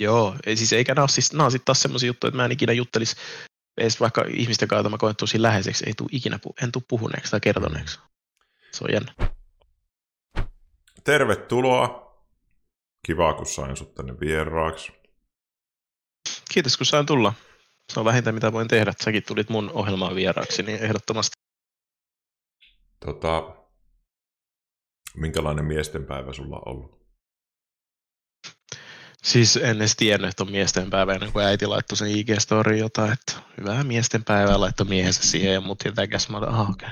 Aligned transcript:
Joo, 0.00 0.36
ei, 0.46 0.56
siis 0.56 0.72
eikä 0.72 0.94
nämä 0.94 1.02
ole, 1.02 1.08
siis, 1.08 1.32
nämä 1.32 1.44
on 1.44 1.50
sitten 1.50 1.64
taas 1.64 1.82
semmoisia 1.82 2.06
juttuja, 2.06 2.28
että 2.28 2.36
mä 2.36 2.44
en 2.44 2.52
ikinä 2.52 2.72
juttelisi 2.72 3.16
edes 3.76 4.00
vaikka 4.00 4.24
ihmisten 4.28 4.68
kanssa, 4.68 4.88
mä 4.88 4.98
koen 4.98 5.16
tosi 5.16 5.42
läheiseksi, 5.42 5.84
ei 5.86 5.92
tule 5.96 6.08
ikinä, 6.12 6.38
en 6.62 6.72
tule 6.72 6.84
puhuneeksi 6.88 7.30
tai 7.30 7.40
kertoneeksi. 7.40 7.98
Se 8.72 8.84
on 8.84 8.92
jännä. 8.92 9.14
Tervetuloa. 11.04 12.10
Kiva, 13.06 13.34
kun 13.34 13.46
sain 13.46 13.76
sut 13.76 13.94
tänne 13.94 14.20
vieraaksi. 14.20 14.92
Kiitos, 16.52 16.76
kun 16.76 16.86
sain 16.86 17.06
tulla. 17.06 17.32
Se 17.92 18.00
on 18.00 18.06
vähintä, 18.06 18.32
mitä 18.32 18.52
voin 18.52 18.68
tehdä. 18.68 18.92
Säkin 19.04 19.22
tulit 19.22 19.48
mun 19.48 19.70
ohjelmaan 19.70 20.14
vieraaksi, 20.14 20.62
niin 20.62 20.78
ehdottomasti. 20.78 21.32
Tota, 23.04 23.56
minkälainen 25.16 25.64
miestenpäivä 25.64 26.32
sulla 26.32 26.56
on 26.56 26.68
ollut? 26.68 26.99
Siis 29.24 29.56
en 29.56 29.76
edes 29.76 29.96
tiennyt, 29.96 30.30
että 30.30 30.42
on 30.42 30.50
miesten 30.50 30.90
päivä 30.90 31.14
ennen 31.14 31.32
kuin 31.32 31.44
äiti 31.44 31.66
laittoi 31.66 31.96
sen 31.96 32.08
IG-story 32.08 32.76
jotain, 32.76 33.12
että 33.12 33.32
hyvää 33.60 33.84
miesten 33.84 34.24
päivää, 34.24 34.60
laittoi 34.60 34.86
miehensä 34.86 35.22
siihen 35.22 35.52
ja 35.52 35.60
mut 35.60 35.84
jotenkäs 35.84 36.28
mä 36.28 36.38
olin, 36.38 36.48
okei. 36.48 36.70
Okay. 36.70 36.90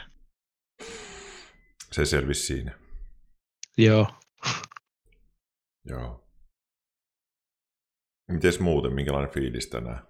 Se 1.92 2.04
selvisi 2.04 2.46
siinä. 2.46 2.78
Joo. 3.78 4.06
Joo. 5.84 6.28
Mites 8.28 8.60
muuten, 8.60 8.92
minkälainen 8.92 9.30
fiilis 9.30 9.66
tänään? 9.66 10.08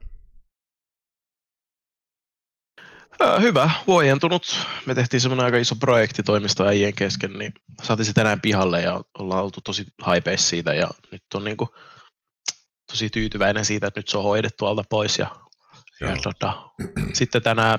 Hyvä, 3.41 3.71
huojentunut. 3.87 4.67
Me 4.87 4.95
tehtiin 4.95 5.21
semmoinen 5.21 5.45
aika 5.45 5.59
iso 5.59 5.77
projekti 5.77 6.23
toimistoäijien 6.23 6.95
kesken, 6.95 7.33
niin 7.33 7.55
saatiin 7.83 8.07
se 8.07 8.13
tänään 8.13 8.41
pihalle 8.41 8.83
ja 8.83 9.01
ollaan 9.19 9.45
oltu 9.45 9.61
tosi 9.61 9.85
haipeissa 10.03 10.49
siitä 10.49 10.75
ja 10.75 10.89
nyt 11.13 11.23
on 11.35 11.45
niinku 11.45 11.75
tosi 12.91 13.11
tyytyväinen 13.11 13.65
siitä, 13.65 13.87
että 13.87 14.01
nyt 14.01 14.09
se 14.09 14.19
on 14.19 14.25
hoidettu 14.25 14.67
alta 14.67 14.85
pois 14.91 15.19
ja, 15.19 15.37
ja 16.01 16.17
tota, 16.23 16.71
sitten 17.13 17.43
tänään 17.43 17.79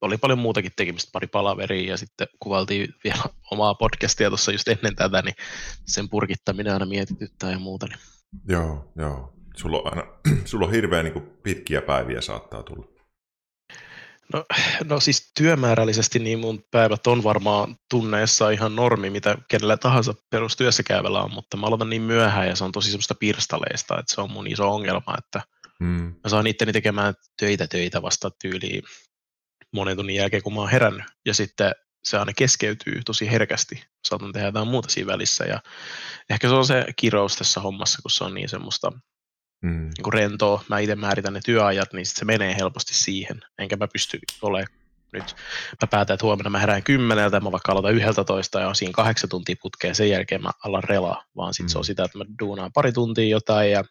oli 0.00 0.18
paljon 0.18 0.38
muutakin 0.38 0.72
tekemistä, 0.76 1.10
pari 1.12 1.26
palaveria 1.26 1.90
ja 1.90 1.96
sitten 1.96 2.26
kuvaltiin 2.40 2.94
vielä 3.04 3.22
omaa 3.50 3.74
podcastia 3.74 4.28
tuossa 4.28 4.52
just 4.52 4.68
ennen 4.68 4.96
tätä, 4.96 5.22
niin 5.22 5.34
sen 5.86 6.08
purkittaminen 6.08 6.72
aina 6.72 6.86
mietityttää 6.86 7.50
ja 7.50 7.58
muuta. 7.58 7.86
Niin. 7.86 7.98
Joo, 8.48 8.92
joo. 8.96 9.32
Sulla 9.56 9.78
on, 9.78 9.86
aina, 9.86 10.02
sulla 10.44 10.66
on 10.66 10.72
hirveän 10.72 11.04
niin 11.04 11.30
pitkiä 11.42 11.82
päiviä 11.82 12.20
saattaa 12.20 12.62
tulla. 12.62 12.97
No, 14.32 14.44
no 14.84 15.00
siis 15.00 15.32
työmäärällisesti 15.36 16.18
niin 16.18 16.38
mun 16.38 16.64
päivät 16.70 17.06
on 17.06 17.22
varmaan 17.24 17.76
tunneessa 17.90 18.50
ihan 18.50 18.76
normi, 18.76 19.10
mitä 19.10 19.38
kenellä 19.48 19.76
tahansa 19.76 20.14
perustyössä 20.30 20.82
käyvällä 20.82 21.22
on, 21.22 21.34
mutta 21.34 21.56
mä 21.56 21.66
aloitan 21.66 21.90
niin 21.90 22.02
myöhään 22.02 22.48
ja 22.48 22.56
se 22.56 22.64
on 22.64 22.72
tosi 22.72 22.90
semmoista 22.90 23.14
pirstaleista, 23.14 23.98
että 23.98 24.14
se 24.14 24.20
on 24.20 24.30
mun 24.30 24.46
iso 24.46 24.74
ongelma, 24.74 25.14
että 25.18 25.42
hmm. 25.84 26.14
mä 26.24 26.30
saan 26.30 26.46
itteni 26.46 26.72
tekemään 26.72 27.14
töitä 27.40 27.66
töitä 27.66 28.02
vasta 28.02 28.30
tyyliin 28.30 28.82
monen 29.72 29.96
tunnin 29.96 30.16
jälkeen, 30.16 30.42
kun 30.42 30.54
mä 30.54 30.60
oon 30.60 30.70
herännyt. 30.70 31.06
Ja 31.26 31.34
sitten 31.34 31.72
se 32.04 32.18
aina 32.18 32.32
keskeytyy 32.36 33.00
tosi 33.06 33.30
herkästi. 33.30 33.84
Saatan 34.08 34.32
tehdä 34.32 34.48
jotain 34.48 34.68
muuta 34.68 34.88
siinä 34.88 35.12
välissä. 35.12 35.44
Ja 35.44 35.60
ehkä 36.30 36.48
se 36.48 36.54
on 36.54 36.66
se 36.66 36.84
kirous 36.96 37.36
tässä 37.36 37.60
hommassa, 37.60 38.02
kun 38.02 38.10
se 38.10 38.24
on 38.24 38.34
niin 38.34 38.48
semmoista 38.48 38.92
mm. 39.62 39.90
niin 39.98 40.12
rentoa. 40.12 40.64
Mä 40.68 40.78
itse 40.78 40.94
määritän 40.94 41.32
ne 41.32 41.40
työajat, 41.44 41.92
niin 41.92 42.06
sit 42.06 42.16
se 42.16 42.24
menee 42.24 42.56
helposti 42.56 42.94
siihen. 42.94 43.40
Enkä 43.58 43.76
mä 43.76 43.88
pysty 43.92 44.18
olemaan 44.42 44.78
nyt. 45.12 45.36
Mä 45.82 45.88
päätän, 45.90 46.14
että 46.14 46.26
huomenna 46.26 46.50
mä 46.50 46.58
herään 46.58 46.82
kymmeneltä, 46.82 47.40
mä 47.40 47.52
vaikka 47.52 47.72
aloitan 47.72 47.94
yhdeltä 47.94 48.24
toista 48.24 48.60
ja 48.60 48.68
on 48.68 48.74
siinä 48.74 48.92
kahdeksan 48.92 49.30
tuntia 49.30 49.56
putkeen, 49.62 49.94
sen 49.94 50.10
jälkeen 50.10 50.42
mä 50.42 50.50
alan 50.64 50.84
relaa, 50.84 51.24
vaan 51.36 51.54
sitten 51.54 51.66
mm. 51.66 51.72
se 51.72 51.78
on 51.78 51.82
mm. 51.82 51.86
sitä, 51.86 52.04
että 52.04 52.18
mä 52.18 52.24
duunaan 52.40 52.72
pari 52.72 52.92
tuntia 52.92 53.28
jotain 53.28 53.70
ja 53.70 53.84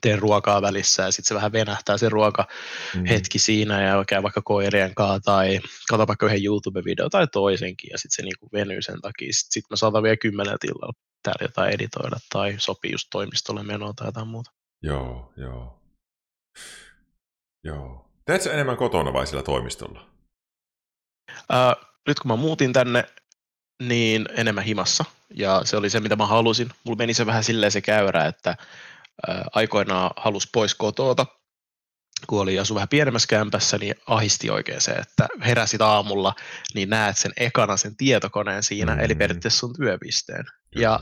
teen 0.00 0.18
ruokaa 0.18 0.62
välissä 0.62 1.02
ja 1.02 1.10
sitten 1.10 1.28
se 1.28 1.34
vähän 1.34 1.52
venähtää 1.52 1.98
se 1.98 2.08
ruoka 2.08 2.46
mm. 2.94 3.04
hetki 3.04 3.38
siinä 3.38 3.82
ja 3.82 4.04
käy 4.06 4.22
vaikka 4.22 4.42
koirien 4.44 4.94
kanssa 4.94 5.20
tai 5.20 5.60
kato 5.88 6.06
vaikka 6.06 6.26
yhden 6.26 6.44
YouTube-video 6.44 7.08
tai 7.10 7.26
toisenkin 7.26 7.90
ja 7.92 7.98
sitten 7.98 8.16
se 8.16 8.22
niinku 8.22 8.48
venyy 8.52 8.82
sen 8.82 9.00
takia. 9.00 9.32
Sitten 9.32 9.52
sit 9.52 9.64
mä 9.70 9.76
saatan 9.76 10.02
vielä 10.02 10.16
kymmeneltä 10.16 10.66
illalla 10.66 10.92
täällä 11.22 11.44
jotain 11.44 11.74
editoida 11.74 12.16
tai 12.32 12.54
sopii 12.58 12.92
just 12.92 13.06
toimistolle 13.10 13.62
menoa 13.62 13.92
tai 13.96 14.08
jotain 14.08 14.28
muuta. 14.28 14.57
Joo, 14.82 15.32
joo. 15.36 15.82
Joo. 17.64 18.10
Teetkö 18.24 18.52
enemmän 18.52 18.76
kotona 18.76 19.12
vai 19.12 19.26
sillä 19.26 19.42
toimistolla? 19.42 20.10
Uh, 21.30 21.86
nyt 22.06 22.20
kun 22.20 22.30
mä 22.30 22.36
muutin 22.36 22.72
tänne, 22.72 23.04
niin 23.82 24.28
enemmän 24.36 24.64
himassa. 24.64 25.04
Ja 25.34 25.60
se 25.64 25.76
oli 25.76 25.90
se, 25.90 26.00
mitä 26.00 26.16
mä 26.16 26.26
halusin. 26.26 26.70
Mulla 26.84 26.96
meni 26.96 27.14
se 27.14 27.26
vähän 27.26 27.44
silleen 27.44 27.72
se 27.72 27.80
käyrä, 27.80 28.24
että 28.24 28.56
aikoinaan 29.52 30.10
halusi 30.16 30.48
pois 30.52 30.74
kotoota, 30.74 31.26
kun 32.26 32.40
oli 32.40 32.58
asu 32.58 32.74
vähän 32.74 32.88
pienemmässä 32.88 33.28
kämpässä, 33.28 33.78
niin 33.78 33.94
ahisti 34.06 34.50
oikein 34.50 34.80
se, 34.80 34.90
että 34.92 35.28
heräsit 35.40 35.80
aamulla, 35.80 36.34
niin 36.74 36.90
näet 36.90 37.16
sen 37.16 37.32
ekana 37.36 37.76
sen 37.76 37.96
tietokoneen 37.96 38.62
siinä, 38.62 38.92
mm-hmm. 38.92 39.04
eli 39.04 39.14
periaatteessa 39.14 39.58
sun 39.58 39.76
työpisteen. 39.76 40.44
Kyllä. 40.44 40.82
Ja 40.82 41.00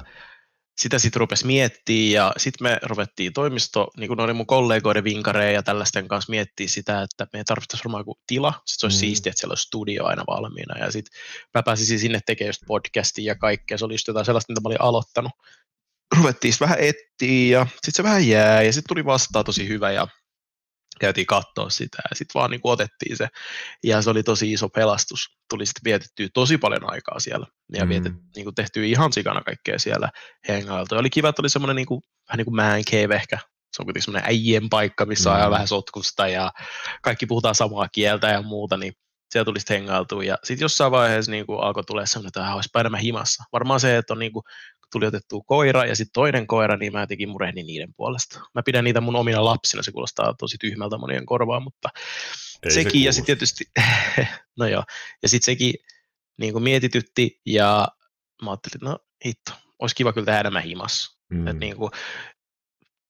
sitä 0.78 0.98
sitten 0.98 1.20
rupesi 1.20 1.47
miettimään 1.47 2.10
ja 2.10 2.32
sitten 2.37 2.64
me 2.64 2.78
ruvettiin 2.82 3.32
toimisto, 3.32 3.91
niin 3.97 4.09
kuin 4.09 4.20
oli 4.20 4.32
mun 4.32 4.47
kollegoiden 4.47 5.04
vinkareja 5.04 5.53
ja 5.53 5.62
tällaisten 5.62 6.09
kanssa 6.09 6.31
miettiä 6.31 6.69
sitä, 6.69 7.03
että 7.03 7.26
me 7.32 7.44
tarvittaisiin 7.44 7.84
varmaan 7.84 8.00
joku 8.00 8.19
tila, 8.26 8.53
sitten 8.53 8.81
se 8.81 8.87
olisi 8.87 8.97
mm. 8.97 9.00
siistiä, 9.00 9.31
että 9.31 9.41
siellä 9.41 9.53
olisi 9.53 9.62
studio 9.62 10.04
aina 10.04 10.25
valmiina 10.26 10.78
ja 10.78 10.91
sitten 10.92 11.20
mä 11.54 11.62
pääsisin 11.62 11.98
sinne 11.98 12.20
tekemään 12.26 12.48
just 12.48 12.62
podcastia 12.66 13.32
ja 13.32 13.34
kaikkea, 13.34 13.78
se 13.78 13.84
oli 13.84 13.94
just 13.94 14.09
jotain 14.09 14.26
sellaista, 14.26 14.53
mitä 14.53 14.60
mä 14.60 14.69
olin 14.69 14.81
aloittanut. 14.81 15.32
Ruvettiin 16.16 16.54
vähän 16.60 16.78
etsiä 16.81 17.58
ja 17.58 17.66
sitten 17.66 17.93
se 17.94 18.03
vähän 18.03 18.28
jää 18.28 18.62
ja 18.62 18.72
sitten 18.72 18.88
tuli 18.88 19.04
vastaan 19.04 19.44
tosi 19.44 19.69
hyvä 19.69 19.91
ja 19.93 20.08
käytiin 21.01 21.27
katsoa 21.27 21.71
sitä 21.71 21.99
ja 22.11 22.17
sitten 22.17 22.41
vaan 22.41 22.51
niin 22.51 22.61
kuin 22.61 22.73
otettiin 22.73 23.17
se 23.17 23.29
ja 23.84 24.03
se 24.03 24.11
oli 24.11 24.23
tosi 24.23 24.53
iso 24.53 24.69
pelastus. 24.69 25.29
Tuli 25.51 25.67
sitten 25.67 25.84
vietettyä 25.84 26.29
tosi 26.34 26.59
paljon 26.59 26.93
aikaa 26.93 27.21
siellä 27.21 27.47
ja 27.73 27.84
mm. 27.84 27.89
vietet, 27.89 28.12
niin 28.37 28.45
kuin 28.45 28.55
tehtyä 28.55 28.84
ihan 28.84 29.12
sikana 29.12 29.41
kaikkea 29.41 29.79
siellä 29.79 30.11
hengailtu. 30.49 30.95
Oli 30.95 31.11
kiva, 31.11 31.29
että 31.29 31.43
oli 31.43 31.49
semmoinen 31.49 31.77
niin 31.77 31.87
kuin, 31.87 32.03
vähän 32.29 32.37
niin 32.37 32.45
kuin 32.45 32.56
man 32.56 32.85
cave 32.85 33.15
ehkä. 33.15 33.39
Se 33.73 33.83
on 33.83 33.87
kuitenkin 33.87 34.03
semmoinen 34.03 34.29
äijien 34.29 34.69
paikka, 34.69 35.06
missä 35.06 35.31
mm. 35.31 35.45
on 35.45 35.51
vähän 35.51 35.69
sotkusta 35.69 36.29
ja 36.29 36.53
kaikki 37.03 37.27
puhutaan 37.27 37.55
samaa 37.55 37.89
kieltä 37.93 38.29
ja 38.29 38.43
muuta, 38.43 38.77
niin 38.77 38.93
siellä 39.31 39.44
tuli 39.44 39.60
sitten 39.60 39.76
hengailtua. 39.76 40.25
Ja 40.25 40.38
sitten 40.44 40.64
jossain 40.64 40.92
vaiheessa 40.92 41.31
niin 41.31 41.47
kuin 41.47 41.60
alkoi 41.60 41.84
tulla 41.84 42.06
semmoinen, 42.06 42.28
että 42.28 42.54
olisi 42.54 42.70
enemmän 42.81 43.00
himassa. 43.00 43.44
Varmaan 43.53 43.81
se, 43.81 43.97
että 43.97 44.12
on 44.12 44.19
niin 44.19 44.32
kuin 44.32 44.42
tuli 44.92 45.06
otettua 45.06 45.42
koira 45.47 45.84
ja 45.84 45.97
sitten 45.97 46.12
toinen 46.12 46.47
koira, 46.47 46.76
niin 46.76 46.92
mä 46.92 47.06
tekin 47.06 47.28
murehdin 47.28 47.66
niiden 47.66 47.94
puolesta. 47.97 48.41
Mä 48.54 48.62
pidän 48.62 48.84
niitä 48.84 49.00
mun 49.00 49.16
omina 49.16 49.44
lapsina, 49.44 49.82
se 49.82 49.92
kuulostaa 49.92 50.34
tosi 50.38 50.56
tyhmältä 50.59 50.98
monien 50.98 51.26
korvaa, 51.26 51.60
mutta 51.60 51.88
Ei 52.62 52.70
sekin 52.70 53.00
se 53.00 53.06
ja 53.06 53.12
sitten 53.12 53.26
tietysti, 53.26 53.64
no 54.59 54.66
joo, 54.66 54.84
ja 55.22 55.28
sitten 55.28 55.44
sekin 55.44 55.75
niin 56.38 56.53
kuin 56.53 56.62
mietitytti 56.62 57.41
ja 57.47 57.88
mä 58.43 58.50
ajattelin, 58.50 58.76
että 58.76 58.87
no 58.87 58.98
hitto, 59.26 59.53
olisi 59.78 59.94
kiva 59.94 60.12
kyllä 60.12 60.25
tehdä 60.25 60.41
enemmän 60.41 60.62
himassa. 60.62 61.19
Mm. 61.31 61.47
Et 61.47 61.58
niin 61.58 61.76
kuin, 61.76 61.91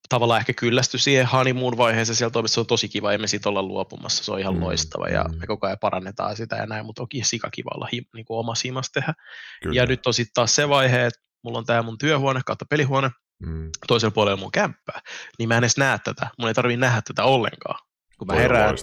tavallaan 0.09 0.41
ehkä 0.41 0.53
kyllästy 0.53 0.99
siihen 0.99 1.27
honeymoon 1.27 1.77
vaiheeseen 1.77 2.17
siellä 2.17 2.31
toimissa, 2.31 2.55
se 2.55 2.61
on 2.61 2.67
tosi 2.67 2.89
kiva, 2.89 3.13
emme 3.13 3.27
siitä 3.27 3.49
olla 3.49 3.63
luopumassa, 3.63 4.25
se 4.25 4.33
on 4.33 4.41
ihan 4.41 4.55
mm. 4.55 4.61
loistava 4.61 5.09
ja 5.09 5.25
mm. 5.25 5.39
me 5.39 5.47
koko 5.47 5.67
ajan 5.67 5.79
parannetaan 5.81 6.37
sitä 6.37 6.57
ja 6.57 6.67
näin, 6.67 6.87
mutta 6.87 7.03
onkin 7.03 7.25
sikakiva 7.25 7.71
olla 7.75 7.89
hi, 7.93 8.03
niin 8.15 8.25
kuin 8.25 8.39
omassa 8.39 8.63
himassa 8.65 8.93
tehdä. 8.93 9.15
Kyllä. 9.63 9.77
Ja 9.77 9.87
nyt 9.87 10.07
on 10.07 10.15
sitten 10.15 10.35
taas 10.35 10.55
se 10.55 10.69
vaihe, 10.69 11.07
että 11.07 11.21
mulla 11.45 11.59
on 11.59 11.67
tämä 11.67 11.83
mun 11.83 11.99
työhuone 11.99 12.41
kautta 12.47 12.65
pelihuone, 12.71 13.11
mm. 13.47 13.71
toisella 13.87 14.15
puolella 14.15 14.41
mun 14.41 14.53
kämppää, 14.53 15.01
niin 15.39 15.49
mä 15.49 15.55
en 15.55 15.65
edes 15.65 15.77
näe 15.77 15.99
tätä, 16.05 16.31
mun 16.39 16.49
ei 16.49 16.55
tarvitse 16.55 16.81
nähdä 16.81 17.03
tätä 17.03 17.25
ollenkaan. 17.25 17.79
Kun 18.19 18.27
mä 18.27 18.33
Toi 18.33 18.43
herään, 18.43 18.75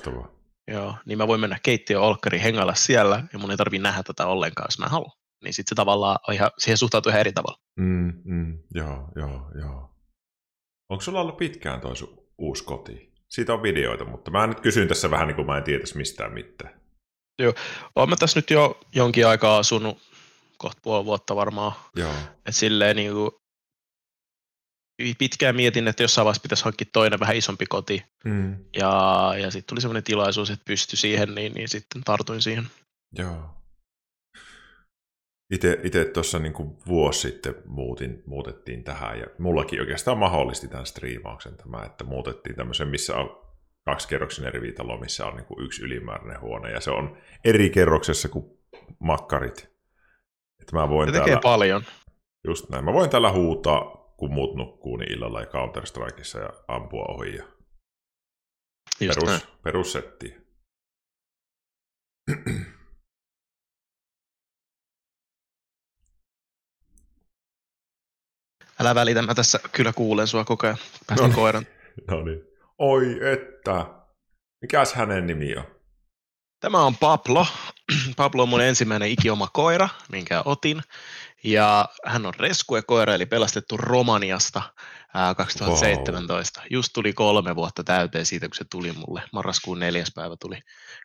joo, 0.68 0.96
niin 1.06 1.18
mä 1.18 1.28
voin 1.28 1.42
mennä 1.42 1.60
keittiön 1.64 2.02
olkkari 2.02 2.42
hengalla 2.42 2.74
siellä, 2.74 3.24
ja 3.34 3.40
mun 3.40 3.52
ei 3.52 3.58
tarvitse 3.58 3.84
nähdä 3.84 4.04
tätä 4.04 4.28
ollenkaan, 4.28 4.68
jos 4.68 4.80
mä 4.80 4.86
haluan. 4.86 5.12
Niin 5.44 5.54
sitten 5.54 5.70
se 5.70 5.76
tavallaan 5.76 6.20
on 6.28 6.34
ihan, 6.34 6.52
siihen 6.58 6.78
suhtautuu 6.78 7.10
ihan 7.10 7.20
eri 7.20 7.34
tavalla. 7.34 7.58
Mm, 7.80 8.14
mm, 8.24 8.60
joo, 8.76 9.08
joo, 9.16 9.52
joo. 9.60 9.93
Onko 10.90 11.02
sulla 11.02 11.22
ollut 11.22 11.38
pitkään 11.38 11.82
toi 11.82 11.94
uusi 12.38 12.64
koti? 12.64 13.14
Siitä 13.30 13.54
on 13.54 13.64
videoita, 13.64 14.06
mutta 14.06 14.32
mä 14.32 14.48
nyt 14.48 14.60
kysyn 14.60 14.88
tässä 14.88 15.12
vähän 15.12 15.28
niin 15.28 15.36
kuin 15.36 15.46
mä 15.46 15.58
en 15.58 15.64
tietäisi 15.64 15.98
mistään 15.98 16.34
mitään. 16.34 16.82
Joo, 17.40 17.54
olen 17.96 18.10
mä 18.10 18.16
tässä 18.16 18.38
nyt 18.38 18.50
jo 18.50 18.80
jonkin 18.96 19.28
aikaa 19.28 19.58
asunut 19.58 19.98
kohta 20.58 20.82
puoli 20.84 21.06
vuotta 21.06 21.36
varmaan. 21.36 21.72
Joo. 21.96 22.14
Et 22.46 22.56
silleen 22.56 22.96
niin 22.96 23.12
kuin, 23.14 23.32
pitkään 25.18 25.56
mietin, 25.56 25.88
että 25.88 26.04
jossain 26.04 26.26
vaiheessa 26.26 26.42
pitäisi 26.42 26.64
hankkia 26.64 26.88
toinen 26.94 27.20
vähän 27.20 27.36
isompi 27.36 27.66
koti. 27.66 28.04
Mm. 28.26 28.66
Ja, 28.76 29.34
ja 29.38 29.52
sitten 29.52 29.70
tuli 29.70 29.82
sellainen 29.82 30.04
tilaisuus, 30.04 30.50
että 30.50 30.66
pystyi 30.66 30.98
siihen, 30.98 31.36
niin, 31.36 31.54
niin 31.54 31.70
sitten 31.70 32.04
tartuin 32.04 32.42
siihen. 32.42 32.68
Joo. 33.18 33.63
Itse 35.84 36.06
tuossa 36.06 36.40
niin 36.40 36.54
vuosi 36.88 37.20
sitten 37.20 37.56
muutin, 37.66 38.24
muutettiin 38.26 38.84
tähän, 38.84 39.20
ja 39.20 39.28
mullakin 39.40 39.80
oikeastaan 39.80 40.18
mahdollisti 40.18 40.68
tämän 40.68 40.86
striimauksen 40.86 41.58
tämä, 41.58 41.84
että 41.86 42.04
muutettiin 42.04 42.56
tämmöisen, 42.56 42.88
missä 42.88 43.16
on 43.16 43.44
kaksikerroksinen 43.86 44.54
rivitalo, 44.54 44.98
missä 44.98 45.26
on 45.26 45.36
niin 45.36 45.46
kuin 45.46 45.66
yksi 45.66 45.84
ylimääräinen 45.84 46.42
huone, 46.42 46.72
ja 46.72 46.80
se 46.80 46.92
on 46.92 47.18
eri 47.46 47.70
kerroksessa 47.70 48.30
kuin 48.30 48.46
makkarit. 49.00 49.74
Että 50.62 50.76
mä 50.76 50.90
voin 50.90 51.12
tekee 51.12 51.26
täällä, 51.26 51.42
paljon. 51.42 51.84
Just 52.48 52.70
näin. 52.70 52.86
Mä 52.86 52.94
voin 52.94 53.10
täällä 53.10 53.32
huutaa 53.32 54.04
kun 54.18 54.34
muut 54.34 54.56
nukkuu, 54.56 54.98
niin 54.98 55.12
illalla 55.12 55.40
ja 55.40 55.46
Counter-Strikeissa 55.46 56.40
ja 56.40 56.50
ampua 56.68 57.06
ohi. 57.06 57.36
Ja 57.36 57.44
Just 59.00 59.22
näin. 59.22 59.42
perus, 59.42 59.62
perussetti. 59.64 60.36
Älä 68.84 68.96
välitä, 68.96 69.22
mä 69.22 69.36
tässä 69.36 69.60
kyllä 69.72 69.94
kuulen 69.94 70.28
sua 70.28 70.44
koko 70.44 70.68
ajan. 70.68 70.78
Päästin 71.08 71.24
No 71.24 71.28
niin. 71.28 71.36
koiran. 71.36 71.68
no 72.12 72.24
niin. 72.24 72.42
Oi 72.78 73.20
että. 73.32 73.86
Mikäs 74.62 74.94
hänen 74.94 75.28
nimi 75.28 75.56
on? 75.56 75.66
Tämä 76.60 76.84
on 76.84 76.98
Pablo. 76.98 77.48
Pablo 78.18 78.44
on 78.44 78.50
mun 78.50 78.62
ensimmäinen 78.62 79.10
ikioma 79.10 79.48
koira, 79.54 79.90
minkä 80.12 80.42
otin. 80.46 80.82
Ja 81.44 81.90
hän 82.06 82.26
on 82.26 82.34
rescue-koira, 82.34 83.16
eli 83.16 83.26
pelastettu 83.26 83.78
Romaniasta 83.78 84.62
ää, 85.14 85.36
2017. 85.36 86.62
Just 86.70 86.90
tuli 86.94 87.14
kolme 87.14 87.56
vuotta 87.56 87.84
täyteen 87.84 88.26
siitä, 88.26 88.48
kun 88.48 88.56
se 88.56 88.66
tuli 88.72 88.92
mulle. 88.92 89.22
Marraskuun 89.34 89.80
neljäs 89.80 90.12
päivä 90.16 90.36
tuli 90.40 90.60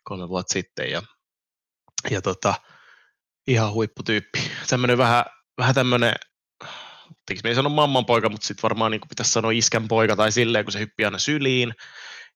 kolme 0.04 0.28
vuotta 0.28 0.52
sitten. 0.52 0.90
Ja, 0.90 1.02
ja 2.10 2.22
tota, 2.22 2.54
ihan 3.46 3.72
huipputyyppi. 3.72 4.50
Tämmöinen 4.69 4.98
vähän, 4.98 5.24
vähän 5.58 5.74
tämmöinen, 5.74 6.14
tietenkin 7.08 7.40
me 7.44 7.49
ei 7.49 7.55
sano 7.55 7.69
mamman 7.69 8.06
poika, 8.06 8.28
mutta 8.28 8.46
sitten 8.46 8.62
varmaan 8.62 8.90
niin 8.90 9.00
pitäisi 9.08 9.32
sanoa 9.32 9.50
iskän 9.50 9.88
poika 9.88 10.16
tai 10.16 10.32
silleen, 10.32 10.64
kun 10.64 10.72
se 10.72 10.78
hyppii 10.78 11.05
aina 11.05 11.19
syliin. 11.19 11.72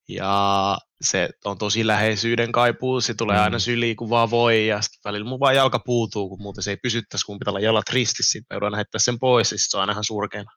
Ja 0.08 0.78
se 1.00 1.28
on 1.44 1.58
tosi 1.58 1.86
läheisyyden 1.86 2.52
kaipuu, 2.52 3.00
se 3.00 3.14
tulee 3.14 3.36
Mm. 3.36 3.42
aina 3.42 3.58
syliin 3.58 3.96
kun 3.96 4.10
vaan 4.10 4.30
voi, 4.30 4.66
ja 4.66 4.80
sitten 4.80 5.00
välillä 5.10 5.28
mun 5.28 5.40
vaan 5.40 5.56
jalka 5.56 5.78
puutuu, 5.78 6.28
kun 6.28 6.42
muuten 6.42 6.62
se 6.62 6.70
ei 6.70 6.76
pysyttäisi, 6.76 7.26
kun 7.26 7.38
pitää 7.38 7.50
olla 7.50 7.60
jalat 7.60 7.88
ristissä, 7.92 8.32
sitten 8.32 8.46
mä 8.50 8.54
joudun 8.54 8.72
lähettää 8.72 8.98
sen 8.98 9.18
pois, 9.18 9.52
ja 9.52 9.58
sit 9.58 9.70
se 9.70 9.76
on 9.76 9.80
aina 9.80 9.92
ihan 9.92 10.04
surkeana. 10.04 10.50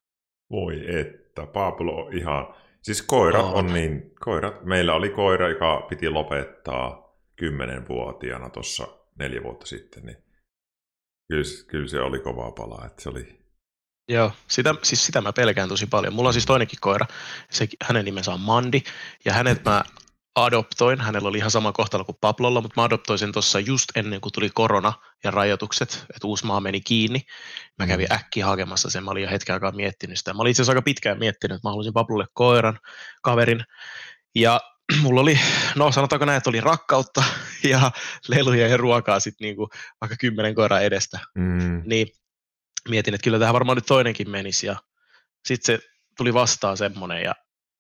Voi 0.52 1.00
että. 1.00 1.48
Pablo 1.54 2.06
on 2.06 2.18
ihan... 2.18 2.56
Siis 2.82 3.02
koirat 3.02 3.46
On. 3.46 3.54
on 3.54 3.74
niin... 3.74 4.12
Koirat... 4.20 4.66
Meillä 4.66 4.94
oli 4.94 5.10
koira, 5.10 5.50
joka 5.50 5.86
piti 5.90 6.10
lopettaa 6.10 7.16
kymmenenvuotiaana 7.36 8.50
tuossa 8.50 8.88
neljä 9.20 9.44
vuotta 9.44 9.66
sitten, 9.66 10.04
niin 10.04 10.18
kyllä, 11.28 11.44
kyllä 11.68 11.88
se 11.88 12.00
oli 12.02 12.20
kova 12.20 12.52
pala, 12.52 12.86
että 12.86 13.04
se 13.04 13.10
oli... 13.10 13.45
Joo, 14.10 14.32
sitä, 14.48 14.76
siis 14.84 15.06
sitä 15.06 15.22
mä 15.22 15.34
pelkään 15.34 15.70
tosi 15.70 15.86
paljon. 15.86 16.14
Mulla 16.14 16.30
on 16.30 16.34
siis 16.34 16.46
toinenkin 16.46 16.80
koira, 16.82 17.06
se, 17.52 17.68
hänen 17.84 18.06
nimensä 18.06 18.34
on 18.34 18.40
Mandi, 18.40 18.82
ja 19.26 19.34
hänet 19.34 19.66
mä 19.66 19.84
adoptoin, 20.36 21.02
hänellä 21.02 21.30
oli 21.30 21.38
ihan 21.38 21.52
sama 21.52 21.72
kohtalo 21.72 22.06
kuin 22.06 22.18
Pablolla, 22.22 22.62
mutta 22.62 22.82
mä 22.82 22.86
adoptoin 22.86 23.20
sen 23.20 23.32
tuossa 23.32 23.60
just 23.60 23.90
ennen 23.96 24.22
kuin 24.22 24.34
tuli 24.34 24.50
korona 24.54 24.94
ja 25.24 25.32
rajoitukset, 25.32 25.94
että 25.94 26.28
Uusmaa 26.28 26.60
meni 26.62 26.82
kiinni. 26.82 27.22
Mä 27.80 27.88
kävin 27.88 28.14
äkkiä 28.14 28.46
hakemassa 28.46 28.90
sen, 28.90 29.04
mä 29.04 29.12
olin 29.12 29.24
jo 29.24 29.30
hetken 29.30 29.54
aikaa 29.54 29.72
miettinyt 29.72 30.18
sitä. 30.18 30.34
Mä 30.34 30.42
olin 30.42 30.52
itse 30.52 30.62
asiassa 30.62 30.72
aika 30.72 30.82
pitkään 30.82 31.20
miettinyt, 31.20 31.56
että 31.56 31.68
mä 31.68 31.72
haluaisin 31.72 31.94
Pablolle 31.94 32.26
koiran, 32.34 32.80
kaverin, 33.22 33.64
ja 34.36 34.62
mulla 35.02 35.22
oli, 35.22 35.40
no 35.76 35.92
sanotaanko 35.92 36.26
näin, 36.26 36.38
että 36.38 36.50
oli 36.50 36.62
rakkautta 36.62 37.24
ja 37.72 37.92
leluja 38.28 38.68
ja 38.68 38.78
ruokaa 38.78 39.20
sitten 39.20 39.46
niinku 39.46 39.70
vaikka 40.02 40.16
kymmenen 40.20 40.56
koiraa 40.56 40.80
edestä 40.80 41.20
Mm. 41.36 41.82
niin 41.86 42.08
mietin, 42.90 43.14
että 43.14 43.24
kyllä 43.24 43.40
tähän 43.40 43.54
varmaan 43.54 43.78
nyt 43.78 43.86
toinenkin 43.86 44.30
menisi 44.30 44.68
ja 44.68 44.76
sitten 45.48 45.78
se 45.78 45.88
tuli 46.18 46.34
vastaan 46.34 46.78
semmoinen 46.78 47.24
ja 47.24 47.36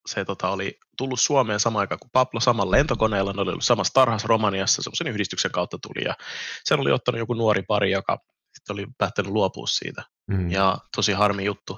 se 0.07 0.25
tota, 0.25 0.49
oli 0.49 0.77
tullut 0.97 1.19
Suomeen 1.19 1.59
samaan 1.59 1.81
aikaan 1.81 1.99
kuin 1.99 2.09
Pablo 2.13 2.39
samalla 2.39 2.71
lentokoneella, 2.71 3.33
ne 3.33 3.41
oli 3.41 3.49
ollut 3.49 3.63
samassa 3.63 3.93
tarhassa 3.93 4.27
Romaniassa, 4.27 4.81
semmoisen 4.81 5.07
yhdistyksen 5.07 5.51
kautta 5.51 5.77
tuli 5.81 6.05
ja 6.05 6.13
sen 6.63 6.79
oli 6.79 6.91
ottanut 6.91 7.19
joku 7.19 7.33
nuori 7.33 7.63
pari, 7.67 7.91
joka 7.91 8.17
sitten 8.55 8.73
oli 8.73 8.85
päättänyt 8.97 9.31
luopua 9.31 9.67
siitä 9.67 10.03
Mm. 10.27 10.51
ja 10.51 10.77
tosi 10.95 11.13
harmi 11.13 11.45
juttu. 11.45 11.77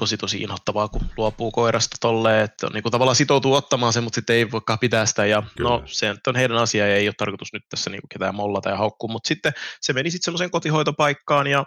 Tosi 0.00 0.16
tosi 0.16 0.38
inhottavaa, 0.38 0.88
kun 0.88 1.06
luopuu 1.16 1.50
koirasta 1.50 1.96
tolleen, 2.00 2.44
että 2.44 2.66
niin 2.72 2.82
kuin 2.82 2.90
tavallaan 2.92 3.16
sitoutuu 3.16 3.54
ottamaan 3.54 3.92
sen, 3.92 4.04
mutta 4.04 4.14
sitten 4.14 4.36
ei 4.36 4.50
voikaan 4.50 4.78
pitää 4.78 5.06
sitä. 5.06 5.26
Ja 5.26 5.42
Kyllä. 5.56 5.70
no, 5.70 5.82
se 5.86 6.14
on 6.26 6.36
heidän 6.36 6.56
asia 6.56 6.88
ja 6.88 6.96
ei 6.96 7.08
ole 7.08 7.14
tarkoitus 7.18 7.52
nyt 7.52 7.62
tässä 7.68 7.90
niin 7.90 8.00
kuin 8.00 8.08
ketään 8.08 8.34
mollata 8.34 8.70
ja 8.70 8.76
haukkua, 8.76 9.12
mutta 9.12 9.28
sitten 9.28 9.52
se 9.80 9.92
meni 9.92 10.10
sitten 10.10 10.24
semmoiseen 10.24 10.50
kotihoitopaikkaan 10.50 11.46
ja, 11.46 11.64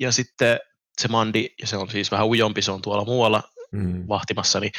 ja 0.00 0.12
sitten 0.12 0.58
se 1.00 1.08
Mandi, 1.08 1.48
ja 1.60 1.66
se 1.66 1.76
on 1.76 1.90
siis 1.90 2.10
vähän 2.10 2.26
ujompi, 2.26 2.62
se 2.62 2.70
on 2.72 2.82
tuolla 2.82 3.04
muualla 3.04 3.42
Mm. 3.72 4.04
vahtimassa, 4.08 4.60
niin 4.60 4.72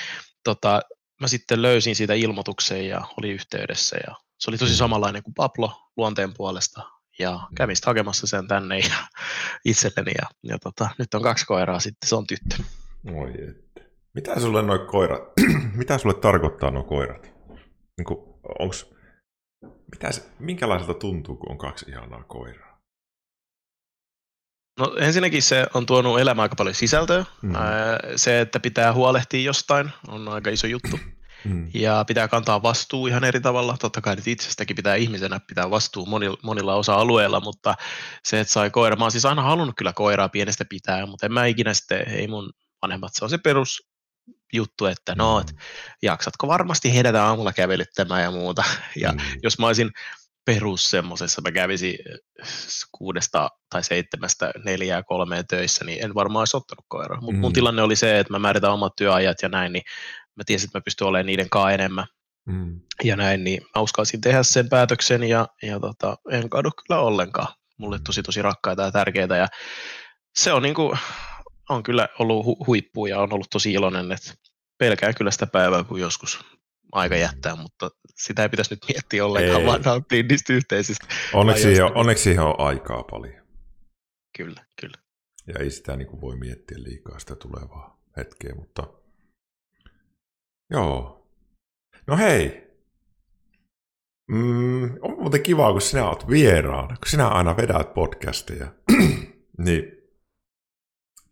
tota, 0.44 0.82
mä 1.22 1.28
sitten 1.28 1.62
löysin 1.62 1.96
siitä 1.96 2.14
ilmoituksen 2.14 2.88
ja 2.88 3.02
oli 3.18 3.30
yhteydessä 3.30 3.98
ja 4.08 4.16
se 4.40 4.50
oli 4.52 4.58
tosi 4.58 4.72
Mm. 4.72 4.76
samanlainen 4.78 5.24
kuin 5.24 5.34
Pablo 5.34 5.72
luonteen 5.98 6.34
puolesta 6.34 6.82
ja 7.20 7.40
kävin 7.56 7.76
sitten 7.76 7.90
hakemassa 7.90 8.28
sen 8.28 8.48
tänne 8.48 8.80
ja 8.80 8.96
itselleni 9.66 10.12
ja, 10.22 10.28
ja 10.44 10.60
tota, 10.60 10.90
nyt 10.98 11.14
on 11.14 11.22
kaksi 11.22 11.46
koiraa 11.46 11.80
sitten, 11.80 12.10
se 12.10 12.16
on 12.16 12.28
tyttö. 12.28 12.56
Oi 13.16 13.30
että. 13.50 13.92
Mitä 14.14 14.40
sulle 14.40 14.62
noi 14.62 14.80
koirat, 14.80 15.22
mitä 15.82 15.98
sulle 15.98 16.16
tarkoittaa 16.16 16.72
nuo 16.72 16.84
koirat? 16.84 17.32
Niin 17.98 18.06
kuin, 18.06 18.20
onks, 18.60 18.86
mitä 19.92 20.12
se, 20.12 20.24
minkälaiselta 20.40 20.94
tuntuu, 20.94 21.36
kun 21.36 21.52
on 21.52 21.58
kaksi 21.58 21.86
ihanaa 21.90 22.24
koiraa? 22.24 22.71
No 24.80 24.96
ensinnäkin 25.00 25.44
se 25.44 25.68
on 25.74 25.86
tuonut 25.86 26.20
elämään 26.20 26.44
aika 26.44 26.56
paljon 26.56 26.76
sisältöä. 26.76 27.26
Mm. 27.42 27.54
Se, 28.16 28.42
että 28.42 28.60
pitää 28.60 28.94
huolehtia 28.94 29.42
jostain, 29.42 29.90
on 30.08 30.28
aika 30.28 30.50
iso 30.50 30.68
juttu. 30.68 31.00
Mm. 31.46 31.70
Ja 31.74 32.04
pitää 32.08 32.28
kantaa 32.28 32.64
vastuu 32.64 33.08
ihan 33.08 33.24
eri 33.24 33.42
tavalla. 33.42 33.78
Totta 33.78 34.02
kai 34.02 34.16
nyt 34.16 34.28
itsestäkin 34.28 34.76
pitää 34.76 34.96
ihmisenä 34.96 35.40
pitää 35.48 35.70
vastuu 35.70 36.06
monilla, 36.06 36.38
monilla 36.44 36.76
osa-alueilla, 36.76 37.40
mutta 37.40 37.76
se, 38.24 38.40
että 38.40 38.54
sai 38.54 38.70
koira. 38.70 38.96
Mä 38.96 39.04
oon 39.04 39.12
siis 39.12 39.26
aina 39.26 39.42
halunnut 39.42 39.76
kyllä 39.78 39.94
koiraa 39.94 40.30
pienestä 40.30 40.66
pitää, 40.70 41.06
mutta 41.06 41.26
en 41.26 41.34
mä 41.34 41.46
ikinä 41.46 41.74
sitten, 41.74 42.10
ei 42.10 42.28
mun 42.28 42.54
vanhemmat, 42.82 43.12
se 43.14 43.26
on 43.26 43.30
se 43.30 43.38
perus 43.38 43.88
juttu, 44.54 44.86
että 44.86 45.16
no, 45.16 45.40
et, 45.40 45.56
jaksatko 46.02 46.48
varmasti 46.48 46.96
herätä 46.96 47.26
aamulla 47.26 47.54
kävelyttämään 47.54 48.24
ja 48.24 48.32
muuta. 48.32 48.64
Ja 48.96 49.12
Mm. 49.12 49.20
jos 49.44 49.60
mä 49.60 49.68
olisin 49.68 49.92
perus 50.46 50.90
semmosessa, 50.90 51.42
mä 51.42 51.52
kävisin 51.52 51.96
kuudesta 52.92 53.50
tai 53.70 53.84
seitsemästä 53.84 54.52
neljää 54.66 55.04
kolmeen 55.04 55.48
töissä, 55.48 55.86
niin 55.86 56.04
en 56.06 56.14
varmaan 56.16 56.42
olisi 56.42 56.58
ottanut 56.58 56.86
koiraa. 56.88 57.22
Mutta 57.22 57.40
mun 57.40 57.52
Mm. 57.52 57.54
tilanne 57.54 57.82
oli 57.82 57.96
se, 57.96 58.20
että 58.20 58.34
mä 58.34 58.40
määritän 58.40 58.72
omat 58.72 58.94
työajat 58.96 59.38
ja 59.42 59.50
näin, 59.50 59.74
niin 59.74 59.84
mä 60.36 60.44
tiesin, 60.46 60.68
että 60.68 60.78
mä 60.78 60.82
pystyn 60.86 61.08
olemaan 61.08 61.26
niiden 61.26 61.50
kanssa 61.50 61.72
enemmän 61.72 62.06
Mm. 62.46 62.80
ja 63.04 63.16
näin, 63.16 63.44
niin 63.44 63.62
mä 63.76 63.82
uskalsin 63.82 64.22
tehdä 64.22 64.44
sen 64.44 64.70
päätöksen 64.70 65.24
ja, 65.24 65.48
ja 65.64 65.80
tota, 65.80 66.18
en 66.32 66.50
kadu 66.50 66.70
kyllä 66.72 67.02
ollenkaan. 67.02 67.48
Mulle 67.78 68.00
tosi 68.06 68.24
tosi 68.24 68.42
rakkaita 68.42 68.82
ja 68.82 68.92
tärkeitä 68.92 69.38
ja 69.38 69.48
se 70.36 70.54
on, 70.54 70.64
niinku, 70.64 70.98
on 71.70 71.84
kyllä 71.84 72.08
ollut 72.20 72.46
hu- 72.46 72.66
huippu 72.68 73.06
ja 73.06 73.20
on 73.20 73.34
ollut 73.34 73.50
tosi 73.50 73.74
iloinen, 73.74 74.12
että 74.12 74.34
pelkään 74.78 75.16
kyllä 75.16 75.32
sitä 75.32 75.48
päivää, 75.48 75.84
kun 75.84 76.00
joskus 76.00 76.40
aika 76.92 77.16
jättää, 77.16 77.56
mutta 77.56 77.90
sitä 78.16 78.42
ei 78.42 78.50
pitäisi 78.50 78.74
nyt 78.74 78.86
miettiä 78.90 79.26
ollenkaan, 79.26 79.62
Ei. 79.62 79.68
vaan 79.68 79.82
nauttia 79.82 80.24
niistä 80.24 80.54
yhteisistä. 80.54 81.06
Onneksi, 81.34 81.38
Ajoista. 81.38 81.68
siihen 81.68 81.86
on, 81.86 81.98
onneksi 81.98 82.24
siihen 82.24 82.44
on 82.44 82.56
aikaa 82.58 83.04
paljon. 83.04 83.46
Kyllä, 84.38 84.66
kyllä. 84.82 84.98
Ja 85.48 85.54
ei 85.60 85.72
sitä 85.72 85.96
niin 85.96 86.08
kuin 86.08 86.22
voi 86.22 86.36
miettiä 86.36 86.78
liikaa 86.84 87.20
sitä 87.20 87.36
tulevaa 87.36 88.02
hetkeä, 88.18 88.56
mutta 88.56 88.88
joo. 90.72 91.28
No 92.08 92.18
hei. 92.18 92.72
Mm, 94.32 94.84
on 95.02 95.20
muuten 95.20 95.44
kiva, 95.44 95.72
kun 95.72 95.82
sinä 95.82 96.10
oot 96.10 96.30
vieraana, 96.30 96.88
kun 96.88 97.08
sinä 97.08 97.28
aina 97.28 97.58
vedät 97.58 97.94
podcasteja. 97.94 98.74
niin 99.66 99.84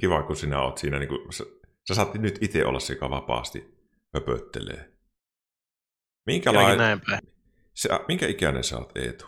kiva, 0.01 0.23
kun 0.23 0.35
sinä 0.35 0.61
oot 0.61 0.77
siinä, 0.77 0.99
niin 0.99 1.09
kuin, 1.09 1.33
sä, 1.33 1.43
sä 1.87 1.95
saat 1.95 2.13
nyt 2.13 2.37
itse 2.41 2.65
olla 2.65 2.79
se, 2.79 2.93
joka 2.93 3.09
vapaasti 3.09 3.79
höpöttelee. 4.13 4.98
Minkälainen, 6.33 6.77
näin 6.77 7.01
päin. 7.09 7.19
sä, 7.73 7.99
minkä 8.07 8.27
ikäinen 8.27 8.63
sä 8.63 8.77
oot 8.77 8.97
Eetu? 8.97 9.25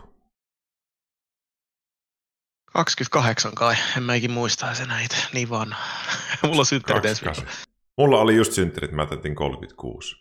28 2.72 3.54
kai, 3.54 3.74
en 3.96 4.02
mä 4.02 4.14
ikin 4.14 4.30
muista 4.30 4.74
se 4.74 4.84
näitä, 4.84 5.16
niin 5.32 5.50
vanha. 5.50 5.84
Mulla 6.42 6.58
on 6.60 6.66
synttärit 6.66 7.04
ensi 7.04 7.24
viikolla. 7.24 7.44
28. 7.46 7.72
Mulla 7.98 8.18
oli 8.20 8.36
just 8.36 8.52
synttärit, 8.52 8.92
mä 8.92 9.06
täytin 9.06 9.34
36. 9.34 10.16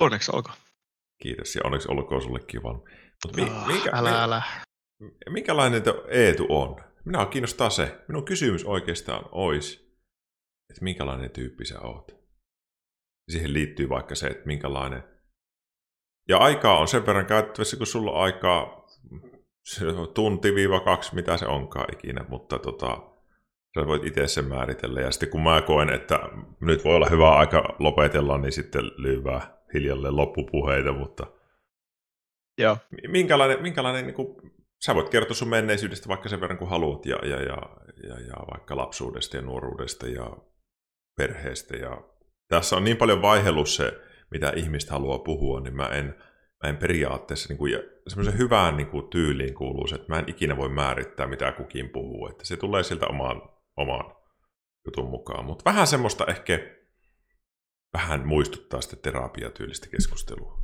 Onneksi 0.00 0.30
olkoon. 0.34 0.56
Kiitos 1.22 1.54
ja 1.54 1.60
onneksi 1.64 1.88
olkoon 1.90 2.22
sulle 2.22 2.40
kiva. 2.40 2.72
Mutta 3.24 3.40
mi, 3.40 3.50
Ah, 3.50 3.66
minkä, 3.66 3.90
älä, 3.94 4.22
älä. 4.22 4.42
mi, 5.00 5.10
minkälainen 5.30 5.82
te 5.82 5.94
Eetu 6.08 6.46
on? 6.48 6.76
Minä 7.04 7.26
kiinnostaa 7.26 7.70
se. 7.70 8.04
Minun 8.08 8.24
kysymys 8.24 8.64
oikeastaan 8.64 9.28
olisi, 9.32 9.96
että 10.70 10.84
minkälainen 10.84 11.30
tyyppi 11.30 11.64
sä 11.64 11.80
oot. 11.80 12.12
Siihen 13.30 13.52
liittyy 13.52 13.88
vaikka 13.88 14.14
se, 14.14 14.26
että 14.26 14.46
minkälainen. 14.46 15.15
Ja 16.28 16.38
aikaa 16.38 16.78
on 16.78 16.88
sen 16.88 17.06
verran 17.06 17.26
käyttävissä, 17.26 17.76
kun 17.76 17.86
sulla 17.86 18.10
on 18.10 18.20
aikaa 18.22 18.86
tunti-kaksi, 20.14 21.14
mitä 21.14 21.36
se 21.36 21.46
onkaan 21.46 21.94
ikinä, 21.94 22.24
mutta 22.28 22.58
tota, 22.58 22.98
sä 23.74 23.86
voit 23.86 24.04
itse 24.04 24.26
sen 24.26 24.44
määritellä. 24.44 25.00
Ja 25.00 25.10
sitten 25.10 25.30
kun 25.30 25.42
mä 25.42 25.62
koen, 25.62 25.90
että 25.90 26.20
nyt 26.60 26.84
voi 26.84 26.96
olla 26.96 27.08
hyvä 27.10 27.30
aika 27.30 27.76
lopetella, 27.78 28.38
niin 28.38 28.52
sitten 28.52 28.86
lyövää 28.96 29.56
hiljalleen 29.74 30.16
loppupuheita, 30.16 30.92
mutta 30.92 31.26
Joo. 32.58 32.76
minkälainen, 33.08 33.62
minkälainen 33.62 34.06
niin 34.06 34.14
kuin, 34.14 34.52
sä 34.84 34.94
voit 34.94 35.08
kertoa 35.08 35.34
sun 35.34 35.48
menneisyydestä 35.48 36.08
vaikka 36.08 36.28
sen 36.28 36.40
verran 36.40 36.58
kuin 36.58 36.70
haluat, 36.70 37.06
ja, 37.06 37.16
ja, 37.22 37.42
ja, 37.42 37.58
ja, 38.08 38.20
ja 38.20 38.36
vaikka 38.52 38.76
lapsuudesta 38.76 39.36
ja 39.36 39.42
nuoruudesta 39.42 40.06
ja 40.06 40.36
perheestä 41.16 41.76
ja 41.76 42.02
tässä 42.48 42.76
on 42.76 42.84
niin 42.84 42.96
paljon 42.96 43.22
vaihellut 43.22 43.68
se, 43.68 44.00
mitä 44.36 44.52
ihmistä 44.56 44.92
haluaa 44.92 45.18
puhua, 45.18 45.60
niin 45.60 45.76
mä 45.76 45.86
en, 45.86 46.14
mä 46.62 46.68
en 46.68 46.76
periaatteessa 46.76 47.48
niin 47.48 47.58
kuin, 47.58 47.72
semmoisen 48.08 48.38
hyvään 48.38 48.76
niin 48.76 48.86
kuin, 48.86 49.08
tyyliin 49.08 49.54
kuuluu 49.54 49.86
että 49.94 50.06
mä 50.08 50.18
en 50.18 50.28
ikinä 50.28 50.56
voi 50.56 50.68
määrittää, 50.68 51.26
mitä 51.26 51.52
kukin 51.52 51.88
puhuu, 51.88 52.28
että 52.28 52.44
se 52.44 52.56
tulee 52.56 52.82
sieltä 52.82 53.06
omaan, 53.06 53.42
omaan 53.76 54.16
jutun 54.86 55.10
mukaan, 55.10 55.44
mutta 55.44 55.70
vähän 55.70 55.86
semmoista 55.86 56.24
ehkä 56.26 56.58
vähän 57.92 58.26
muistuttaa 58.26 58.80
sitä 58.80 58.96
terapiatyylistä 58.96 59.88
keskustelua. 59.88 60.62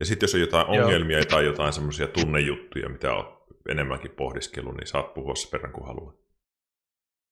Ja 0.00 0.06
sitten 0.06 0.26
jos 0.26 0.34
on 0.34 0.40
jotain 0.40 0.66
ongelmia 0.66 1.24
tai 1.24 1.44
jotain 1.44 1.72
semmoisia 1.72 2.06
tunnejuttuja, 2.06 2.88
mitä 2.88 3.14
on 3.14 3.38
enemmänkin 3.68 4.10
pohdiskellut, 4.10 4.76
niin 4.76 4.86
saat 4.86 5.14
puhua 5.14 5.34
se 5.34 5.50
perään 5.50 5.72
kuin 5.72 5.86
haluat. 5.86 6.14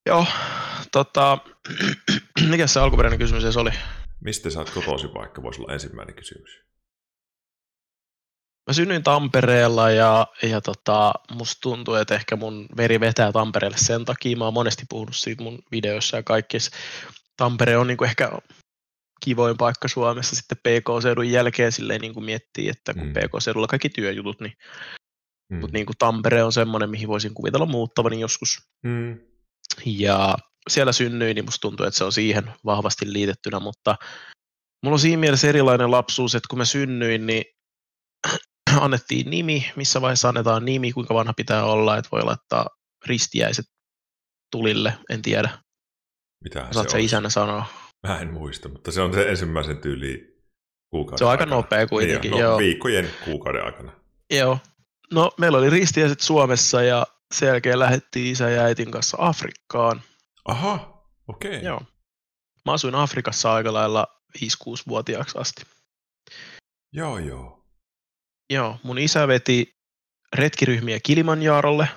Joo, 0.07 0.27
tota, 0.93 1.39
mikä 2.51 2.67
se 2.67 2.81
alkuperäinen 2.81 3.19
kysymys 3.19 3.45
edes 3.45 3.57
oli? 3.57 3.71
Mistä 4.27 4.51
sä 4.51 4.59
oot 4.59 4.71
kotoisin 4.71 5.15
vaikka, 5.15 5.43
voisi 5.43 5.61
olla 5.61 5.73
ensimmäinen 5.73 6.15
kysymys. 6.15 6.51
Mä 8.67 8.73
synnyin 8.73 9.03
Tampereella 9.03 9.91
ja, 9.91 10.27
ja 10.43 10.61
tota, 10.61 11.13
musta 11.33 11.61
tuntuu, 11.61 11.95
että 11.95 12.15
ehkä 12.15 12.37
mun 12.37 12.67
veri 12.77 13.01
vetää 13.01 13.33
Tampereelle 13.33 13.79
sen 13.79 14.05
takia. 14.05 14.37
Mä 14.37 14.45
oon 14.45 14.55
monesti 14.55 14.85
puhunut 14.89 15.17
siitä 15.17 15.43
mun 15.43 15.59
videoissa 15.71 16.17
ja 16.17 16.23
kaikissa. 16.23 16.77
Tampere 17.37 17.77
on 17.77 17.87
niin 17.87 17.97
kuin 17.97 18.09
ehkä 18.09 18.33
kivoin 19.25 19.57
paikka 19.57 19.89
Suomessa 19.89 20.37
sitten 20.37 20.59
PK-seudun 20.59 21.31
jälkeen 21.31 21.73
silleen 21.73 22.01
niin 22.01 22.15
kuin 22.15 22.25
miettii, 22.25 22.69
että 22.69 22.95
kun 22.95 23.07
mm. 23.07 23.13
PK-seudulla 23.13 23.67
kaikki 23.67 23.89
työjutut, 23.89 24.41
niin, 24.41 24.53
mm. 25.51 25.59
mutta 25.59 25.75
niin 25.75 25.87
kuin 25.87 25.97
Tampere 25.99 26.43
on 26.43 26.53
semmoinen, 26.53 26.91
mihin 26.91 27.09
voisin 27.09 27.35
kuvitella 27.35 27.67
muuttavani 27.67 28.21
joskus. 28.21 28.69
Mm. 28.83 29.21
Ja 29.87 30.37
siellä 30.71 30.93
synnyin, 30.93 31.35
niin 31.35 31.45
musta 31.45 31.61
tuntuu, 31.61 31.87
että 31.87 31.99
se 31.99 32.05
on 32.05 32.13
siihen 32.13 32.53
vahvasti 32.65 33.13
liitettynä, 33.13 33.61
mutta 33.61 33.97
mulla 34.83 34.95
on 34.95 35.01
siinä 35.01 35.21
mielessä 35.21 35.49
erilainen 35.49 35.91
lapsuus, 35.91 36.35
että 36.35 36.47
kun 36.51 36.59
mä 36.59 36.65
synnyin, 36.65 37.27
niin 37.27 37.45
annettiin 38.81 39.31
nimi, 39.31 39.73
missä 39.77 40.01
vaiheessa 40.01 40.29
annetaan 40.29 40.65
nimi, 40.65 40.93
kuinka 40.93 41.15
vanha 41.15 41.33
pitää 41.33 41.65
olla, 41.65 41.97
että 41.97 42.09
voi 42.13 42.23
laittaa 42.23 42.67
ristiäiset 43.07 43.67
tulille, 44.53 44.93
en 45.11 45.23
tiedä. 45.23 45.59
Mitä 46.45 46.69
se, 46.73 46.89
se 46.89 47.01
isänä 47.01 47.31
sanoa? 47.31 47.67
Mä 48.07 48.21
en 48.21 48.33
muista, 48.33 48.69
mutta 48.69 48.93
se 48.93 49.01
on 49.01 49.15
se 49.15 49.29
ensimmäisen 49.29 49.79
tyyli 49.79 50.37
kuukauden 50.91 51.19
Se 51.19 51.25
on 51.25 51.31
aika 51.31 51.43
aikana. 51.43 51.57
nopea 51.57 51.87
kuitenkin, 51.87 52.31
niin, 52.31 52.41
no, 52.41 52.47
joo. 52.47 52.59
Viikkojen 52.59 53.11
kuukauden 53.25 53.65
aikana. 53.65 53.93
Joo. 54.31 54.59
No, 55.13 55.33
meillä 55.39 55.59
oli 55.59 55.71
ristiäiset 55.71 56.21
Suomessa 56.21 56.83
ja 56.83 57.07
sen 57.35 57.47
jälkeen 57.47 57.79
lähdettiin 57.79 58.33
isä 58.33 58.51
ja 58.51 58.63
äitin 58.63 58.91
kanssa 58.91 59.17
Afrikkaan. 59.21 60.03
Aha, 60.47 61.05
okei. 61.29 61.51
Okay. 61.51 61.63
Joo. 61.63 61.83
Mä 62.67 62.73
asuin 62.73 62.95
Afrikassa 62.95 63.53
aika 63.55 63.73
lailla 63.73 64.07
5-6-vuotiaaksi 64.39 65.39
asti. 65.39 65.63
Joo, 66.93 67.19
joo. 67.19 67.65
Joo, 68.51 68.79
mun 68.83 68.99
isä 68.99 69.29
veti 69.29 69.77
retkiryhmiä 70.37 71.01
Kilimanjaarolle, 71.01 71.89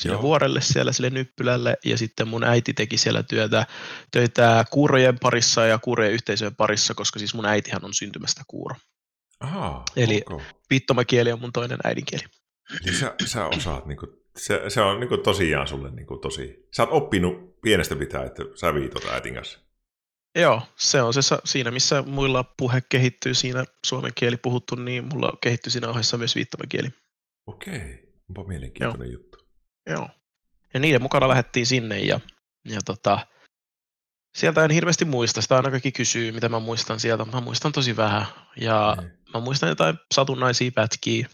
sinne 0.00 0.14
Joo. 0.14 0.22
vuorelle 0.22 0.60
siellä 0.60 0.92
sille 0.92 1.10
nyppylälle, 1.10 1.76
ja 1.84 1.98
sitten 1.98 2.28
mun 2.28 2.44
äiti 2.44 2.74
teki 2.74 2.98
siellä 2.98 3.22
työtä, 3.22 3.66
töitä 4.10 4.64
kuurojen 4.70 5.18
parissa 5.18 5.66
ja 5.66 5.78
kuurojen 5.78 6.12
yhteisöjen 6.12 6.56
parissa, 6.56 6.94
koska 6.94 7.18
siis 7.18 7.34
mun 7.34 7.46
äitihän 7.46 7.84
on 7.84 7.94
syntymästä 7.94 8.42
kuuro. 8.46 8.76
Aha, 9.40 9.84
Eli 9.96 10.22
okay. 10.30 10.46
viittomakieli 10.70 11.32
on 11.32 11.40
mun 11.40 11.52
toinen 11.52 11.78
äidinkieli. 11.84 12.24
Eli 12.84 12.94
sä, 12.94 13.14
sä 13.26 13.46
osaat, 13.46 13.86
niin 13.86 13.98
kuin, 13.98 14.10
se, 14.38 14.62
se 14.68 14.80
on 14.80 15.00
niin 15.00 15.08
kuin 15.08 15.22
tosiaan 15.22 15.68
sulle 15.68 15.90
niin 15.90 16.06
kuin 16.06 16.20
tosi, 16.20 16.68
sä 16.76 16.82
oot 16.82 16.92
oppinut 16.92 17.60
pienestä 17.60 17.96
pitää, 17.96 18.24
että 18.24 18.42
sä 18.54 18.74
viitot 18.74 19.04
äitin 19.04 19.34
kanssa. 19.34 19.58
Joo, 20.34 20.62
se 20.76 21.02
on 21.02 21.14
se 21.14 21.20
siinä, 21.44 21.70
missä 21.70 22.02
muilla 22.02 22.44
puhe 22.56 22.80
kehittyy 22.88 23.34
siinä 23.34 23.64
suomen 23.84 24.12
kieli 24.14 24.36
puhuttu, 24.36 24.74
niin 24.74 25.04
mulla 25.04 25.32
kehittyy 25.40 25.70
siinä 25.70 25.88
ohessa 25.88 26.18
myös 26.18 26.34
viittomakieli. 26.34 26.88
Okei, 27.46 28.08
onpa 28.28 28.44
mielenkiintoinen 28.44 29.10
Joo. 29.10 29.20
juttu. 29.20 29.38
Joo. 29.90 30.08
Ja 30.74 30.80
niiden 30.80 31.02
mukana 31.02 31.28
lähdettiin 31.28 31.66
sinne 31.66 31.98
ja, 31.98 32.20
ja 32.64 32.80
tota, 32.84 33.26
sieltä 34.34 34.64
en 34.64 34.70
hirveästi 34.70 35.04
muista, 35.04 35.42
sitä 35.42 35.56
aina 35.56 35.70
kaikki 35.70 35.92
kysyy, 35.92 36.32
mitä 36.32 36.48
mä 36.48 36.58
muistan 36.58 37.00
sieltä, 37.00 37.24
mä 37.24 37.40
muistan 37.40 37.72
tosi 37.72 37.96
vähän. 37.96 38.26
Ja 38.60 38.96
mm. 39.00 39.10
mä 39.34 39.40
muistan 39.40 39.68
jotain 39.68 39.98
satunnaisia 40.14 40.70
pätkiä. 40.74 41.28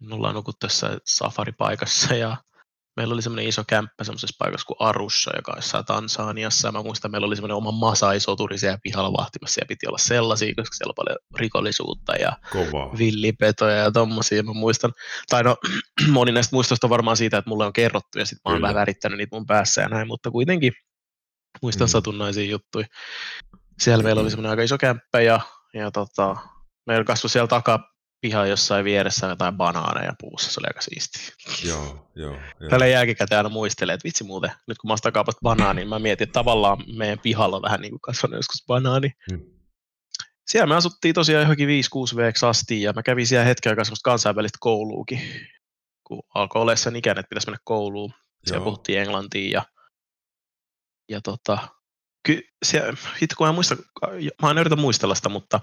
Me 0.00 0.14
ollaan 0.14 0.34
nukuttu 0.34 0.66
tässä 0.66 0.98
safaripaikassa 1.04 2.14
ja 2.14 2.36
meillä 2.96 3.14
oli 3.14 3.22
semmoinen 3.22 3.48
iso 3.48 3.64
kämppä 3.66 4.04
semmoisessa 4.04 4.36
paikassa 4.38 4.66
kuin 4.66 4.76
Arussa, 4.80 5.30
joka 5.36 5.52
on 5.52 5.58
jossain 5.58 5.84
Tansaniassa. 5.84 6.72
Mä 6.72 6.82
muistan, 6.82 7.08
että 7.08 7.12
meillä 7.12 7.26
oli 7.26 7.36
semmoinen 7.36 7.56
oma 7.56 7.72
Masai-soturi 7.72 8.58
siellä 8.58 8.78
pihalla 8.82 9.12
vahtimassa 9.18 9.60
ja 9.60 9.66
piti 9.68 9.86
olla 9.86 9.98
sellaisia, 9.98 10.54
koska 10.56 10.74
siellä 10.74 10.90
on 10.90 10.94
paljon 10.94 11.16
rikollisuutta 11.36 12.12
ja 12.16 12.32
Kova. 12.52 12.98
villipetoja 12.98 13.76
ja 13.76 13.90
tommosia. 13.90 14.42
Mä 14.42 14.52
muistan, 14.52 14.92
tai 15.28 15.42
no 15.42 15.56
moni 16.12 16.32
näistä 16.32 16.56
muistoista 16.56 16.86
on 16.86 16.90
varmaan 16.90 17.16
siitä, 17.16 17.38
että 17.38 17.48
mulle 17.48 17.66
on 17.66 17.72
kerrottu 17.72 18.18
ja 18.18 18.26
sitten 18.26 18.40
mä 18.44 18.52
oon 18.52 18.62
vähän 18.62 18.74
värittänyt 18.74 19.18
niitä 19.18 19.36
mun 19.36 19.46
päässä 19.46 19.82
ja 19.82 19.88
näin, 19.88 20.08
mutta 20.08 20.30
kuitenkin 20.30 20.72
muistan 21.62 21.86
mm. 21.86 21.90
satunnaisia 21.90 22.50
juttuja. 22.50 22.86
Siellä 23.80 24.04
meillä 24.04 24.22
oli 24.22 24.30
semmoinen 24.30 24.50
aika 24.50 24.62
iso 24.62 24.78
kämppä 24.78 25.20
ja, 25.20 25.40
ja 25.74 25.90
tota, 25.90 26.36
meillä 26.86 27.04
kasvoi 27.04 27.30
siellä 27.30 27.48
takaa 27.48 27.90
piha 28.20 28.46
jossain 28.46 28.84
vieressä 28.84 29.26
jotain 29.26 29.56
banaaneja 29.56 30.12
puussa, 30.20 30.52
se 30.52 30.60
oli 30.60 30.66
aika 30.66 30.80
siistiä. 30.80 31.22
Joo, 31.68 32.10
joo. 32.14 32.36
joo. 32.60 32.70
Tällä 32.70 32.86
jälkikäteen 32.86 33.38
aina 33.38 33.48
muistelee, 33.48 33.94
että 33.94 34.04
vitsi 34.04 34.24
muuten, 34.24 34.52
nyt 34.66 34.78
kun 34.78 34.88
mä 34.88 34.94
ostan 34.94 35.12
kaupasta 35.12 35.40
banaani, 35.42 35.80
niin 35.80 35.88
mä 35.88 35.98
mietin, 35.98 36.24
että 36.24 36.38
tavallaan 36.38 36.78
meidän 36.96 37.18
pihalla 37.18 37.56
on 37.56 37.62
vähän 37.62 37.80
niin 37.80 37.90
kuin 37.90 38.00
kasvanut 38.00 38.36
joskus 38.36 38.64
banaani. 38.66 39.12
Hmm. 39.30 39.40
Siellä 40.46 40.66
me 40.66 40.76
asuttiin 40.76 41.14
tosiaan 41.14 41.42
johonkin 41.42 41.68
5-6 41.68 42.16
veeksi 42.16 42.46
asti, 42.46 42.82
ja 42.82 42.92
mä 42.92 43.02
kävin 43.02 43.26
siellä 43.26 43.44
hetken 43.44 43.70
aikaa 43.70 43.84
semmoista 43.84 44.10
kansainvälistä 44.10 44.58
kouluukin, 44.60 45.20
kun 46.06 46.22
alkoi 46.34 46.62
olla 46.62 46.76
sen 46.76 46.96
ikäinen, 46.96 47.20
että 47.20 47.28
pitäisi 47.28 47.46
mennä 47.46 47.60
kouluun. 47.64 48.12
Siellä 48.44 48.58
Joo. 48.58 48.64
puhuttiin 48.64 49.00
englantia, 49.00 49.50
ja, 49.50 49.62
ja 51.08 51.20
tota, 51.20 51.68
Ky, 52.26 52.42
siellä, 52.64 52.92
kun 53.36 53.46
mä, 53.46 53.52
muista, 53.52 53.76
mä 54.42 54.50
en 54.50 54.58
yritä 54.58 54.76
muistella 54.76 55.14
sitä, 55.14 55.28
mutta 55.28 55.60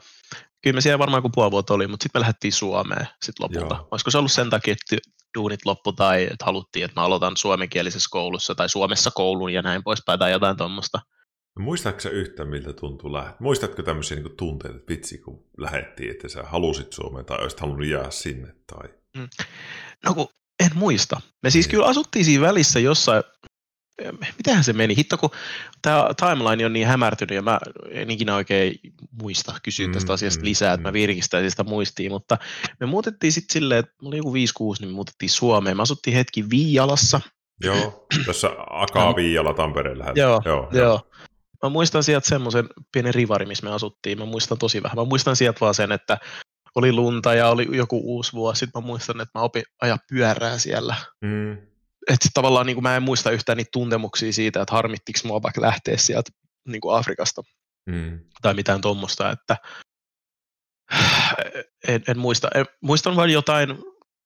kyllä 0.64 0.76
me 0.76 0.82
siellä 0.82 1.00
varmaan 1.00 1.22
kuin 1.22 1.32
puoli 1.36 1.52
vuotta 1.52 1.74
oli, 1.74 1.88
mutta 1.88 2.04
sitten 2.04 2.20
me 2.20 2.22
lähdettiin 2.22 2.54
Suomeen 2.54 3.08
sit 3.24 3.40
lopulta. 3.40 3.76
Joo. 3.76 3.88
Olisiko 3.92 4.12
se 4.12 4.18
ollut 4.18 4.32
sen 4.32 4.50
takia, 4.50 4.74
että 4.74 5.10
duunit 5.38 5.66
loppu 5.66 5.94
tai 5.94 6.24
että 6.24 6.46
haluttiin, 6.46 6.86
että 6.86 7.00
mä 7.00 7.06
aloitan 7.06 7.38
suomenkielisessä 7.38 8.08
koulussa 8.12 8.56
tai 8.56 8.70
Suomessa 8.70 9.12
koulun 9.12 9.54
ja 9.54 9.62
näin 9.62 9.84
poispäin 9.84 10.20
tai 10.20 10.32
jotain 10.32 10.58
tuommoista. 10.58 11.00
Muistatko 11.60 12.00
sä 12.00 12.10
yhtään, 12.10 12.50
miltä 12.50 12.74
tuntuu 12.74 13.14
lähteä? 13.14 13.36
Muistatko 13.40 13.84
tämmöisiä 13.84 14.18
niin 14.18 14.38
tunteita, 14.38 14.78
että 14.78 14.94
vitsi, 14.94 15.18
kun 15.18 15.46
lähettiin, 15.58 16.12
että 16.12 16.30
sä 16.30 16.44
halusit 16.44 16.94
Suomeen 16.94 17.26
tai 17.26 17.38
olisit 17.42 17.60
halunnut 17.60 17.88
jäädä 17.88 18.12
sinne? 18.12 18.56
Tai... 18.68 18.90
Mm. 19.18 19.28
No 20.06 20.14
kun 20.14 20.28
en 20.66 20.72
muista. 20.76 21.22
Me 21.44 21.50
siis 21.50 21.66
niin. 21.66 21.72
kyllä 21.72 21.86
asuttiin 21.86 22.26
siinä 22.26 22.48
välissä 22.48 22.80
jossain, 22.80 23.24
mitähän 24.38 24.64
se 24.64 24.74
meni? 24.74 24.98
Hitto, 24.98 25.18
kun 25.18 25.30
tämä 25.82 26.10
timeline 26.20 26.66
on 26.66 26.74
niin 26.74 26.88
hämärtynyt 26.88 27.36
ja 27.36 27.42
mä 27.42 27.60
en 27.90 28.12
ikinä 28.12 28.36
oikein 28.36 28.80
muista 29.22 29.54
kysyä 29.64 29.88
tästä 29.94 30.12
mm, 30.12 30.14
asiasta 30.14 30.42
mm, 30.42 30.46
lisää, 30.46 30.74
että 30.74 30.88
mä 30.88 30.92
mm. 30.92 30.94
virkistäisin 30.94 31.52
sitä 31.52 31.64
muistiin, 31.64 32.12
mutta 32.12 32.38
me 32.80 32.86
muutettiin 32.86 33.32
sitten 33.32 33.54
silleen, 33.54 33.80
että 33.80 33.94
oli 34.04 34.18
joku 34.18 34.34
5-6, 34.34 34.36
niin 34.80 34.90
me 34.90 34.94
muutettiin 34.96 35.30
Suomeen. 35.30 35.78
Me 35.78 35.84
asuttiin 35.84 36.16
hetki 36.16 36.50
Viialassa. 36.50 37.22
Joo, 37.64 38.08
tässä 38.26 38.50
Akaa 38.70 39.16
Viiala 39.16 39.54
Tampereen 39.54 40.00
lähellä. 40.00 40.22
Joo, 40.22 40.42
joo, 40.46 40.70
joo. 40.72 40.84
joo. 40.84 41.02
Mä 41.64 41.70
muistan 41.70 42.04
sieltä 42.04 42.30
semmoisen 42.30 42.70
pienen 42.92 43.14
rivari, 43.14 43.46
missä 43.46 43.66
me 43.66 43.74
asuttiin. 43.74 44.20
Mä 44.20 44.26
muistan 44.26 44.58
tosi 44.58 44.84
vähän. 44.84 44.98
Mä 44.98 45.06
muistan 45.06 45.36
sieltä 45.36 45.60
vaan 45.60 45.74
sen, 45.74 45.92
että 45.92 46.18
oli 46.76 46.92
lunta 46.92 47.34
ja 47.34 47.50
oli 47.50 47.68
joku 47.72 48.02
uusi 48.04 48.34
vuosi. 48.34 48.60
Sitten 48.60 48.82
mä 48.82 48.88
muistan, 48.88 49.22
että 49.22 49.40
mä 49.40 49.44
opin 49.44 49.64
ajaa 49.82 49.98
pyörää 50.10 50.58
siellä. 50.58 50.96
Mm 51.22 51.58
että 52.08 52.30
tavallaan 52.34 52.66
niin 52.66 52.76
kuin 52.76 52.84
mä 52.84 52.96
en 52.96 53.04
muista 53.04 53.32
yhtään 53.32 53.58
niitä 53.58 53.70
tuntemuksia 53.74 54.34
siitä, 54.34 54.62
että 54.62 54.76
harmittiko 54.76 55.20
mua 55.24 55.42
vaikka 55.42 55.62
lähteä 55.62 55.98
sieltä 55.98 56.32
niin 56.68 56.82
kuin 56.82 56.96
Afrikasta 56.96 57.42
mm. 57.90 58.20
tai 58.42 58.54
mitään 58.54 58.82
tuommoista, 58.82 59.32
että 59.32 59.58
en, 61.88 62.04
en 62.08 62.20
muista. 62.20 62.48
En, 62.56 62.66
muistan 62.82 63.16
vain 63.16 63.32
jotain, 63.32 63.78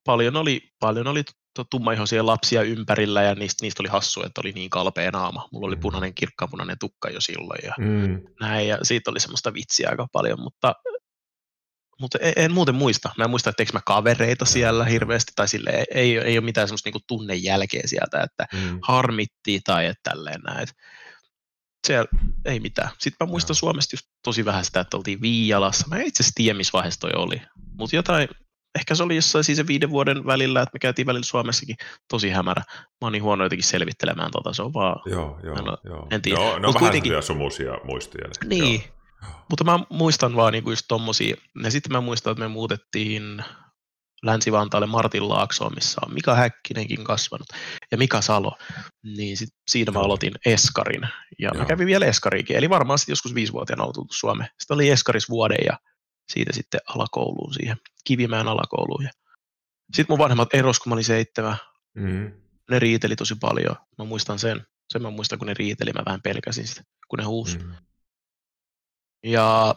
paljon 0.05 0.35
oli, 0.35 0.61
paljon 0.79 1.07
oli 1.07 1.23
tummaihoisia 1.69 2.25
lapsia 2.25 2.61
ympärillä 2.61 3.21
ja 3.21 3.35
niistä, 3.35 3.65
niistä 3.65 3.83
oli 3.83 3.89
hassu, 3.89 4.23
että 4.23 4.41
oli 4.41 4.51
niin 4.51 4.69
kalpea 4.69 5.11
naama. 5.11 5.47
Mulla 5.51 5.67
oli 5.67 5.75
mm. 5.75 5.81
punainen, 5.81 6.13
kirkkapunainen 6.13 6.79
tukka 6.79 7.09
jo 7.09 7.21
silloin 7.21 7.59
ja 7.63 7.73
mm. 7.79 8.21
näin, 8.39 8.67
ja 8.67 8.77
siitä 8.83 9.11
oli 9.11 9.19
semmoista 9.19 9.53
vitsiä 9.53 9.89
aika 9.89 10.07
paljon, 10.11 10.41
mutta 10.41 10.75
mutta 12.01 12.17
en, 12.21 12.33
en 12.35 12.51
muuten 12.51 12.75
muista. 12.75 13.09
Mä 13.17 13.23
en 13.23 13.29
muista, 13.29 13.49
että 13.49 13.63
mä 13.73 13.81
kavereita 13.85 14.45
siellä 14.45 14.85
hirveästi, 14.85 15.31
tai 15.35 15.47
sille 15.47 15.69
ei, 15.69 15.85
ei, 15.91 16.17
ei 16.17 16.37
ole 16.37 16.45
mitään 16.45 16.67
semmoista 16.67 16.87
niinku 16.87 17.01
tunnejälkeä 17.07 17.81
sieltä, 17.85 18.21
että 18.21 18.47
mm. 18.53 18.79
harmitti 18.81 19.61
tai 19.63 19.85
että 19.85 20.09
tälleen 20.09 20.41
näin. 20.41 20.67
Siellä 21.87 22.07
ei 22.45 22.59
mitään. 22.59 22.89
Sitten 22.99 23.27
mä 23.27 23.31
muistan 23.31 23.53
no. 23.53 23.55
Suomesta 23.55 23.93
just 23.93 24.05
tosi 24.23 24.45
vähän 24.45 24.65
sitä, 24.65 24.79
että 24.79 24.97
oltiin 24.97 25.21
Viialassa. 25.21 25.87
Mä 25.87 25.95
en 25.95 26.07
itse 26.07 26.23
asiassa 26.23 26.35
tiedä, 26.35 26.57
missä 26.57 26.73
vaiheessa 26.73 26.99
toi 26.99 27.11
oli. 27.15 27.41
Mutta 27.77 27.95
jotain, 27.95 28.29
ehkä 28.79 28.95
se 28.95 29.03
oli 29.03 29.15
jossain 29.15 29.43
siis 29.43 29.55
se 29.55 29.67
viiden 29.67 29.89
vuoden 29.89 30.25
välillä, 30.25 30.61
että 30.61 30.73
me 30.73 30.79
käytiin 30.79 31.05
välillä 31.05 31.23
Suomessakin 31.23 31.75
tosi 32.09 32.29
hämärä. 32.29 32.63
Mä 32.69 32.85
oon 33.01 33.11
niin 33.11 33.23
huono 33.23 33.43
jotenkin 33.43 33.67
selvittelemään 33.67 34.31
tota, 34.31 34.53
se 34.53 34.61
on 34.61 34.73
vaan... 34.73 34.95
Joo, 35.05 35.39
joo, 35.43 35.55
en, 35.55 35.63
joo. 35.85 36.07
En 36.11 36.21
tiedä. 36.21 36.39
Joo, 36.39 36.59
ne 36.59 36.67
on 36.67 36.73
vähän 36.73 36.91
kuitenkin... 36.91 37.23
sumuisia 37.23 37.73
muistoja. 37.83 38.27
Niin, 38.45 38.83
joo. 38.87 39.00
Mutta 39.49 39.63
mä 39.63 39.79
muistan 39.89 40.35
vaan 40.35 40.53
niinku 40.53 40.69
just 40.69 40.85
tommosia. 40.87 41.35
Ja 41.63 41.71
sitten 41.71 41.91
mä 41.91 42.01
muistan, 42.01 42.31
että 42.31 42.43
me 42.43 42.47
muutettiin 42.47 43.43
Länsi-Vantaalle 44.23 44.87
Martin 44.87 45.29
Laaksoon, 45.29 45.75
missä 45.75 46.01
on 46.05 46.13
Mika 46.13 46.35
Häkkinenkin 46.35 47.03
kasvanut 47.03 47.47
ja 47.91 47.97
Mika 47.97 48.21
Salo, 48.21 48.57
niin 49.03 49.37
sit 49.37 49.49
siinä 49.67 49.91
mä 49.91 49.99
aloitin 49.99 50.33
Eskarin 50.45 51.01
ja 51.39 51.49
Joo. 51.53 51.53
mä 51.53 51.65
kävin 51.65 51.87
vielä 51.87 52.05
Eskariikin, 52.05 52.57
eli 52.57 52.69
varmaan 52.69 52.99
sitten 52.99 53.11
joskus 53.11 53.35
viisivuotiaana 53.35 53.83
on 53.83 53.93
tullut 53.93 54.11
Suomeen. 54.11 54.49
Sitten 54.59 54.75
oli 54.75 54.89
Eskaris 54.89 55.29
vuoden 55.29 55.65
ja 55.65 55.79
siitä 56.31 56.53
sitten 56.53 56.79
alakouluun 56.87 57.53
siihen, 57.53 57.77
Kivimäen 58.03 58.47
alakouluun. 58.47 59.09
Sitten 59.93 60.13
mun 60.13 60.19
vanhemmat 60.19 60.53
eros, 60.53 60.79
kun 60.79 60.89
mä 60.89 60.93
olin 60.93 61.03
seitsemän. 61.03 61.57
Mm. 61.93 62.31
Ne 62.69 62.79
riiteli 62.79 63.15
tosi 63.15 63.35
paljon. 63.35 63.75
Mä 63.97 64.05
muistan 64.05 64.39
sen. 64.39 64.65
Sen 64.89 65.01
mä 65.01 65.09
muistan, 65.09 65.39
kun 65.39 65.47
ne 65.47 65.53
riiteli, 65.53 65.93
mä 65.93 66.03
vähän 66.05 66.21
pelkäsin 66.21 66.67
sitä, 66.67 66.83
kun 67.07 67.19
ne 67.19 67.25
huusi. 67.25 67.57
Mm. 67.57 67.75
Ja 69.23 69.75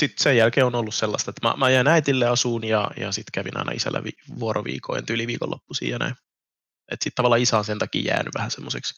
sitten 0.00 0.22
sen 0.22 0.36
jälkeen 0.36 0.66
on 0.66 0.74
ollut 0.74 0.94
sellaista, 0.94 1.30
että 1.30 1.48
mä, 1.48 1.54
mä 1.56 1.70
jäin 1.70 1.88
äitille 1.88 2.26
asuun 2.26 2.64
ja, 2.64 2.90
ja 2.96 3.12
sitten 3.12 3.32
kävin 3.32 3.56
aina 3.56 3.72
isällä 3.72 4.04
vi, 4.04 4.10
vuoroviikoin, 4.38 5.06
tyyli 5.06 5.26
viikonloppuisin 5.26 5.90
ja 5.90 5.98
näin. 5.98 6.14
Että 6.92 7.04
sitten 7.04 7.16
tavallaan 7.16 7.42
isä 7.42 7.58
on 7.58 7.64
sen 7.64 7.78
takia 7.78 8.12
jäänyt 8.12 8.34
vähän 8.34 8.50
semmoiseksi 8.50 8.94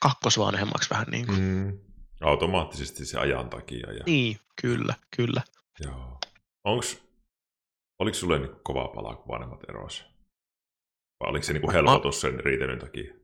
kakkosvanhemmaksi 0.00 0.90
vähän 0.90 1.06
niin 1.10 1.26
kuin. 1.26 1.40
Mm, 1.40 1.78
automaattisesti 2.20 3.06
se 3.06 3.18
ajan 3.18 3.50
takia. 3.50 3.92
Ja... 3.92 4.04
Niin, 4.06 4.38
kyllä, 4.60 4.94
kyllä. 5.16 5.42
Joo. 5.80 6.18
Onks, 6.64 7.02
oliko 7.98 8.14
sulle 8.14 8.38
niin 8.38 8.56
kova 8.62 8.88
pala, 8.88 9.16
kun 9.16 9.28
vanhemmat 9.28 9.60
erosi? 9.68 10.04
Vai 11.20 11.30
oliko 11.30 11.42
se 11.42 11.52
niin 11.52 11.60
kuin 11.60 11.72
helpotus 11.72 12.20
sen 12.20 12.40
riitelyn 12.40 12.78
takia? 12.78 13.19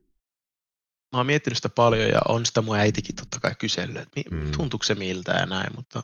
Mä 1.13 1.19
oon 1.19 1.25
miettinyt 1.25 1.57
sitä 1.57 1.69
paljon 1.69 2.09
ja 2.09 2.21
on 2.27 2.45
sitä 2.45 2.61
mun 2.61 2.77
äitikin 2.77 3.15
totta 3.15 3.39
kai 3.39 3.55
kysellyt, 3.59 3.97
että 3.97 4.21
mm. 4.31 4.51
tuntuuko 4.51 4.83
se 4.83 4.95
miltä 4.95 5.31
ja 5.31 5.45
näin, 5.45 5.75
mutta 5.75 6.03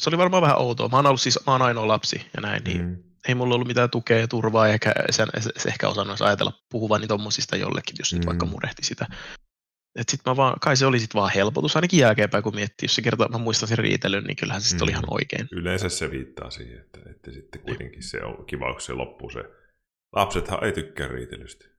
se 0.00 0.10
oli 0.10 0.18
varmaan 0.18 0.42
vähän 0.42 0.58
outoa. 0.58 0.88
Mä 0.88 0.96
oon 0.96 1.06
ollut 1.06 1.20
siis, 1.20 1.38
mä 1.46 1.52
oon 1.52 1.62
ainoa 1.62 1.88
lapsi 1.88 2.26
ja 2.34 2.40
näin, 2.40 2.64
niin 2.64 2.84
mm. 2.84 2.96
ei 3.28 3.34
mulla 3.34 3.54
ollut 3.54 3.68
mitään 3.68 3.90
tukea 3.90 4.18
ja 4.18 4.28
turvaa, 4.28 4.68
eikä 4.68 4.94
sen, 5.10 5.28
se 5.56 5.68
ehkä 5.68 5.88
osannut 5.88 6.20
ajatella 6.20 6.52
puhuvani 6.70 7.06
tommosista 7.06 7.56
jollekin, 7.56 7.96
jos 7.98 8.14
mm. 8.14 8.26
vaikka 8.26 8.46
murehti 8.46 8.84
sitä. 8.84 9.06
Et 9.98 10.08
sit 10.08 10.20
mä 10.26 10.36
vaan, 10.36 10.60
kai 10.60 10.76
se 10.76 10.86
oli 10.86 11.00
sit 11.00 11.14
vaan 11.14 11.32
helpotus, 11.34 11.76
ainakin 11.76 12.00
jälkeenpäin 12.00 12.42
kun 12.42 12.54
miettii, 12.54 12.84
jos 12.84 12.94
se 12.94 13.02
kertoo, 13.02 13.28
mä 13.28 13.38
muistan 13.38 13.68
sen 13.68 13.78
riitelyn, 13.78 14.24
niin 14.24 14.36
kyllähän 14.36 14.62
se 14.62 14.76
mm. 14.76 14.82
oli 14.82 14.90
ihan 14.90 15.04
oikein. 15.10 15.48
Yleensä 15.52 15.88
se 15.88 16.10
viittaa 16.10 16.50
siihen, 16.50 16.78
että, 16.80 17.00
että 17.10 17.30
sitten 17.30 17.60
kuitenkin 17.60 18.02
se 18.02 18.22
on 18.22 18.46
kiva, 18.46 18.72
kun 18.72 18.80
se 18.80 18.92
loppuu 18.92 19.30
se. 19.30 19.44
Lapsethan 20.12 20.64
ei 20.64 20.72
tykkää 20.72 21.08
riitelystä. 21.08 21.75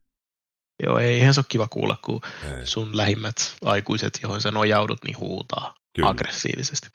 Joo, 0.84 1.00
ei, 1.00 1.14
eihän 1.14 1.34
se 1.34 1.40
ole 1.40 1.46
kiva 1.50 1.68
kuulla, 1.68 1.98
kun 2.06 2.22
ei. 2.58 2.66
sun 2.66 2.98
lähimmät 2.98 3.36
aikuiset, 3.66 4.20
joihin 4.24 4.42
sä 4.42 4.52
nojaudut, 4.52 5.04
niin 5.04 5.20
huutaa 5.20 5.76
Kyllä. 5.96 6.10
aggressiivisesti. 6.10 6.88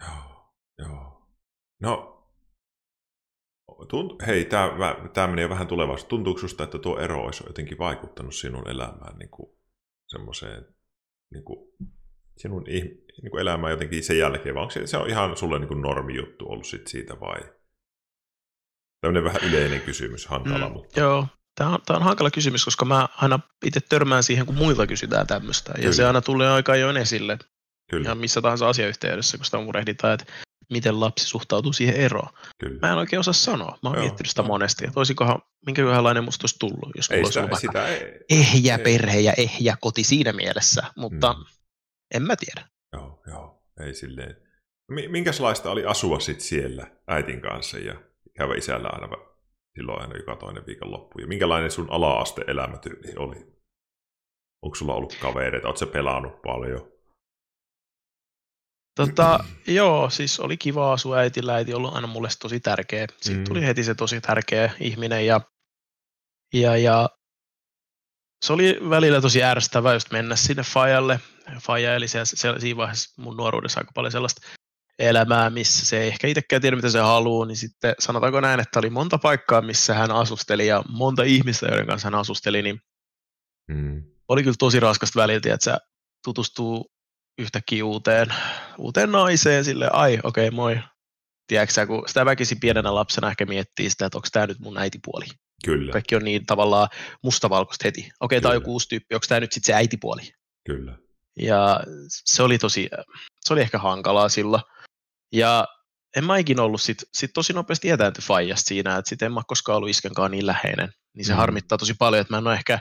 Joo, 0.00 0.54
joo. 0.78 1.26
No, 1.80 2.20
tunt, 3.88 4.26
hei, 4.26 4.44
tämä 5.14 5.26
menee 5.26 5.48
vähän 5.48 5.66
tulevaisuuteen. 5.66 6.08
Tuntuuko 6.08 6.40
susta, 6.40 6.64
että 6.64 6.78
tuo 6.78 6.98
ero 6.98 7.24
olisi 7.24 7.44
jotenkin 7.46 7.78
vaikuttanut 7.78 8.34
sinun 8.34 8.70
elämään 8.70 9.18
niin 9.18 9.30
kuin 9.30 9.52
semmoiseen, 10.08 10.66
niin 11.32 11.44
kuin, 11.44 11.70
sinun 12.36 12.64
niin 12.64 13.30
kuin 13.30 13.40
elämään 13.40 13.70
jotenkin 13.70 14.04
sen 14.04 14.18
jälkeen, 14.18 14.54
vai 14.54 14.62
onko 14.62 14.70
se, 14.70 14.86
se 14.86 14.96
on 14.96 15.08
ihan 15.08 15.36
sulle 15.36 15.58
niin 15.58 15.68
kuin 15.68 15.82
normijuttu 15.82 16.48
ollut 16.48 16.66
sit 16.66 16.86
siitä 16.86 17.20
vai? 17.20 17.40
Tämmöinen 19.00 19.24
vähän 19.24 19.44
yleinen 19.44 19.80
kysymys, 19.80 20.26
hankala, 20.26 20.68
mm, 20.68 20.72
mutta... 20.72 21.00
Joo, 21.00 21.26
Tämä 21.60 21.70
on, 21.70 21.78
tämä 21.86 21.96
on 21.96 22.02
hankala 22.02 22.30
kysymys, 22.30 22.64
koska 22.64 22.84
mä 22.84 23.08
aina 23.16 23.40
itse 23.64 23.80
törmään 23.80 24.22
siihen, 24.22 24.46
kun 24.46 24.54
muilta 24.54 24.86
kysytään 24.86 25.26
tämmöistä. 25.26 25.72
Kyllä. 25.72 25.88
Ja 25.88 25.92
se 25.92 26.06
aina 26.06 26.20
tulee 26.20 26.50
aika 26.50 26.76
jo 26.76 26.90
esille. 26.90 27.38
Kyllä. 27.90 28.08
Ja 28.08 28.14
missä 28.14 28.42
tahansa 28.42 28.68
asiayhteydessä, 28.68 29.36
kun 29.36 29.44
sitä 29.44 29.60
murehditaan, 29.60 30.14
että 30.14 30.32
miten 30.70 31.00
lapsi 31.00 31.26
suhtautuu 31.26 31.72
siihen 31.72 31.96
eroon. 31.96 32.28
Kyllä. 32.58 32.78
Mä 32.80 32.92
en 32.92 32.98
oikein 32.98 33.20
osaa 33.20 33.34
sanoa. 33.34 33.78
Mä 33.82 33.88
oon 33.88 33.96
Joo, 33.96 34.04
miettinyt 34.04 34.28
sitä 34.28 34.42
monesti, 34.42 34.84
että 34.84 35.00
olisikohan, 35.00 35.42
minkäköhänlainen 35.66 36.24
musta 36.24 36.42
olisi 36.42 36.58
tullut, 36.58 36.90
jos 36.96 37.10
mulla 37.10 37.24
olisi 37.24 37.38
ollut 37.38 37.58
sitä, 37.58 37.88
ei, 37.88 38.18
ehjä 38.30 38.76
ei. 38.76 38.84
perhe 38.84 39.20
ja 39.20 39.32
ehjä 39.36 39.76
koti 39.80 40.04
siinä 40.04 40.32
mielessä, 40.32 40.82
mutta 40.96 41.32
mm. 41.32 41.44
en 42.14 42.22
mä 42.22 42.36
tiedä. 42.36 42.68
Joo, 42.92 43.22
joo, 43.26 43.62
ei 43.80 43.94
silleen. 43.94 44.36
Minkälaista 45.08 45.70
oli 45.70 45.84
asua 45.84 46.20
sitten 46.20 46.46
siellä 46.46 46.90
äitin 47.08 47.40
kanssa 47.40 47.78
ja 47.78 47.94
käydä 48.36 48.54
isällä 48.54 48.88
aina 48.88 49.29
silloin 49.74 50.02
aina 50.02 50.16
joka 50.16 50.36
toinen 50.36 50.66
viikonloppu. 50.66 51.18
Ja 51.18 51.26
minkälainen 51.26 51.70
sun 51.70 51.90
ala-aste 51.90 52.44
elämätyyli 52.46 53.16
oli? 53.16 53.36
Onko 54.62 54.74
sulla 54.74 54.94
ollut 54.94 55.16
kavereita? 55.22 55.68
Oletko 55.68 55.86
pelannut 55.86 56.42
paljon? 56.42 56.92
Tota, 58.96 59.44
joo, 59.66 60.10
siis 60.10 60.40
oli 60.40 60.56
kiva 60.56 60.92
asua 60.92 61.16
äitillä. 61.16 61.54
Äiti 61.54 61.74
ollut 61.74 61.94
aina 61.94 62.06
mulle 62.06 62.28
tosi 62.40 62.60
tärkeä. 62.60 63.06
Sitten 63.20 63.38
mm. 63.38 63.44
tuli 63.44 63.66
heti 63.66 63.84
se 63.84 63.94
tosi 63.94 64.20
tärkeä 64.20 64.72
ihminen 64.80 65.26
ja, 65.26 65.40
ja, 66.54 66.76
ja 66.76 67.08
se 68.46 68.52
oli 68.52 68.78
välillä 68.90 69.20
tosi 69.20 69.42
ärsyttävää 69.42 69.94
just 69.94 70.10
mennä 70.10 70.36
sinne 70.36 70.62
Fajalle. 70.62 71.20
Faja 71.60 71.94
eli 71.94 72.08
se, 72.08 72.20
se, 72.24 72.54
siinä 72.58 72.76
vaiheessa 72.76 73.22
mun 73.22 73.36
nuoruudessa 73.36 73.80
aika 73.80 73.92
paljon 73.94 74.12
sellaista 74.12 74.46
elämää, 75.00 75.50
missä 75.50 75.86
se 75.86 76.00
ei 76.00 76.08
ehkä 76.08 76.26
itsekään 76.26 76.62
tiedä, 76.62 76.76
mitä 76.76 76.90
se 76.90 77.00
haluaa, 77.00 77.46
niin 77.46 77.56
sitten 77.56 77.94
sanotaanko 77.98 78.40
näin, 78.40 78.60
että 78.60 78.78
oli 78.78 78.90
monta 78.90 79.18
paikkaa, 79.18 79.62
missä 79.62 79.94
hän 79.94 80.10
asusteli 80.10 80.66
ja 80.66 80.82
monta 80.88 81.22
ihmistä, 81.22 81.66
joiden 81.66 81.86
kanssa 81.86 82.06
hän 82.06 82.20
asusteli, 82.20 82.62
niin 82.62 82.80
mm. 83.68 84.02
oli 84.28 84.42
kyllä 84.42 84.56
tosi 84.58 84.80
raskasta 84.80 85.20
väliltä, 85.20 85.54
että 85.54 85.64
se 85.64 85.76
tutustuu 86.24 86.92
yhtäkkiä 87.38 87.84
uuteen, 87.84 88.34
uuteen 88.78 89.12
naiseen, 89.12 89.64
sille 89.64 89.88
ai, 89.92 90.18
okei, 90.22 90.48
okay, 90.48 90.56
moi. 90.56 90.78
Tiedätkö 91.46 91.86
kun 91.86 92.04
sitä 92.06 92.24
väkisin 92.24 92.60
pienenä 92.60 92.94
lapsena 92.94 93.30
ehkä 93.30 93.46
miettii 93.46 93.90
sitä, 93.90 94.06
että 94.06 94.18
onko 94.18 94.28
tämä 94.32 94.46
nyt 94.46 94.58
mun 94.58 94.78
äitipuoli. 94.78 95.26
Kyllä. 95.64 95.92
Kaikki 95.92 96.16
on 96.16 96.24
niin 96.24 96.46
tavallaan 96.46 96.88
mustavalkoista 97.22 97.82
heti. 97.84 98.00
Okei, 98.00 98.12
okay, 98.20 98.40
tämä 98.40 98.50
on 98.50 98.56
joku 98.56 98.72
uusi 98.72 98.88
tyyppi, 98.88 99.14
onko 99.14 99.26
tämä 99.28 99.40
nyt 99.40 99.52
sitten 99.52 99.66
se 99.66 99.74
äitipuoli. 99.74 100.22
Kyllä. 100.66 100.98
Ja 101.40 101.80
se 102.08 102.42
oli 102.42 102.58
tosi, 102.58 102.88
se 103.40 103.52
oli 103.52 103.60
ehkä 103.60 103.78
hankalaa 103.78 104.28
sillä. 104.28 104.60
Ja 105.32 105.66
en 106.16 106.24
mä 106.24 106.36
ikinä 106.36 106.62
ollut 106.62 106.82
sit, 106.82 106.98
sit 107.14 107.30
tosi 107.34 107.52
nopeasti 107.52 107.90
etääntyi 107.90 108.24
Fajasta 108.24 108.68
siinä, 108.68 108.96
että 108.96 109.08
sit 109.08 109.22
en 109.22 109.32
mä 109.32 109.40
koskaan 109.46 109.76
ollut 109.76 109.90
iskenkaan 109.90 110.30
niin 110.30 110.46
läheinen. 110.46 110.92
Niin 111.16 111.24
se 111.24 111.32
mm. 111.32 111.36
harmittaa 111.36 111.78
tosi 111.78 111.94
paljon, 111.98 112.20
että 112.20 112.32
mä 112.32 112.38
en 112.38 112.46
ole 112.46 112.54
ehkä 112.54 112.78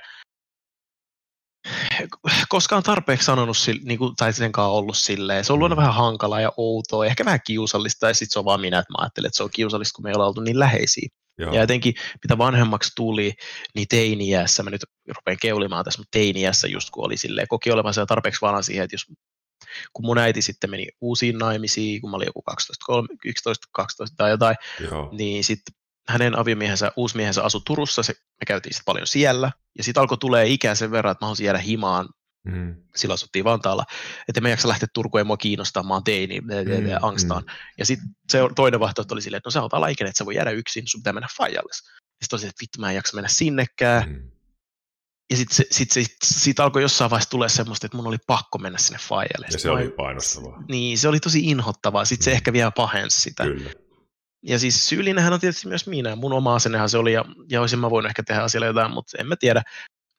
koskaan 2.49 2.83
tarpeeksi 2.83 3.25
sanonut, 3.25 3.57
niin 3.83 3.99
kuin, 3.99 4.15
tai 4.15 4.33
senkaan 4.33 4.71
ollut 4.71 4.97
silleen. 4.97 5.45
Se 5.45 5.53
on 5.53 5.59
ollut 5.59 5.69
mm. 5.69 5.75
vähän 5.75 5.93
hankalaa 5.93 6.41
ja 6.41 6.51
outoa, 6.57 7.05
ehkä 7.05 7.25
vähän 7.25 7.39
kiusallista, 7.45 8.07
ja 8.07 8.13
sitten 8.13 8.33
se 8.33 8.39
on 8.39 8.45
vaan 8.45 8.61
minä, 8.61 8.79
että 8.79 8.93
mä 8.93 9.01
ajattelen, 9.01 9.27
että 9.27 9.37
se 9.37 9.43
on 9.43 9.49
kiusallista, 9.53 9.95
kun 9.95 10.03
me 10.03 10.09
ei 10.09 10.15
olla 10.15 10.27
oltu 10.27 10.41
niin 10.41 10.59
läheisiä. 10.59 11.09
Joo. 11.37 11.53
Ja 11.53 11.61
jotenkin, 11.61 11.93
mitä 12.23 12.37
vanhemmaksi 12.37 12.91
tuli, 12.95 13.33
niin 13.75 13.87
teiniässä, 13.87 14.63
mä 14.63 14.69
nyt 14.69 14.81
rupean 15.17 15.37
keulimaan 15.41 15.85
tässä, 15.85 15.99
mutta 15.99 16.17
teiniässä 16.17 16.67
just 16.67 16.89
kun 16.89 17.05
oli 17.05 17.17
silleen, 17.17 17.47
koki 17.47 17.71
olevansa 17.71 18.05
tarpeeksi 18.05 18.41
vanha 18.41 18.61
siihen, 18.61 18.83
että 18.83 18.93
jos 18.93 19.05
kun 19.93 20.05
mun 20.05 20.17
äiti 20.17 20.41
sitten 20.41 20.69
meni 20.69 20.87
uusiin 21.01 21.37
naimisiin, 21.37 22.01
kun 22.01 22.09
mä 22.09 22.17
olin 22.17 22.25
joku 22.25 22.41
12, 22.41 22.85
11, 23.25 23.67
12 23.71 24.15
tai 24.17 24.29
jotain, 24.29 24.55
Joo. 24.79 25.09
niin 25.11 25.43
sitten 25.43 25.75
hänen 26.09 26.39
aviomiehensä, 26.39 26.91
uusmiehensä 26.95 27.43
asui 27.43 27.61
Turussa, 27.65 28.03
se, 28.03 28.13
me 28.13 28.45
käytiin 28.47 28.73
sitten 28.73 28.85
paljon 28.85 29.07
siellä, 29.07 29.51
ja 29.77 29.83
sitten 29.83 30.01
alkoi 30.01 30.17
tulee 30.17 30.47
ikää 30.47 30.75
sen 30.75 30.91
verran, 30.91 31.11
että 31.11 31.25
mä 31.25 31.27
haluaisin 31.27 31.45
jäädä 31.45 31.59
himaan, 31.59 32.09
mm. 32.43 32.75
silloin 32.95 33.13
asuttiin 33.13 33.45
Vantaalla, 33.45 33.85
että 34.27 34.41
me 34.41 34.49
ei 34.49 34.53
jaksa 34.53 34.67
lähteä 34.67 34.87
Turkuun, 34.93 35.19
ei 35.19 35.23
mua 35.23 35.37
kiinnostaa, 35.37 35.83
mä 35.83 35.93
oon 35.93 36.03
teini, 36.03 36.41
mm, 36.41 36.47
angstaan. 37.01 37.43
Mm. 37.43 37.49
Ja 37.77 37.85
sitten 37.85 38.07
se 38.29 38.39
toinen 38.55 38.79
vaihtoehto 38.79 39.15
oli 39.15 39.21
silleen, 39.21 39.37
että 39.37 39.47
no 39.47 39.51
sä 39.51 39.61
oot 39.61 39.73
alaikäinen, 39.73 40.09
että 40.09 40.17
sä 40.17 40.25
voi 40.25 40.35
jäädä 40.35 40.51
yksin, 40.51 40.83
sun 40.87 41.01
pitää 41.01 41.13
mennä 41.13 41.27
Fajalle. 41.37 41.73
Sitten 41.73 42.29
tosi, 42.29 42.47
että 42.47 42.61
vittu 42.61 42.79
mä 42.79 42.89
en 42.89 42.95
jaksa 42.95 43.15
mennä 43.15 43.29
sinnekään. 43.29 44.09
Mm 44.09 44.31
ja 45.29 45.37
sitten 45.37 45.55
sit, 45.55 45.71
sit, 45.71 45.91
sit, 45.91 46.17
sit 46.23 46.59
alkoi 46.59 46.81
jossain 46.81 47.11
vaiheessa 47.11 47.29
tulee 47.29 47.49
semmoista, 47.49 47.85
että 47.85 47.97
mun 47.97 48.07
oli 48.07 48.17
pakko 48.27 48.57
mennä 48.57 48.77
sinne 48.77 48.99
Fajalle. 49.01 49.47
Ja 49.51 49.59
se 49.59 49.69
oli 49.69 49.89
painostavaa. 49.89 50.63
Niin, 50.69 50.97
se 50.97 51.07
oli 51.07 51.19
tosi 51.19 51.39
inhottavaa. 51.39 52.05
Sitten 52.05 52.23
mm. 52.23 52.25
se 52.25 52.31
ehkä 52.31 52.53
vielä 52.53 52.71
pahensi 52.71 53.21
sitä. 53.21 53.43
Kyllä. 53.43 53.71
Ja 54.43 54.59
siis 54.59 54.89
syyllinenhän 54.89 55.33
on 55.33 55.39
tietysti 55.39 55.67
myös 55.67 55.87
minä. 55.87 56.15
Mun 56.15 56.33
oma 56.33 56.55
asennehan 56.55 56.89
se 56.89 56.97
oli, 56.97 57.13
ja, 57.13 57.25
ja 57.49 57.61
olisin 57.61 57.79
mä 57.79 57.89
voinut 57.89 58.09
ehkä 58.09 58.23
tehdä 58.23 58.41
asialle 58.41 58.67
jotain, 58.67 58.91
mutta 58.91 59.17
en 59.19 59.27
mä 59.27 59.35
tiedä. 59.35 59.63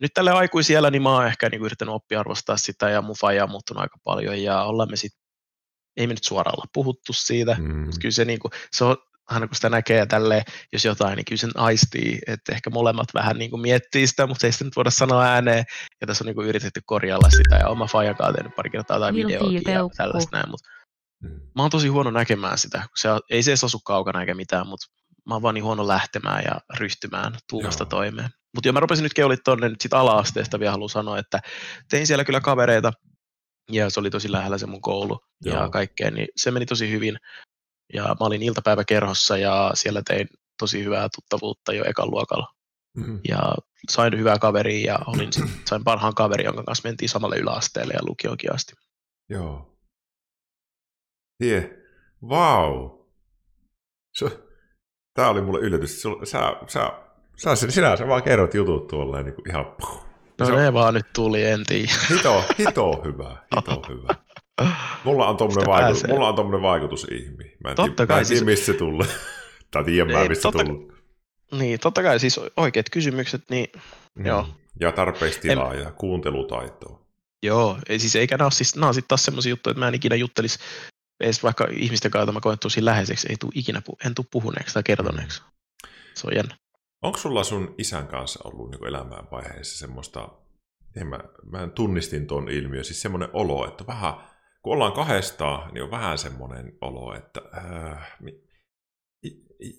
Nyt 0.00 0.10
tälle 0.14 0.30
aikuisiellä, 0.30 0.90
niin 0.90 1.02
mä 1.02 1.14
oon 1.14 1.26
ehkä 1.26 1.48
niin 1.48 1.62
yrittänyt 1.62 1.94
oppia 1.94 2.20
arvostaa 2.20 2.56
sitä, 2.56 2.90
ja 2.90 3.02
mun 3.02 3.16
faija 3.20 3.44
on 3.44 3.50
muuttunut 3.50 3.80
aika 3.80 3.96
paljon, 4.04 4.42
ja 4.42 4.62
ollaan 4.62 4.90
me 4.90 4.96
sitten 4.96 5.20
ei 5.96 6.06
me 6.06 6.12
nyt 6.12 6.24
suoraan 6.24 6.54
olla 6.56 6.70
puhuttu 6.72 7.12
siitä, 7.12 7.56
mm. 7.58 7.76
mutta 7.76 8.00
kyllä 8.00 8.12
se, 8.12 8.24
niin 8.24 8.38
kuin, 8.38 8.52
se 8.72 8.84
on 8.84 8.96
aina 9.30 9.46
kun 9.46 9.54
sitä 9.54 9.68
näkee 9.68 9.96
ja 9.96 10.06
tälleen, 10.06 10.42
jos 10.72 10.84
jotain, 10.84 11.16
niin 11.16 11.24
kyllä 11.24 11.40
sen 11.40 11.50
aistii, 11.54 12.18
että 12.26 12.52
ehkä 12.52 12.70
molemmat 12.70 13.14
vähän 13.14 13.38
niin 13.38 13.50
kuin 13.50 13.62
miettii 13.62 14.06
sitä, 14.06 14.26
mutta 14.26 14.46
ei 14.46 14.52
sitä 14.52 14.64
nyt 14.64 14.76
voida 14.76 14.90
sanoa 14.90 15.24
ääneen, 15.24 15.64
ja 16.00 16.06
tässä 16.06 16.24
on 16.24 16.26
niin 16.26 16.34
kuin 16.34 16.48
yritetty 16.48 16.80
korjalla 16.86 17.30
sitä, 17.30 17.56
ja 17.56 17.68
oma 17.68 17.86
fajakaan 17.86 18.34
tehnyt 18.34 18.54
pari 18.56 18.70
kertaa 18.70 18.98
tai 18.98 19.14
videoita 19.14 19.70
ja 19.70 19.88
tällaista 19.96 20.36
näin, 20.36 20.50
mutta 20.50 20.68
Mm. 21.22 21.40
Mä 21.56 21.62
oon 21.62 21.70
tosi 21.70 21.88
huono 21.88 22.10
näkemään 22.10 22.58
sitä, 22.58 22.82
se, 22.96 23.08
ei 23.30 23.42
se 23.42 23.50
edes 23.50 23.64
asu 23.64 23.78
kaukana 23.78 24.20
eikä 24.20 24.34
mitään, 24.34 24.66
mutta 24.66 24.86
mä 25.28 25.34
oon 25.34 25.42
vaan 25.42 25.54
niin 25.54 25.64
huono 25.64 25.88
lähtemään 25.88 26.44
ja 26.44 26.60
ryhtymään 26.78 27.34
tuumasta 27.50 27.82
Joo. 27.82 27.88
toimeen. 27.88 28.30
Mutta 28.54 28.68
jo 28.68 28.72
mä 28.72 28.80
rupesin 28.80 29.02
nyt 29.02 29.14
keulit 29.14 29.40
tonne 29.44 29.68
nyt 29.68 29.80
sit 29.80 29.94
ala-asteesta 29.94 30.60
vielä 30.60 30.72
haluan 30.72 30.88
sanoa, 30.88 31.18
että 31.18 31.40
tein 31.90 32.06
siellä 32.06 32.24
kyllä 32.24 32.40
kavereita, 32.40 32.92
ja 33.70 33.90
se 33.90 34.00
oli 34.00 34.10
tosi 34.10 34.32
lähellä 34.32 34.58
se 34.58 34.66
mun 34.66 34.80
koulu 34.80 35.20
Joo. 35.44 35.56
ja 35.56 35.68
kaikkea, 35.68 36.10
niin 36.10 36.28
se 36.36 36.50
meni 36.50 36.66
tosi 36.66 36.90
hyvin. 36.90 37.16
Ja 37.94 38.02
mä 38.02 38.26
olin 38.26 38.42
iltapäiväkerhossa 38.42 39.36
ja 39.36 39.70
siellä 39.74 40.02
tein 40.06 40.28
tosi 40.58 40.84
hyvää 40.84 41.08
tuttavuutta 41.14 41.72
jo 41.72 41.84
ekan 41.86 42.10
luokalla. 42.10 42.54
Mm-hmm. 42.96 43.20
Ja 43.28 43.54
sain 43.90 44.18
hyvää 44.18 44.38
kaveria 44.38 44.92
ja 44.92 44.98
olin, 45.06 45.30
sain 45.68 45.84
parhaan 45.84 46.14
kaverin, 46.14 46.44
jonka 46.44 46.62
kanssa 46.62 46.88
mentiin 46.88 47.08
samalle 47.08 47.36
yläasteelle 47.36 47.94
ja 47.94 48.00
lukioonkin 48.02 48.54
asti. 48.54 48.72
Joo. 49.28 49.78
Hie. 51.44 51.78
Vau. 52.28 53.00
Wow. 54.22 54.30
Tämä 55.14 55.28
oli 55.28 55.40
mulle 55.40 55.60
yllätys. 55.60 56.02
Sä, 56.02 56.08
sä, 56.66 56.92
sä, 57.36 57.70
sinä 57.70 57.96
sä 57.96 58.08
vaan 58.08 58.22
kerrot 58.22 58.54
jutut 58.54 58.88
tuolla 58.88 59.22
niin 59.22 59.34
kuin 59.34 59.50
ihan... 59.50 59.64
Puh. 59.80 60.10
No 60.40 60.46
se 60.46 60.52
ne 60.52 60.72
vaan 60.72 60.94
nyt 60.94 61.06
tuli, 61.12 61.44
en 61.44 61.66
tiedä. 61.66 61.92
Hito, 62.10 62.44
hito 62.58 63.02
hyvä, 63.04 63.36
hito 63.56 63.82
hyvä. 63.88 64.14
Mulla 65.04 65.26
on 65.26 65.36
tommonen, 65.36 65.66
vaikutus, 65.66 66.06
mulla 66.08 66.28
on 66.28 66.34
tommonen 66.34 66.62
vaikutus 66.62 67.06
ihmi. 67.10 67.56
Mä 67.64 67.70
en, 67.70 67.76
totta 67.76 68.06
kai, 68.06 68.16
mä 68.16 68.20
en 68.20 68.26
tiedä, 68.26 68.38
siis... 68.38 68.44
mistä 68.44 68.66
se 68.66 68.72
tulee. 68.74 69.08
tai 69.70 69.84
tiedän 69.84 70.12
mä, 70.12 70.28
mistä 70.28 70.42
totta... 70.42 70.64
tullut. 70.64 70.92
Niin, 71.52 71.80
totta 71.80 72.02
kai 72.02 72.20
siis 72.20 72.40
oikeat 72.56 72.90
kysymykset, 72.90 73.42
niin 73.50 73.66
mm. 74.14 74.26
joo. 74.26 74.46
Ja 74.80 74.92
tarpeeksi 74.92 75.40
tilaa 75.40 75.74
en... 75.74 75.80
ja 75.80 75.90
kuuntelutaitoa. 75.90 77.00
Joo, 77.42 77.78
ei, 77.88 77.98
siis 77.98 78.16
eikä 78.16 78.36
nämä 78.36 78.46
ole, 78.46 78.52
siis, 78.52 78.74
nämä 78.74 78.88
on 78.88 78.94
sitten 78.94 79.08
taas 79.08 79.24
semmoisia 79.24 79.50
juttuja, 79.50 79.70
että 79.70 79.78
mä 79.78 79.88
en 79.88 79.94
ikinä 79.94 80.16
juttelisi 80.16 80.58
edes 81.20 81.42
vaikka 81.42 81.66
ihmisten 81.70 82.10
kanssa, 82.10 82.32
mä 82.32 82.40
koen 82.40 82.58
tosi 82.58 82.84
läheiseksi, 82.84 83.26
ei 83.30 83.36
tule 83.40 83.52
ikinä, 83.54 83.82
en 84.06 84.14
tule 84.14 84.26
puhuneeksi 84.30 84.74
tai 84.74 84.82
kertoneeksi. 84.82 85.40
Mm. 85.40 85.88
Se 86.14 86.26
on 86.26 86.36
jännä. 86.36 86.56
Onko 87.02 87.18
sulla 87.18 87.44
sun 87.44 87.74
isän 87.78 88.06
kanssa 88.06 88.40
ollut 88.44 88.70
niin 88.70 88.86
elämään 88.86 89.26
vaiheessa 89.30 89.78
semmoista, 89.78 90.28
en 90.96 91.06
mä, 91.06 91.18
mä 91.50 91.68
tunnistin 91.74 92.26
tuon 92.26 92.48
ilmiön, 92.48 92.84
siis 92.84 93.02
semmoinen 93.02 93.28
olo, 93.32 93.68
että 93.68 93.86
vähän, 93.86 94.14
kun 94.62 94.72
ollaan 94.72 94.92
kahdestaan, 94.92 95.74
niin 95.74 95.82
on 95.84 95.90
vähän 95.90 96.18
semmoinen 96.18 96.72
olo, 96.80 97.14
että 97.16 97.40
äh, 97.56 98.16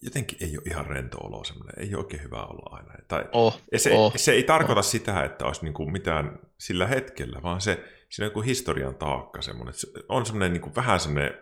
jotenkin 0.01 0.37
ei 0.41 0.57
ole 0.57 0.63
ihan 0.65 0.85
rento 0.85 1.17
olo 1.17 1.43
semmoinen, 1.43 1.79
ei 1.79 1.95
ole 1.95 2.03
oikein 2.03 2.23
hyvä 2.23 2.43
olla 2.43 2.75
aina. 2.75 2.93
Tai 3.07 3.25
oh, 3.31 3.61
se, 3.77 3.91
oh, 3.91 4.13
se 4.15 4.31
ei 4.31 4.43
tarkoita 4.43 4.79
oh. 4.79 4.85
sitä, 4.85 5.23
että 5.23 5.45
olisi 5.45 5.63
niin 5.63 5.73
kuin 5.73 5.91
mitään 5.91 6.39
sillä 6.59 6.87
hetkellä, 6.87 7.41
vaan 7.43 7.61
se, 7.61 7.73
siinä 8.09 8.25
on 8.25 8.31
joku 8.31 8.41
historian 8.41 8.95
taakka 8.95 9.41
semmoinen, 9.41 9.73
se 9.73 9.87
on 10.09 10.25
semmoinen 10.25 10.53
niin 10.53 10.61
kuin 10.61 10.75
vähän 10.75 10.99
semmoinen, 10.99 11.33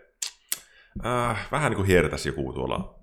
äh, 1.06 1.48
vähän 1.52 1.72
niin 1.72 1.76
kuin 1.78 1.88
hiertäisi 1.88 2.30
joku 2.30 2.54
tuolla 2.54 3.00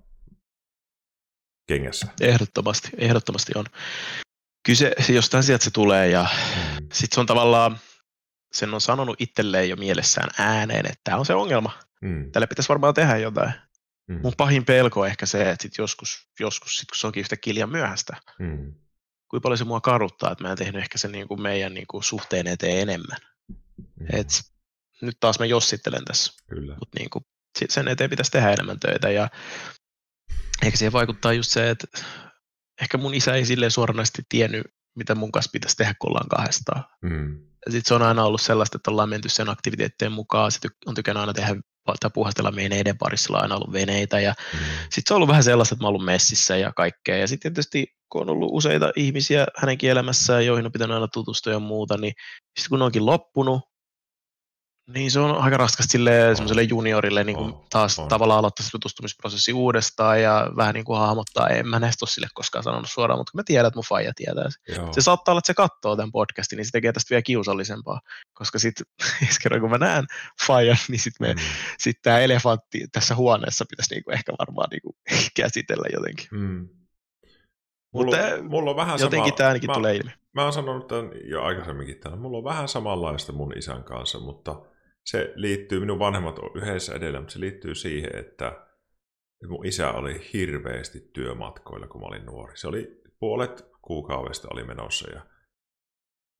kengässä. 1.67 2.07
Ehdottomasti, 2.21 2.89
ehdottomasti 2.97 3.51
on. 3.55 3.65
Kyse 4.65 4.95
jostain 5.09 5.43
sieltä 5.43 5.63
se 5.63 5.71
tulee 5.71 6.09
ja 6.09 6.23
mm. 6.23 6.87
sitten 6.93 7.15
se 7.15 7.19
on 7.19 7.25
tavallaan, 7.25 7.79
sen 8.51 8.73
on 8.73 8.81
sanonut 8.81 9.21
itselleen 9.21 9.69
jo 9.69 9.75
mielessään 9.75 10.29
ääneen, 10.37 10.85
että 10.85 11.01
tämä 11.03 11.17
on 11.17 11.25
se 11.25 11.33
ongelma. 11.33 11.79
Mm. 12.01 12.31
Tälle 12.31 12.47
pitäisi 12.47 12.69
varmaan 12.69 12.93
tehdä 12.93 13.17
jotain. 13.17 13.51
Mm. 14.07 14.19
Mun 14.23 14.33
pahin 14.37 14.65
pelko 14.65 15.01
on 15.01 15.07
ehkä 15.07 15.25
se, 15.25 15.49
että 15.49 15.63
sit 15.63 15.77
joskus, 15.77 16.27
joskus 16.39 16.77
sit 16.77 16.91
kun 16.91 16.97
se 16.97 17.07
onkin 17.07 17.21
yhtäkkiä 17.21 17.53
liian 17.53 17.71
myöhäistä, 17.71 18.17
mm. 18.39 18.73
kuinka 19.27 19.43
paljon 19.43 19.57
se 19.57 19.63
mua 19.63 19.81
karuttaa, 19.81 20.31
että 20.31 20.43
mä 20.43 20.51
en 20.51 20.57
tehnyt 20.57 20.81
ehkä 20.81 20.97
sen 20.97 21.11
niin 21.11 21.27
kuin 21.27 21.41
meidän 21.41 21.73
niin 21.73 21.87
kuin 21.87 22.03
suhteen 22.03 22.47
eteen 22.47 22.81
enemmän. 22.81 23.17
Mm. 23.77 24.07
Et, 24.13 24.27
nyt 25.01 25.17
taas 25.19 25.39
mä 25.39 25.45
jossittelen 25.45 26.05
tässä, 26.05 26.33
mutta 26.79 26.99
niin 26.99 27.09
kuin, 27.09 27.25
sen 27.69 27.87
eteen 27.87 28.09
pitäisi 28.09 28.31
tehdä 28.31 28.53
enemmän 28.53 28.79
töitä 28.79 29.09
ja 29.09 29.29
ehkä 30.65 30.77
siihen 30.77 30.93
vaikuttaa 30.93 31.33
just 31.33 31.51
se, 31.51 31.69
että 31.69 31.87
ehkä 32.81 32.97
mun 32.97 33.13
isä 33.13 33.35
ei 33.35 33.45
silleen 33.45 33.71
suoranaisesti 33.71 34.21
tiennyt, 34.29 34.67
mitä 34.97 35.15
mun 35.15 35.31
kanssa 35.31 35.51
pitäisi 35.53 35.77
tehdä, 35.77 35.93
kun 35.99 36.09
ollaan 36.09 36.29
kahdestaan. 36.29 36.83
Mm. 37.01 37.39
sitten 37.69 37.85
se 37.85 37.93
on 37.93 38.01
aina 38.01 38.23
ollut 38.23 38.41
sellaista, 38.41 38.77
että 38.77 38.91
ollaan 38.91 39.09
menty 39.09 39.29
sen 39.29 39.49
aktiviteettien 39.49 40.11
mukaan, 40.11 40.51
se 40.51 40.59
on 40.85 40.95
tykännyt 40.95 41.21
aina 41.21 41.33
tehdä 41.33 41.55
tai 41.99 42.11
puhastella 42.13 42.55
veneiden 42.55 42.97
parissa, 42.97 43.33
on 43.33 43.41
aina 43.41 43.55
ollut 43.55 43.73
veneitä 43.73 44.19
ja 44.19 44.33
mm. 44.53 44.59
sitten 44.81 45.03
se 45.05 45.13
on 45.13 45.15
ollut 45.15 45.29
vähän 45.29 45.43
sellaista, 45.43 45.75
että 45.75 45.83
mä 45.83 45.87
oon 45.87 45.95
ollut 45.95 46.05
messissä 46.05 46.57
ja 46.57 46.73
kaikkea 46.73 47.17
ja 47.17 47.27
sitten 47.27 47.53
tietysti 47.53 47.97
kun 48.09 48.21
on 48.21 48.29
ollut 48.29 48.49
useita 48.51 48.91
ihmisiä 48.95 49.47
hänenkin 49.57 49.89
elämässään, 49.89 50.45
joihin 50.45 50.65
on 50.65 50.71
pitänyt 50.71 50.93
aina 50.93 51.07
tutustua 51.07 51.53
ja 51.53 51.59
muuta, 51.59 51.97
niin 51.97 52.13
sitten 52.59 52.69
kun 52.69 52.79
ne 52.79 52.85
onkin 52.85 53.05
loppunut, 53.05 53.61
niin 54.93 55.11
se 55.11 55.19
on 55.19 55.37
aika 55.37 55.57
raskasta 55.57 55.91
sille 55.91 56.35
semmoiselle 56.35 56.63
juniorille 56.63 57.23
niin 57.23 57.37
kuin 57.37 57.53
taas 57.69 57.99
on. 57.99 58.07
tavallaan 58.07 58.39
aloittaa 58.39 58.65
se 58.65 58.71
tutustumisprosessi 58.71 59.53
uudestaan 59.53 60.21
ja 60.21 60.51
vähän 60.57 60.73
niin 60.73 60.85
kuin 60.85 60.99
hahmottaa. 60.99 61.47
En 61.47 61.67
mä 61.67 61.79
näistä 61.79 62.05
ole 62.05 62.09
sille 62.09 62.27
koskaan 62.33 62.63
sanonut 62.63 62.89
suoraan, 62.89 63.19
mutta 63.19 63.31
mä 63.35 63.41
tiedän, 63.45 63.67
että 63.67 63.77
mun 63.77 63.83
faija 63.89 64.11
tietää 64.15 64.45
se. 64.49 64.73
Joo. 64.73 64.93
Se 64.93 65.01
saattaa 65.01 65.31
olla, 65.31 65.39
että 65.39 65.47
se 65.47 65.53
katsoo 65.53 65.95
tämän 65.95 66.11
podcastin, 66.11 66.57
niin 66.57 66.65
se 66.65 66.71
tekee 66.71 66.91
tästä 66.91 67.09
vielä 67.09 67.21
kiusallisempaa. 67.21 67.99
Koska 68.33 68.59
sitten 68.59 68.85
kerran 69.43 69.61
kun 69.61 69.69
mä 69.69 69.77
näen 69.77 70.05
faijan, 70.47 70.77
niin 70.87 70.99
sitten 70.99 71.35
mm. 71.35 71.41
sit 71.77 71.97
tämä 72.01 72.19
elefantti 72.19 72.85
tässä 72.91 73.15
huoneessa 73.15 73.65
pitäisi 73.69 73.93
niin 73.93 74.03
kuin 74.03 74.13
ehkä 74.13 74.33
varmaan 74.39 74.67
niin 74.71 74.81
kuin 74.81 74.95
käsitellä 75.41 75.87
jotenkin. 75.93 76.27
Mm. 76.31 76.69
Mulla, 77.93 78.17
mutta 78.17 78.43
mulla 78.43 78.69
on 78.69 78.77
vähän 78.77 78.99
jotenkin 78.99 79.29
sama, 79.29 79.37
tämä 79.37 79.47
ainakin 79.47 79.69
mä, 79.69 79.73
tulee 79.73 79.95
ilmi. 79.95 80.11
Mä 80.33 80.43
oon 80.43 80.53
sanonut 80.53 80.87
tämän 80.87 81.11
jo 81.23 81.43
aikaisemminkin 81.43 81.99
täällä. 81.99 82.19
Mulla 82.19 82.37
on 82.37 82.43
vähän 82.43 82.67
samanlaista 82.67 83.31
mun 83.31 83.57
isän 83.57 83.83
kanssa, 83.83 84.19
mutta– 84.19 84.55
se 85.07 85.33
liittyy, 85.35 85.79
minun 85.79 85.99
vanhemmat 85.99 86.39
on 86.39 86.51
yhdessä 86.55 86.95
edellä, 86.95 87.19
mutta 87.19 87.33
se 87.33 87.39
liittyy 87.39 87.75
siihen, 87.75 88.15
että 88.15 88.67
mun 89.47 89.65
isä 89.65 89.91
oli 89.91 90.29
hirveästi 90.33 91.09
työmatkoilla, 91.13 91.87
kun 91.87 92.01
mä 92.01 92.07
olin 92.07 92.25
nuori. 92.25 92.57
Se 92.57 92.67
oli 92.67 93.01
puolet 93.19 93.65
kuukaudesta 93.81 94.47
oli 94.51 94.63
menossa 94.63 95.09
ja 95.11 95.21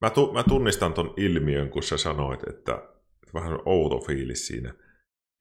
mä, 0.01 0.09
tu, 0.09 0.33
mä 0.33 0.43
tunnistan 0.43 0.93
ton 0.93 1.13
ilmiön, 1.17 1.69
kun 1.69 1.83
sä 1.83 1.97
sanoit, 1.97 2.47
että 2.49 2.89
vähän 3.33 3.59
outo 3.65 3.99
fiilis 3.99 4.47
siinä. 4.47 4.73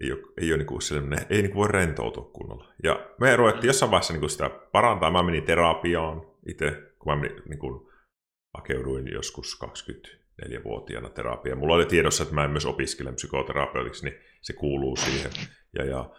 Ei 0.01 0.13
ole, 0.13 0.21
ei 0.41 0.53
ole 0.53 0.65
niin 0.65 0.83
sellainen, 0.83 1.27
ei 1.31 1.43
niin 1.43 1.55
voi 1.55 1.69
rentoutua 1.69 2.31
kunnolla. 2.33 2.75
Ja 2.83 3.11
me 3.21 3.37
ruvettiin 3.37 3.69
jossain 3.69 3.91
vaiheessa 3.91 4.13
niin 4.13 4.31
sitä 4.31 4.51
parantaa. 4.73 5.11
Mä 5.11 5.23
menin 5.23 5.45
terapiaan 5.45 6.27
itse, 6.49 6.71
kun 6.99 7.13
mä 7.13 7.17
menin, 7.17 7.43
niin 7.49 7.59
kuin, 7.59 7.89
hakeuduin 8.55 9.13
joskus 9.13 9.57
20 9.57 10.26
neljävuotiaana 10.43 11.11
terapia. 11.11 11.57
Mulla 11.57 11.75
oli 11.75 11.87
tiedossa, 11.87 12.23
että 12.23 12.35
mä 12.35 12.45
en 12.45 12.51
myös 12.51 12.67
opiskele 12.67 13.13
psykoterapeutiksi, 13.13 14.05
niin 14.05 14.21
se 14.43 14.53
kuuluu 14.53 14.97
siihen. 14.97 15.31
Ja, 15.79 15.85
ja 15.85 16.11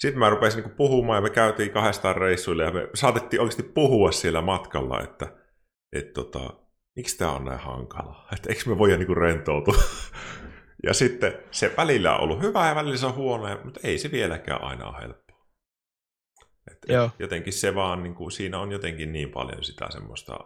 sitten 0.00 0.18
mä 0.18 0.30
rupesin 0.30 0.62
niin 0.64 0.76
puhumaan 0.76 1.16
ja 1.16 1.22
me 1.22 1.30
käytiin 1.30 1.70
kahdestaan 1.70 2.16
reissuille 2.16 2.64
ja 2.64 2.72
me 2.72 2.88
saatettiin 2.94 3.40
oikeasti 3.40 3.62
puhua 3.62 4.12
siellä 4.12 4.42
matkalla, 4.42 5.02
että 5.02 5.36
et 5.92 6.12
tota, 6.12 6.50
miksi 6.96 7.18
tämä 7.18 7.32
on 7.32 7.44
näin 7.44 7.60
hankala, 7.60 8.28
että 8.32 8.48
eikö 8.48 8.62
me 8.66 8.78
voida 8.78 8.96
niin 8.96 9.16
rentoutua. 9.16 9.74
ja 10.86 10.94
sitten 10.94 11.38
se 11.50 11.74
välillä 11.76 12.16
on 12.16 12.20
ollut 12.20 12.42
hyvä 12.42 12.68
ja 12.68 12.74
välillä 12.74 12.96
se 12.96 13.06
on 13.06 13.14
huono, 13.14 13.60
mutta 13.64 13.80
ei 13.84 13.98
se 13.98 14.10
vieläkään 14.10 14.62
aina 14.62 14.86
ole 14.86 15.02
helppoa. 15.02 15.46
Et, 16.70 16.78
et 16.88 17.10
jotenkin 17.18 17.52
se 17.52 17.74
vaan, 17.74 18.02
niin 18.02 18.14
kuin, 18.14 18.32
siinä 18.32 18.58
on 18.58 18.72
jotenkin 18.72 19.12
niin 19.12 19.30
paljon 19.30 19.64
sitä 19.64 19.86
semmoista 19.90 20.38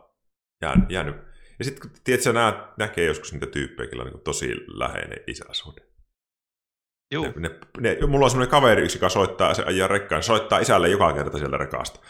jäänyt 0.90 1.33
ja 1.58 1.64
sitten 1.64 1.90
tiedätkö, 2.04 2.32
nää, 2.32 2.72
näkee 2.78 3.04
joskus 3.04 3.32
niitä 3.32 3.46
tyyppejä, 3.46 3.88
joilla 3.88 4.04
on 4.04 4.10
niin 4.10 4.20
tosi 4.20 4.54
läheinen 4.66 5.18
isäsuhde. 5.26 5.80
Joo. 7.10 7.24
Ne, 7.36 7.50
ne, 7.80 7.96
ne, 8.00 8.06
mulla 8.06 8.26
on 8.26 8.30
semmoinen 8.30 8.50
kaveri 8.50 8.86
joka 8.94 9.08
soittaa, 9.08 9.54
se 9.54 9.62
ajaa 9.62 9.88
rekkaan, 9.88 10.22
soittaa 10.22 10.58
isälle 10.58 10.88
joka 10.88 11.12
kerta 11.12 11.38
sieltä 11.38 11.56
rekasta. 11.56 12.00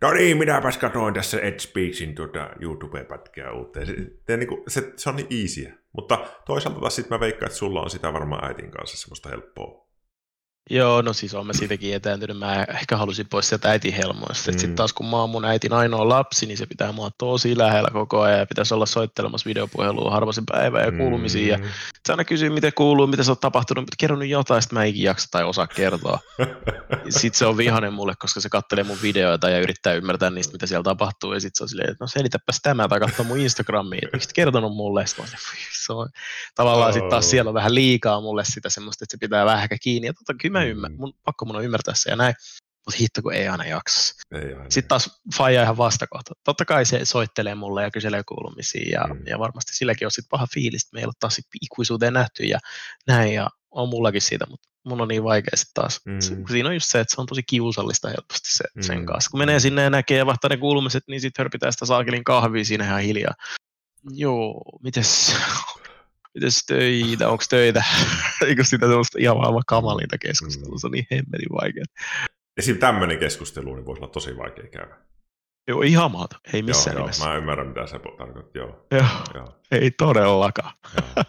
No 0.00 0.12
niin, 0.12 0.36
minäpäs 0.36 0.78
katsoin 0.78 1.14
tässä 1.14 1.40
Ed 1.40 1.58
Speaksin 1.58 2.14
tuota 2.14 2.50
YouTube-pätkää 2.60 3.52
uuteen. 3.52 3.86
Se, 3.86 3.94
se, 4.26 4.36
niin 4.36 4.48
kuin, 4.48 4.62
se, 4.68 4.92
se 4.96 5.10
on 5.10 5.16
niin 5.16 5.42
easyä. 5.42 5.72
Mutta 5.92 6.26
toisaalta 6.46 6.80
taas 6.80 6.96
sitten 6.96 7.16
mä 7.16 7.20
veikkaan, 7.20 7.46
että 7.46 7.58
sulla 7.58 7.82
on 7.82 7.90
sitä 7.90 8.12
varmaan 8.12 8.44
äitin 8.44 8.70
kanssa 8.70 8.96
semmoista 8.96 9.28
helppoa 9.28 9.88
Joo, 10.70 11.02
no 11.02 11.12
siis 11.12 11.34
olen 11.34 11.54
siitäkin 11.54 11.94
etääntynyt. 11.94 12.38
Mä 12.38 12.64
ehkä 12.64 12.96
halusin 12.96 13.26
pois 13.30 13.48
sieltä 13.48 13.70
äitin 13.70 13.92
helmoista. 13.94 14.52
Mm. 14.52 14.58
Sitten 14.58 14.76
taas 14.76 14.92
kun 14.92 15.06
mä 15.06 15.16
oon 15.16 15.30
mun 15.30 15.44
äitin 15.44 15.72
ainoa 15.72 16.08
lapsi, 16.08 16.46
niin 16.46 16.58
se 16.58 16.66
pitää 16.66 16.92
mua 16.92 17.10
tosi 17.18 17.58
lähellä 17.58 17.88
koko 17.92 18.20
ajan 18.20 18.38
ja 18.38 18.46
pitäisi 18.46 18.74
olla 18.74 18.86
soittelemassa 18.86 19.48
videopuhelua 19.48 20.10
harvasin 20.10 20.44
päivää 20.46 20.84
ja 20.84 20.92
kuulumisia. 20.92 21.58
Mm. 21.58 21.64
Ja 21.64 21.70
se 22.06 22.12
aina 22.12 22.24
kysyy, 22.24 22.50
miten 22.50 22.72
kuuluu, 22.74 23.06
mitä 23.06 23.22
se 23.22 23.30
on 23.30 23.36
tapahtunut, 23.38 23.82
mutta 23.82 23.96
kerron 23.98 24.18
nyt 24.18 24.28
jotain, 24.28 24.62
sitten 24.62 24.78
mä 24.78 24.84
ei 24.84 25.02
jaksa 25.02 25.28
tai 25.30 25.44
osaa 25.44 25.66
kertoa. 25.66 26.18
sitten 27.08 27.38
se 27.38 27.46
on 27.46 27.56
vihanen 27.56 27.92
mulle, 27.92 28.14
koska 28.18 28.40
se 28.40 28.48
kattelee 28.48 28.84
mun 28.84 28.98
videoita 29.02 29.50
ja 29.50 29.60
yrittää 29.60 29.94
ymmärtää 29.94 30.30
niistä, 30.30 30.52
mitä 30.52 30.66
siellä 30.66 30.82
tapahtuu. 30.82 31.32
Ja 31.32 31.40
sitten 31.40 31.58
se 31.58 31.64
on 31.64 31.68
silleen, 31.68 31.90
että 31.90 32.04
no 32.04 32.08
selitäpäs 32.08 32.60
tämä 32.62 32.88
tai 32.88 33.00
katsoa 33.00 33.26
mun 33.26 33.38
Instagramiin, 33.38 34.08
miksi 34.12 34.34
kertonut 34.34 34.76
mulle. 34.76 35.06
Sitten 35.06 35.26
se 35.84 35.92
on 35.92 36.08
tavallaan 36.54 36.88
oh. 36.88 36.92
sitten 36.92 37.10
taas 37.10 37.30
siellä 37.30 37.54
vähän 37.54 37.74
liikaa 37.74 38.20
mulle 38.20 38.44
sitä 38.44 38.70
semmoista, 38.70 39.04
että 39.04 39.10
se 39.10 39.18
pitää 39.20 39.44
vähän 39.44 39.68
kiinni. 39.82 40.06
Ja 40.06 40.14
totta, 40.14 40.34
mä 40.58 40.64
ymmärrän, 40.64 40.98
mun, 40.98 41.14
pakko 41.24 41.44
mun 41.44 41.56
on 41.56 41.64
ymmärtää 41.64 41.94
se 41.94 42.10
ja 42.10 42.16
näin, 42.16 42.34
mutta 42.86 42.98
hitto 43.00 43.22
kun 43.22 43.34
ei 43.34 43.48
aina 43.48 43.66
jaksa. 43.66 44.14
Ei 44.32 44.54
aina. 44.54 44.70
Sitten 44.70 44.88
taas 44.88 45.22
Faija 45.36 45.62
ihan 45.62 45.76
vastakohta. 45.76 46.34
Totta 46.44 46.64
kai 46.64 46.84
se 46.84 47.04
soittelee 47.04 47.54
mulle 47.54 47.82
ja 47.82 47.90
kyselee 47.90 48.22
kuulumisia 48.28 49.00
ja, 49.00 49.14
mm. 49.14 49.26
ja 49.26 49.38
varmasti 49.38 49.76
silläkin 49.76 50.06
on 50.06 50.10
sitten 50.10 50.30
paha 50.30 50.46
fiilis, 50.54 50.84
että 50.84 50.94
me 50.94 51.00
ei 51.00 51.06
ole 51.06 51.12
taas 51.20 51.40
ikuisuuteen 51.62 52.12
nähty 52.12 52.44
ja 52.44 52.58
näin 53.06 53.34
ja 53.34 53.50
on 53.70 53.88
mullakin 53.88 54.22
siitä, 54.22 54.46
mutta 54.50 54.68
mun 54.84 55.00
on 55.00 55.08
niin 55.08 55.24
vaikea 55.24 55.56
sitten 55.56 55.82
taas. 55.82 56.00
Mm. 56.04 56.44
Siinä 56.50 56.68
on 56.68 56.74
just 56.74 56.90
se, 56.90 57.00
että 57.00 57.14
se 57.14 57.20
on 57.20 57.26
tosi 57.26 57.42
kiusallista 57.42 58.08
helposti 58.08 58.56
se, 58.56 58.64
mm. 58.74 58.82
sen 58.82 59.06
kanssa. 59.06 59.30
Kun 59.30 59.38
menee 59.38 59.60
sinne 59.60 59.82
ja 59.82 59.90
näkee 59.90 60.18
ja 60.18 60.26
vahtaa 60.26 60.48
ne 60.48 60.56
kulmiset, 60.56 61.04
niin 61.08 61.20
sitten 61.20 61.42
hörpitää 61.42 61.70
sitä 61.70 61.86
saakelin 61.86 62.24
kahvia 62.24 62.64
siinä 62.64 62.84
ihan 62.84 63.02
hiljaa. 63.02 63.34
Joo, 64.10 64.62
mites, 64.82 65.34
mites 66.34 66.66
töitä, 66.66 67.28
onko 67.28 67.44
töitä? 67.48 67.84
Eikö 68.46 68.64
sitä 68.64 68.86
sellaista 68.86 69.18
ihan 69.20 69.36
vaan 69.36 69.62
kamalinta 69.66 70.18
keskustelua, 70.18 70.74
mm. 70.74 70.78
se 70.78 70.86
on 70.86 70.90
niin 70.90 71.06
hemmetin 71.10 71.48
vaikea. 71.62 71.84
Esim. 72.56 72.78
tämmöinen 72.78 73.18
keskustelu 73.18 73.74
niin 73.74 73.86
voisi 73.86 74.02
olla 74.02 74.12
tosi 74.12 74.36
vaikea 74.36 74.66
käydä. 74.66 74.96
Joo, 75.68 75.82
ihan 75.82 76.10
maata. 76.10 76.40
Ei 76.52 76.62
missään 76.62 76.96
joo, 76.96 77.02
nimessä. 77.02 77.24
Joo, 77.24 77.32
mä 77.32 77.38
ymmärrän, 77.38 77.66
mitä 77.66 77.86
se 77.86 77.98
tarkoittaa. 78.18 78.62
Joo. 78.62 78.86
Joo, 78.90 79.06
joo. 79.34 79.60
ei 79.70 79.90
todellakaan. 79.90 80.72
Joo. 80.96 81.24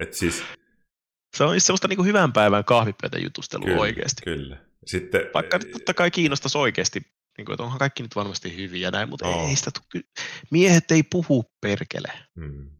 Et 0.00 0.14
siis... 0.14 0.42
Se 1.36 1.44
on 1.44 1.60
semmoista 1.60 1.88
niin 1.88 2.04
hyvän 2.04 2.32
päivän 2.32 2.64
kahvipöytä 2.64 3.18
jutustelua 3.18 3.64
kyllä, 3.64 3.80
oikeasti. 3.80 4.22
Kyllä. 4.24 4.56
Sitten, 4.86 5.20
Vaikka 5.34 5.58
totta 5.58 5.94
kai 5.94 6.10
kiinnostaisi 6.10 6.58
oikeasti, 6.58 7.00
niin 7.38 7.44
kuin, 7.44 7.54
että 7.54 7.62
onhan 7.62 7.78
kaikki 7.78 8.02
nyt 8.02 8.16
varmasti 8.16 8.56
hyviä 8.56 8.90
näin, 8.90 9.08
mutta 9.08 9.28
oh. 9.28 9.48
ei 9.48 9.56
sitä 9.56 9.70
tule. 9.70 10.04
Miehet 10.50 10.90
ei 10.90 11.02
puhu 11.02 11.44
perkele. 11.60 12.12
Hmm. 12.40 12.70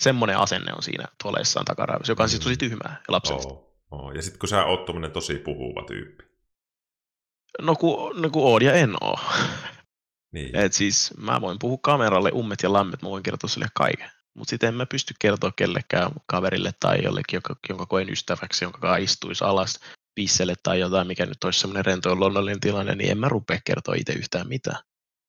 Semmoinen 0.00 0.38
asenne 0.38 0.72
on 0.72 0.82
siinä 0.82 1.04
tuoleissaan 1.22 1.64
takaraivossa, 1.64 2.10
joka 2.12 2.22
on 2.22 2.28
siis 2.28 2.42
tosi 2.42 2.56
tyhmää 2.56 3.00
ja 3.08 3.12
lapsellista. 3.12 3.54
Oh. 3.54 3.66
Oh. 3.90 4.12
Ja 4.12 4.22
sitten 4.22 4.38
kun 4.38 4.48
sä 4.48 4.64
oot 4.64 4.86
tosi 5.12 5.34
puhuva 5.34 5.86
tyyppi. 5.86 6.24
No 7.62 7.74
kun, 7.74 8.22
no 8.22 8.30
kun 8.30 8.44
oon 8.44 8.62
ja 8.62 8.72
en 8.72 8.94
oo. 9.00 9.18
Niin. 10.32 10.56
Et 10.56 10.72
siis 10.72 11.14
mä 11.18 11.40
voin 11.40 11.58
puhua 11.58 11.78
kameralle 11.82 12.30
ummet 12.34 12.62
ja 12.62 12.72
lammet, 12.72 13.02
mä 13.02 13.08
voin 13.08 13.22
kertoa 13.22 13.48
sille 13.48 13.66
kaiken. 13.74 14.10
Mutta 14.34 14.50
sitten 14.50 14.68
en 14.68 14.74
mä 14.74 14.86
pysty 14.86 15.14
kertoa 15.18 15.52
kellekään 15.56 16.10
kaverille 16.26 16.72
tai 16.80 17.04
jollekin, 17.04 17.36
joka, 17.36 17.56
jonka 17.68 17.86
koen 17.86 18.10
ystäväksi, 18.10 18.64
jonka 18.64 18.96
istuisi 18.96 19.44
alas 19.44 19.80
pisselle 20.14 20.54
tai 20.62 20.80
jotain, 20.80 21.06
mikä 21.06 21.26
nyt 21.26 21.44
olisi 21.44 21.60
semmoinen 21.60 21.84
rento 21.84 22.14
luonnollinen 22.14 22.60
tilanne, 22.60 22.94
niin 22.94 23.10
en 23.10 23.18
mä 23.18 23.28
rupea 23.28 23.58
kertoa 23.64 23.94
itse 23.94 24.12
yhtään 24.12 24.48
mitään. 24.48 24.78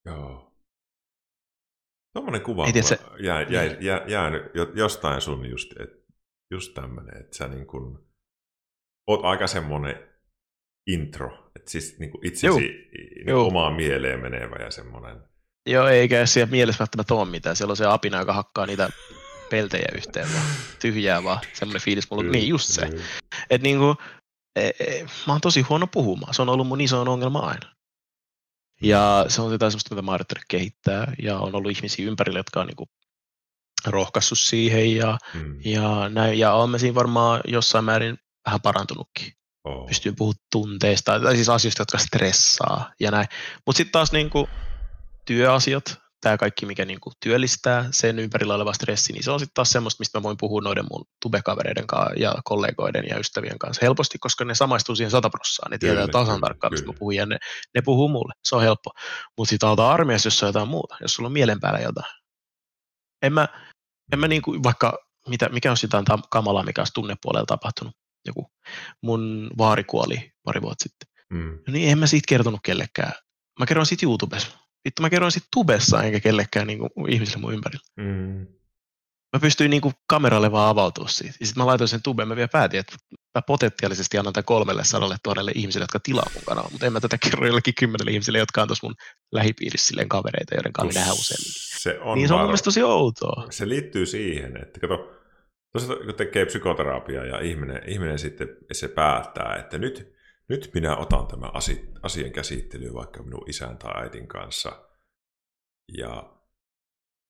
Joo. 0.06 0.47
Tuommoinen 2.18 2.42
kuva 2.42 2.66
Ei, 2.66 2.84
se... 2.84 3.00
jää, 3.20 3.42
jää, 3.42 3.64
niin. 3.64 3.78
jää, 3.86 4.04
jää, 4.08 4.32
jostain 4.76 5.22
sun 5.22 5.50
just, 5.50 5.72
et, 5.80 5.90
just 6.52 6.74
tämmöinen, 6.74 7.22
että 7.22 7.38
sä 7.38 7.48
niin 7.48 7.68
kun, 7.68 8.08
oot 9.08 9.26
aika 9.26 9.48
semmoinen 9.48 9.96
intro, 10.88 11.52
että 11.56 11.72
siis 11.72 12.00
niin 12.00 12.12
itsesi 12.24 12.90
niin 13.26 13.36
omaan 13.36 13.74
mieleen 13.74 14.20
menevä 14.20 14.56
ja 14.64 14.72
semmoinen. 14.72 15.18
Joo, 15.70 15.88
eikä 15.88 16.26
siellä 16.26 16.52
mielessä 16.52 16.80
välttämättä 16.80 17.14
ole 17.14 17.30
mitään. 17.30 17.56
Siellä 17.56 17.72
on 17.72 17.78
se 17.78 17.86
apina, 17.86 18.20
joka 18.20 18.34
hakkaa 18.34 18.66
niitä 18.66 18.90
peltejä 19.50 19.88
yhteen 19.96 20.28
vaan. 20.34 20.46
Tyhjää 20.82 21.24
vaan. 21.24 21.40
Semmoinen 21.54 21.82
fiilis 21.82 22.12
mulla. 22.12 22.24
Niin, 22.24 22.48
just 22.48 22.70
se. 22.70 22.90
Että 23.50 23.64
niin 23.64 23.78
kuin, 23.78 23.96
e, 24.56 24.70
e, 24.80 25.04
mä 25.28 25.34
oon 25.34 25.42
tosi 25.42 25.62
huono 25.62 25.88
puhumaan. 25.88 26.34
Se 26.34 26.42
on 26.42 26.50
ollut 26.50 26.68
mun 26.68 26.82
iso 26.82 27.02
ongelma 27.02 27.40
aina. 27.40 27.77
Ja 28.82 29.26
se 29.28 29.42
on 29.42 29.52
jotain 29.52 29.72
sellaista, 29.72 29.96
mitä 29.96 30.02
mä 30.02 30.12
oon 30.12 30.20
kehittää. 30.48 31.14
Ja 31.24 31.40
on 31.40 31.56
ollut 31.56 31.72
ihmisiä 31.72 32.08
ympärillä, 32.08 32.40
jotka 32.40 32.62
on 32.62 32.68
niin 32.68 32.76
kuin 32.76 32.90
rohkaissut 33.86 34.40
siihen. 34.40 34.96
Ja, 34.96 35.18
mm. 35.34 35.60
ja, 35.66 36.10
näin, 36.10 36.40
ja 36.40 36.54
on 36.54 36.80
siinä 36.80 36.96
varmaan 36.96 37.42
jossain 37.48 37.86
määrin 37.86 38.18
vähän 38.46 38.62
parantunutkin. 38.62 39.34
Oh. 39.64 39.88
Pystyy 39.88 40.12
puhumaan 40.12 40.40
tunteista, 40.52 41.20
tai 41.20 41.36
siis 41.36 41.50
asioista, 41.50 41.82
jotka 41.82 41.98
stressaa 41.98 42.94
ja 43.00 43.12
näin. 43.12 43.28
Mutta 43.66 43.78
sitten 43.78 43.92
taas 43.92 44.12
niin 44.12 44.30
kuin, 44.30 44.48
työasiat, 45.26 46.00
tämä 46.22 46.38
kaikki, 46.38 46.66
mikä 46.66 46.86
niin 46.86 47.00
kuin, 47.00 47.14
työllistää 47.20 47.86
sen 47.92 48.20
ympärillä 48.20 48.56
oleva 48.56 48.74
stressi, 48.74 49.14
niin 49.14 49.24
se 49.24 49.32
on 49.32 49.40
sitten 49.40 49.54
taas 49.54 49.72
semmoista, 49.72 50.02
mistä 50.02 50.20
mä 50.20 50.24
voin 50.24 50.38
puhua 50.40 50.62
noiden 50.62 50.86
mun 50.92 51.06
tubekavereiden 51.22 51.88
kanssa 51.88 52.14
ja 52.18 52.36
kollegoiden 52.44 53.06
ja 53.10 53.20
ystävien 53.20 53.60
kanssa 53.60 53.80
helposti, 53.86 54.18
koska 54.20 54.46
ne 54.46 54.56
samaistuu 54.56 54.96
siihen 54.96 55.12
sataprossaan, 55.12 55.72
ne 55.72 55.78
tietää 55.78 56.08
tasan 56.08 56.42
tarkkaan, 56.42 56.74
mistä 56.74 56.88
mä 56.88 56.94
puhun, 57.00 57.16
ja 57.16 57.26
ne, 57.26 57.38
ne 57.76 57.82
puhuu 57.82 58.10
mulle, 58.10 58.34
se 58.44 58.56
on 58.56 58.62
helppo. 58.62 58.92
Mutta 59.38 59.50
sitten 59.50 59.70
alta 59.70 59.92
armiassa, 59.92 60.28
jos 60.28 60.44
on 60.44 60.50
jotain 60.50 60.68
muuta, 60.68 60.98
jos 61.02 61.14
sulla 61.14 61.28
on 61.28 61.34
mielen 61.34 61.60
päällä 61.60 61.80
jotain. 61.80 62.14
En 63.22 63.34
mä, 63.34 63.48
en 64.14 64.20
mä 64.20 64.28
niin 64.28 64.42
kuin, 64.42 64.64
vaikka, 64.64 64.98
mitä, 65.30 65.50
mikä 65.50 65.72
on 65.72 65.78
sitä 65.78 66.04
kamalaa, 66.30 66.64
mikä 66.64 66.82
on 66.82 66.88
tunnepuolella 66.94 67.46
tapahtunut, 67.46 67.96
joku 68.28 68.52
mun 69.02 69.50
vaari 69.58 69.84
kuoli 69.84 70.32
pari 70.44 70.62
vuotta 70.62 70.84
sitten. 70.84 71.08
Mm. 71.30 71.60
No 71.68 71.74
niin 71.74 71.90
en 71.90 71.98
mä 71.98 72.08
siitä 72.08 72.26
kertonut 72.30 72.60
kellekään. 72.64 73.12
Mä 73.60 73.66
kerron 73.66 73.86
siitä 73.86 74.06
YouTubessa. 74.06 74.67
Vittu 74.88 75.02
mä 75.02 75.10
kerron 75.10 75.32
siitä 75.32 75.48
tubessa 75.54 76.04
enkä 76.04 76.20
kellekään 76.20 76.68
niin 76.68 76.80
kuin, 76.80 77.12
ihmisille 77.14 77.42
mun 77.42 77.54
ympärillä. 77.54 77.84
Mm. 77.96 78.48
Mä 79.34 79.40
pystyin 79.42 79.70
niin 79.70 79.82
kuin, 79.82 79.94
kameralle 80.08 80.52
vaan 80.52 80.70
avautua 80.70 81.08
siitä. 81.08 81.34
Ja 81.40 81.46
sitten 81.46 81.64
mä 81.64 81.68
laitoin 81.68 81.88
sen 81.88 82.02
tubeen, 82.02 82.28
mä 82.28 82.36
vielä 82.36 82.48
päätin, 82.48 82.80
että 82.80 82.96
mä 83.36 83.42
potentiaalisesti 83.42 84.18
annan 84.18 84.34
tämän 84.34 84.46
kolmelle 84.46 84.84
sadalle 84.84 85.16
tuhannelle 85.24 85.52
ihmisille, 85.56 85.84
jotka 85.84 86.00
tilaa 86.00 86.30
mun 86.34 86.44
kanavaa, 86.46 86.70
mutta 86.72 86.86
en 86.86 86.94
mä 86.94 87.00
tätä 87.00 87.18
kerro 87.18 87.48
jollekin 87.48 87.76
kymmenelle 87.76 88.12
ihmisille, 88.12 88.38
jotka 88.38 88.62
on 88.62 88.68
tuossa 88.68 88.88
mun 88.88 88.96
lähipiirissä 89.32 89.88
silleen 89.88 90.10
kavereita, 90.10 90.56
joiden 90.56 90.74
kanssa 90.74 91.00
nähdään 91.00 91.20
usein. 91.20 91.38
Se 91.82 92.00
on 92.00 92.18
niin 92.18 92.28
se 92.28 92.34
on 92.34 92.40
mun 92.40 92.48
mielestä 92.48 92.66
tosi 92.66 92.84
outoa. 92.84 93.48
Se 93.50 93.70
liittyy 93.70 94.06
siihen, 94.06 94.58
että 94.58 94.80
kato, 94.80 95.18
Tuossa 95.72 95.96
kun 96.06 96.16
tekee 96.16 96.46
psykoterapiaa 96.46 97.26
ja 97.26 97.40
ihminen, 97.40 97.82
ihminen 97.88 98.20
sitten 98.20 98.48
se 98.72 98.88
päättää, 98.88 99.56
että 99.56 99.78
nyt, 99.78 100.17
nyt 100.50 100.72
minä 100.74 100.98
otan 100.98 101.28
tämän 101.28 101.52
asian 102.02 102.32
käsittelyyn 102.32 102.94
vaikka 102.94 103.24
minun 103.24 103.50
isän 103.50 103.78
tai 103.78 104.04
äitin 104.04 104.28
kanssa. 104.28 104.88
Ja 105.98 106.34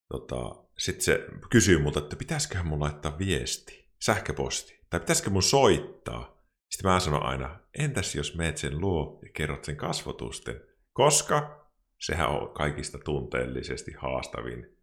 tota, 0.08 0.64
sitten 0.78 1.04
se 1.04 1.26
kysyy 1.50 1.82
multa, 1.82 1.98
että 1.98 2.16
pitäisiköhän 2.16 2.66
mun 2.66 2.80
laittaa 2.80 3.18
viesti, 3.18 3.90
sähköposti, 4.00 4.80
tai 4.90 5.00
pitäisikö 5.00 5.30
mun 5.30 5.42
soittaa. 5.42 6.38
Sitten 6.70 6.90
mä 6.90 7.00
sanon 7.00 7.22
aina, 7.22 7.60
entäs 7.78 8.14
jos 8.14 8.36
meet 8.36 8.58
sen 8.58 8.80
luo 8.80 9.20
ja 9.22 9.28
kerrot 9.34 9.64
sen 9.64 9.76
kasvotusten, 9.76 10.60
koska 10.92 11.68
sehän 12.00 12.28
on 12.28 12.54
kaikista 12.54 12.98
tunteellisesti 12.98 13.92
haastavin, 13.98 14.76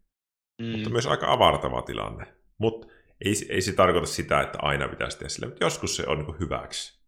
mm. 0.62 0.68
mutta 0.68 0.90
myös 0.90 1.08
aika 1.08 1.32
avartava 1.32 1.82
tilanne. 1.82 2.36
Mutta 2.58 2.88
ei, 3.26 3.34
ei 3.50 3.62
se 3.62 3.74
tarkoita 3.74 4.08
sitä, 4.08 4.42
että 4.42 4.58
aina 4.62 4.88
pitäisi 4.88 5.18
tehdä 5.18 5.30
sillä, 5.30 5.48
mutta 5.48 5.64
joskus 5.64 5.96
se 5.96 6.08
on 6.08 6.18
niin 6.18 6.40
hyväksi. 6.40 7.05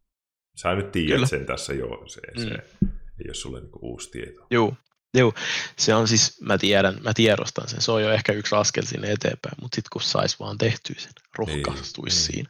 Sä 0.57 0.75
nyt 0.75 0.91
tiedät 0.91 1.13
Kyllä. 1.13 1.27
sen 1.27 1.45
tässä 1.45 1.73
jo, 1.73 2.03
se, 2.07 2.21
mm. 2.35 2.41
se 2.41 2.49
ei 2.49 3.27
ole 3.27 3.33
sulle 3.33 3.59
niin 3.59 3.71
uusi 3.81 4.11
tieto. 4.11 4.47
Joo, 4.51 4.73
Joo, 5.13 5.33
se 5.77 5.95
on 5.95 6.07
siis, 6.07 6.41
mä 6.41 6.57
tiedän, 6.57 6.97
mä 7.03 7.13
tiedostan 7.13 7.67
sen, 7.67 7.81
se 7.81 7.91
on 7.91 8.03
jo 8.03 8.11
ehkä 8.11 8.33
yksi 8.33 8.55
askel 8.55 8.83
sinne 8.83 9.11
eteenpäin, 9.11 9.55
mutta 9.61 9.75
sitten 9.75 9.89
kun 9.93 10.01
sais 10.01 10.39
vaan 10.39 10.57
tehtyä 10.57 10.95
sen, 10.97 11.11
rohkaistuisi 11.37 12.17
niin, 12.17 12.33
siinä. 12.33 12.49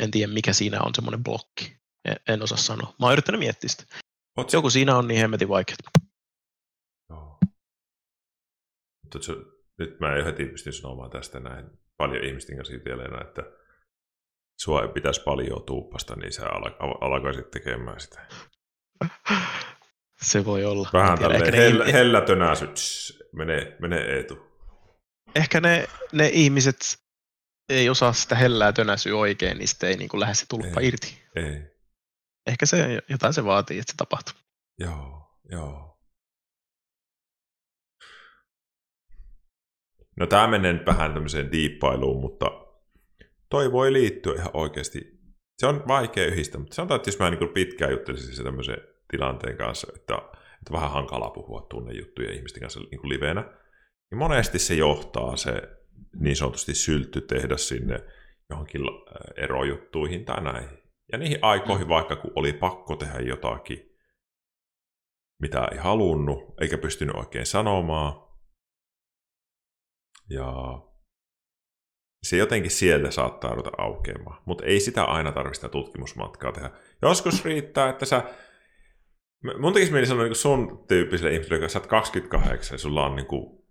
En 0.00 0.10
tiedä, 0.10 0.32
mikä 0.32 0.52
siinä 0.52 0.80
on 0.80 0.94
semmoinen 0.94 1.24
blokki, 1.24 1.76
en, 2.04 2.16
en 2.28 2.42
osaa 2.42 2.58
sanoa. 2.58 2.94
Mä 2.98 3.06
oon 3.06 3.12
yrittänyt 3.12 3.38
miettiä 3.38 3.68
sitä. 3.68 3.84
Oot 4.36 4.52
Joku 4.52 4.70
siinä 4.70 4.96
on 4.96 5.08
niin 5.08 5.20
hemmetin 5.20 5.48
vaikeaa. 5.48 5.78
Joo. 7.10 7.38
Se, 9.20 9.32
nyt 9.78 10.00
mä 10.00 10.16
en 10.16 10.24
heti 10.24 10.44
pysty 10.44 10.72
sanomaan 10.72 11.10
tästä 11.10 11.40
näin 11.40 11.66
paljon 11.96 12.24
ihmisten 12.24 12.56
kanssa 12.56 12.74
jutelleena, 12.74 13.20
että 13.20 13.42
sua 14.56 14.82
ei 14.82 14.88
pitäisi 14.88 15.22
paljon 15.22 15.62
tuuppasta, 15.62 16.16
niin 16.16 16.32
sä 16.32 16.46
alkaisit 17.00 17.50
tekemään 17.50 18.00
sitä. 18.00 18.26
Se 20.22 20.44
voi 20.44 20.64
olla. 20.64 20.88
Vähän 20.92 21.18
tälleen 21.18 21.54
hell, 21.54 21.84
ne... 21.84 21.92
hellä 21.92 22.20
tönäsy, 22.20 22.66
menee, 23.32 23.76
menee 23.80 24.16
Eetu. 24.16 24.38
Ehkä 25.34 25.60
ne, 25.60 25.88
ne 26.12 26.28
ihmiset 26.32 26.98
ei 27.68 27.88
osaa 27.88 28.12
sitä 28.12 28.34
hellää 28.34 28.72
tönäsyä 28.72 29.16
oikein, 29.16 29.58
niin 29.58 29.68
sitten 29.68 29.88
ei 29.88 29.96
niin 29.96 30.08
kuin 30.08 30.20
lähde 30.20 30.34
se 30.34 30.46
tulppa 30.48 30.80
ei, 30.80 30.88
irti. 30.88 31.22
Ei. 31.36 31.76
Ehkä 32.46 32.66
se, 32.66 33.02
jotain 33.08 33.34
se 33.34 33.44
vaatii, 33.44 33.78
että 33.78 33.92
se 33.92 33.96
tapahtuu. 33.96 34.34
Joo, 34.78 35.38
joo. 35.50 35.98
No 40.20 40.26
tämä 40.26 40.46
menee 40.46 40.72
nyt 40.72 40.86
vähän 40.86 41.14
tämmöiseen 41.14 41.52
diippailuun, 41.52 42.20
mutta 42.20 42.65
toi 43.50 43.72
voi 43.72 43.92
liittyä 43.92 44.34
ihan 44.34 44.50
oikeasti. 44.54 45.16
Se 45.58 45.66
on 45.66 45.82
vaikea 45.88 46.26
yhdistää, 46.26 46.60
mutta 46.60 46.74
sanotaan, 46.74 46.96
että 46.96 47.08
jos 47.08 47.18
mä 47.18 47.30
niin 47.30 47.48
pitkään 47.54 47.90
juttelisin 47.90 48.36
se 48.36 48.42
tämmöisen 48.42 48.78
tilanteen 49.10 49.56
kanssa, 49.56 49.92
että, 49.96 50.14
että 50.34 50.72
vähän 50.72 50.90
hankala 50.90 51.30
puhua 51.30 51.66
tunnejuttuja 51.70 52.32
ihmisten 52.32 52.60
kanssa 52.60 52.80
niin 52.80 53.00
kuin 53.00 53.08
livenä, 53.08 53.42
niin 54.10 54.18
monesti 54.18 54.58
se 54.58 54.74
johtaa 54.74 55.36
se 55.36 55.62
niin 56.20 56.36
sanotusti 56.36 56.74
syltty 56.74 57.20
tehdä 57.20 57.56
sinne 57.56 57.98
johonkin 58.50 58.80
äh, 58.82 59.44
erojuttuihin 59.44 60.24
tai 60.24 60.44
näin. 60.44 60.68
Ja 61.12 61.18
niihin 61.18 61.38
aikoihin, 61.42 61.88
vaikka 61.88 62.16
kun 62.16 62.32
oli 62.34 62.52
pakko 62.52 62.96
tehdä 62.96 63.18
jotakin, 63.18 63.96
mitä 65.42 65.68
ei 65.72 65.78
halunnut, 65.78 66.54
eikä 66.60 66.78
pystynyt 66.78 67.16
oikein 67.16 67.46
sanomaan, 67.46 68.26
ja 70.30 70.52
se 72.22 72.36
jotenkin 72.36 72.70
sieltä 72.70 73.10
saattaa 73.10 73.50
ruveta 73.50 73.70
aukeamaan. 73.78 74.42
Mutta 74.44 74.64
ei 74.64 74.80
sitä 74.80 75.04
aina 75.04 75.32
tarvitse 75.32 75.68
tutkimusmatkaa 75.68 76.52
tehdä. 76.52 76.70
Joskus 77.02 77.44
riittää, 77.44 77.88
että 77.88 78.06
sä... 78.06 78.22
Mun 79.58 79.72
tekisi 79.72 79.92
mieli 79.92 80.06
sanoa 80.06 80.24
niin 80.24 80.34
sun 80.34 80.84
tyyppiselle 80.88 81.32
ihmiselle, 81.32 81.56
joka 81.56 81.68
sä 81.68 81.78
oot 81.78 81.86
28 81.86 82.74
ja 82.74 82.78
sulla 82.78 83.06
on 83.06 83.16
niin 83.16 83.26
kuin 83.26 83.66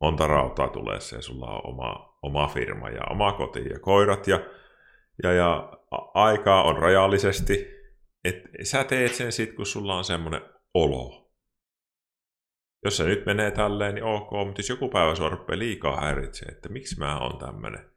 monta 0.00 0.26
rautaa 0.26 0.68
tulee 0.68 0.98
ja 1.12 1.22
sulla 1.22 1.46
on 1.46 1.66
oma, 1.66 2.18
oma 2.22 2.48
firma 2.48 2.88
ja 2.88 3.02
oma 3.10 3.32
koti 3.32 3.68
ja 3.68 3.78
koirat 3.78 4.26
ja, 4.28 4.40
ja, 5.22 5.32
ja 5.32 5.72
aikaa 6.14 6.62
on 6.62 6.78
rajallisesti, 6.78 7.66
että 8.24 8.48
sä 8.62 8.84
teet 8.84 9.14
sen 9.14 9.32
sit, 9.32 9.52
kun 9.52 9.66
sulla 9.66 9.96
on 9.96 10.04
semmoinen 10.04 10.40
olo. 10.74 11.25
Jos 12.86 12.96
se 12.96 13.04
nyt 13.04 13.26
menee 13.26 13.50
tälleen, 13.50 13.94
niin 13.94 14.04
ok, 14.04 14.30
mutta 14.46 14.58
jos 14.60 14.68
joku 14.68 14.88
päivä 14.88 15.14
sua 15.14 15.28
rupeaa 15.28 15.58
liikaa 15.58 16.00
häiritsee, 16.00 16.48
että 16.48 16.68
miksi 16.68 16.98
mä 16.98 17.18
oon 17.18 17.38
tämmöinen, 17.38 17.90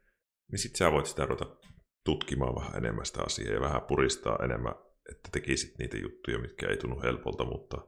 niin 0.50 0.58
sit 0.58 0.76
sä 0.76 0.92
voit 0.92 1.06
sitä 1.06 1.26
ruveta 1.26 1.56
tutkimaan 2.04 2.54
vähän 2.54 2.76
enemmän 2.76 3.06
sitä 3.06 3.22
asiaa 3.22 3.54
ja 3.54 3.60
vähän 3.60 3.82
puristaa 3.82 4.38
enemmän, 4.44 4.74
että 5.10 5.28
tekisit 5.32 5.78
niitä 5.78 5.96
juttuja, 5.96 6.38
mitkä 6.38 6.68
ei 6.68 6.76
tunnu 6.76 7.02
helpolta, 7.02 7.44
mutta 7.44 7.86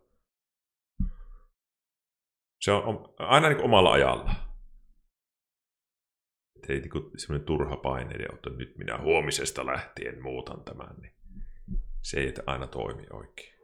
se 2.60 2.72
on 2.72 3.14
aina 3.18 3.48
niin 3.48 3.64
omalla 3.64 3.92
ajalla. 3.92 4.34
Et 6.56 6.70
ei 6.70 6.80
niin 6.80 7.18
semmoinen 7.18 7.46
turha 7.46 7.76
paine, 7.76 8.14
että 8.34 8.50
nyt 8.50 8.78
minä 8.78 8.98
huomisesta 8.98 9.66
lähtien 9.66 10.22
muutan 10.22 10.64
tämän, 10.64 10.96
niin 11.00 11.14
se 12.02 12.20
ei 12.20 12.34
aina 12.46 12.66
toimi 12.66 13.06
oikein. 13.12 13.61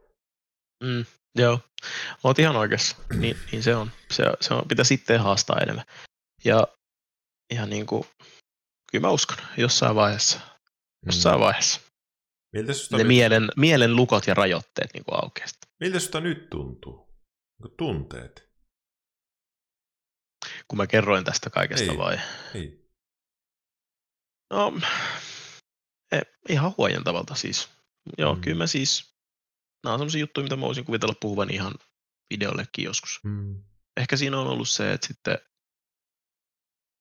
Mm, 0.83 1.05
joo, 1.35 1.59
oot 2.23 2.39
ihan 2.39 2.55
oikeassa. 2.55 2.95
Niin, 3.13 3.37
niin 3.51 3.63
se 3.63 3.75
on. 3.75 3.91
Se, 4.11 4.23
se 4.41 4.53
on, 4.53 4.67
pitää 4.67 4.85
sitten 4.85 5.19
haastaa 5.19 5.59
enemmän. 5.61 5.85
Ja 6.45 6.67
ihan 7.53 7.69
niin 7.69 7.85
kuin, 7.85 8.03
kyllä 8.91 9.07
mä 9.07 9.09
uskon, 9.09 9.37
jossain 9.57 9.95
vaiheessa. 9.95 10.39
Jossain 11.05 11.35
mm. 11.35 11.41
vaiheessa. 11.41 11.79
Miltä 12.53 12.73
ne 12.91 12.97
nyt... 12.97 13.07
mielen, 13.07 13.49
mielen 13.55 13.95
lukot 13.95 14.27
ja 14.27 14.33
rajoitteet 14.33 14.93
niin 14.93 15.03
aukeaa. 15.11 15.47
Miltä 15.79 15.99
susta 15.99 16.19
nyt 16.19 16.49
tuntuu? 16.49 17.09
Niin 17.63 17.73
tunteet? 17.77 18.49
Kun 20.67 20.77
mä 20.77 20.87
kerroin 20.87 21.23
tästä 21.23 21.49
kaikesta 21.49 21.91
ei, 21.91 21.97
vai? 21.97 22.19
Ei. 22.55 22.89
No, 24.53 24.73
e, 26.11 26.21
ihan 26.49 26.73
huojentavalta 26.77 27.35
siis. 27.35 27.69
Joo, 28.17 28.35
mm. 28.35 28.41
kyllä 28.41 28.57
mä 28.57 28.67
siis, 28.67 29.15
nämä 29.83 29.93
on 29.93 29.99
sellaisia 29.99 30.19
juttuja, 30.19 30.43
mitä 30.43 30.55
mä 30.55 30.61
voisin 30.61 30.85
kuvitella 30.85 31.15
puhuvan 31.21 31.53
ihan 31.53 31.73
videollekin 32.29 32.85
joskus. 32.85 33.19
Mm. 33.23 33.63
Ehkä 33.97 34.17
siinä 34.17 34.39
on 34.39 34.47
ollut 34.47 34.69
se, 34.69 34.93
että 34.93 35.07
sitten 35.07 35.37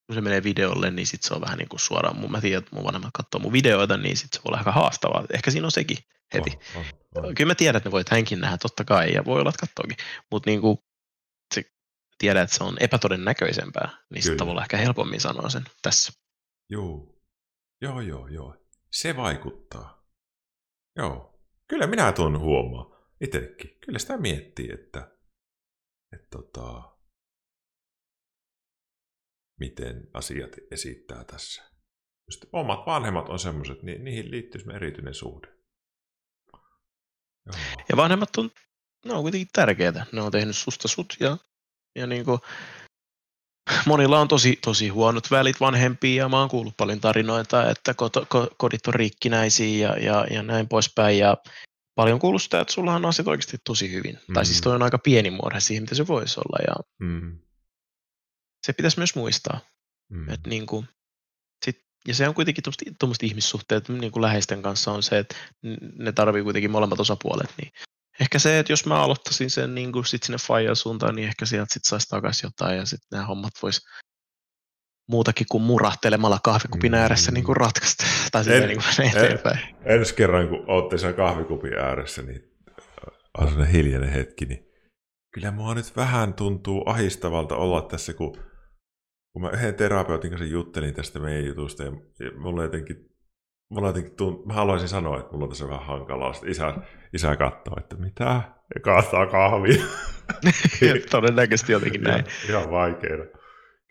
kun 0.07 0.15
se 0.15 0.21
menee 0.21 0.43
videolle, 0.43 0.91
niin 0.91 1.07
sitten 1.07 1.29
se 1.29 1.35
on 1.35 1.41
vähän 1.41 1.59
niin 1.59 1.69
kuin 1.69 1.81
suoraan, 1.81 2.17
mun, 2.17 2.31
mä 2.31 2.41
tiedän, 2.41 2.59
että 2.59 2.75
mun 2.75 2.85
vanhemmat 2.85 3.11
katsoo 3.15 3.41
mun 3.41 3.53
videoita, 3.53 3.97
niin 3.97 4.17
sitten 4.17 4.39
se 4.39 4.45
voi 4.45 4.51
olla 4.51 4.59
aika 4.59 4.73
haastavaa. 4.73 5.25
Ehkä 5.35 5.51
siinä 5.51 5.67
on 5.67 5.71
sekin 5.71 5.99
heti. 6.35 6.51
Oh, 6.51 6.81
oh, 6.81 7.25
oh. 7.25 7.35
Kyllä 7.37 7.51
mä 7.51 7.55
tiedän, 7.55 7.77
että 7.77 7.89
ne 7.89 7.93
voit 7.93 8.09
hänkin 8.09 8.41
nähdä, 8.41 8.59
totta 8.59 8.85
kai, 8.85 9.13
ja 9.13 9.25
voi 9.25 9.41
olla, 9.41 9.51
että 9.51 9.67
katsoakin. 9.67 9.97
Mutta 10.31 10.51
niin 10.51 10.61
kuin, 10.61 10.79
se 11.55 11.65
tiedät, 12.19 12.43
että 12.43 12.57
se 12.57 12.65
on 12.65 12.77
epätodennäköisempää, 12.81 13.91
niin 14.11 14.23
sitten 14.23 14.39
tavallaan 14.39 14.65
ehkä 14.65 14.77
helpommin 14.77 15.21
sanoa 15.21 15.49
sen 15.49 15.65
tässä. 15.83 16.13
Joo, 16.71 17.21
joo, 17.81 18.01
joo, 18.01 18.29
joo. 18.29 18.57
Se 18.93 19.17
vaikuttaa. 19.17 20.05
Joo, 20.97 21.38
kyllä 21.69 21.87
minä 21.87 22.13
tuon 22.13 22.39
huomaa 22.41 22.99
itsekin. 23.21 23.79
Kyllä 23.81 23.99
sitä 23.99 24.17
miettii, 24.17 24.73
että, 24.73 25.17
että 26.13 26.27
tota, 26.31 26.97
miten 29.61 30.11
asiat 30.15 30.57
esittää 30.71 31.25
tässä. 31.25 31.63
Just 32.31 32.45
omat 32.53 32.87
vanhemmat 32.87 33.29
on 33.29 33.39
semmoiset, 33.39 33.83
niin 33.83 34.05
niihin 34.05 34.31
liittyy 34.31 34.61
erityinen 34.75 35.15
suhde. 35.15 35.49
Joo. 37.47 37.57
Ja 37.89 37.97
vanhemmat 37.97 38.37
on, 38.37 38.51
ne 39.05 39.13
on 39.13 39.23
kuitenkin 39.23 39.49
tärkeitä. 39.53 40.07
Ne 40.13 40.23
on 40.23 40.33
tehnyt 40.33 40.57
susta 40.57 40.89
sut 40.89 41.17
ja, 41.21 41.37
ja 41.95 42.07
niin 42.07 42.25
kuin, 42.25 42.39
monilla 43.87 44.21
on 44.21 44.29
tosi, 44.29 44.59
tosi 44.65 44.89
huonot 44.89 45.31
välit 45.31 45.61
vanhempiin 45.61 46.17
ja 46.17 46.29
mä 46.29 46.41
oon 46.41 46.49
kuullut 46.49 46.77
paljon 46.77 47.01
tarinoita, 47.01 47.71
että 47.71 47.95
koto, 47.95 48.27
ko, 48.29 48.49
kodit 48.57 48.87
on 48.87 48.95
rikkinäisiä 48.95 49.89
ja, 49.89 49.97
ja, 49.99 50.27
ja 50.31 50.43
näin 50.43 50.69
poispäin. 50.69 51.19
Ja 51.19 51.37
paljon 51.95 52.19
kuullut 52.19 52.43
sitä, 52.43 52.61
että 52.61 52.73
sulla 52.73 52.95
on 52.95 53.05
asiat 53.05 53.29
oikeasti 53.29 53.57
tosi 53.65 53.93
hyvin. 53.93 54.19
Mm. 54.29 54.35
Tai 54.35 54.47
siis 54.47 54.59
mm. 54.59 54.63
toi 54.63 54.75
on 54.75 54.83
aika 54.83 54.99
pieni 54.99 55.31
muodhe 55.31 55.61
siihen, 55.61 55.83
mitä 55.83 55.95
se 55.95 56.07
voisi 56.07 56.41
olla. 56.41 56.59
Ja 56.69 57.07
mm. 57.07 57.39
Se 58.67 58.73
pitäisi 58.73 58.99
myös 58.99 59.15
muistaa. 59.15 59.61
Mm. 60.09 60.29
Että 60.31 60.51
niin 60.51 60.67
kuin, 60.67 60.89
sit, 61.65 61.85
ja 62.07 62.15
se 62.15 62.29
on 62.29 62.35
kuitenkin 62.35 62.65
tuommoista 62.99 63.27
ihmissuhteet 63.27 63.89
niin 63.89 64.13
kuin 64.13 64.23
läheisten 64.23 64.63
kanssa 64.63 64.93
on 64.93 65.03
se, 65.03 65.19
että 65.19 65.37
ne 65.99 66.13
tarvii 66.13 66.43
kuitenkin 66.43 66.71
molemmat 66.71 67.01
osapuolet. 67.01 67.55
Niin 67.63 67.73
ehkä 68.21 68.39
se, 68.39 68.59
että 68.59 68.73
jos 68.73 68.87
mä 68.87 69.03
aloittaisin 69.03 69.51
sen 69.51 69.75
niin 69.75 69.93
kuin 69.93 70.05
sit 70.05 70.23
sinne 70.23 70.39
Fajan 70.39 70.77
suuntaan, 70.77 71.15
niin 71.15 71.29
ehkä 71.29 71.47
sieltä 71.47 71.75
sitten 71.75 71.91
saisi 71.91 72.09
takaisin 72.09 72.47
jotain 72.47 72.79
ja 72.79 72.87
sitten 72.87 73.09
nämä 73.11 73.27
hommat 73.27 73.53
vois 73.63 73.81
muutakin 75.09 75.47
kuin 75.51 75.63
murahtelemalla 75.63 76.39
kahvikupin 76.45 76.93
mm. 76.93 76.99
ääressä 76.99 77.33
niin 77.33 77.45
kuin 77.45 77.57
ratkaista. 77.57 78.05
Tai 78.33 78.45
en, 78.49 78.69
niin 78.69 78.81
kuin 78.97 79.09
eteenpäin. 79.09 79.59
En, 79.59 79.99
ensi 79.99 80.15
kerran, 80.15 80.49
kun 80.49 80.65
olette 80.67 80.99
sen 80.99 81.15
kahvikupin 81.15 81.75
ääressä, 81.75 82.23
niin 82.23 82.43
on 83.39 83.49
sellainen 83.49 83.75
hiljainen 83.75 84.13
hetki, 84.13 84.45
niin 84.45 84.69
kyllä 85.35 85.51
mua 85.51 85.75
nyt 85.75 85.97
vähän 85.97 86.35
tuntuu 86.35 86.83
ahistavalta 86.87 87.57
olla 87.57 87.83
tässä, 87.83 88.15
kun, 88.15 88.37
kun 89.33 89.43
mä 89.43 89.51
yhden 89.51 89.75
terapeutin 89.75 90.31
kanssa 90.31 90.47
juttelin 90.47 90.95
tästä 90.95 91.19
meidän 91.19 91.47
jutusta, 91.47 91.83
ja, 91.85 91.93
mulla 92.39 92.63
jotenkin, 92.63 92.97
mulla 93.69 93.89
jotenkin 93.89 94.17
tunt, 94.17 94.47
mä 94.47 94.53
haluaisin 94.53 94.89
sanoa, 94.89 95.19
että 95.19 95.33
mulla 95.33 95.45
on 95.45 95.49
tässä 95.49 95.69
vähän 95.69 95.87
hankalaa. 95.87 96.33
Sitten 96.33 96.51
isä, 96.51 96.75
isä 97.13 97.37
katsoo, 97.37 97.75
että 97.79 97.97
mitä? 97.97 98.43
Ja 98.75 98.81
kaastaa 98.83 99.27
kahvia. 99.27 99.85
Todennäköisesti 101.11 101.73
jotenkin 101.73 102.03
näin. 102.03 102.25
Ihan, 102.25 102.49
ihan 102.49 102.71
vaikeaa. 102.71 103.25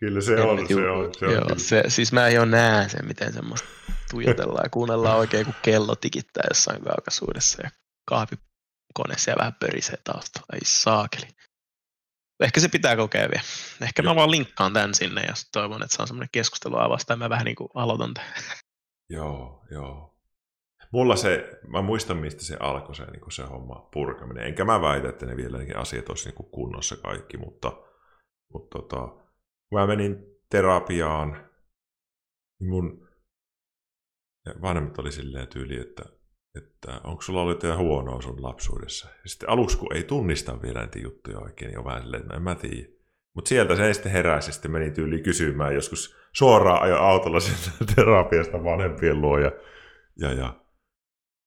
Kyllä 0.00 0.20
se 0.20 0.40
on, 0.40 0.68
se 0.68 0.90
on. 0.90 1.14
Se, 1.18 1.26
on 1.26 1.32
joo, 1.32 1.48
se, 1.56 1.84
siis 1.88 2.12
mä 2.12 2.28
jo 2.28 2.44
näen 2.44 2.90
sen, 2.90 3.06
miten 3.06 3.32
semmoista 3.32 3.68
tuijotellaan 4.10 4.64
ja 4.64 4.70
kuunnellaan 4.70 5.18
oikein, 5.18 5.44
kun 5.44 5.54
kello 5.62 5.94
tikittää 5.94 6.44
jossain 6.48 6.82
kaukaisuudessa 6.82 7.62
ja 7.62 7.70
kahvi 8.04 8.36
kone 8.94 9.14
siellä 9.18 9.40
vähän 9.40 9.54
pörisee 9.60 9.98
taustalla. 10.04 10.46
Ei 10.52 10.60
saakeli. 10.64 11.26
Ehkä 12.40 12.60
se 12.60 12.68
pitää 12.68 12.96
kokea 12.96 13.28
vielä. 13.28 13.42
Ehkä 13.80 14.02
mä 14.02 14.14
vaan 14.14 14.30
linkkaan 14.30 14.72
tämän 14.72 14.94
sinne 14.94 15.22
ja 15.22 15.32
toivon, 15.52 15.82
että 15.82 15.96
se 15.96 16.02
on 16.02 16.08
semmoinen 16.08 16.28
keskustelu 16.32 16.76
avasta 16.78 17.12
ja 17.12 17.16
mä 17.16 17.30
vähän 17.30 17.44
niin 17.44 17.56
kuin 17.56 17.68
aloitan 17.74 18.14
tämän. 18.14 18.32
Joo, 19.10 19.64
joo. 19.70 20.18
Mulla 20.92 21.16
se, 21.16 21.60
mä 21.66 21.82
muistan 21.82 22.16
mistä 22.16 22.44
se 22.44 22.56
alkoi 22.60 22.94
se, 22.94 23.04
niin 23.04 23.32
se 23.32 23.42
homma 23.42 23.88
purkaminen. 23.92 24.46
Enkä 24.46 24.64
mä 24.64 24.80
väitä, 24.80 25.08
että 25.08 25.26
ne 25.26 25.36
vielä 25.36 25.58
ne 25.58 25.74
asiat 25.74 26.08
olisi 26.08 26.28
niin 26.28 26.50
kunnossa 26.50 26.96
kaikki, 26.96 27.36
mutta, 27.36 27.82
mutta 28.52 28.78
tota, 28.78 29.16
mä 29.74 29.86
menin 29.86 30.16
terapiaan, 30.50 31.50
niin 32.60 32.70
mun 32.70 33.08
vanhemmat 34.62 34.98
oli 34.98 35.12
silleen 35.12 35.48
tyyli, 35.48 35.80
että 35.80 36.04
että 36.54 37.00
onko 37.04 37.22
sulla 37.22 37.42
ollut 37.42 37.62
jotain 37.62 37.78
huonoa 37.78 38.22
sun 38.22 38.42
lapsuudessa. 38.42 39.08
Ja 39.08 39.28
sitten 39.28 39.48
aluksi, 39.48 39.78
kun 39.78 39.96
ei 39.96 40.04
tunnista 40.04 40.62
vielä 40.62 40.80
näitä 40.80 40.98
juttuja 40.98 41.38
oikein, 41.38 41.68
niin 41.68 41.78
on 41.78 41.84
vähän 41.84 42.02
silleen, 42.02 42.20
että 42.22 42.32
no 42.32 42.36
en 42.36 42.42
mä 42.42 42.54
tiedä. 42.54 42.97
Mutta 43.34 43.48
sieltä 43.48 43.76
se 43.76 43.94
sitten 43.94 44.12
heräsi 44.12 44.52
sitten 44.52 44.70
meni 44.70 44.90
tyyliin 44.90 45.22
kysymään 45.22 45.74
joskus 45.74 46.16
suoraan 46.32 46.82
ajo 46.82 46.96
autolla 46.96 47.40
sen 47.46 47.54
terapiasta 47.94 48.64
vanhempien 48.64 49.20
luo 49.20 49.38
ja, 49.38 49.52
ja, 50.18 50.32
ja 50.32 50.64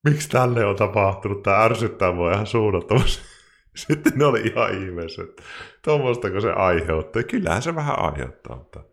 miksi 0.09 0.29
tälle 0.29 0.65
on 0.65 0.75
tapahtunut, 0.75 1.43
tämä 1.43 1.63
ärsyttää 1.63 2.11
mua 2.11 2.33
ihan 2.33 2.47
suunnattomasti. 2.47 3.23
Sitten 3.75 4.13
ne 4.15 4.25
oli 4.25 4.41
ihan 4.41 4.83
ihmeessä, 4.83 5.23
että 5.23 5.43
tuommoistako 5.83 6.41
se 6.41 6.51
aiheuttaa. 6.51 7.23
Kyllähän 7.23 7.61
se 7.61 7.75
vähän 7.75 7.99
aiheuttaa, 7.99 8.57
mutta, 8.57 8.83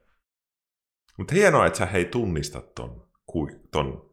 mutta 1.18 1.34
hienoa, 1.34 1.66
että 1.66 1.78
sä 1.78 1.86
hei 1.86 2.04
tunnista 2.04 2.60
ton, 2.60 3.08
ton 3.70 4.08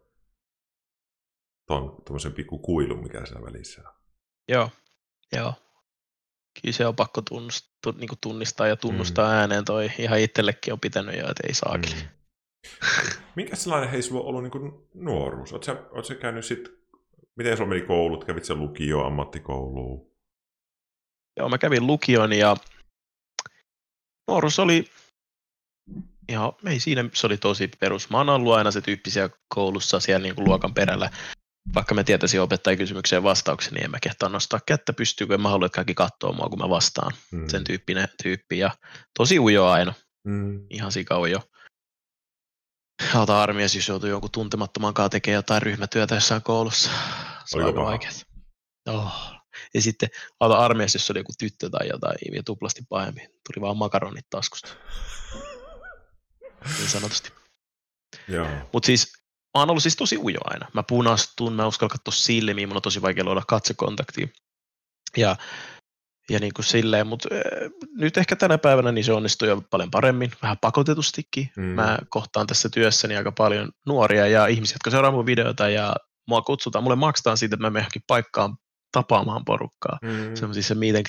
tuon 1.67 2.01
tuommoisen 2.05 2.33
pikku 2.33 2.59
kuilun, 2.59 3.03
mikä 3.03 3.25
siinä 3.25 3.41
välissä 3.41 3.81
on. 3.89 3.95
Joo, 4.49 4.69
joo. 5.35 5.53
Kyllä 6.61 6.73
se 6.73 6.87
on 6.87 6.95
pakko 6.95 7.21
tunnustaa, 7.21 7.93
niin 7.97 8.09
tunnistaa 8.21 8.67
ja 8.67 8.75
tunnustaa 8.75 9.27
mm. 9.27 9.33
ääneen 9.33 9.65
toi. 9.65 9.89
Ihan 9.99 10.19
itsellekin 10.19 10.73
on 10.73 10.79
pitänyt 10.79 11.15
jo, 11.15 11.29
että 11.29 11.47
ei 11.47 11.53
saakin. 11.53 11.95
Mm. 11.95 12.07
Minkä 13.35 13.55
sellainen 13.55 13.89
hei 13.89 14.01
sulla 14.01 14.21
on 14.21 14.27
ollut 14.27 14.43
niin 14.43 14.87
nuoruus? 14.93 15.53
Oletko 15.53 15.65
sä, 15.65 15.83
oot 15.91 16.05
sä 16.05 16.15
käynyt 16.15 16.45
sit, 16.45 16.69
miten 17.35 17.57
sulla 17.57 17.69
meni 17.69 17.81
koulut? 17.81 18.25
Kävit 18.25 18.45
sä 18.45 18.55
lukio, 18.55 19.05
ammattikouluun? 19.05 20.11
Joo, 21.37 21.49
mä 21.49 21.57
kävin 21.57 21.87
lukion 21.87 22.33
ja 22.33 22.55
nuoruus 24.27 24.59
oli 24.59 24.85
ihan, 26.29 26.53
ei 26.65 26.79
siinä, 26.79 27.09
se 27.13 27.27
oli 27.27 27.37
tosi 27.37 27.69
perus. 27.79 28.09
Mä 28.09 28.17
oon 28.17 28.29
ollut 28.29 28.53
aina 28.53 28.71
se 28.71 28.81
tyyppisiä 28.81 29.29
koulussa 29.47 29.99
siellä 29.99 30.23
niin 30.23 30.35
kuin 30.35 30.47
luokan 30.47 30.73
perällä 30.73 31.09
vaikka 31.73 31.95
mä 31.95 32.03
tietäisin 32.03 32.41
opettajakysymykseen 32.41 33.23
vastauksen, 33.23 33.73
niin 33.73 33.85
en 33.85 33.91
mä 33.91 33.97
kehtaa 34.01 34.29
nostaa 34.29 34.59
kättä 34.65 34.93
pystyy, 34.93 35.27
kun 35.27 35.41
mä 35.41 35.49
haluan, 35.49 35.65
että 35.65 35.75
kaikki 35.75 35.93
katsoo 35.93 36.33
mua, 36.33 36.49
kun 36.49 36.59
mä 36.59 36.69
vastaan. 36.69 37.13
Mm. 37.31 37.47
Sen 37.47 37.63
tyyppinen 37.63 38.07
tyyppi. 38.23 38.57
Ja 38.57 38.71
tosi 39.17 39.39
ujo 39.39 39.67
aina. 39.67 39.93
Mm. 40.27 40.67
Ihan 40.69 40.91
sika 40.91 41.19
ujo. 41.19 41.41
Ota 43.15 43.43
armias, 43.43 43.75
jos 43.75 43.87
joutuu 43.87 44.09
jonkun 44.09 44.31
tuntemattoman 44.31 44.93
kanssa 44.93 45.09
tekemään 45.09 45.37
jotain 45.37 45.61
ryhmätyötä 45.61 46.15
jossain 46.15 46.43
koulussa. 46.43 46.89
Se 47.45 47.57
on 47.57 47.65
aika 47.65 47.83
vaikeaa. 47.83 48.13
Oh. 48.87 49.35
Ja 49.73 49.81
sitten 49.81 50.09
ota 50.39 50.57
armias, 50.57 50.93
jos 50.93 51.11
oli 51.11 51.19
joku 51.19 51.31
tyttö 51.39 51.69
tai 51.69 51.87
jotain, 51.87 52.17
ja 52.35 52.43
tuplasti 52.43 52.81
pahemmin. 52.89 53.27
Tuli 53.27 53.61
vaan 53.61 53.77
makaronit 53.77 54.25
taskusta. 54.29 54.69
niin 56.77 56.89
sanotusti. 56.89 57.31
Mutta 58.73 58.87
siis 58.87 59.24
oon 59.59 59.69
ollut 59.69 59.83
siis 59.83 59.95
tosi 59.95 60.17
ujo 60.17 60.39
aina. 60.43 60.67
Mä 60.73 60.83
punastun, 60.83 61.53
mä 61.53 61.67
uskalla 61.67 61.91
katsoa 61.91 62.11
silmiin, 62.11 62.69
mun 62.69 62.75
on 62.75 62.81
tosi 62.81 63.01
vaikea 63.01 63.23
luoda 63.23 63.41
katsekontaktia. 63.47 64.27
Ja, 65.17 65.35
ja 66.29 66.39
niin 66.39 66.53
kuin 66.53 66.65
silleen, 66.65 67.07
mutta 67.07 67.29
äh, 67.35 67.71
nyt 67.97 68.17
ehkä 68.17 68.35
tänä 68.35 68.57
päivänä 68.57 68.91
niin 68.91 69.05
se 69.05 69.13
onnistuu 69.13 69.47
jo 69.47 69.63
paljon 69.69 69.91
paremmin, 69.91 70.31
vähän 70.41 70.57
pakotetustikin. 70.61 71.49
Mm. 71.57 71.63
Mä 71.63 71.99
kohtaan 72.09 72.47
tässä 72.47 72.69
työssäni 72.69 73.17
aika 73.17 73.31
paljon 73.31 73.71
nuoria 73.85 74.27
ja 74.27 74.47
ihmisiä, 74.47 74.75
jotka 74.75 74.89
seuraa 74.89 75.11
mun 75.11 75.25
videoita 75.25 75.69
ja 75.69 75.95
mua 76.27 76.41
kutsutaan, 76.41 76.83
mulle 76.83 76.95
maksetaan 76.95 77.37
siitä, 77.37 77.55
että 77.55 77.65
mä 77.67 77.69
menen 77.69 77.89
paikkaan 78.07 78.57
tapaamaan 78.91 79.45
porukkaa, 79.45 79.97
mm. 80.01 80.35
semmoisissa 80.35 80.75
meet 80.75 80.95
and 80.95 81.05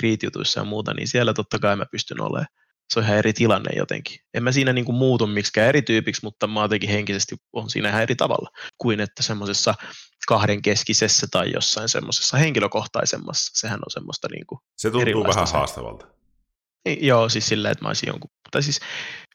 ja 0.56 0.64
muuta, 0.64 0.94
niin 0.94 1.08
siellä 1.08 1.34
totta 1.34 1.58
kai 1.58 1.76
mä 1.76 1.86
pystyn 1.90 2.20
olemaan. 2.20 2.46
Se 2.88 2.98
on 2.98 3.04
ihan 3.04 3.18
eri 3.18 3.32
tilanne 3.32 3.70
jotenkin. 3.76 4.18
En 4.34 4.42
mä 4.42 4.52
siinä 4.52 4.72
niin 4.72 4.84
kuin 4.84 4.96
muutu 4.96 5.26
miksikään 5.26 5.68
eri 5.68 5.82
tyypiksi, 5.82 6.24
mutta 6.24 6.46
mä 6.46 6.62
jotenkin 6.62 6.90
henkisesti 6.90 7.36
on 7.52 7.70
siinä 7.70 7.88
ihan 7.88 8.02
eri 8.02 8.16
tavalla 8.16 8.50
kuin 8.78 9.00
että 9.00 9.22
semmoisessa 9.22 9.74
kahdenkeskisessä 10.28 11.26
tai 11.30 11.52
jossain 11.52 11.88
semmoisessa 11.88 12.36
henkilökohtaisemmassa. 12.36 13.60
Sehän 13.60 13.80
on 13.80 13.90
semmoista 13.90 14.28
niin 14.30 14.46
kuin 14.46 14.58
Se 14.76 14.90
tuntuu 14.90 15.24
vähän 15.24 15.46
haastavalta. 15.52 16.06
Joo, 17.00 17.28
siis 17.28 17.48
silleen, 17.48 17.72
että 17.72 17.84
mä 17.84 17.88
olisin 17.88 18.06
jonkun, 18.06 18.30
tai 18.50 18.62
siis 18.62 18.80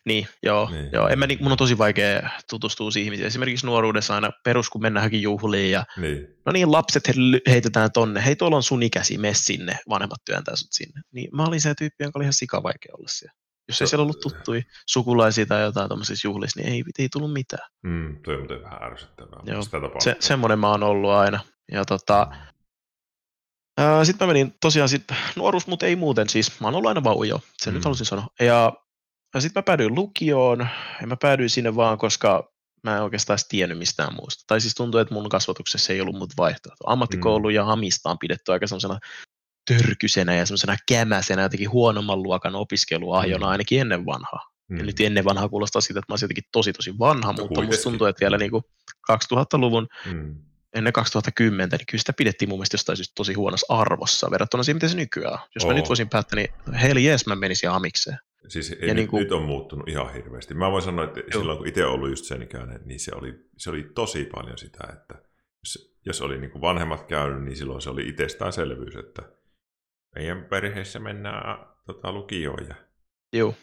niin, 0.06 0.28
joo. 0.43 0.70
niin. 0.72 0.89
joo. 0.93 1.08
En 1.08 1.20
mä, 1.20 1.28
niin, 1.28 1.39
mun 1.41 1.52
on 1.52 1.58
tosi 1.58 1.78
vaikea 1.78 2.30
tutustua 2.49 2.91
siihen 2.91 3.06
ihmisiin. 3.06 3.28
Esimerkiksi 3.28 3.66
nuoruudessa 3.66 4.16
aina 4.16 4.32
perus, 4.43 4.70
kun 4.70 4.82
mennään 4.82 5.02
johonkin 5.02 5.22
juhliin 5.22 5.72
ja 5.72 5.86
niin. 5.97 6.28
no 6.45 6.52
niin, 6.52 6.72
lapset 6.72 7.08
he 7.08 7.14
heitetään 7.49 7.91
tonne. 7.91 8.26
Hei, 8.26 8.36
tuolla 8.36 8.56
on 8.56 8.64
sun 8.64 8.84
ikäsi, 8.84 9.18
mene 9.18 9.34
sinne. 9.34 9.80
Vanhemmat 9.89 10.22
työntää 10.26 10.56
sut 10.56 10.72
sinne. 10.72 11.02
Niin 11.12 11.30
mä 11.36 11.45
olin 11.45 11.62
se 11.62 11.76
tyyppi, 11.76 12.04
jonka 12.04 12.20
oli 12.20 12.24
ihan 12.24 12.34
sikavaikea 12.34 12.95
olla 12.97 13.08
siellä. 13.08 13.41
Jos 13.68 13.82
ei 13.82 13.88
siellä 13.88 14.03
ollut 14.03 14.20
tuttui 14.20 14.64
sukulaisia 14.88 15.45
tai 15.45 15.62
jotain 15.62 15.88
tuommoisissa 15.88 16.28
juhlissa, 16.28 16.59
niin 16.59 16.74
ei, 16.74 16.84
ei 16.99 17.09
tullut 17.09 17.34
mitään. 17.34 17.70
Mm, 17.84 18.22
toi 18.24 18.36
on 18.36 18.47
vähän 18.64 18.84
ärsyttävää. 18.84 19.39
Joo, 19.43 19.62
se, 19.99 20.16
semmoinen 20.20 20.59
mä 20.59 20.70
oon 20.70 20.84
ollut 20.84 21.12
aina. 21.12 21.39
Ja 21.72 21.86
tota, 21.86 22.28
mm. 23.78 24.05
sitten 24.05 24.28
mä 24.28 24.34
menin 24.34 24.55
tosiaan 24.62 24.89
sit, 24.89 25.03
nuoruus, 25.36 25.68
mutta 25.68 25.86
ei 25.86 25.95
muuten 25.95 26.30
siis. 26.30 26.59
Mä 26.59 26.68
oon 26.68 26.76
ollut 26.76 26.88
aina 26.88 27.03
vaujo, 27.03 27.41
sen 27.57 27.74
mm. 27.74 27.76
nyt 27.76 27.86
halusin 27.86 28.05
sanoa. 28.05 28.28
Ja 28.39 28.74
ja 29.34 29.41
sitten 29.41 29.62
mä 29.62 29.64
päädyin 29.64 29.95
lukioon, 29.95 30.68
ja 31.01 31.07
mä 31.07 31.18
päädyin 31.22 31.49
sinne 31.49 31.76
vaan, 31.76 31.97
koska 31.97 32.51
mä 32.84 32.95
en 32.95 33.03
oikeastaan 33.03 33.39
tiennyt 33.49 33.78
mistään 33.78 34.16
muusta. 34.16 34.43
Tai 34.47 34.62
siis 34.62 34.76
tuntuu, 34.76 34.99
että 34.99 35.14
mun 35.14 35.30
kasvatuksessa 35.30 35.93
ei 35.93 36.01
ollut 36.01 36.16
muuta 36.16 36.34
vaihtoehtoa. 36.38 36.91
Ammattikoulu 36.91 37.47
mm. 37.47 37.55
ja 37.55 37.66
Hamista 37.66 38.09
on 38.09 38.20
pidetty 38.20 38.51
aika 38.51 38.68
semmoisena 38.68 38.99
törkysenä 39.78 40.36
ja 40.36 40.46
semmoisena 40.46 40.76
kämäsenä 40.88 41.42
jotenkin 41.42 41.72
huonomman 41.72 42.24
luokan 42.24 42.56
opiskeluahjona 42.56 43.46
mm. 43.46 43.52
ainakin 43.52 43.82
ennen 43.82 44.06
vanhaa. 44.06 44.52
Mm. 44.68 44.78
Ja 44.78 44.84
nyt 44.84 45.00
ennen 45.00 45.26
vanhaa 45.26 45.50
kuulostaa 45.50 45.82
siitä, 45.82 46.00
että 46.00 46.12
mä 46.12 46.14
olisin 46.14 46.26
jotenkin 46.26 46.44
tosi 46.52 46.74
tosi 46.74 47.00
vanha, 47.00 47.34
mutta 47.34 47.48
Kuitenkin. 47.48 47.70
musta 47.70 47.84
tuntuu, 47.84 48.08
että 48.08 48.22
vielä 48.22 48.38
niin 48.38 48.52
kuin 48.52 48.64
2000-luvun 49.12 49.88
mm. 50.06 50.36
ennen 50.76 50.94
2010, 50.94 51.70
niin 51.70 51.86
kyllä 51.86 52.00
sitä 52.00 52.14
pidettiin 52.14 52.50
mun 52.50 52.60
mielestä 52.60 52.74
jostain 52.74 52.98
syystä 52.98 53.14
tosi 53.16 53.34
huonossa 53.34 53.74
arvossa 53.74 54.32
verrattuna 54.32 54.64
siihen, 54.64 54.76
miten 54.76 54.90
se 54.90 54.96
nykyään 54.96 55.40
Jos 55.56 55.66
mä 55.66 55.74
nyt 55.74 55.90
voisin 55.90 56.10
päättää, 56.10 56.36
niin 56.36 56.50
hei 56.74 57.06
jes, 57.06 57.28
mä 57.28 57.36
menisin 57.36 57.70
amikseen. 57.70 58.18
Siis 58.48 58.76
ei, 58.82 58.94
niin 58.94 59.08
kuin... 59.08 59.24
nyt 59.24 59.32
on 59.32 59.46
muuttunut 59.46 59.90
ihan 59.90 60.14
hirveästi. 60.14 60.54
Mä 60.54 60.72
voin 60.72 60.84
sanoa, 60.84 61.06
että 61.06 61.20
Joo. 61.20 61.40
silloin 61.40 61.58
kun 61.58 61.68
itse 61.68 61.86
ollut 61.86 62.10
just 62.10 62.26
sen 62.26 62.42
ikäinen, 62.42 62.82
niin 62.86 63.00
se 63.00 63.12
oli, 63.16 63.34
se 63.58 63.70
oli 63.70 63.92
tosi 63.96 64.26
paljon 64.26 64.58
sitä, 64.58 64.80
että 64.94 65.16
jos, 65.64 65.96
jos 66.06 66.22
oli 66.22 66.38
niin 66.38 66.52
kuin 66.52 66.62
vanhemmat 66.62 67.04
käynyt, 67.04 67.44
niin 67.44 67.56
silloin 67.56 67.82
se 67.82 67.90
oli 67.90 68.08
itsestäänselvyys, 68.08 68.96
että 68.96 69.22
meidän 70.16 70.45
perheessä 70.45 70.99
mennään 70.99 71.68
tota, 71.86 72.12
lukioon. 72.12 72.68
Ja... 72.70 72.76
Joo. 73.34 73.55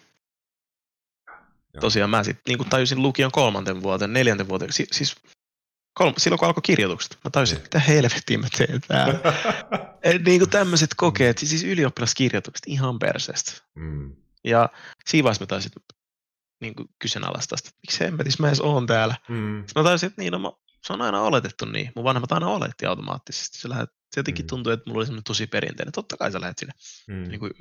Tosiaan 1.80 2.10
mä 2.10 2.24
sitten 2.24 2.42
niin 2.56 2.68
tajusin 2.68 3.02
lukion 3.02 3.30
kolmanten 3.32 3.82
vuoteen, 3.82 4.12
neljänten 4.12 4.48
vuoteen, 4.48 4.72
si- 4.72 4.86
siis 4.92 5.16
kolm- 6.00 6.14
silloin 6.18 6.38
kun 6.38 6.48
alkoi 6.48 6.62
kirjoitukset, 6.62 7.18
mä 7.24 7.30
tajusin, 7.30 7.56
että 7.56 7.78
mitä 7.78 7.92
helvettiä 7.92 8.38
mä 8.38 8.48
teen 8.58 8.80
täällä. 8.88 9.20
niin 10.26 10.40
kuin 10.40 10.50
tämmöiset 10.50 10.90
kokeet, 10.96 11.38
siis 11.38 11.64
ylioppilaskirjoitukset 11.64 12.66
ihan 12.66 12.98
perseestä. 12.98 13.52
Mm. 13.74 14.16
Ja 14.44 14.68
siinä 15.06 15.24
vaiheessa 15.24 15.42
mä 15.42 15.46
taisin 15.46 15.72
niin 16.60 16.74
kuin 16.74 16.88
kyseenalaistaa 16.98 17.58
sitä, 17.58 17.68
että 17.68 17.80
miksi 17.82 18.04
hemmetissä 18.04 18.42
mä 18.42 18.48
edes 18.48 18.60
oon 18.60 18.86
täällä. 18.86 19.14
Mm. 19.28 19.58
Sitten 19.66 19.82
mä 19.82 19.88
taisin, 19.88 20.06
että 20.06 20.22
niin, 20.22 20.32
no, 20.32 20.38
mä, 20.38 20.52
se 20.82 20.92
on 20.92 21.02
aina 21.02 21.20
oletettu 21.20 21.64
niin. 21.64 21.92
Mun 21.94 22.04
vanhemmat 22.04 22.32
aina 22.32 22.48
oletti 22.48 22.86
automaattisesti. 22.86 23.58
Se, 23.58 23.68
lähet, 23.68 23.90
se 24.14 24.20
jotenkin 24.20 24.44
mm. 24.44 24.48
tuntui, 24.48 24.72
että 24.72 24.90
mulla 24.90 24.98
oli 24.98 25.06
semmoinen 25.06 25.24
tosi 25.24 25.46
perinteinen. 25.46 25.92
Totta 25.92 26.16
kai 26.16 26.32
sä 26.32 26.40
lähdet 26.40 26.58
sinne 26.58 26.74
mm. 27.08 27.28
niin 27.28 27.40
kuin, 27.40 27.52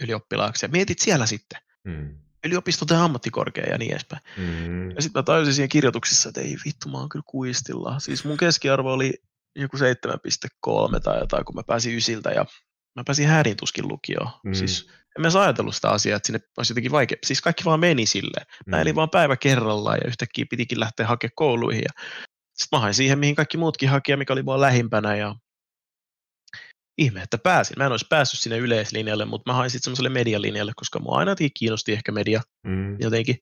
ylioppilaaksi. 0.00 0.64
Ja 0.66 0.68
mietit 0.68 0.98
siellä 0.98 1.26
sitten. 1.26 1.58
Mm. 1.84 2.18
Yliopisto 2.44 2.86
tai 2.86 2.98
ammattikorkea 2.98 3.66
ja 3.70 3.78
niin 3.78 3.90
edespäin. 3.90 4.22
Mm. 4.36 4.90
Ja 4.90 5.02
sitten 5.02 5.20
mä 5.20 5.22
tajusin 5.22 5.54
siihen 5.54 5.68
kirjoituksissa, 5.68 6.28
että 6.28 6.40
ei 6.40 6.56
vittu, 6.64 6.88
mä 6.88 6.98
oon 6.98 7.08
kyllä 7.08 7.22
kuistilla. 7.26 7.98
Siis 7.98 8.24
mun 8.24 8.36
keskiarvo 8.36 8.92
oli 8.92 9.14
joku 9.56 9.76
7,3 9.76 11.00
tai 11.00 11.18
jotain, 11.18 11.44
kun 11.44 11.54
mä 11.54 11.62
pääsin 11.66 11.96
ysiltä 11.96 12.30
ja 12.30 12.46
mä 12.96 13.02
pääsin 13.06 13.26
hädintuskin 13.26 13.88
lukioon. 13.88 14.30
Mm. 14.44 14.54
Siis 14.54 14.88
en 15.16 15.22
mä 15.22 15.42
ajatellut 15.42 15.74
sitä 15.74 15.90
asiaa, 15.90 16.16
että 16.16 16.26
sinne 16.26 16.40
olisi 16.56 16.72
jotenkin 16.72 16.92
vaikea. 16.92 17.18
Siis 17.24 17.40
kaikki 17.40 17.64
vaan 17.64 17.80
meni 17.80 18.06
silleen. 18.06 18.46
Mä 18.66 18.76
mm. 18.76 18.82
elin 18.82 18.94
vaan 18.94 19.10
päivä 19.10 19.36
kerrallaan 19.36 19.98
ja 20.02 20.08
yhtäkkiä 20.08 20.46
pitikin 20.50 20.80
lähteä 20.80 21.06
hakemaan 21.06 21.32
kouluihin. 21.34 21.82
Ja 21.82 22.04
sitten 22.54 22.76
mä 22.76 22.80
hain 22.80 22.94
siihen, 22.94 23.18
mihin 23.18 23.34
kaikki 23.34 23.56
muutkin 23.56 23.88
hakija, 23.88 24.16
mikä 24.16 24.32
oli 24.32 24.46
vaan 24.46 24.60
lähimpänä. 24.60 25.16
Ja 25.16 25.34
ihme, 26.98 27.22
että 27.22 27.38
pääsin. 27.38 27.74
Mä 27.78 27.86
en 27.86 27.92
olisi 27.92 28.06
päässyt 28.08 28.40
sinne 28.40 28.58
yleislinjalle, 28.58 29.24
mutta 29.24 29.50
mä 29.50 29.56
hain 29.56 29.70
sitten 29.70 29.84
semmoiselle 29.84 30.08
medialinjalle, 30.08 30.72
koska 30.76 30.98
mua 30.98 31.18
aina 31.18 31.34
kiinnosti 31.54 31.92
ehkä 31.92 32.12
media 32.12 32.40
mm. 32.66 33.00
jotenkin. 33.00 33.36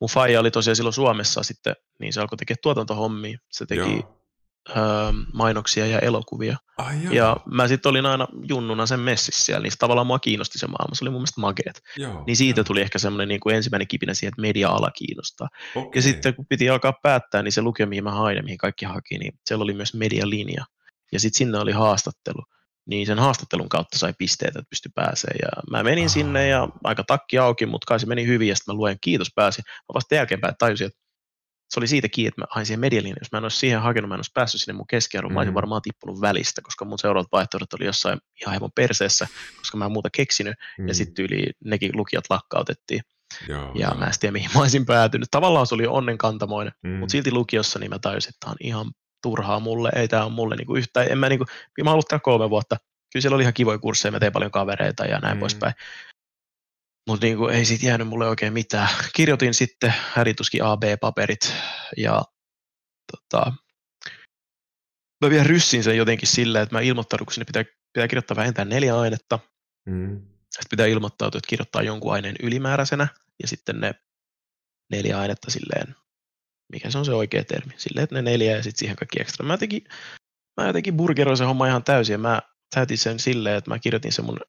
Mun 0.00 0.10
faija 0.10 0.40
oli 0.40 0.50
tosiaan 0.50 0.76
silloin 0.76 0.92
Suomessa 0.92 1.42
sitten, 1.42 1.76
niin 2.00 2.12
se 2.12 2.20
alkoi 2.20 2.38
tekemään 2.38 2.58
tuotantohommia. 2.62 3.38
Se 3.50 3.66
teki 3.66 3.80
Joo 3.80 4.17
öö, 4.76 5.12
mainoksia 5.32 5.86
ja 5.86 5.98
elokuvia. 5.98 6.56
Ai 6.78 6.96
ja 7.10 7.36
mä 7.46 7.68
sitten 7.68 7.90
olin 7.90 8.06
aina 8.06 8.28
junnuna 8.48 8.86
sen 8.86 9.00
messissä 9.00 9.44
siellä, 9.44 9.62
niin 9.62 9.72
tavallaan 9.78 10.06
mua 10.06 10.18
kiinnosti 10.18 10.58
se 10.58 10.66
maailma, 10.66 10.94
se 10.94 11.04
oli 11.04 11.10
mun 11.10 11.20
mielestä 11.20 11.40
makeet. 11.40 11.82
Joo, 11.96 12.24
niin 12.26 12.36
siitä 12.36 12.60
joo. 12.60 12.64
tuli 12.64 12.80
ehkä 12.80 12.98
semmoinen 12.98 13.28
niin 13.28 13.40
kuin 13.40 13.56
ensimmäinen 13.56 13.88
kipinä 13.88 14.14
siihen, 14.14 14.28
että 14.28 14.42
media-ala 14.42 14.90
kiinnostaa. 14.90 15.48
Okay. 15.74 15.90
Ja 15.94 16.02
sitten 16.02 16.34
kun 16.34 16.46
piti 16.48 16.70
alkaa 16.70 16.92
päättää, 17.02 17.42
niin 17.42 17.52
se 17.52 17.62
lukio, 17.62 17.86
mihin 17.86 18.04
mä 18.04 18.12
hain 18.12 18.36
ja 18.36 18.42
mihin 18.42 18.58
kaikki 18.58 18.84
haki, 18.84 19.18
niin 19.18 19.32
siellä 19.46 19.62
oli 19.62 19.74
myös 19.74 19.94
medialinja. 19.94 20.64
Ja 21.12 21.20
sitten 21.20 21.38
sinne 21.38 21.58
oli 21.58 21.72
haastattelu. 21.72 22.42
Niin 22.86 23.06
sen 23.06 23.18
haastattelun 23.18 23.68
kautta 23.68 23.98
sai 23.98 24.14
pisteitä, 24.18 24.58
että 24.58 24.70
pystyi 24.70 24.92
pääsee. 24.94 25.34
Ja 25.42 25.48
mä 25.70 25.82
menin 25.82 26.04
Aha. 26.04 26.08
sinne 26.08 26.48
ja 26.48 26.68
aika 26.84 27.04
takki 27.04 27.38
auki, 27.38 27.66
mutta 27.66 27.84
kai 27.86 28.00
se 28.00 28.06
meni 28.06 28.26
hyvin 28.26 28.48
ja 28.48 28.56
sitten 28.56 28.74
mä 28.74 28.78
luen 28.78 28.98
kiitos 29.00 29.28
pääsin. 29.34 29.64
Mä 29.66 29.94
vasta 29.94 30.14
jälkeenpäin 30.14 30.54
tajusin, 30.58 30.86
että 30.86 30.98
se 31.68 31.80
oli 31.80 31.86
siitä 31.86 32.08
kiinni, 32.08 32.28
että 32.28 32.40
mä 32.40 32.46
hain 32.50 32.66
siihen 32.66 32.80
medialinjaan. 32.80 33.18
Jos 33.20 33.32
mä 33.32 33.38
en 33.38 33.44
olisi 33.44 33.58
siihen 33.58 33.80
hakenut, 33.80 34.08
mä 34.08 34.14
en 34.14 34.18
olisi 34.18 34.30
päässyt 34.34 34.60
sinne 34.60 34.76
mun 34.76 34.86
keskiarvoon, 34.86 35.32
mm. 35.32 35.34
mä 35.34 35.40
olisin 35.40 35.52
mm. 35.52 35.54
varmaan 35.54 35.82
tippunut 35.82 36.20
välistä, 36.20 36.62
koska 36.62 36.84
mun 36.84 36.98
seuraavat 36.98 37.32
vaihtoehdot 37.32 37.72
oli 37.72 37.84
jossain 37.84 38.18
ihan 38.40 38.52
hieman 38.52 38.70
perseessä, 38.74 39.26
koska 39.58 39.76
mä 39.76 39.84
en 39.84 39.92
muuta 39.92 40.10
keksinyt, 40.10 40.54
mm. 40.78 40.88
ja 40.88 40.94
sitten 40.94 41.24
yli 41.24 41.46
nekin 41.64 41.90
lukijat 41.94 42.24
lakkautettiin. 42.30 43.00
Joo, 43.48 43.72
ja 43.74 43.88
joo. 43.88 43.94
mä 43.94 44.06
en 44.06 44.12
tiedä, 44.20 44.32
mihin 44.32 44.50
mä 44.54 44.60
olisin 44.60 44.86
päätynyt. 44.86 45.28
Tavallaan 45.30 45.66
se 45.66 45.74
oli 45.74 45.86
onnenkantamoinen, 45.86 46.72
mm. 46.82 46.90
mutta 46.90 47.12
silti 47.12 47.32
lukiossa 47.32 47.78
niin 47.78 47.90
mä 47.90 47.98
tajusin, 47.98 48.28
että 48.28 48.38
tämä 48.40 48.50
on 48.50 48.56
ihan 48.60 48.92
turhaa 49.22 49.60
mulle, 49.60 49.90
ei 49.96 50.08
tämä 50.08 50.24
ole 50.24 50.32
mulle 50.32 50.56
niinku 50.56 50.76
yhtään, 50.76 51.06
en 51.10 51.18
mä, 51.18 51.28
niinku, 51.28 51.44
mä 51.84 51.92
ollut 51.92 52.06
kolme 52.22 52.50
vuotta, 52.50 52.76
kyllä 53.12 53.22
siellä 53.22 53.34
oli 53.34 53.42
ihan 53.42 53.54
kivoja 53.54 53.78
kursseja, 53.78 54.12
mä 54.12 54.20
tein 54.20 54.32
paljon 54.32 54.50
kavereita 54.50 55.04
ja 55.04 55.18
näin 55.18 55.36
mm. 55.36 55.40
poispäin. 55.40 55.74
Mutta 57.08 57.26
niinku, 57.26 57.46
ei 57.46 57.64
siitä 57.64 57.86
jäänyt 57.86 58.08
mulle 58.08 58.28
oikein 58.28 58.52
mitään. 58.52 58.88
Kirjoitin 59.14 59.54
sitten 59.54 59.94
härituskin 60.12 60.64
AB-paperit 60.64 61.54
ja 61.96 62.22
tota, 63.12 63.52
mä 65.24 65.30
vielä 65.30 65.44
ryssin 65.44 65.84
sen 65.84 65.96
jotenkin 65.96 66.28
silleen, 66.28 66.62
että 66.62 66.74
mä 66.74 66.80
ilmoittaudun, 66.80 67.26
kun 67.26 67.34
sinne 67.34 67.44
pitää, 67.44 67.64
pitää 67.92 68.08
kirjoittaa 68.08 68.36
vähintään 68.36 68.68
neljä 68.68 68.98
ainetta. 68.98 69.38
Mm. 69.86 70.20
Sitten 70.42 70.70
pitää 70.70 70.86
ilmoittautua, 70.86 71.38
että 71.38 71.48
kirjoittaa 71.48 71.82
jonkun 71.82 72.12
aineen 72.12 72.36
ylimääräisenä 72.42 73.08
ja 73.42 73.48
sitten 73.48 73.80
ne 73.80 73.94
neljä 74.90 75.18
ainetta 75.18 75.50
silleen, 75.50 75.94
mikä 76.72 76.90
se 76.90 76.98
on 76.98 77.04
se 77.04 77.12
oikea 77.12 77.44
termi, 77.44 77.72
silleen, 77.76 78.04
että 78.04 78.14
ne 78.14 78.22
neljä 78.22 78.56
ja 78.56 78.62
sitten 78.62 78.78
siihen 78.78 78.96
kaikki 78.96 79.20
ekstra. 79.20 79.46
Mä 79.46 79.52
jotenkin, 79.52 79.84
mä 80.60 80.66
jotenkin 80.66 80.96
burgeroin 80.96 81.36
sen 81.36 81.46
homma 81.46 81.66
ihan 81.66 81.84
täysin 81.84 82.12
ja 82.12 82.18
mä 82.18 82.42
täytin 82.74 82.98
sen 82.98 83.18
silleen, 83.18 83.56
että 83.56 83.70
mä 83.70 83.78
kirjoitin 83.78 84.12
sen 84.12 84.24
mun 84.24 84.40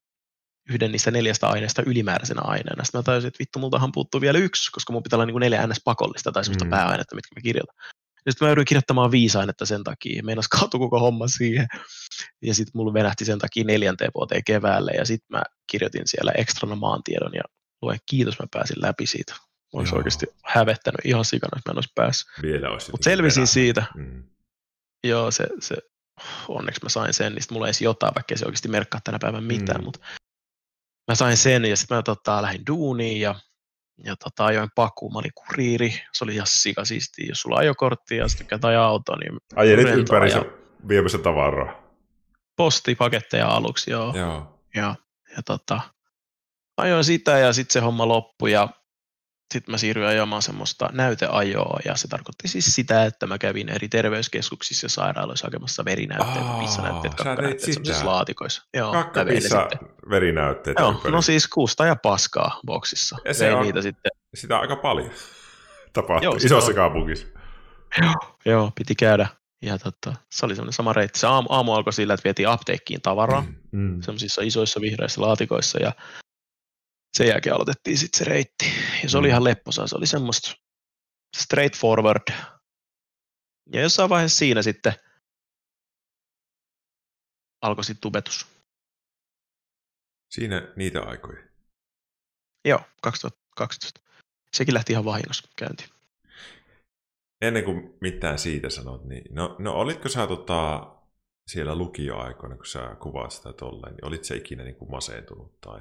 yhden 0.70 0.92
niistä 0.92 1.10
neljästä 1.10 1.48
aineesta 1.48 1.82
ylimääräisenä 1.86 2.40
aineena. 2.44 2.84
Sitten 2.84 2.98
mä 2.98 3.02
tajusin, 3.02 3.28
että 3.28 3.38
vittu, 3.38 3.58
multahan 3.58 3.92
puuttuu 3.92 4.20
vielä 4.20 4.38
yksi, 4.38 4.72
koska 4.72 4.92
mun 4.92 5.02
pitää 5.02 5.16
olla 5.16 5.26
niin 5.26 5.34
kuin 5.34 5.40
neljä 5.40 5.66
ns. 5.66 5.80
pakollista 5.84 6.32
tai 6.32 6.44
sellaista 6.44 6.64
mm. 6.64 6.70
pääainetta, 6.70 7.14
mitkä 7.14 7.34
mä 7.36 7.42
kirjoitan. 7.42 7.74
Ja 8.26 8.32
sitten 8.32 8.46
mä 8.46 8.50
joudun 8.50 8.64
kirjoittamaan 8.64 9.10
viisi 9.10 9.38
ainetta 9.38 9.66
sen 9.66 9.84
takia. 9.84 10.22
Meinas 10.22 10.48
kaatu 10.48 10.78
koko 10.78 11.00
homma 11.00 11.28
siihen. 11.28 11.66
Ja 12.42 12.54
sitten 12.54 12.72
mulla 12.74 12.92
venähti 12.92 13.24
sen 13.24 13.38
takia 13.38 13.64
neljänteen 13.64 14.10
vuoteen 14.14 14.44
keväälle. 14.44 14.90
Ja 14.90 15.04
sitten 15.04 15.26
mä 15.38 15.42
kirjoitin 15.70 16.02
siellä 16.04 16.32
ekstrana 16.32 16.74
maantiedon 16.74 17.32
ja 17.34 17.42
luen 17.82 17.98
kiitos, 18.06 18.38
mä 18.38 18.46
pääsin 18.50 18.76
läpi 18.82 19.06
siitä. 19.06 19.32
Mä 19.32 19.80
olisi 19.80 19.94
oikeasti 19.94 20.26
hävettänyt 20.44 21.00
ihan 21.04 21.24
sikana, 21.24 21.58
että 21.58 21.70
mä 21.70 21.72
en 21.72 21.76
olisi 21.76 21.92
päässyt. 21.94 22.28
Mutta 22.92 23.04
selvisin 23.04 23.40
perään. 23.40 23.46
siitä. 23.46 23.84
Mm. 23.94 24.24
Joo, 25.04 25.30
se, 25.30 25.46
se, 25.60 25.76
onneksi 26.48 26.80
mä 26.82 26.88
sain 26.88 27.14
sen, 27.14 27.34
niin 27.34 27.42
mulla 27.50 27.66
ei 27.66 27.68
edes 27.68 27.82
jotain, 27.82 28.14
vaikka 28.14 28.36
se 28.36 28.44
oikeasti 28.44 28.68
merkkaa 28.68 29.00
tänä 29.04 29.18
päivänä 29.20 29.46
mitään, 29.46 29.80
mm. 29.80 29.84
mutta 29.84 30.00
mä 31.10 31.14
sain 31.14 31.36
sen 31.36 31.64
ja 31.64 31.76
sitten 31.76 31.96
mä 31.96 32.02
tota, 32.02 32.42
lähdin 32.42 32.66
duuniin 32.66 33.20
ja, 33.20 33.34
ja 34.04 34.16
tota, 34.16 34.44
ajoin 34.44 34.68
pakuun. 34.74 35.12
Mä 35.12 35.18
olin 35.18 35.30
kuriiri, 35.34 36.02
se 36.12 36.24
oli 36.24 36.34
ihan 36.34 36.46
sikasiisti. 36.46 37.28
Jos 37.28 37.40
sulla 37.40 37.56
ajokortti 37.56 38.16
ja 38.16 38.28
sitten 38.28 38.46
tykkää 38.46 38.70
ajaa 38.70 38.86
autoa, 38.86 39.16
niin 39.16 39.32
Ajelit 39.56 39.88
ympäri 39.88 40.30
ja 40.30 40.44
viemässä 40.88 41.18
tavaraa. 41.18 41.82
postipaketteja 42.56 43.48
aluksi, 43.48 43.90
joo. 43.90 44.14
Joo. 44.16 44.60
Ja, 44.74 44.94
ja 45.36 45.42
tota, 45.46 45.80
ajoin 46.76 47.04
sitä 47.04 47.38
ja 47.38 47.52
sitten 47.52 47.72
se 47.72 47.80
homma 47.80 48.08
loppui 48.08 48.52
ja 48.52 48.68
sitten 49.52 49.72
mä 49.72 49.78
siirryin 49.78 50.08
ajamaan 50.08 50.42
semmoista 50.42 50.88
näyteajoa 50.92 51.78
ja 51.84 51.96
se 51.96 52.08
tarkoitti 52.08 52.48
siis 52.48 52.74
sitä, 52.74 53.04
että 53.04 53.26
mä 53.26 53.38
kävin 53.38 53.68
eri 53.68 53.88
terveyskeskuksissa 53.88 54.84
ja 54.84 54.88
sairaaloissa 54.88 55.46
hakemassa 55.46 55.84
verinäytteitä, 55.84 56.40
Aa, 56.50 56.60
pissanäytteet, 56.60 57.14
kakkanäytteet 57.14 57.72
semmoisissa 57.72 58.06
laatikoissa. 58.06 58.62
Joo, 58.74 58.92
Kakka, 58.92 59.20
mä 59.20 59.26
vein 59.26 59.34
ne 59.34 59.40
pissa, 59.40 59.66
sitten. 59.70 59.88
verinäytteet 60.10 60.78
Joo, 60.78 60.90
ympäri. 60.90 61.12
no 61.12 61.22
siis 61.22 61.48
kuusta 61.48 61.86
ja 61.86 61.96
paskaa 61.96 62.60
boksissa. 62.66 63.16
Ja 63.24 63.34
se 63.34 63.44
Vein 63.44 63.56
on- 63.56 63.62
niitä 63.62 63.82
sitten. 63.82 64.10
Sitä 64.34 64.58
aika 64.58 64.76
paljon 64.76 65.10
tapahtuu 65.92 66.24
Joo, 66.24 66.38
sitä 66.38 66.46
isossa 66.46 66.70
on. 66.70 66.74
kaupungissa. 66.74 67.26
Joo, 68.44 68.72
piti 68.74 68.94
käydä. 68.94 69.26
Ja 69.62 69.78
tota, 69.78 70.14
se 70.32 70.46
oli 70.46 70.54
semmoinen 70.54 70.72
sama 70.72 70.92
reitti. 70.92 71.18
Se 71.18 71.26
aamu, 71.26 71.48
aamu 71.50 71.72
alkoi 71.74 71.92
sillä, 71.92 72.14
että 72.14 72.24
vietiin 72.24 72.48
apteekkiin 72.48 73.02
tavaraa. 73.02 73.44
Mm. 73.72 74.02
semmoisissa 74.02 74.42
isoissa 74.42 74.80
vihreissä 74.80 75.20
laatikoissa 75.20 75.78
ja 75.82 75.92
sen 77.16 77.28
jälkeen 77.28 77.54
aloitettiin 77.54 77.98
sitten 77.98 78.18
se 78.18 78.24
reitti. 78.24 78.66
Ja 79.02 79.08
se 79.08 79.18
oli 79.18 79.26
Mm. 79.26 79.30
ihan 79.30 79.44
lepposaa, 79.44 79.86
se 79.86 79.96
oli 79.96 80.06
semmoista 80.06 80.54
straightforward. 81.36 82.22
Ja 83.72 83.80
jossain 83.80 84.10
vaiheessa 84.10 84.38
siinä 84.38 84.62
sitten 84.62 84.92
alkoi 87.62 87.84
sitten 87.84 88.00
tubetus. 88.00 88.46
Siinä 90.30 90.72
niitä 90.76 91.00
aikoja. 91.02 91.42
Joo, 92.64 92.80
2012. 93.02 94.00
Sekin 94.56 94.74
lähti 94.74 94.92
ihan 94.92 95.04
vahingossa 95.04 95.48
käyntiin. 95.56 95.90
Ennen 97.40 97.64
kuin 97.64 97.98
mitään 98.00 98.38
siitä 98.38 98.70
sanot, 98.70 99.04
niin 99.04 99.34
no, 99.34 99.56
no 99.58 99.72
olitko 99.72 100.08
sä 100.08 100.26
tota, 100.26 100.92
siellä 101.46 101.74
lukioaikoina, 101.76 102.56
kun 102.56 102.66
sä 102.66 102.96
kuvaat 103.02 103.30
sitä 103.30 103.52
tolleen, 103.52 103.94
niin 103.94 104.04
olit 104.04 104.24
sä 104.24 104.34
ikinä 104.34 104.64
niin 104.64 104.76
kuin 104.76 104.90
masentunut 104.90 105.60
tai... 105.60 105.80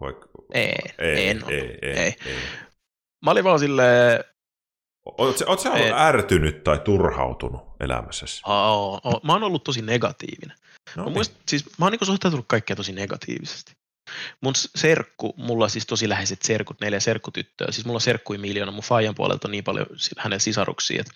Voik... 0.00 0.16
Ei, 0.54 0.74
ei, 0.98 1.28
en 1.28 1.36
ei, 1.36 1.42
ollut, 1.42 1.52
ei, 1.52 1.78
ei. 1.82 2.16
ei. 2.26 2.36
Mä 3.24 3.30
olin 3.30 3.44
vaan 3.44 3.58
silleen, 3.58 4.24
Oot 5.18 5.38
sä, 5.38 5.70
ollut 5.70 5.98
ärtynyt 5.98 6.64
tai 6.64 6.78
turhautunut 6.78 7.62
elämässäsi? 7.80 8.42
"Aa, 8.44 8.76
oo." 8.76 9.20
mä 9.24 9.32
oon 9.32 9.42
ollut 9.42 9.64
tosi 9.64 9.82
negatiivinen. 9.82 10.56
No 10.96 11.04
Mä, 11.04 11.10
muist, 11.10 11.32
siis, 11.48 11.78
mä 11.78 11.84
oon 11.84 11.92
niinku 11.92 12.04
suhtautunut 12.04 12.44
kaikkea 12.48 12.76
tosi 12.76 12.92
negatiivisesti. 12.92 13.72
Mun 14.40 14.52
serkku, 14.56 15.34
mulla 15.36 15.64
on 15.64 15.70
siis 15.70 15.86
tosi 15.86 16.08
läheiset 16.08 16.42
serkut, 16.42 16.80
neljä 16.80 17.00
serkkutyttöä. 17.00 17.72
Siis 17.72 17.84
mulla 17.86 17.96
on 17.96 18.00
serkkui 18.00 18.38
miljoona, 18.38 18.72
mun 18.72 18.82
faijan 18.82 19.14
puolelta 19.14 19.48
on 19.48 19.52
niin 19.52 19.64
paljon 19.64 19.86
hänen 20.18 20.40
sisaruksia, 20.40 21.00
että 21.00 21.12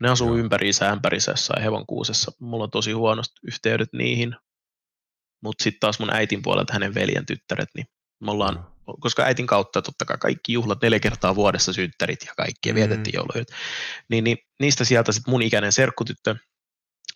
ne 0.00 0.08
asuu 0.10 0.28
Joo. 0.28 0.36
ympäriinsä 0.36 0.88
ämpärissä 0.88 1.32
jossain 1.32 1.62
hevonkuusessa. 1.62 2.32
Mulla 2.40 2.64
on 2.64 2.70
tosi 2.70 2.92
huonost 2.92 3.32
yhteydet 3.42 3.92
niihin. 3.92 4.36
Mutta 5.42 5.64
sitten 5.64 5.80
taas 5.80 5.98
mun 5.98 6.14
äitin 6.14 6.42
puolelta 6.42 6.72
hänen 6.72 6.94
veljen 6.94 7.26
tyttäret, 7.26 7.68
niin 7.74 7.86
me 8.20 8.30
ollaan, 8.30 8.54
Joo. 8.86 8.96
koska 9.00 9.22
äitin 9.22 9.46
kautta 9.46 9.82
totta 9.82 10.04
kai 10.04 10.16
kaikki 10.18 10.52
juhlat 10.52 10.82
neljä 10.82 11.00
kertaa 11.00 11.34
vuodessa 11.34 11.72
synttärit 11.72 12.20
ja 12.26 12.32
kaikki 12.36 12.68
ja 12.68 12.72
Mm. 12.72 12.76
vietettiin 12.76 13.14
jouluja. 13.14 13.44
Niin, 14.10 14.24
niin, 14.24 14.38
niistä 14.60 14.84
sieltä 14.84 15.12
sitten 15.12 15.30
mun 15.30 15.42
ikäinen 15.42 15.72
serkkutyttö 15.72 16.36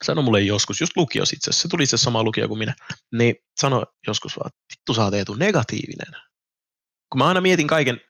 sanoi 0.05 0.25
mulle 0.25 0.41
joskus, 0.41 0.81
just 0.81 0.97
lukios 0.97 1.33
itse 1.33 1.51
asiassa, 1.51 1.63
se 1.63 1.69
tuli 1.69 1.87
se 1.87 1.97
sama 1.97 2.23
lukio 2.23 2.49
kuin 2.49 2.59
minä, 2.59 2.75
niin 3.13 3.35
sanoi 3.61 3.87
joskus 4.07 4.37
vaan, 4.37 4.47
että 4.49 4.61
vittu 4.77 4.95
sä 4.95 5.05
oot 5.05 5.15
Eetu 5.15 5.35
negatiivinen. 5.35 6.21
Kun 7.13 7.19
mä 7.19 7.29
aina 7.29 7.41
mietin 7.41 7.67
kaiken 7.67 8.01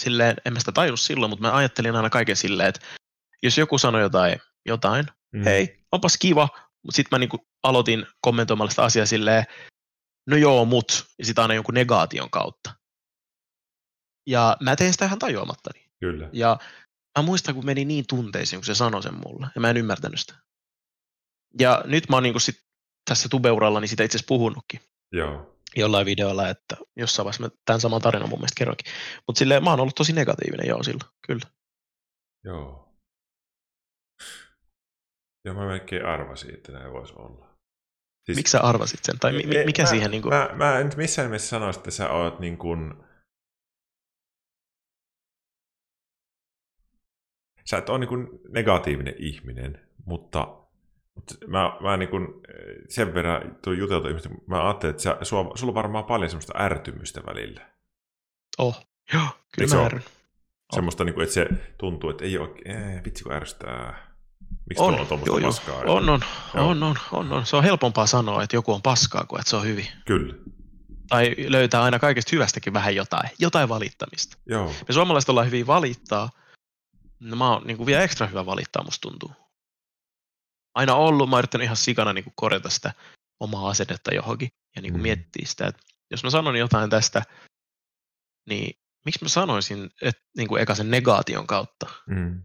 silleen, 0.00 0.36
en 0.44 0.52
mä 0.52 0.58
sitä 0.58 0.72
tajunnut 0.72 1.00
silloin, 1.00 1.30
mutta 1.30 1.46
mä 1.48 1.56
ajattelin 1.56 1.96
aina 1.96 2.10
kaiken 2.10 2.36
silleen, 2.36 2.68
että 2.68 2.80
jos 3.42 3.58
joku 3.58 3.78
sanoi 3.78 4.00
jotain, 4.02 4.36
jotain 4.66 5.06
Mm. 5.34 5.44
hei, 5.44 5.78
onpas 5.92 6.16
kiva, 6.18 6.48
mutta 6.82 6.96
sitten 6.96 7.16
mä 7.16 7.18
niinku 7.18 7.46
aloitin 7.62 8.06
kommentoimalla 8.20 8.70
sitä 8.70 8.82
asiaa 8.84 9.06
silleen, 9.06 9.44
no 10.28 10.36
joo, 10.36 10.64
mut, 10.64 11.06
ja 11.18 11.24
sitten 11.24 11.42
aina 11.42 11.54
jonkun 11.54 11.74
negaation 11.74 12.30
kautta. 12.30 12.74
Ja 14.26 14.56
mä 14.60 14.76
tein 14.76 14.92
sitä 14.92 15.04
ihan 15.04 15.18
tajuamattani. 15.18 15.90
Kyllä. 16.00 16.30
Ja 16.32 16.58
mä 17.18 17.22
muistan, 17.22 17.54
kun 17.54 17.66
meni 17.66 17.84
niin 17.84 18.04
tunteisiin, 18.08 18.60
kun 18.60 18.66
se 18.66 18.74
sanoi 18.74 19.02
sen 19.02 19.14
mulle, 19.14 19.46
ja 19.54 19.60
mä 19.60 19.70
en 19.70 19.76
ymmärtänyt 19.76 20.20
sitä. 20.20 20.34
Ja 21.60 21.82
nyt 21.86 22.08
mä 22.08 22.16
oon 22.16 22.22
niinku 22.22 22.38
sit 22.38 22.64
tässä 23.04 23.28
tubeuralla 23.28 23.80
niin 23.80 23.88
sitä 23.88 24.04
itse 24.04 24.16
asiassa 24.16 24.28
puhunutkin 24.28 24.80
Joo. 25.12 25.58
jollain 25.76 26.06
videolla, 26.06 26.48
että 26.48 26.76
jossain 26.96 27.24
vaiheessa 27.24 27.42
mä 27.42 27.50
tämän 27.64 27.80
saman 27.80 28.00
tarinan 28.00 28.28
mun 28.28 28.38
mielestä 28.38 28.58
kerroinkin. 28.58 28.92
Mutta 29.26 29.38
silleen 29.38 29.64
mä 29.64 29.70
oon 29.70 29.80
ollut 29.80 29.94
tosi 29.94 30.12
negatiivinen 30.12 30.66
joo 30.66 30.82
sillä, 30.82 31.04
kyllä. 31.26 31.46
Joo. 32.44 32.94
Joo, 35.44 35.54
mä 35.54 35.66
melkein 35.66 36.06
arvasin, 36.06 36.54
että 36.54 36.72
näin 36.72 36.92
voisi 36.92 37.14
olla. 37.16 37.47
Siis, 38.28 38.36
Miksi 38.36 38.50
sä 38.50 38.60
arvasit 38.60 39.00
sen? 39.02 39.18
Tai 39.18 39.32
mi- 39.32 39.56
Ei, 39.56 39.64
mikä 39.66 39.82
mä, 39.82 39.88
siihen 39.88 40.10
niinku... 40.10 40.28
Mä, 40.28 40.50
mä 40.54 40.78
en 40.78 40.86
nyt 40.86 40.96
missään 40.96 41.28
nimessä 41.28 41.48
sano, 41.48 41.70
että 41.70 41.90
sä 41.90 42.10
oot 42.10 42.40
niin 42.40 42.58
kuin... 42.58 42.94
Sä 47.64 47.78
et 47.78 47.88
ole 47.88 47.98
niin 47.98 48.08
kuin 48.08 48.28
negatiivinen 48.48 49.14
ihminen, 49.18 49.88
mutta, 50.04 50.46
mutta 51.14 51.34
mä, 51.46 51.72
mä 51.80 51.96
niin 51.96 52.08
kuin 52.08 52.28
sen 52.88 53.14
verran 53.14 53.58
tuon 53.64 53.78
juteltu 53.78 54.08
ihmistä, 54.08 54.28
mä 54.46 54.64
ajattelin, 54.66 54.90
että 54.90 55.02
sä, 55.02 55.18
sua, 55.22 55.52
sulla 55.54 55.70
on 55.70 55.74
varmaan 55.74 56.04
paljon 56.04 56.30
semmoista 56.30 56.58
ärtymystä 56.62 57.20
välillä. 57.26 57.70
Oh, 58.58 58.86
joo, 59.14 59.22
Eikö 59.22 59.34
kyllä 59.54 59.68
se 59.68 59.76
mä 59.76 59.84
ärryn. 59.84 60.02
Semmoista, 60.74 61.04
niin 61.04 61.14
kuin, 61.14 61.22
että 61.22 61.34
se 61.34 61.46
tuntuu, 61.78 62.10
että 62.10 62.24
ei 62.24 62.38
ole, 62.38 62.50
ee, 62.64 63.02
vitsi 63.04 63.24
kun 63.24 63.32
ärsyttää. 63.32 64.07
Miksi 64.68 64.84
On, 64.84 64.94
on 64.94 65.22
joo, 65.26 65.38
joo. 65.38 65.48
paskaa? 65.48 65.76
On, 65.86 66.08
on, 66.08 66.20
Joo. 66.54 66.68
on, 66.68 66.82
on, 66.82 66.96
on, 67.12 67.32
on. 67.32 67.46
Se 67.46 67.56
on 67.56 67.62
helpompaa 67.64 68.06
sanoa, 68.06 68.42
että 68.42 68.56
joku 68.56 68.72
on 68.72 68.82
paskaa 68.82 69.24
kuin 69.24 69.40
että 69.40 69.50
se 69.50 69.56
on 69.56 69.64
hyvin. 69.64 69.86
Kyllä, 70.06 70.34
Tai 71.08 71.34
löytää 71.48 71.82
aina 71.82 71.98
kaikesta 71.98 72.30
hyvästäkin 72.32 72.72
vähän 72.72 72.94
jotain, 72.94 73.30
jotain 73.38 73.68
valittamista. 73.68 74.36
joo. 74.46 74.66
Me 74.88 74.94
suomalaiset 74.94 75.30
ollaan 75.30 75.46
hyvin 75.46 75.66
valittaa. 75.66 76.30
No 77.20 77.36
mä 77.36 77.52
oon 77.52 77.66
niin 77.66 77.76
kuin 77.76 77.86
vielä 77.86 78.02
ekstra 78.02 78.26
hyvä 78.26 78.46
valittaa, 78.46 78.84
musta 78.84 79.08
tuntuu. 79.08 79.32
Aina 80.74 80.94
ollut, 80.94 81.30
mä 81.30 81.36
oon 81.36 81.40
yrittänyt 81.40 81.64
ihan 81.64 81.76
sikana 81.76 82.12
niin 82.12 82.24
kuin 82.24 82.34
korjata 82.36 82.70
sitä 82.70 82.92
omaa 83.40 83.68
asennetta 83.68 84.14
johonkin 84.14 84.48
ja 84.76 84.82
niin 84.82 84.92
kuin 84.92 85.00
mm. 85.00 85.02
miettiä 85.02 85.46
sitä, 85.46 85.66
että 85.66 85.82
jos 86.10 86.24
mä 86.24 86.30
sanon 86.30 86.56
jotain 86.56 86.90
tästä, 86.90 87.22
niin 88.48 88.78
miksi 89.04 89.24
mä 89.24 89.28
sanoisin, 89.28 89.90
että 90.02 90.22
niin 90.36 90.48
kuin 90.48 90.62
eka 90.62 90.74
sen 90.74 90.90
negaation 90.90 91.46
kautta. 91.46 91.86
Mm. 92.06 92.42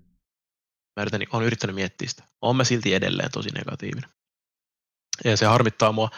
Mä 0.95 1.01
yritän, 1.01 1.21
olen 1.33 1.45
yrittänyt 1.47 1.75
miettiä 1.75 2.09
sitä. 2.09 2.23
Olen 2.41 2.55
mä 2.55 2.63
silti 2.63 2.93
edelleen 2.93 3.31
tosi 3.31 3.49
negatiivinen. 3.49 4.09
Ja 5.23 5.37
se 5.37 5.45
harmittaa 5.45 5.91
mua. 5.91 6.09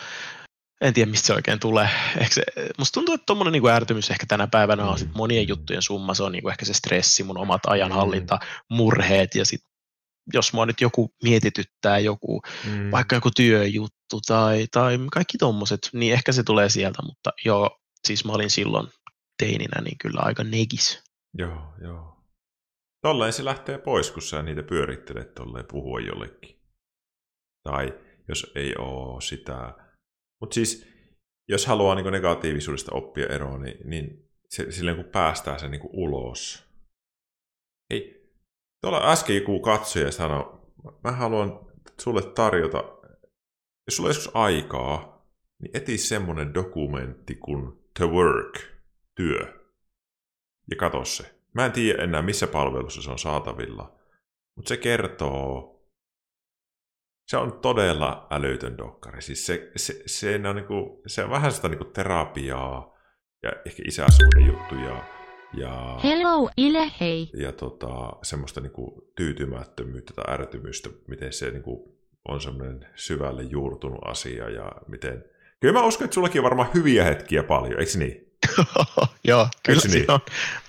En 0.82 0.94
tiedä, 0.94 1.12
mistä 1.12 1.28
se 1.28 1.34
oikein 1.34 1.60
tulee. 1.60 1.90
Ehkä 2.18 2.34
se, 2.36 2.44
musta 2.78 2.94
tuntuu, 2.94 3.16
että 3.16 3.26
tuommoinen 3.26 3.52
niin 3.52 3.70
ärtymys 3.70 4.12
ehkä 4.12 4.26
tänä 4.26 4.48
päivänä 4.48 4.86
on 4.86 4.94
Mm. 4.94 4.98
sit 4.98 5.16
monien 5.16 5.48
juttujen 5.48 5.82
summa. 5.82 6.14
Se 6.14 6.24
on 6.24 6.32
niin 6.32 6.42
kuin 6.42 6.52
ehkä 6.52 6.66
se 6.66 6.74
stressi, 6.74 7.24
mun 7.24 7.38
omat 7.38 7.62
ajanhallinta, 7.68 8.40
murheet 8.70 9.36
ja 9.36 9.46
sit 9.46 9.62
jos 10.34 10.54
mua 10.54 10.66
nyt 10.66 10.82
joku 10.82 11.14
mietityttää, 11.24 12.00
joku, 12.00 12.42
Mm. 12.66 12.92
vaikka 12.92 13.16
joku 13.16 13.32
työjuttu 13.32 14.22
tai, 14.28 14.68
tai 14.72 14.98
kaikki 15.12 15.38
tommoset, 15.38 15.90
niin 15.94 16.14
ehkä 16.14 16.32
se 16.32 16.44
tulee 16.44 16.70
sieltä, 16.70 17.02
mutta 17.04 17.30
joo, 17.46 17.80
siis 18.08 18.26
mä 18.26 18.32
olin 18.32 18.50
silloin 18.50 18.88
teininä 19.38 19.82
niin 19.82 19.98
kyllä 19.98 20.22
aika 20.24 20.44
negis. 20.44 21.04
Joo, 21.38 21.74
joo. 21.82 22.15
Tolleen 23.06 23.34
se 23.34 23.46
lähtee 23.46 23.78
pois, 23.78 24.12
kun 24.12 24.22
sä 24.22 24.42
niitä 24.42 24.64
pyörittelet 24.64 25.34
tolleen 25.34 25.66
puhua 25.72 26.00
jollekin. 26.00 26.60
Tai 27.64 28.00
jos 28.28 28.52
ei 28.56 28.76
oo 28.80 29.22
sitä. 29.22 29.74
Mutta 30.42 30.54
siis, 30.54 30.88
jos 31.50 31.66
haluaa 31.66 31.96
niin 31.96 32.12
negatiivisuudesta 32.12 32.96
oppia 32.96 33.28
eroon, 33.28 33.62
niin, 33.62 33.90
niin 33.90 34.30
se, 34.50 34.72
silleen 34.72 34.98
kun 34.98 35.12
päästään 35.12 35.60
sen 35.60 35.72
niin 35.72 35.90
ulos. 35.94 36.70
Ei, 37.90 38.32
tuolla 38.82 39.12
äsken 39.12 39.36
joku 39.36 39.60
katsoja 39.60 40.12
sanoi, 40.12 40.62
mä 41.04 41.12
haluan 41.12 41.60
sulle 42.02 42.22
tarjota, 42.22 42.78
jos 43.88 43.96
sulla 43.96 44.10
on 44.10 44.16
joskus 44.16 44.36
aikaa, 44.36 45.28
niin 45.62 45.78
eti 45.78 45.98
semmonen 45.98 46.54
dokumentti 46.54 47.36
kuin 47.36 47.74
The 47.98 48.06
Work, 48.06 48.60
työ 49.16 49.70
ja 50.70 50.78
katso 50.78 51.06
se. 51.06 51.35
Mä 51.56 51.66
en 51.66 51.72
tiedä 51.72 52.04
enää, 52.04 52.22
missä 52.22 52.48
palvelussa 52.48 53.02
se 53.02 53.12
on 53.12 53.20
saatavilla, 53.20 54.00
mutta 54.56 54.70
se 54.70 54.78
kertoo, 54.78 55.76
se 57.28 57.38
on 57.38 57.60
todella 57.60 58.28
älytön 58.32 58.78
dokkari. 58.78 59.22
Siis 59.22 59.46
se, 59.46 59.72
se, 59.76 60.04
se, 60.06 60.42
on, 60.50 60.56
niinku, 60.56 61.02
se 61.08 61.24
on 61.24 61.30
vähän 61.30 61.52
sitä 61.52 61.70
niinku 61.70 61.86
terapiaa 61.86 62.96
ja 63.44 63.52
ehkä 63.66 63.84
isäsuuden 63.86 64.46
juttuja 64.46 65.04
ja, 65.54 66.00
Hello, 66.04 66.50
Ile, 66.58 66.92
hei. 67.00 67.30
ja 67.38 67.52
tota, 67.52 68.14
semmoista 68.24 68.62
niinku 68.62 69.12
tyytymättömyyttä 69.16 70.14
tai 70.14 70.34
ärtymystä, 70.34 70.90
miten 71.08 71.34
se 71.34 71.52
niinku 71.52 72.00
on 72.28 72.42
semmoinen 72.42 72.88
syvälle 72.96 73.44
juurtunut 73.44 74.08
asia 74.08 74.50
ja 74.50 74.72
miten... 74.88 75.24
Kyllä 75.60 75.74
mä 75.74 75.86
uskon, 75.86 76.06
että 76.06 76.16
sullakin 76.16 76.42
on 76.42 76.44
varmaan 76.44 76.70
hyviä 76.74 77.04
hetkiä 77.04 77.44
paljon, 77.44 77.80
eikö 77.80 77.92
niin? 77.98 78.25
Joo, 79.28 79.48
kyllä 79.66 79.82
Eiks 79.84 79.94
niin? 79.94 80.12
on. 80.12 80.20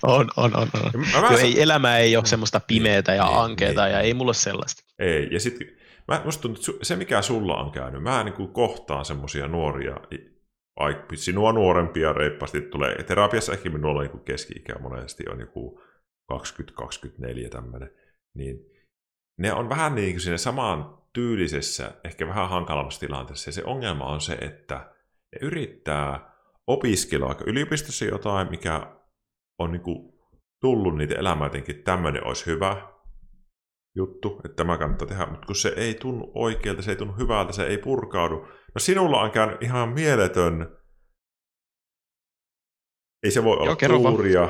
On, 0.02 0.26
on, 0.36 0.56
on. 0.56 0.68
on. 0.74 0.90
Mä- 1.12 1.20
mä 1.20 1.26
Joo, 1.30 1.38
ei, 1.38 1.62
elämä 1.62 1.98
ei 1.98 2.16
ole 2.16 2.22
Mm. 2.22 2.26
semmoista 2.26 2.60
pimeätä 2.60 3.14
ja 3.14 3.24
Niin, 3.24 3.38
ankeeta 3.38 3.82
niin, 3.84 3.92
ja 3.92 3.98
niin. 3.98 4.06
ei 4.06 4.14
mulla 4.14 4.28
ole 4.28 4.34
sellaista. 4.34 4.82
Ei, 4.98 5.28
ja 5.30 5.40
sitten 5.40 5.66
mä, 6.08 6.22
musta 6.24 6.42
tuntuu, 6.42 6.62
että 6.74 6.84
se 6.84 6.96
mikä 6.96 7.22
sulla 7.22 7.56
on 7.56 7.72
käynyt, 7.72 8.02
mä 8.02 8.24
niin 8.24 8.34
kuin 8.34 8.48
kohtaan 8.52 9.04
semmoisia 9.04 9.48
nuoria, 9.48 9.96
ai, 10.76 11.02
sinua 11.14 11.52
nuorempia 11.52 12.12
reippaasti 12.12 12.60
tulee. 12.60 13.02
Terapiassa 13.02 13.52
ehkä 13.52 13.70
minulla 13.70 14.00
on 14.00 14.06
niin 14.06 14.24
keski-ikä 14.24 14.74
monesti 14.78 15.24
on 15.30 15.40
joku 15.40 15.80
20-24 16.32 17.48
tämmöinen, 17.50 17.90
niin 18.34 18.56
ne 19.38 19.52
on 19.52 19.68
vähän 19.68 19.94
niin 19.94 20.12
kuin 20.12 20.20
siinä 20.20 20.36
samaan 20.38 20.98
tyylisessä, 21.12 21.92
ehkä 22.04 22.28
vähän 22.28 22.48
hankalammassa 22.48 23.00
tilanteessa. 23.00 23.48
Ja 23.48 23.52
se 23.52 23.62
ongelma 23.64 24.04
on 24.04 24.20
se, 24.20 24.32
että 24.32 24.74
ne 25.32 25.38
yrittää 25.46 26.35
opiskella 26.66 27.26
aika 27.26 27.44
yliopistossa 27.46 28.04
jotain, 28.04 28.50
mikä 28.50 28.96
on 29.58 29.72
niin 29.72 29.82
kuin 29.82 30.12
tullut 30.60 30.96
niitä 30.96 31.14
elämää 31.14 31.46
jotenkin, 31.46 31.82
tämmöinen 31.82 32.26
olisi 32.26 32.46
hyvä, 32.46 32.96
juttu, 33.96 34.40
että 34.44 34.56
tämä 34.56 34.78
kannattaa 34.78 35.08
tehdä, 35.08 35.26
mutta 35.26 35.46
kun 35.46 35.56
se 35.56 35.72
ei 35.76 35.94
tunnu 35.94 36.32
oikealta, 36.34 36.82
se 36.82 36.90
ei 36.90 36.96
tunnu 36.96 37.14
hyvältä, 37.18 37.52
se 37.52 37.66
ei 37.66 37.78
purkaudu. 37.78 38.36
No 38.74 38.78
sinulla 38.78 39.22
on 39.22 39.30
käynyt 39.30 39.62
ihan 39.62 39.88
mieletön, 39.88 40.76
ei 43.22 43.30
se 43.30 43.44
voi 43.44 43.56
olla 43.56 43.76
Joo, 43.82 43.98
tuuria, 43.98 44.48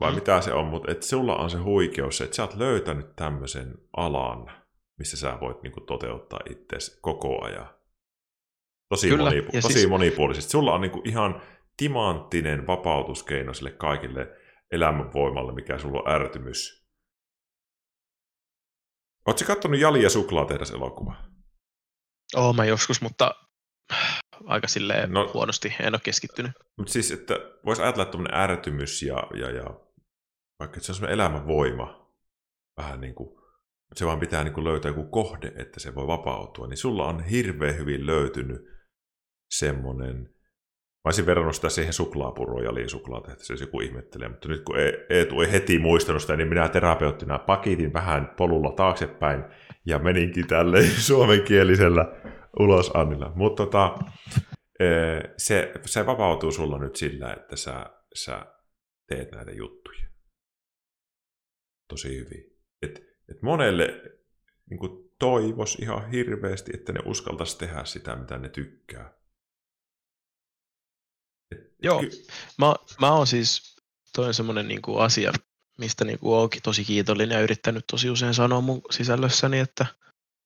vai 0.00 0.10
Mm. 0.10 0.14
mitä 0.14 0.40
se 0.40 0.52
on, 0.52 0.66
mutta 0.66 0.92
että 0.92 1.06
sulla 1.06 1.36
on 1.36 1.50
se 1.50 1.58
huikeus, 1.58 2.20
että 2.20 2.36
sä 2.36 2.42
oot 2.42 2.54
löytänyt 2.54 3.16
tämmöisen 3.16 3.74
alan, 3.96 4.52
missä 4.98 5.16
sä 5.16 5.38
voit 5.40 5.62
niinku 5.62 5.80
toteuttaa 5.80 6.40
itseäsi 6.50 6.98
koko 7.02 7.44
ajan. 7.44 7.81
Tosi, 8.92 9.08
Kyllä, 9.08 9.30
monipu- 9.30 9.52
tosi 9.62 9.72
siis- 9.72 9.88
monipuolisesti. 9.88 10.50
Sulla 10.50 10.74
on 10.74 10.80
niinku 10.80 11.02
ihan 11.04 11.42
timanttinen 11.76 12.66
vapautuskeino 12.66 13.54
sille 13.54 13.70
kaikille 13.70 14.28
elämänvoimalle, 14.70 15.54
mikä 15.54 15.78
sulla 15.78 16.00
on 16.00 16.10
ärtymys. 16.14 16.86
Oletko 19.26 19.44
katsonut 19.46 19.80
Jali 19.80 20.02
ja 20.02 20.10
suklaatehdas 20.10 20.70
elokuva? 20.70 21.14
Oo 22.36 22.52
mä 22.52 22.64
joskus, 22.64 23.00
mutta 23.02 23.34
aika 24.46 24.68
silleen 24.68 25.12
No- 25.12 25.22
no. 25.24 25.30
huonosti, 25.34 25.74
en 25.80 25.94
ole 25.94 26.00
keskittynyt. 26.04 26.52
Mutta 26.78 26.92
siis, 26.92 27.10
että 27.10 27.34
voisi 27.66 27.82
ajatella, 27.82 28.02
että 28.02 28.12
tämmöinen 28.12 28.40
ärtymys 28.40 29.02
ja, 29.02 29.16
ja, 29.34 29.50
ja 29.50 29.80
vaikka 30.58 30.80
se 30.80 30.92
on 30.92 30.96
semmoinen 30.96 31.14
elämänvoima, 31.14 32.12
vähän 32.76 33.00
niin 33.00 33.14
kuin, 33.14 33.40
se 33.94 34.06
vaan 34.06 34.20
pitää 34.20 34.44
niin 34.44 34.54
kuin 34.54 34.64
löytää 34.64 34.88
joku 34.88 35.04
kohde, 35.04 35.52
että 35.56 35.80
se 35.80 35.94
voi 35.94 36.06
vapautua, 36.06 36.66
niin 36.66 36.76
sulla 36.76 37.06
on 37.08 37.24
hirveän 37.24 37.76
hyvin 37.76 38.06
löytynyt 38.06 38.72
semmoinen, 39.52 40.16
mä 40.16 41.04
olisin 41.04 41.26
verrannut 41.26 41.56
sitä 41.56 41.68
siihen 41.68 41.92
suklaapuroon 41.92 42.64
ja 42.64 42.74
liisuklaatehtä, 42.74 43.44
se 43.44 43.52
jos 43.52 43.60
joku 43.60 43.80
ihmettelee, 43.80 44.28
mutta 44.28 44.48
nyt 44.48 44.62
kun 44.64 44.80
E- 44.80 45.06
Eetu 45.10 45.40
ei 45.40 45.52
heti 45.52 45.78
muistanut 45.78 46.22
sitä, 46.22 46.36
niin 46.36 46.48
minä 46.48 46.68
terapeuttina 46.68 47.38
pakitin 47.38 47.92
vähän 47.92 48.34
polulla 48.36 48.72
taaksepäin 48.72 49.44
ja 49.86 49.98
meninkin 49.98 50.46
tälle 50.46 50.82
suomenkielisellä 51.08 52.14
ulos 52.58 52.90
Annilla. 52.94 53.32
Mutta 53.34 53.66
tota, 53.66 53.98
Ee, 54.82 55.34
se, 55.36 55.72
se 55.86 56.06
vapautuu 56.06 56.52
sulla 56.52 56.78
nyt 56.78 56.96
sillä, 56.96 57.32
että 57.32 57.56
sä, 57.56 57.90
sä 58.14 58.46
teet 59.08 59.32
näitä 59.32 59.52
juttuja. 59.52 60.08
Tosi 61.88 62.18
hyvin. 62.18 62.58
Et, 62.82 63.02
et 63.28 63.42
monelle 63.42 64.02
niin 64.70 65.12
toivos 65.18 65.74
ihan 65.74 66.10
hirveästi, 66.10 66.70
että 66.74 66.92
ne 66.92 67.00
uskaltaisi 67.04 67.58
tehdä 67.58 67.84
sitä, 67.84 68.16
mitä 68.16 68.38
ne 68.38 68.48
tykkää. 68.48 69.21
Joo. 71.82 72.02
Mä, 72.58 72.74
mä 73.00 73.12
oon 73.12 73.26
siis, 73.26 73.76
toi 74.16 74.26
on 74.26 74.34
semmoinen 74.34 74.68
niinku 74.68 74.98
asia, 74.98 75.32
mistä 75.78 76.04
niinku 76.04 76.34
oonkin 76.34 76.62
tosi 76.62 76.84
kiitollinen 76.84 77.36
ja 77.36 77.42
yrittänyt 77.42 77.84
tosi 77.90 78.10
usein 78.10 78.34
sanoa 78.34 78.60
mun 78.60 78.82
sisällössäni, 78.90 79.58
että 79.58 79.86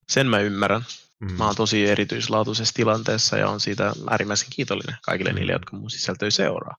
sen 0.08 0.26
mä 0.26 0.38
ymmärrän. 0.40 0.84
mm, 1.20 1.32
Mä 1.32 1.46
oon 1.46 1.56
tosi 1.56 1.86
erityislaatuisessa 1.86 2.74
tilanteessa 2.74 3.38
ja 3.38 3.48
on 3.48 3.60
siitä 3.60 3.92
äärimmäisen 4.10 4.48
kiitollinen 4.56 4.96
kaikille 5.02 5.30
Mm. 5.32 5.36
niille, 5.36 5.52
jotka 5.52 5.76
mun 5.76 5.90
sisältöä 5.90 6.30
seuraa. 6.30 6.76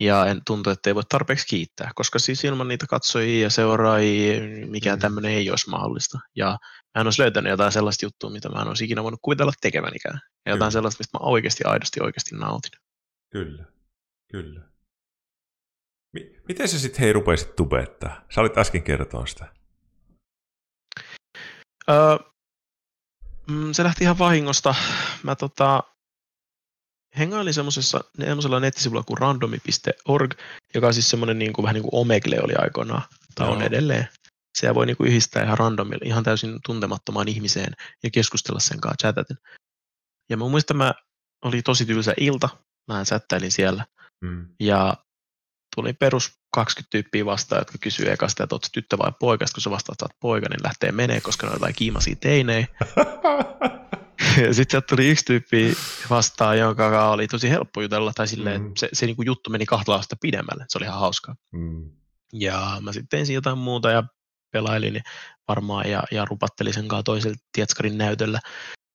Ja 0.00 0.26
en 0.26 0.40
tuntu, 0.46 0.70
että 0.70 0.90
ei 0.90 0.94
voi 0.94 1.02
tarpeeksi 1.08 1.46
kiittää, 1.46 1.90
koska 1.94 2.18
siis 2.18 2.44
ilman 2.44 2.68
niitä 2.68 2.86
katsojia 2.86 3.42
ja 3.42 3.50
seuraajia 3.50 4.40
mikään 4.66 4.98
Mm. 4.98 5.00
tämmöinen 5.00 5.32
ei 5.32 5.50
olisi 5.50 5.70
mahdollista. 5.70 6.18
Ja 6.36 6.46
mä 6.94 7.00
en 7.00 7.06
olisi 7.06 7.22
löytänyt 7.22 7.50
jotain 7.50 7.72
sellaista 7.72 8.06
juttua, 8.06 8.30
mitä 8.30 8.48
mä 8.48 8.62
en 8.62 8.68
olisi 8.68 8.84
ikinä 8.84 9.02
voinut 9.02 9.20
kuvitella 9.22 9.52
tekevänikään. 9.60 10.20
Ja 10.46 10.52
jotain 10.52 10.58
Kyllä. 10.58 10.70
sellaista, 10.70 11.00
mistä 11.00 11.18
mä 11.18 11.26
oikeasti 11.26 11.64
aidosti 11.64 12.00
oikeasti 12.02 12.34
nautin. 12.36 12.70
Kyllä, 13.30 13.64
kyllä. 14.30 14.60
Mi- 16.12 16.40
miten 16.48 16.68
sä 16.68 16.78
sitten 16.78 17.00
hei 17.00 17.12
rupesit 17.12 17.56
tubettaa? 17.56 18.24
Sä 18.34 18.40
olit 18.40 18.58
äsken 18.58 18.82
kertoa 18.82 19.26
sitä. 19.26 19.54
Öö, 21.90 22.16
mm, 23.50 23.72
se 23.72 23.84
lähti 23.84 24.04
ihan 24.04 24.18
vahingosta. 24.18 24.74
Mä 25.22 25.34
tota, 25.34 25.82
hengailin 27.18 27.54
semmoisessa, 27.54 28.04
semmoisella 28.18 28.60
nettisivulla 28.60 29.02
kuin 29.02 29.18
randomi.org, 29.18 30.34
joka 30.74 30.86
on 30.86 30.94
siis 30.94 31.10
semmoinen 31.10 31.38
niin 31.38 31.52
kuin, 31.52 31.62
vähän 31.62 31.74
niin 31.74 31.82
kuin 31.90 32.00
Omegle 32.00 32.40
oli 32.42 32.54
aikoinaan, 32.54 33.02
tai 33.34 33.48
on 33.48 33.62
edelleen. 33.62 34.08
Se 34.58 34.74
voi 34.74 34.86
niin 34.86 34.96
kuin 34.96 35.08
yhdistää 35.08 35.42
ihan 35.42 35.58
randomille, 35.58 36.04
ihan 36.04 36.24
täysin 36.24 36.58
tuntemattomaan 36.66 37.28
ihmiseen 37.28 37.72
ja 38.02 38.10
keskustella 38.10 38.60
sen 38.60 38.80
kanssa 38.80 39.06
chataten. 39.06 39.36
Ja 40.30 40.36
mä 40.36 40.48
muistan, 40.48 40.76
mä 40.76 40.94
oli 41.44 41.62
tosi 41.62 41.86
tylsä 41.86 42.14
ilta, 42.16 42.48
mä 42.88 43.04
sättäilin 43.04 43.52
siellä 43.52 43.84
Mm. 44.20 44.46
ja 44.60 44.94
tuli 45.76 45.92
perus 45.92 46.32
20 46.54 46.90
tyyppiä 46.90 47.24
vastaan, 47.26 47.60
jotka 47.60 47.78
kysyy 47.80 48.10
ekasta, 48.12 48.44
että 48.44 48.54
ootko 48.54 48.68
tyttö 48.72 48.98
vai 48.98 49.12
poika, 49.20 49.44
kun 49.54 49.62
sä 49.62 49.70
vastaat, 49.70 50.02
että 50.02 50.16
poika, 50.20 50.48
niin 50.48 50.62
lähtee 50.64 50.92
menee, 50.92 51.20
koska 51.20 51.46
ne 51.46 51.50
on 51.50 51.56
jotain 51.56 51.74
kiimaisia 51.74 52.16
teinejä. 52.16 52.66
Ja 54.36 54.54
sitten 54.54 54.70
sieltä 54.70 54.86
tuli 54.86 55.08
yksi 55.08 55.24
tyyppi 55.24 55.76
vastaan, 56.10 56.58
jonka 56.58 57.10
oli 57.10 57.26
tosi 57.28 57.50
helppo 57.50 57.82
jutella, 57.82 58.12
tai 58.14 58.28
silleen, 58.28 58.62
Mm. 58.62 58.72
se, 58.76 58.88
se 58.92 59.06
niinku 59.06 59.22
juttu 59.22 59.50
meni 59.50 59.66
kahta 59.66 59.94
astetta 59.94 60.16
pidemmälle, 60.20 60.64
se 60.68 60.78
oli 60.78 60.84
ihan 60.84 61.00
hauskaa. 61.00 61.36
mm. 61.52 61.90
Ja 62.32 62.76
mä 62.80 62.92
sitten 62.92 63.08
tein 63.08 63.26
siinä 63.26 63.36
jotain 63.36 63.58
muuta 63.58 63.90
ja 63.90 64.02
pelailin 64.52 65.02
varmaan 65.48 65.90
ja, 65.90 66.02
ja 66.10 66.24
rupattelin 66.24 66.74
sen 66.74 66.88
kanssa 66.88 67.02
toisella 67.02 67.36
Tietskarin 67.52 67.98
näytöllä. 67.98 68.40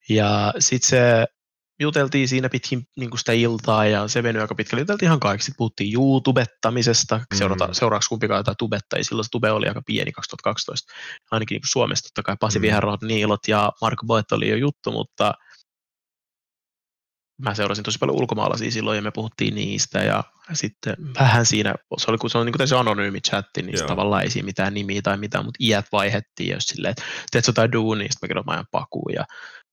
Ja 0.10 0.54
sitten 0.60 0.90
se 0.90 1.28
juteltiin 1.82 2.28
siinä 2.28 2.50
pitkin 2.50 2.84
niin 3.00 3.18
sitä 3.18 3.32
iltaa 3.32 3.86
ja 3.86 4.08
se 4.08 4.24
venyi 4.24 4.42
aika 4.42 4.56
pitkälle. 4.56 4.82
Juteltiin 4.82 5.08
ihan 5.08 5.20
kaikki. 5.20 5.44
Sitten 5.44 5.58
puhuttiin 5.58 5.94
YouTubettamisesta. 5.94 7.22
Seurata, 7.36 7.68
Mm. 7.68 7.74
Seuraavaksi 7.74 8.10
kumpikaan 8.10 8.40
jotain 8.40 8.58
tubettajia. 8.58 9.04
Silloin 9.04 9.26
se 9.26 9.30
tube 9.32 9.52
oli 9.52 9.68
aika 9.68 9.82
pieni 9.86 10.12
2012. 10.12 10.94
Ainakin 11.32 11.56
niin 11.56 11.62
Suomessa 11.72 12.04
totta 12.04 12.24
kai 12.24 12.36
Pasi 12.40 12.60
Mm. 12.60 12.62
mm. 12.62 12.68
Viherrot, 12.68 13.02
Niilot 13.02 13.48
ja 13.48 13.72
Marko 13.82 14.06
Boet 14.06 14.32
oli 14.32 14.50
jo 14.50 14.56
juttu, 14.56 14.92
mutta 14.92 15.34
mä 17.42 17.54
seurasin 17.56 17.84
tosi 17.84 17.98
paljon 18.00 18.18
ulkomaalaisia 18.18 18.72
silloin 18.72 18.96
ja 18.96 19.02
me 19.02 19.12
puhuttiin 19.12 19.56
niistä 19.56 20.00
ja 20.00 20.24
sitten 20.54 20.96
vähän 21.20 21.46
siinä, 21.46 21.76
se 21.98 22.12
oli, 22.12 22.18
kun 22.18 22.30
se 22.30 22.38
on 22.38 22.46
niin 22.46 22.54
kuin 22.58 22.80
anonyymi 22.80 23.22
chatti, 23.22 23.62
niin 23.62 23.88
tavallaan 23.88 24.24
ei 24.24 24.30
siinä 24.30 24.46
mitään 24.46 24.74
nimiä 24.74 25.02
tai 25.02 25.18
mitään, 25.18 25.46
mutta 25.46 25.58
iät 25.60 25.86
vaihettiin 25.92 26.50
ja 26.50 26.56
silleen, 26.60 26.92
että 26.92 27.04
teet 27.32 27.48
jotain 27.48 27.72
duunia, 27.72 28.08
sitten 28.12 28.20
mä 28.22 28.28
kerron, 28.28 28.46
mä 28.48 28.52
ajan 28.52 28.66
pakuun 28.72 29.14
ja 29.16 29.26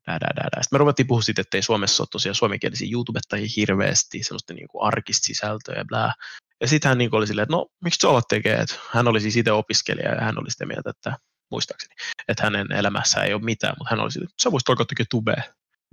dää, 0.09 0.19
dää, 0.21 0.33
dää, 0.37 0.49
dää. 0.53 0.63
Sitten 0.63 0.77
me 0.77 0.79
ruvettiin 0.79 1.07
puhua 1.07 1.23
siitä, 1.23 1.41
että 1.41 1.57
ei 1.57 1.63
Suomessa 1.63 2.03
ole 2.03 2.09
tosiaan 2.11 2.35
suomenkielisiä 2.35 2.89
YouTubettajia 2.93 3.49
hirveästi, 3.57 4.23
semmoista 4.23 4.55
niin 4.55 4.69
kuin 4.69 4.87
arkista 4.87 5.27
sisältöä 5.27 5.75
ja 5.79 5.85
blää. 5.85 6.13
Ja 6.61 6.69
sitten 6.69 6.89
hän 6.89 6.99
niin 6.99 7.15
oli 7.15 7.27
silleen, 7.27 7.43
että 7.43 7.57
no 7.57 7.67
miksi 7.85 8.07
alat 8.07 8.29
tekee, 8.29 8.57
että 8.57 8.75
hän 8.91 9.09
oli 9.09 9.21
siis 9.21 9.37
itse 9.37 9.53
opiskelija 9.53 10.15
ja 10.15 10.21
hän 10.21 10.39
oli 10.39 10.51
sitä 10.51 10.67
mieltä, 10.67 10.91
että 10.91 11.17
muistaakseni, 11.51 11.95
että 12.29 12.43
hänen 12.43 12.73
elämässä 12.73 13.23
ei 13.23 13.35
ole 13.35 13.43
mitään, 13.43 13.75
mutta 13.79 13.91
hän 13.91 14.01
oli 14.01 14.13
silleen, 14.13 14.31
että 14.31 14.43
sä 14.43 14.53
voisit 14.53 14.69
alkaa 14.69 14.87
tekemään 14.87 15.07
tubea. 15.11 15.43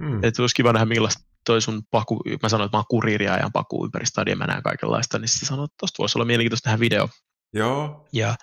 Mm. 0.02 0.24
Että 0.24 0.42
olisi 0.44 0.56
kiva 0.56 0.74
nähdä 0.74 0.86
millaista 0.86 1.24
toi 1.46 1.62
sun 1.62 1.84
paku, 1.92 2.22
mä 2.44 2.50
sanoin, 2.50 2.66
että 2.66 2.78
mä 2.78 2.80
oon 2.80 2.86
kuriiria 2.90 3.34
ajan 3.34 3.52
paku 3.52 3.86
ympäri 3.86 4.06
stadia, 4.06 4.36
mä 4.36 4.48
näen 4.48 4.64
kaikenlaista, 4.64 5.20
niin 5.20 5.30
sitten 5.30 5.48
sanoin, 5.48 5.66
että 5.66 5.76
tosta 5.80 5.96
voisi 6.00 6.18
olla 6.18 6.26
mielenkiintoista 6.26 6.70
tehdä 6.70 6.80
video. 6.80 7.10
Joo. 7.54 8.08
Ja 8.14 8.36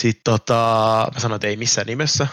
sitten 0.00 0.22
tota, 0.24 1.08
mä 1.14 1.20
sanoin, 1.20 1.36
että 1.36 1.46
ei 1.46 1.56
missään 1.56 1.86
nimessä, 1.86 2.26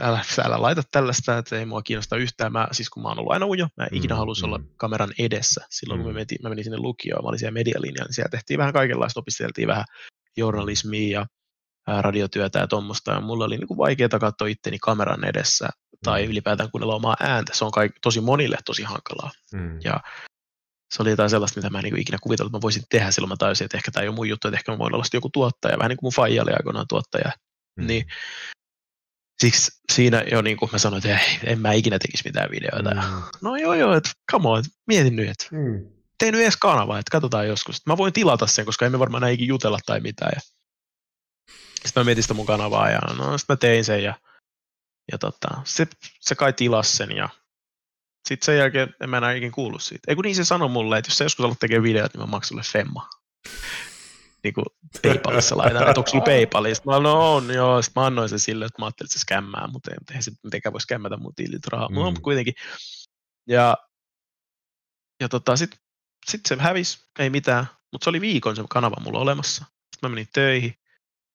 älä, 0.00 0.20
älä 0.44 0.62
laita 0.62 0.82
tällaista, 0.90 1.38
että 1.38 1.58
ei 1.58 1.64
mua 1.66 1.82
kiinnosta 1.82 2.16
yhtään. 2.16 2.52
Mä, 2.52 2.68
siis 2.72 2.90
kun 2.90 3.02
mä 3.02 3.08
oon 3.08 3.18
ollut 3.18 3.32
aina 3.32 3.46
ujo, 3.46 3.68
mä 3.76 3.84
en 3.84 3.94
ikinä 3.94 4.14
Mm, 4.14 4.18
halusi 4.18 4.44
olla 4.46 4.58
mm. 4.58 4.66
kameran 4.76 5.10
edessä. 5.18 5.66
Silloin 5.70 6.00
kun 6.00 6.06
Mm. 6.06 6.12
mä 6.12 6.18
menin, 6.18 6.38
mä 6.42 6.48
menin 6.48 6.64
sinne 6.64 6.78
lukioon, 6.78 7.24
mä 7.24 7.28
olin 7.28 7.38
siellä 7.38 7.52
medialinjalla, 7.52 8.06
niin 8.06 8.14
siellä 8.14 8.28
tehtiin 8.30 8.58
vähän 8.58 8.72
kaikenlaista, 8.72 9.20
opisteltiin 9.20 9.68
vähän 9.68 9.84
journalismia 10.36 11.26
ja 11.86 12.02
radiotyötä 12.02 12.58
ja 12.58 12.66
tuommoista. 12.66 13.12
Ja 13.12 13.20
mulla 13.20 13.44
oli 13.44 13.56
niin 13.58 13.68
kuin 13.68 13.78
vaikeaa 13.78 14.08
katsoa 14.20 14.48
itteni 14.48 14.78
kameran 14.78 15.24
edessä 15.24 15.68
tai 16.04 16.24
Mm. 16.24 16.30
ylipäätään 16.30 16.70
kuunnella 16.70 16.94
omaa 16.94 17.16
ääntä. 17.20 17.52
Se 17.54 17.64
on 17.64 17.70
kaik, 17.70 17.92
tosi 18.02 18.20
monille 18.20 18.56
tosi 18.64 18.82
hankalaa. 18.82 19.30
Mm. 19.52 19.78
Ja 19.84 20.00
se 20.94 21.02
oli 21.02 21.10
jotain 21.10 21.30
sellaista, 21.30 21.58
mitä 21.60 21.70
mä 21.70 21.78
en 21.78 21.84
niin 21.84 21.98
ikinä 21.98 22.18
kuvitellut, 22.22 22.50
että 22.50 22.58
mä 22.58 22.62
voisin 22.62 22.82
tehdä. 22.90 23.10
Silloin 23.10 23.28
mä 23.28 23.36
tajusin, 23.36 23.64
että 23.64 23.76
ehkä 23.76 23.90
tämä 23.90 24.02
ei 24.02 24.08
ole 24.08 24.16
mun 24.16 24.28
juttu, 24.28 24.48
että 24.48 24.58
ehkä 24.58 24.72
mä 24.72 24.78
voin 24.78 24.94
olla 24.94 25.04
joku 25.12 25.30
tuottaja, 25.32 25.78
vähän 25.78 25.88
niin 25.88 25.96
kuin 25.96 26.06
mun 26.06 26.12
faija 26.12 26.42
oli 26.42 26.52
aikoinaan 26.52 26.86
tuottaja. 26.88 27.32
Mm. 27.76 27.86
Niin 27.86 28.04
siksi 29.42 29.70
siinä 29.92 30.24
jo 30.30 30.42
niin 30.42 30.56
kuin 30.56 30.68
mä 30.72 30.78
sanoin, 30.78 31.06
että 31.06 31.18
ei, 31.18 31.38
en 31.44 31.60
mä 31.60 31.72
ikinä 31.72 31.98
tekisi 31.98 32.24
mitään 32.24 32.50
videoita. 32.50 32.90
Mm. 32.90 33.22
No 33.42 33.56
joo 33.56 33.74
joo, 33.74 33.94
että 33.94 34.10
come 34.32 34.48
on, 34.48 34.64
mietin 34.86 35.16
nyt, 35.16 35.28
että 35.30 35.46
Mm. 35.50 35.90
tein 36.18 36.32
nyt 36.32 36.42
edes 36.42 36.56
kanava, 36.56 36.98
että 36.98 37.10
katsotaan 37.10 37.48
joskus. 37.48 37.86
Mä 37.86 37.96
voin 37.96 38.12
tilata 38.12 38.46
sen, 38.46 38.64
koska 38.64 38.86
emme 38.86 38.98
varmaan 38.98 39.20
näinkin 39.20 39.48
jutella 39.48 39.78
tai 39.86 40.00
mitään. 40.00 40.32
Ja 40.34 40.40
sitten 41.84 42.00
mä 42.00 42.04
mietin 42.04 42.22
sitä 42.24 42.34
mun 42.34 42.46
kanavaa 42.46 42.90
ja 42.90 42.98
no, 42.98 43.38
sitten 43.38 43.54
mä 43.54 43.56
tein 43.56 43.84
sen 43.84 44.02
ja, 44.02 44.14
ja 45.12 45.18
tota, 45.18 45.48
se, 45.64 45.86
se 46.20 46.34
kai 46.34 46.52
tilasi 46.52 46.96
sen 46.96 47.16
ja 47.16 47.28
sitten 48.28 48.46
sen 48.46 48.58
jälkeen 48.58 48.94
en 49.02 49.10
mä 49.10 49.16
enää 49.18 49.32
ikinä 49.32 49.52
kuullut 49.52 49.82
siitä. 49.82 50.04
Ei 50.08 50.14
kun 50.14 50.24
niin 50.24 50.36
se 50.36 50.44
sanoi 50.44 50.68
mulle, 50.68 50.98
että 50.98 51.08
jos 51.10 51.18
sä 51.18 51.24
joskus 51.24 51.42
haluat 51.42 51.58
tekemään 51.58 51.82
videot, 51.82 52.14
niin 52.14 52.20
mä 52.20 52.26
maksan 52.26 52.48
sulle 52.48 52.62
femma. 52.62 53.08
Niin 54.44 54.54
kuin 54.54 54.64
Paypalissa 55.02 55.56
laitan, 55.56 55.88
että 55.88 56.00
onko 56.00 56.10
sulla 56.10 56.24
Paypalista? 56.32 56.90
Mä 56.90 56.98
no 56.98 57.34
on, 57.34 57.54
joo. 57.54 57.82
Sitten 57.82 58.00
mä 58.00 58.06
annoin 58.06 58.28
sen 58.28 58.38
sille, 58.38 58.64
että 58.64 58.82
mä 58.82 58.86
ajattelin, 58.86 59.06
että 59.06 59.18
se 59.18 59.20
skämmää, 59.20 59.68
mutta 59.72 59.90
eihän 60.10 60.22
se 60.22 60.32
mitenkään 60.42 60.72
voi 60.72 60.80
skämmätä 60.80 61.16
mun 61.16 61.34
tilit 61.34 61.66
rahaa. 61.66 61.88
Mm. 61.88 61.94
Mutta 61.94 62.20
kuitenkin. 62.20 62.54
Ja, 63.48 63.76
ja 65.20 65.28
tota, 65.28 65.56
sitten 65.56 65.80
sit 66.26 66.40
se 66.46 66.56
hävisi, 66.58 66.98
ei 67.18 67.30
mitään, 67.30 67.66
mutta 67.92 68.04
se 68.04 68.10
oli 68.10 68.20
viikon 68.20 68.56
se 68.56 68.64
kanava 68.70 68.96
mulla 69.04 69.18
olemassa. 69.18 69.64
Sitten 69.64 70.10
mä 70.10 70.14
menin 70.14 70.28
töihin, 70.32 70.74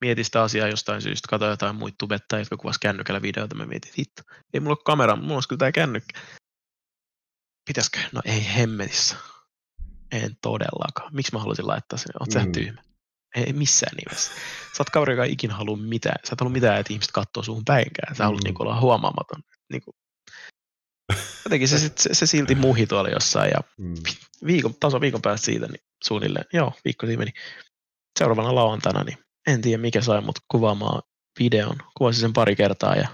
mietin 0.02 0.26
sitä 0.26 0.44
asiaa 0.44 0.68
jostain 0.68 1.02
syystä, 1.02 1.28
katsoin 1.30 1.50
jotain 1.50 1.76
muita 1.76 1.96
tubettajia, 2.00 2.42
jotka 2.42 2.58
kuvasi 2.58 2.80
kännykällä 2.80 3.22
videoita, 3.22 3.56
mä 3.56 3.66
mietin, 3.66 3.94
hitto, 3.98 4.24
ei 4.54 4.60
mulla 4.60 4.76
ole 4.76 4.84
kamera, 4.86 5.16
mulla 5.16 5.34
olisi 5.34 5.50
kyllä 5.50 5.60
tää 5.60 5.72
kännykkä. 5.72 6.20
Pitäisikö? 7.68 8.00
No 8.12 8.22
ei 8.26 8.46
hemmetissä. 8.56 9.16
En 10.12 10.38
todellakaan. 10.42 11.16
Miksi 11.16 11.34
mä 11.34 11.40
haluaisin 11.40 11.68
laittaa 11.68 12.00
sen? 12.00 12.12
Oot 12.20 12.46
mm. 12.46 12.52
tyhmä? 12.52 12.82
Ei 13.36 13.54
missään 13.54 13.96
nimessä. 13.96 14.32
Sä 14.78 14.82
oot 14.82 14.90
kaveri, 14.90 15.14
joka 15.14 15.24
ei 15.24 15.32
ikinä 15.32 15.54
halua 15.54 15.78
mitään. 15.78 16.16
Sä 16.24 16.34
et 16.34 16.40
halua 16.40 16.54
mitään, 16.54 16.80
että 16.80 16.94
ihmiset 16.94 17.12
katsoo 17.12 17.44
suhun 17.44 17.66
päinkään. 17.66 18.16
Sä 18.16 18.24
haluat 18.24 18.42
mm. 18.42 18.46
niinku 18.48 18.64
olla 18.64 18.80
huomaamaton. 18.80 19.44
Niinku. 19.72 19.96
Jotenkin 21.46 21.68
se, 21.68 21.80
se, 21.80 22.14
se, 22.14 22.26
silti 22.26 22.56
muhi 22.56 22.88
tuolla 22.88 23.10
jossain. 23.10 23.52
Ja 23.52 23.60
mm. 23.78 23.96
viikon, 24.46 24.76
taso 24.80 25.02
viikon 25.02 25.22
päästä 25.22 25.46
siitä 25.46 25.68
niin 25.68 25.84
suunnilleen, 26.04 26.46
joo, 26.54 26.74
viikko 26.86 27.06
siinä 27.06 27.20
meni. 27.20 27.32
Seuraavana 28.20 28.56
lauantaina, 28.56 29.04
niin 29.04 29.18
en 29.48 29.62
tiedä 29.62 29.82
mikä 29.82 30.02
sai 30.02 30.22
mut 30.22 30.40
kuvaamaan 30.48 31.02
videon. 31.40 31.76
Kuvasin 31.98 32.22
sen 32.22 32.34
pari 32.34 32.56
kertaa 32.56 32.96
ja 32.96 33.08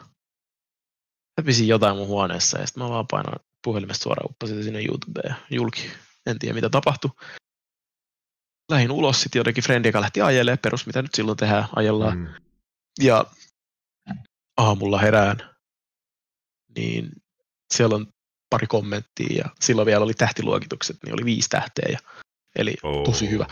häpisin 1.40 1.68
jotain 1.68 1.98
mun 1.98 2.08
huoneessa 2.08 2.60
ja 2.60 2.68
sitten 2.68 2.84
mä 2.84 2.90
vaan 2.90 3.08
painoin 3.12 3.40
puhelimesta 3.64 4.04
suoraan 4.04 4.32
uppasin 4.32 4.64
sinne 4.64 4.86
YouTubeen 4.86 5.30
ja 5.30 5.36
julki. 5.56 5.92
En 6.26 6.40
tiedä 6.40 6.54
mitä 6.54 6.70
tapahtui. 6.70 7.12
Lähin 8.70 8.92
ulos 8.92 9.22
sitten 9.22 9.40
jotenkin 9.40 9.64
frendi, 9.64 9.88
joka 9.88 10.02
lähti 10.02 10.22
ajelemaan 10.22 10.60
perus, 10.62 10.86
mitä 10.86 11.02
nyt 11.02 11.14
silloin 11.14 11.38
tehdään, 11.38 11.66
ajellaan. 11.76 12.18
Mm. 12.18 12.28
Ja 13.02 13.26
aamulla 14.58 15.00
herään, 15.00 15.38
niin 16.78 17.10
siellä 17.74 17.96
on 17.96 18.08
pari 18.50 18.68
kommenttia 18.68 19.38
ja 19.38 19.46
silloin 19.62 19.86
vielä 19.86 20.04
oli 20.04 20.14
tähtiluokitukset, 20.14 20.98
niin 21.06 21.14
oli 21.14 21.26
viisi 21.26 21.50
tähteä. 21.50 21.86
Ja, 21.92 22.00
eli 22.56 22.76
oh. 22.84 23.04
tosi 23.04 23.30
hyvä. 23.30 23.46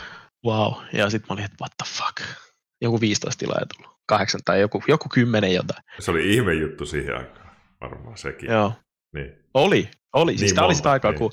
Wow. 0.46 0.72
Ja 0.92 1.10
sitten 1.10 1.26
mä 1.28 1.32
olin, 1.32 1.44
että 1.44 1.56
what 1.60 1.72
the 1.82 1.92
fuck. 1.96 2.38
Joku 2.80 3.00
15 3.00 3.38
tilaa 3.38 3.60
tullut. 3.76 3.98
Kahdeksan 4.06 4.40
tai 4.44 4.60
joku, 4.60 4.82
joku 4.88 5.08
kymmenen 5.08 5.54
jotain. 5.54 5.82
Se 5.98 6.10
oli 6.10 6.34
ihme 6.34 6.54
juttu 6.54 6.86
siihen 6.86 7.16
aikaan. 7.16 7.56
Varmaan 7.80 8.18
sekin. 8.18 8.50
Joo. 8.50 8.72
Niin. 9.14 9.32
Oli, 9.54 9.90
oli. 10.12 10.32
Siis 10.32 10.42
niin 10.42 10.54
tämä 10.54 10.66
oli 10.66 10.74
sitä 10.74 10.90
aikaa, 10.90 11.10
niin. 11.10 11.18
kun 11.18 11.32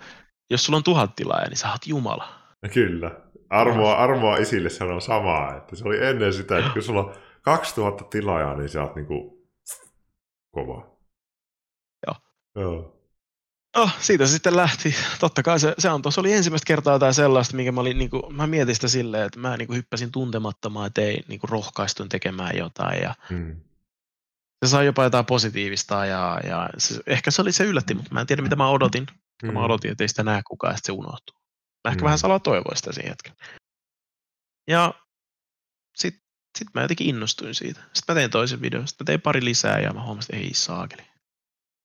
jos 0.49 0.65
sulla 0.65 0.77
on 0.77 0.83
tuhat 0.83 1.15
tilaa, 1.15 1.47
niin 1.47 1.57
sä 1.57 1.71
oot 1.71 1.87
Jumala. 1.87 2.41
Kyllä. 2.73 3.11
Armoa, 3.49 3.95
armoa 3.95 4.37
isille 4.37 4.69
sanoo 4.69 4.99
samaa, 4.99 5.57
että 5.57 5.75
se 5.75 5.87
oli 5.87 6.05
ennen 6.05 6.33
sitä, 6.33 6.57
että 6.57 6.71
kun 6.73 6.83
sulla 6.83 7.03
on 7.03 7.15
2000 7.41 8.03
tilaajaa, 8.03 8.55
niin 8.55 8.69
sä 8.69 8.83
oot 8.83 8.95
niinku 8.95 9.47
kova. 10.51 10.97
Joo. 12.07 12.15
Joo. 12.55 12.95
No, 13.75 13.89
siitä 13.99 14.25
se 14.25 14.31
sitten 14.31 14.55
lähti. 14.55 14.95
Totta 15.19 15.43
kai 15.43 15.59
se, 15.59 15.75
se 15.77 15.89
on 15.89 16.01
se 16.09 16.19
oli 16.19 16.33
ensimmäistä 16.33 16.67
kertaa 16.67 16.93
jotain 16.93 17.13
sellaista, 17.13 17.55
minkä 17.55 17.71
mä, 17.71 17.81
olin, 17.81 17.97
niin 17.97 18.09
kuin, 18.09 18.35
mä 18.35 18.47
mietin 18.47 18.75
sitä 18.75 18.87
silleen, 18.87 19.25
että 19.25 19.39
mä 19.39 19.57
niin 19.57 19.67
kuin, 19.67 19.77
hyppäsin 19.77 20.11
tuntemattomaan, 20.11 20.87
että 20.87 21.01
ei 21.01 21.23
niin 21.27 21.39
kuin, 21.39 21.49
rohkaistun 21.49 22.09
tekemään 22.09 22.57
jotain. 22.57 23.01
Ja 23.01 23.15
hmm. 23.29 23.61
Se 24.65 24.69
sai 24.69 24.85
jopa 24.85 25.03
jotain 25.03 25.25
positiivista 25.25 26.05
ja, 26.05 26.39
ja 26.47 26.69
se, 26.77 27.01
ehkä 27.07 27.31
se 27.31 27.41
oli 27.41 27.51
se 27.51 27.63
yllätti, 27.63 27.93
mutta 27.93 28.13
mä 28.13 28.21
en 28.21 28.27
tiedä 28.27 28.41
mitä 28.41 28.55
mä 28.55 28.69
odotin. 28.69 29.07
Hmm. 29.45 29.53
Mä 29.53 29.65
odotin, 29.65 29.91
että 29.91 30.03
ei 30.03 30.07
sitä 30.07 30.23
näe 30.23 30.41
kukaan 30.47 30.73
ja 30.73 30.77
se 30.83 30.91
unohtuu. 30.91 31.44
Mä 31.85 31.89
ehkä 31.89 31.99
hmm. 31.99 32.05
vähän 32.05 32.19
salaa 32.19 32.39
toivoa 32.39 32.75
sitä 32.75 32.93
siinä 32.93 33.09
hetkellä. 33.09 33.37
Ja 34.67 34.93
sitten 35.95 36.21
sit 36.57 36.67
mä 36.73 36.81
jotenkin 36.81 37.07
innostuin 37.09 37.55
siitä. 37.55 37.79
Sitten 37.79 38.13
mä 38.13 38.19
tein 38.19 38.31
toisen 38.31 38.61
videon, 38.61 38.87
sitten 38.87 39.03
mä 39.03 39.05
tein 39.05 39.21
pari 39.21 39.45
lisää 39.45 39.79
ja 39.79 39.93
mä 39.93 40.03
huomasin, 40.03 40.35
että 40.35 40.47
ei 40.47 40.53
saakeli 40.53 41.03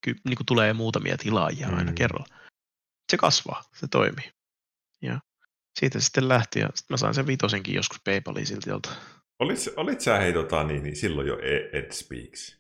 ky, 0.04 0.14
niin 0.24 0.38
tulee 0.46 0.72
muutamia 0.72 1.18
tilaajia 1.18 1.68
mm. 1.68 1.78
aina 1.78 1.92
kerralla. 1.92 2.36
Se 3.10 3.16
kasvaa, 3.16 3.64
se 3.76 3.88
toimii. 3.88 4.32
Ja 5.02 5.20
siitä 5.78 6.00
sitten 6.00 6.28
lähti 6.28 6.60
ja 6.60 6.68
sitten 6.74 6.94
mä 6.94 6.96
sain 6.96 7.14
sen 7.14 7.26
vitosenkin 7.26 7.74
joskus 7.74 8.00
PayPaliin 8.04 8.46
silti 8.46 8.70
jolta. 8.70 8.90
Olit, 9.38 9.58
olit 9.76 10.00
sä 10.00 10.18
hei 10.18 10.32
tota, 10.32 10.64
niin, 10.64 10.82
niin 10.82 10.96
silloin 10.96 11.28
jo 11.28 11.38
Ed 11.72 11.92
Speaks? 11.92 12.56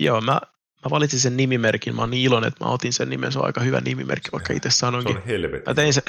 Joo, 0.00 0.20
mä 0.20 0.40
mä 0.84 0.90
valitsin 0.90 1.20
sen 1.20 1.36
nimimerkin, 1.36 1.94
mä 1.94 2.02
oon 2.02 2.10
niin 2.10 2.24
iloinen, 2.24 2.48
että 2.48 2.64
mä 2.64 2.70
otin 2.70 2.92
sen 2.92 3.10
nimen, 3.10 3.32
se 3.32 3.38
on 3.38 3.46
aika 3.46 3.60
hyvä 3.60 3.80
nimimerkki, 3.80 4.32
vaikka 4.32 4.52
itse 4.52 4.70
sanoinkin. 4.70 5.14
Se 5.14 5.20
on 5.20 5.26
helvetin. 5.26 5.62
Mä 5.66 5.74
tein 5.74 5.94
sen, 5.94 6.02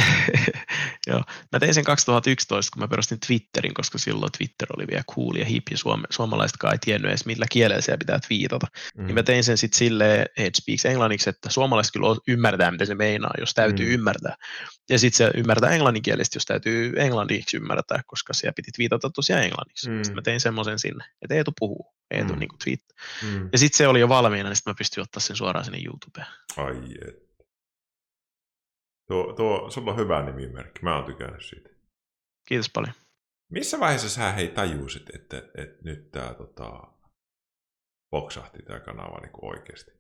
joo, 1.07 1.21
mä 1.51 1.59
tein 1.59 1.73
sen 1.73 1.83
2011, 1.83 2.73
kun 2.73 2.83
mä 2.83 2.87
perustin 2.87 3.19
Twitterin, 3.27 3.73
koska 3.73 3.97
silloin 3.97 4.31
Twitter 4.37 4.67
oli 4.77 4.87
vielä 4.87 5.03
cool 5.15 5.35
ja 5.35 5.45
hip, 5.45 5.63
ja 5.71 5.77
suome, 5.77 6.07
suomalaisetkaan 6.09 6.73
ei 6.73 6.79
tiennyt 6.79 7.09
edes, 7.09 7.25
millä 7.25 7.45
kielellä 7.51 7.81
siellä 7.81 7.97
pitää 7.97 8.19
twiitata. 8.27 8.67
Mm. 8.97 9.05
Niin 9.05 9.15
mä 9.15 9.23
tein 9.23 9.43
sen 9.43 9.57
sitten 9.57 9.77
silleen, 9.77 10.25
Head 10.37 10.51
Speaks 10.55 10.85
englanniksi, 10.85 11.29
että 11.29 11.49
suomalaiset 11.49 11.93
kyllä 11.93 12.07
ymmärtää, 12.27 12.71
mitä 12.71 12.85
se 12.85 12.95
meinaa, 12.95 13.33
jos 13.39 13.53
täytyy 13.53 13.85
mm. 13.85 13.93
ymmärtää. 13.93 14.35
Ja 14.89 14.99
sitten 14.99 15.17
se 15.17 15.39
ymmärtää 15.39 15.71
englanninkielistä, 15.71 16.37
jos 16.37 16.45
täytyy 16.45 16.93
englanniksi 16.97 17.57
ymmärtää, 17.57 18.01
koska 18.07 18.33
siellä 18.33 18.53
piti 18.53 18.71
twiitata 18.71 19.09
tosiaan 19.09 19.43
englanniksi. 19.43 19.89
Mm. 19.89 19.95
Sitten 20.03 20.15
mä 20.15 20.21
tein 20.21 20.39
semmoisen 20.39 20.79
sinne, 20.79 21.05
että 21.21 21.35
Eetu 21.35 21.51
puhuu. 21.59 21.93
Eetu 22.13 22.33
mm. 22.33 22.39
niin 22.39 22.49
tweet. 22.63 22.83
Mm. 23.23 23.49
Ja 23.51 23.57
sitten 23.57 23.77
se 23.77 23.87
oli 23.87 23.99
jo 23.99 24.09
valmiina, 24.09 24.49
niin 24.49 24.55
sitten 24.55 24.71
mä 24.71 24.75
pystyin 24.77 25.03
ottaa 25.03 25.19
sen 25.19 25.35
suoraan 25.35 25.65
sinne 25.65 25.79
YouTubeen. 25.85 26.27
Ai 26.57 26.75
et. 27.07 27.23
Tuo, 29.07 29.33
tuo, 29.33 29.69
sulla 29.69 29.91
on 29.91 29.97
hyvä 29.97 30.23
nimimerkki, 30.23 30.79
mä 30.83 30.95
oon 30.95 31.05
tykännyt 31.05 31.45
siitä. 31.45 31.69
Kiitos 32.47 32.69
paljon. 32.73 32.93
Missä 33.51 33.79
vaiheessa 33.79 34.09
sä 34.09 34.31
hei 34.31 34.47
tajusit, 34.47 35.15
että, 35.15 35.37
että 35.37 35.83
nyt 35.83 36.11
tää 36.11 36.33
tota, 36.33 36.81
boksahti 38.11 38.63
tää 38.63 38.79
kanava 38.79 39.19
niin 39.19 39.31
oikeasti? 39.41 39.91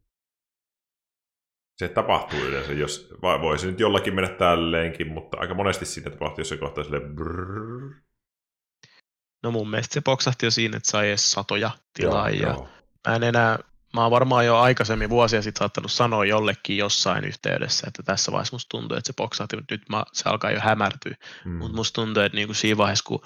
Se 1.77 1.87
tapahtuu 1.87 2.39
yleensä, 2.39 2.73
jos, 2.73 3.09
voisi 3.21 3.67
nyt 3.67 3.79
jollakin 3.79 4.15
mennä 4.15 4.29
tälleenkin, 4.29 5.07
mutta 5.07 5.37
aika 5.37 5.53
monesti 5.53 5.85
siinä 5.85 6.09
tapahtuu 6.09 6.41
jossain 6.41 6.59
kohtaa 6.59 6.83
silleen 6.83 7.15
brrrr, 7.15 8.02
No 9.43 9.51
mun 9.51 9.69
mielestä 9.69 9.93
se 9.93 10.01
poksahti 10.01 10.45
jo 10.45 10.51
siinä, 10.51 10.77
että 10.77 10.91
sai 10.91 11.07
edes 11.07 11.31
satoja 11.31 11.71
tilaajia. 11.93 12.41
Joo, 12.41 12.53
joo. 12.53 12.69
Mä 13.07 13.15
en 13.15 13.23
enää, 13.23 13.59
mä 13.93 14.01
oon 14.01 14.11
varmaan 14.11 14.45
jo 14.45 14.57
aikaisemmin 14.57 15.09
vuosia 15.09 15.41
sitten 15.41 15.59
saattanut 15.59 15.91
sanoa 15.91 16.25
jollekin 16.25 16.77
jossain 16.77 17.25
yhteydessä, 17.25 17.87
että 17.87 18.03
tässä 18.03 18.31
vaiheessa 18.31 18.55
musta 18.55 18.69
tuntuu, 18.69 18.97
että 18.97 19.07
se 19.07 19.13
poksahti, 19.17 19.55
mutta 19.55 19.73
nyt 19.73 19.89
mä, 19.89 20.03
se 20.13 20.29
alkaa 20.29 20.51
jo 20.51 20.59
hämärtyä. 20.59 21.15
Mm. 21.45 21.51
Mutta 21.51 21.75
musta 21.75 22.01
tuntuu, 22.01 22.23
että 22.23 22.35
niinku 22.35 22.53
siinä 22.53 22.77
vaiheessa, 22.77 23.05
kun 23.07 23.25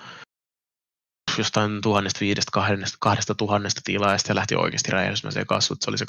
jostain 1.38 1.82
tuhannesta 1.82 2.20
viidestä, 2.20 2.52
kahdesta, 2.52 2.98
kahdesta 3.00 3.36
tuhannesta 3.36 3.82
tilaajasta 3.84 4.32
ja 4.32 4.36
lähti 4.36 4.56
oikeasti 4.56 4.92
räjähdysmäiseen 4.92 5.48
kasvut. 5.48 5.82
Se 5.82 5.90
oli 5.90 5.98
se 5.98 6.06
2012-2013, 6.06 6.08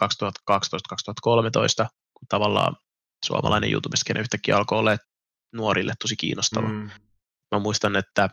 kun 2.14 2.28
tavallaan 2.28 2.76
suomalainen 3.26 3.70
YouTube-skene 3.72 4.20
yhtäkkiä 4.20 4.56
alkoi 4.56 4.78
olla 4.78 4.96
nuorille 5.54 5.94
tosi 6.02 6.16
kiinnostava. 6.16 6.68
Mm. 6.68 6.90
Mä 7.54 7.58
muistan, 7.58 7.96
että 7.96 8.28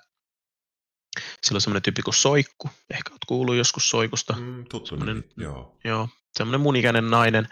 sillä 1.45 1.57
on 1.57 1.61
semmoinen 1.61 1.81
tyyppi 1.81 2.01
kuin 2.01 2.13
Soikku, 2.13 2.69
ehkä 2.89 3.11
olet 3.11 3.25
kuullut 3.27 3.55
joskus 3.55 3.89
Soikusta. 3.89 4.33
Mm, 4.33 4.65
tuttu 4.65 4.95
niin, 4.95 5.29
joo. 5.37 5.77
joo. 5.83 6.09
Semmoinen 6.37 6.61
munikäinen 6.61 7.09
nainen, 7.09 7.47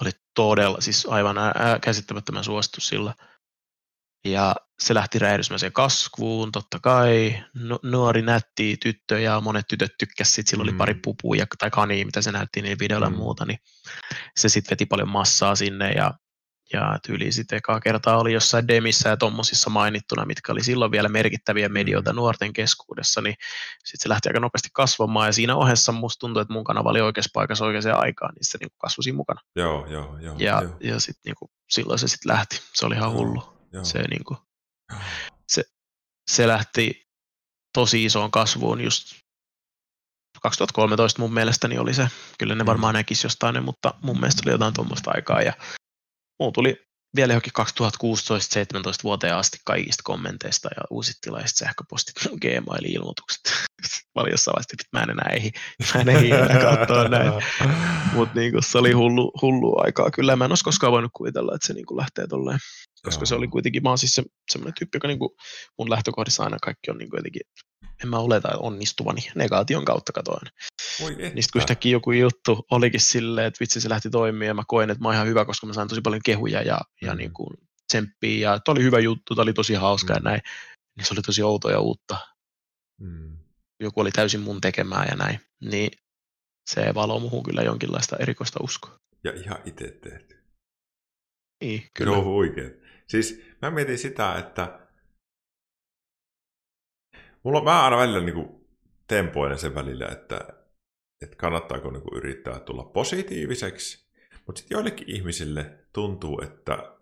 oli 0.00 0.10
todella, 0.34 0.80
siis 0.80 1.06
aivan 1.06 1.38
ää, 1.38 1.78
käsittämättömän 1.82 2.44
suosittu 2.44 2.80
sillä. 2.80 3.14
Ja 4.24 4.56
se 4.78 4.94
lähti 4.94 5.18
räjähdysmäiseen 5.18 5.72
kasvuun, 5.72 6.52
totta 6.52 6.80
kai. 6.80 7.44
nuori 7.82 8.22
nätti 8.22 8.76
tyttö 8.76 9.20
ja 9.20 9.40
monet 9.40 9.68
tytöt 9.68 9.92
tykkäsivät. 9.98 10.46
Sillä 10.46 10.62
oli 10.62 10.70
mm. 10.70 10.78
pari 10.78 10.94
pupuja 10.94 11.46
tai 11.58 11.70
kania, 11.70 12.06
mitä 12.06 12.22
se 12.22 12.32
näytti 12.32 12.62
niin 12.62 12.78
videolla 12.78 13.06
mm. 13.06 13.14
ja 13.14 13.18
muuta. 13.18 13.44
Niin 13.46 13.58
se 14.36 14.48
sitten 14.48 14.70
veti 14.70 14.86
paljon 14.86 15.08
massaa 15.08 15.54
sinne 15.54 15.92
ja 15.92 16.14
ja 16.74 16.98
tyyli 17.06 17.32
sitten 17.32 17.56
ekaa 17.56 17.80
kertaa 17.80 18.18
oli 18.18 18.32
jossain 18.32 18.68
Demissä 18.68 19.08
ja 19.08 19.16
tommosissa 19.16 19.70
mainittuna, 19.70 20.24
mitkä 20.24 20.52
oli 20.52 20.62
silloin 20.62 20.90
vielä 20.90 21.08
merkittäviä 21.08 21.68
medioita 21.68 22.12
mm. 22.12 22.16
nuorten 22.16 22.52
keskuudessa, 22.52 23.20
niin 23.20 23.36
sitten 23.84 24.02
se 24.02 24.08
lähti 24.08 24.28
aika 24.28 24.40
nopeasti 24.40 24.68
kasvamaan 24.72 25.28
ja 25.28 25.32
siinä 25.32 25.56
ohessa 25.56 25.92
musta 25.92 26.20
tuntui, 26.20 26.42
että 26.42 26.54
mun 26.54 26.64
kanava 26.64 26.90
oli 26.90 27.00
oikeassa 27.00 27.30
paikassa 27.34 27.64
oikeaan 27.64 28.00
aikaan, 28.00 28.34
niin 28.34 28.44
se 28.44 28.58
niin 28.58 28.70
kasvoi 28.78 29.04
siinä 29.04 29.16
mukana. 29.16 29.40
Joo, 29.56 29.86
joo, 29.86 30.18
joo. 30.18 30.36
Ja, 30.38 30.62
joo. 30.62 30.76
ja 30.80 31.00
sitten 31.00 31.22
niin 31.24 31.50
silloin 31.70 31.98
se 31.98 32.08
sitten 32.08 32.32
lähti, 32.32 32.60
se 32.74 32.86
oli 32.86 32.94
ihan 32.94 33.10
joo, 33.10 33.18
hullu. 33.18 33.42
Joo. 33.72 33.84
Se, 33.84 34.02
niin 34.08 34.24
kuin, 34.24 34.38
se, 35.48 35.64
se 36.30 36.48
lähti 36.48 37.08
tosi 37.72 38.04
isoon 38.04 38.30
kasvuun 38.30 38.80
just 38.80 39.24
2013 40.42 41.22
mun 41.22 41.34
mielestäni 41.34 41.78
oli 41.78 41.94
se, 41.94 42.08
kyllä 42.38 42.54
ne 42.54 42.62
mm. 42.62 42.66
varmaan 42.66 42.94
näkisi 42.94 43.26
jostain, 43.26 43.64
mutta 43.64 43.94
mun 44.02 44.20
mielestä 44.20 44.42
oli 44.44 44.52
jotain 44.52 44.74
tuommoista 44.74 45.10
aikaa 45.14 45.42
ja 45.42 45.52
mulla 46.44 46.52
tuli 46.52 46.76
vielä 47.16 47.32
johonkin 47.32 47.52
2016-17 49.00 49.02
vuoteen 49.04 49.34
asti 49.34 49.58
kaikista 49.64 50.00
kommenteista 50.04 50.68
ja 50.76 50.82
uusittilaiset 50.90 51.56
sähköpostit 51.56 52.14
mun 52.30 52.38
Gmail-ilmoitukset. 52.40 53.40
mä 54.14 54.20
olin 54.22 54.30
jossain 54.30 54.52
vaiheessa, 54.54 54.74
että 54.74 54.98
mä 54.98 55.02
en 55.02 55.10
enää 55.10 55.30
ehdi, 55.32 55.50
mä 55.94 56.00
en 56.00 56.08
ehdi 56.08 56.30
katsoa 56.62 57.08
näin. 57.08 57.32
Mutta 58.12 58.40
niin 58.40 58.52
se 58.60 58.78
oli 58.78 58.92
hullu, 58.92 59.32
hullu 59.42 59.82
aikaa. 59.84 60.10
Kyllä 60.10 60.36
mä 60.36 60.44
en 60.44 60.50
olisi 60.50 60.64
koskaan 60.64 60.92
voinut 60.92 61.10
kuvitella, 61.14 61.54
että 61.54 61.66
se 61.66 61.72
niin 61.72 61.96
lähtee 61.96 62.26
tolleen. 62.26 62.58
Koska 63.04 63.20
Joo. 63.20 63.26
se 63.26 63.34
oli 63.34 63.48
kuitenkin, 63.48 63.82
mä 63.82 63.88
oon 63.88 63.98
siis 63.98 64.14
se, 64.14 64.22
semmoinen 64.52 64.74
tyyppi, 64.78 64.96
joka 64.96 65.08
niin 65.08 65.18
kuin, 65.18 65.30
mun 65.78 65.90
lähtökohdissa 65.90 66.44
aina 66.44 66.58
kaikki 66.62 66.90
on 66.90 66.98
niin 66.98 67.10
kuin 67.10 67.18
jotenkin 67.18 67.42
en 68.02 68.08
mä 68.08 68.18
oleta 68.18 68.48
onnistuvani 68.58 69.20
negaation 69.34 69.84
kautta 69.84 70.12
katoin. 70.12 70.46
Niin 71.00 71.18
sitten 71.18 71.44
kun 71.52 71.60
yhtäkkiä 71.60 71.92
joku 71.92 72.12
juttu 72.12 72.66
olikin 72.70 73.00
silleen, 73.00 73.46
että 73.46 73.60
vitsi 73.60 73.80
se 73.80 73.88
lähti 73.88 74.10
toimimaan 74.10 74.46
ja 74.46 74.54
mä 74.54 74.62
koen, 74.66 74.90
että 74.90 75.02
mä 75.02 75.08
oon 75.08 75.14
ihan 75.14 75.26
hyvä, 75.26 75.44
koska 75.44 75.66
mä 75.66 75.72
sain 75.72 75.88
tosi 75.88 76.00
paljon 76.00 76.22
kehuja 76.24 76.62
ja, 76.62 76.80
mm. 77.02 77.08
ja 77.08 77.14
niin 77.14 77.32
kuin 77.32 77.50
tsemppiä 77.86 78.38
ja 78.50 78.60
oli 78.68 78.82
hyvä 78.82 78.98
juttu, 78.98 79.34
tämä 79.34 79.42
oli 79.42 79.52
tosi 79.52 79.74
hauska 79.74 80.12
mm. 80.12 80.16
ja 80.16 80.20
näin. 80.20 80.40
Niin 80.96 81.04
se 81.04 81.14
oli 81.14 81.22
tosi 81.22 81.42
outoa 81.42 81.70
ja 81.70 81.80
uutta. 81.80 82.16
Mm. 83.00 83.38
Joku 83.80 84.00
oli 84.00 84.10
täysin 84.10 84.40
mun 84.40 84.60
tekemää 84.60 85.06
ja 85.10 85.16
näin. 85.16 85.40
Niin 85.60 85.90
se 86.70 86.94
valoo 86.94 87.20
muuhun 87.20 87.42
kyllä 87.42 87.62
jonkinlaista 87.62 88.16
erikoista 88.16 88.60
uskoa. 88.62 88.98
Ja 89.24 89.32
ihan 89.32 89.58
itse 89.64 89.98
tehty. 90.02 90.44
Niin, 91.60 91.86
kyllä. 91.94 92.12
Joo, 92.12 92.24
huikeet. 92.24 92.83
Siis 93.08 93.42
mä 93.62 93.70
mietin 93.70 93.98
sitä, 93.98 94.38
että 94.38 94.84
Mulla 97.44 97.58
on 97.58 97.64
vähän 97.64 97.84
aina 97.84 97.96
välillä 97.96 98.20
niin 98.20 98.34
kuin 98.34 98.66
tempoinen 99.06 99.58
sen 99.58 99.74
välillä, 99.74 100.06
että, 100.06 100.48
että 101.22 101.36
kannattaako 101.36 101.90
niin 101.90 102.02
kuin 102.02 102.16
yrittää 102.16 102.60
tulla 102.60 102.84
positiiviseksi. 102.84 104.10
Mutta 104.46 104.58
sitten 104.58 104.76
joillekin 104.76 105.10
ihmisille 105.10 105.78
tuntuu, 105.92 106.40
että 106.42 106.96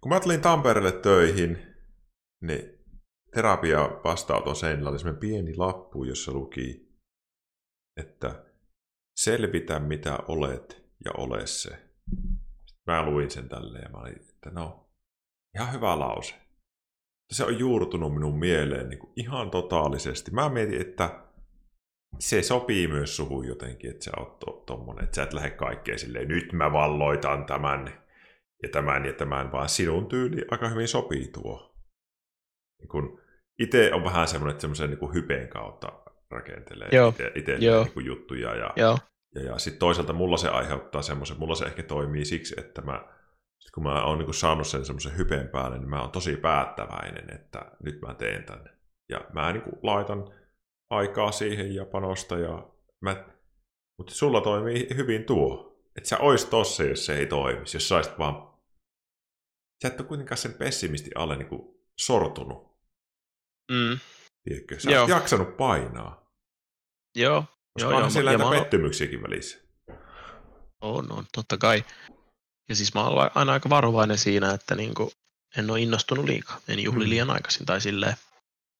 kun 0.00 0.12
mä 0.12 0.20
tulin 0.20 0.40
Tampereelle 0.40 0.92
töihin, 0.92 1.76
niin 2.40 2.84
terapia 3.34 3.78
vastaanoton 4.04 4.56
seinällä 4.56 4.90
oli 4.90 4.98
semmoinen 4.98 5.20
pieni 5.20 5.56
lappu, 5.56 6.04
jossa 6.04 6.32
luki, 6.32 6.92
että 7.96 8.44
selvitä 9.20 9.78
mitä 9.78 10.18
olet 10.28 10.82
ja 11.04 11.10
ole 11.16 11.46
se. 11.46 11.91
Mä 12.86 13.02
luin 13.02 13.30
sen 13.30 13.48
tälleen 13.48 13.82
ja 13.84 13.90
mä 13.90 13.98
olin, 13.98 14.18
että 14.18 14.50
no, 14.50 14.90
ihan 15.54 15.72
hyvä 15.72 15.98
lause 15.98 16.34
se 17.32 17.44
on 17.44 17.58
juurtunut 17.58 18.14
minun 18.14 18.38
mieleen 18.38 18.88
niin 18.88 18.98
kuin 18.98 19.12
ihan 19.16 19.50
totaalisesti. 19.50 20.30
Mä 20.30 20.48
mietin, 20.48 20.80
että 20.80 21.20
se 22.18 22.42
sopii 22.42 22.88
myös 22.88 23.16
suhun 23.16 23.46
jotenkin, 23.46 23.90
että 23.90 24.04
sä 24.04 24.10
oot 24.16 24.38
to, 24.38 24.62
tommonen, 24.66 25.04
että 25.04 25.16
sä 25.16 25.22
et 25.22 25.32
lähde 25.32 25.50
kaikkeen 25.50 25.98
silleen, 25.98 26.28
nyt 26.28 26.52
mä 26.52 26.72
valloitan 26.72 27.46
tämän 27.46 28.02
ja 28.62 28.68
tämän 28.68 29.06
ja 29.06 29.12
tämän, 29.12 29.52
vaan 29.52 29.68
sinun 29.68 30.06
tyyli 30.06 30.44
aika 30.50 30.68
hyvin 30.68 30.88
sopii 30.88 31.28
tuo. 31.28 31.74
Niin 32.80 32.88
kun 32.88 33.20
itse 33.58 33.90
on 33.94 34.04
vähän 34.04 34.28
semmoinen, 34.28 34.52
että 34.52 34.60
semmoisen 34.60 34.90
niin 34.90 35.14
hypeen 35.14 35.48
kautta 35.48 35.92
rakentelee 36.30 36.88
itse 37.34 37.58
niin 37.58 38.06
juttuja. 38.06 38.54
Ja, 38.54 38.72
Joo. 38.76 38.98
Ja, 39.34 39.42
ja 39.42 39.58
sitten 39.58 39.80
toisaalta 39.80 40.12
mulla 40.12 40.36
se 40.36 40.48
aiheuttaa 40.48 41.02
semmoisen, 41.02 41.38
mulla 41.38 41.54
se 41.54 41.64
ehkä 41.64 41.82
toimii 41.82 42.24
siksi, 42.24 42.54
että 42.58 42.82
mä 42.82 43.04
sitten 43.62 43.74
kun 43.74 43.82
mä 43.82 44.04
oon 44.04 44.18
niin 44.18 44.34
saanut 44.34 44.66
sen 44.66 44.84
semmoisen 44.84 45.16
hypeen 45.16 45.48
päälle, 45.48 45.78
niin 45.78 45.90
mä 45.90 46.00
oon 46.00 46.10
tosi 46.10 46.36
päättäväinen, 46.36 47.34
että 47.34 47.70
nyt 47.82 48.00
mä 48.00 48.14
teen 48.14 48.44
tänne. 48.44 48.70
Ja 49.08 49.20
mä 49.32 49.52
niin 49.52 49.62
kuin 49.62 49.78
laitan 49.82 50.34
aikaa 50.90 51.32
siihen 51.32 51.74
ja 51.74 51.84
panosta 51.84 52.38
ja 52.38 52.70
mä... 53.00 53.24
Mutta 53.98 54.14
sulla 54.14 54.40
toimii 54.40 54.88
hyvin 54.96 55.24
tuo. 55.24 55.78
Että 55.96 56.08
sä 56.08 56.18
ois 56.18 56.44
tossa, 56.44 56.84
jos 56.84 57.06
se 57.06 57.18
ei 57.18 57.26
toimisi. 57.26 57.76
Jos 57.76 57.88
sä 57.88 58.02
vaan... 58.18 58.52
Sä 59.82 59.88
et 59.88 60.00
ole 60.00 60.08
kuitenkaan 60.08 60.38
sen 60.38 60.54
pessimisti 60.54 61.10
alle 61.14 61.36
niin 61.36 61.48
kuin 61.48 61.74
sortunut. 61.98 62.78
Mm. 63.72 63.98
Tiedätkö? 64.44 64.80
Sä 64.80 64.90
Joo. 64.90 65.08
jaksanut 65.08 65.56
painaa. 65.56 66.32
Joo. 67.16 67.44
Koska 67.74 67.90
joo, 67.90 67.96
onhan 67.96 68.10
siellä 68.10 68.38
näitä 68.38 68.62
pettymyksiäkin 68.62 69.22
välissä. 69.22 69.58
On, 70.80 71.12
on, 71.12 71.26
totta 71.32 71.58
kai. 71.58 71.84
Ja 72.68 72.76
siis 72.76 72.94
mä 72.94 73.04
oon 73.04 73.30
aina 73.34 73.52
aika 73.52 73.70
varovainen 73.70 74.18
siinä, 74.18 74.50
että 74.54 74.74
niin 74.74 74.94
kuin 74.94 75.10
en 75.56 75.70
ole 75.70 75.80
innostunut 75.80 76.24
liikaa, 76.24 76.60
en 76.68 76.80
juhli 76.80 77.04
mm. 77.04 77.10
liian 77.10 77.30
aikaisin 77.30 77.66
tai 77.66 77.80
silleen. 77.80 78.14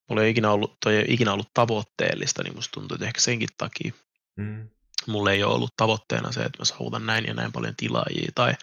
Mulla 0.08 0.22
ei 0.22 0.30
ikinä 0.30 0.50
ollut, 0.50 0.76
toi 0.84 0.96
ei 0.96 1.04
ikinä 1.08 1.32
ollut 1.32 1.54
tavoitteellista, 1.54 2.42
niin 2.42 2.54
musta 2.54 2.72
tuntuu, 2.72 2.94
että 2.94 3.06
ehkä 3.06 3.20
senkin 3.20 3.48
takia. 3.58 3.92
Mm. 4.36 4.68
Mulla 5.06 5.32
ei 5.32 5.44
ole 5.44 5.54
ollut 5.54 5.76
tavoitteena 5.76 6.32
se, 6.32 6.40
että 6.42 6.58
mä 6.58 6.64
saavutan 6.64 7.06
näin 7.06 7.26
ja 7.26 7.34
näin 7.34 7.52
paljon 7.52 7.76
tilaajia 7.76 8.32
tai 8.34 8.54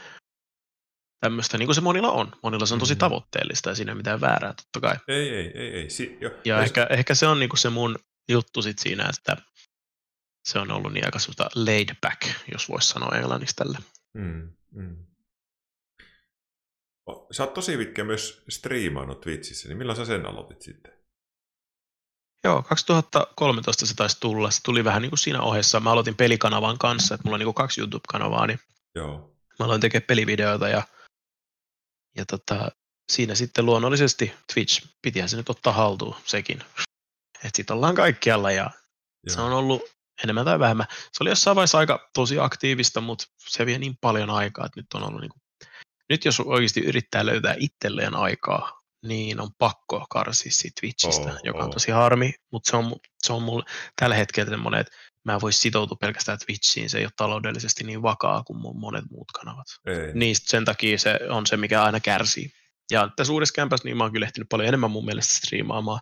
tämmöistä, 1.19 1.57
niin 1.57 1.67
kuin 1.67 1.75
se 1.75 1.82
monilla 1.82 2.11
on. 2.11 2.32
Monilla 2.43 2.65
se 2.65 2.73
on 2.73 2.80
tosi 2.80 2.93
mm. 2.93 2.99
tavoitteellista 2.99 3.69
ja 3.69 3.75
siinä 3.75 3.91
ei 3.91 3.95
mitään 3.95 4.21
väärää, 4.21 4.53
totta 4.53 4.80
kai. 4.80 4.97
Ei, 5.07 5.30
ei, 5.30 5.51
ei. 5.55 5.69
ei. 5.69 5.89
Si- 5.89 6.17
jo. 6.21 6.32
Ja 6.45 6.61
ehkä, 6.61 6.88
ehkä 6.89 7.15
se 7.15 7.27
on 7.27 7.39
niin 7.39 7.49
kuin 7.49 7.59
se 7.59 7.69
mun 7.69 7.99
juttu 8.30 8.61
sit 8.61 8.80
siinä, 8.80 9.09
että 9.17 9.38
se 10.50 10.60
on 10.60 10.72
ollut 10.72 10.93
niin 10.93 11.06
aika 11.06 11.20
laid 11.56 11.89
back, 12.02 12.22
jos 12.52 12.70
voisi 12.70 12.88
sanoa 12.88 13.18
englanniksi 13.18 13.56
tälle. 13.56 13.78
Mm, 14.14 14.52
mm. 14.72 15.06
Sä 17.32 17.43
oot 17.43 17.54
tosi 17.54 17.78
pitkä 17.78 18.04
myös 18.04 18.43
striimannut 18.50 19.22
Twitchissä, 19.22 19.68
niin 19.68 19.78
milloin 19.78 19.97
sä 19.97 20.06
sen 20.06 20.26
aloitit 20.26 20.62
sitten? 20.62 20.93
Joo, 22.43 22.64
2013 22.64 23.86
se 23.86 23.93
taisi 23.95 24.18
tulla. 24.20 24.52
Se 24.52 24.60
tuli 24.64 24.84
vähän 24.84 25.02
niin 25.02 25.10
kuin 25.10 25.20
siinä 25.20 25.41
ohessa. 25.41 25.80
Mä 25.80 25.91
aloitin 25.91 26.16
pelikanavan 26.16 26.78
kanssa, 26.78 27.16
että 27.16 27.26
mulla 27.26 27.36
on 27.36 27.39
niin 27.39 27.45
kuin 27.45 27.54
kaksi 27.54 27.82
YouTube-kanavaa, 27.82 28.47
niin 28.47 28.60
Joo. 28.95 29.36
mä 29.60 29.66
aloin 29.66 29.82
tekemään 29.82 30.08
pelivideoita 30.08 30.68
ja, 30.68 30.84
ja 32.18 32.26
tota, 32.26 32.72
siinä 33.12 33.36
sitten 33.36 33.66
luonnollisesti 33.66 34.34
Twitch, 34.54 34.88
pitihän 35.02 35.30
se 35.30 35.38
nyt 35.38 35.50
ottaa 35.50 35.74
haltuun 35.74 36.16
sekin. 36.26 36.64
Että 37.36 37.58
sit 37.58 37.72
ollaan 37.72 37.95
kaikkialla 37.95 38.52
ja 38.52 38.64
Joo. 38.64 39.36
se 39.36 39.41
on 39.41 39.52
ollut 39.54 39.99
enemmän 40.24 40.45
tai 40.45 40.59
vähemmän. 40.59 40.88
Se 40.89 41.24
oli 41.24 41.30
jossain 41.30 41.55
vaiheessa 41.55 41.78
aika 41.78 42.09
tosi 42.13 42.39
aktiivista, 42.39 43.01
mutta 43.01 43.26
se 43.38 43.65
vie 43.65 43.80
niin 43.80 43.97
paljon 44.01 44.30
aikaa, 44.30 44.65
että 44.65 44.80
nyt 44.80 44.93
on 44.93 45.03
ollut 45.03 45.22
niin 45.22 45.30
kuin 45.30 45.41
nyt 46.09 46.26
jos 46.26 46.39
oikeasti 46.39 46.80
yrittää 46.80 47.26
löytää 47.26 47.55
itselleen 47.59 48.15
aikaa, 48.15 48.82
niin 49.05 49.39
on 49.41 49.49
pakko 49.57 50.05
karsia 50.09 50.51
siitä 50.51 50.80
Twitchistä, 50.82 51.30
oh, 51.30 51.39
joka 51.43 51.63
on 51.63 51.72
tosi 51.72 51.91
harmi, 51.91 52.34
mutta 52.51 52.70
se 52.70 52.78
on, 52.78 52.95
se 53.24 53.34
on 53.34 53.43
mulle 53.43 53.65
tällä 53.95 54.15
hetkellä 54.15 54.49
semmoinen, 54.49 54.82
että 54.82 54.97
mä 55.26 55.34
en 55.34 55.41
voi 55.41 55.53
sitoutua 55.53 55.97
pelkästään 56.01 56.38
Twitchiin, 56.45 56.89
se 56.89 56.97
ei 56.97 57.05
ole 57.05 57.11
taloudellisesti 57.15 57.84
niin 57.84 58.01
vakaa 58.01 58.43
kuin 58.43 58.59
monet 58.80 59.05
muut 59.11 59.32
kanavat. 59.32 59.67
Ei. 59.86 60.13
Niistä 60.13 60.49
sen 60.49 60.65
takia 60.65 60.97
se 60.97 61.20
on 61.30 61.47
se, 61.47 61.57
mikä 61.57 61.84
aina 61.84 61.99
kärsii. 61.99 62.51
Ja 62.91 63.09
tässä 63.15 63.34
uudessa 63.34 63.53
kämpässä 63.53 63.88
niin 63.88 63.97
mä 63.97 64.03
oon 64.03 64.11
kyllä 64.11 64.26
ehtinyt 64.26 64.49
paljon 64.49 64.67
enemmän 64.67 64.91
mun 64.91 65.05
mielestä 65.05 65.36
striimaamaan, 65.36 65.99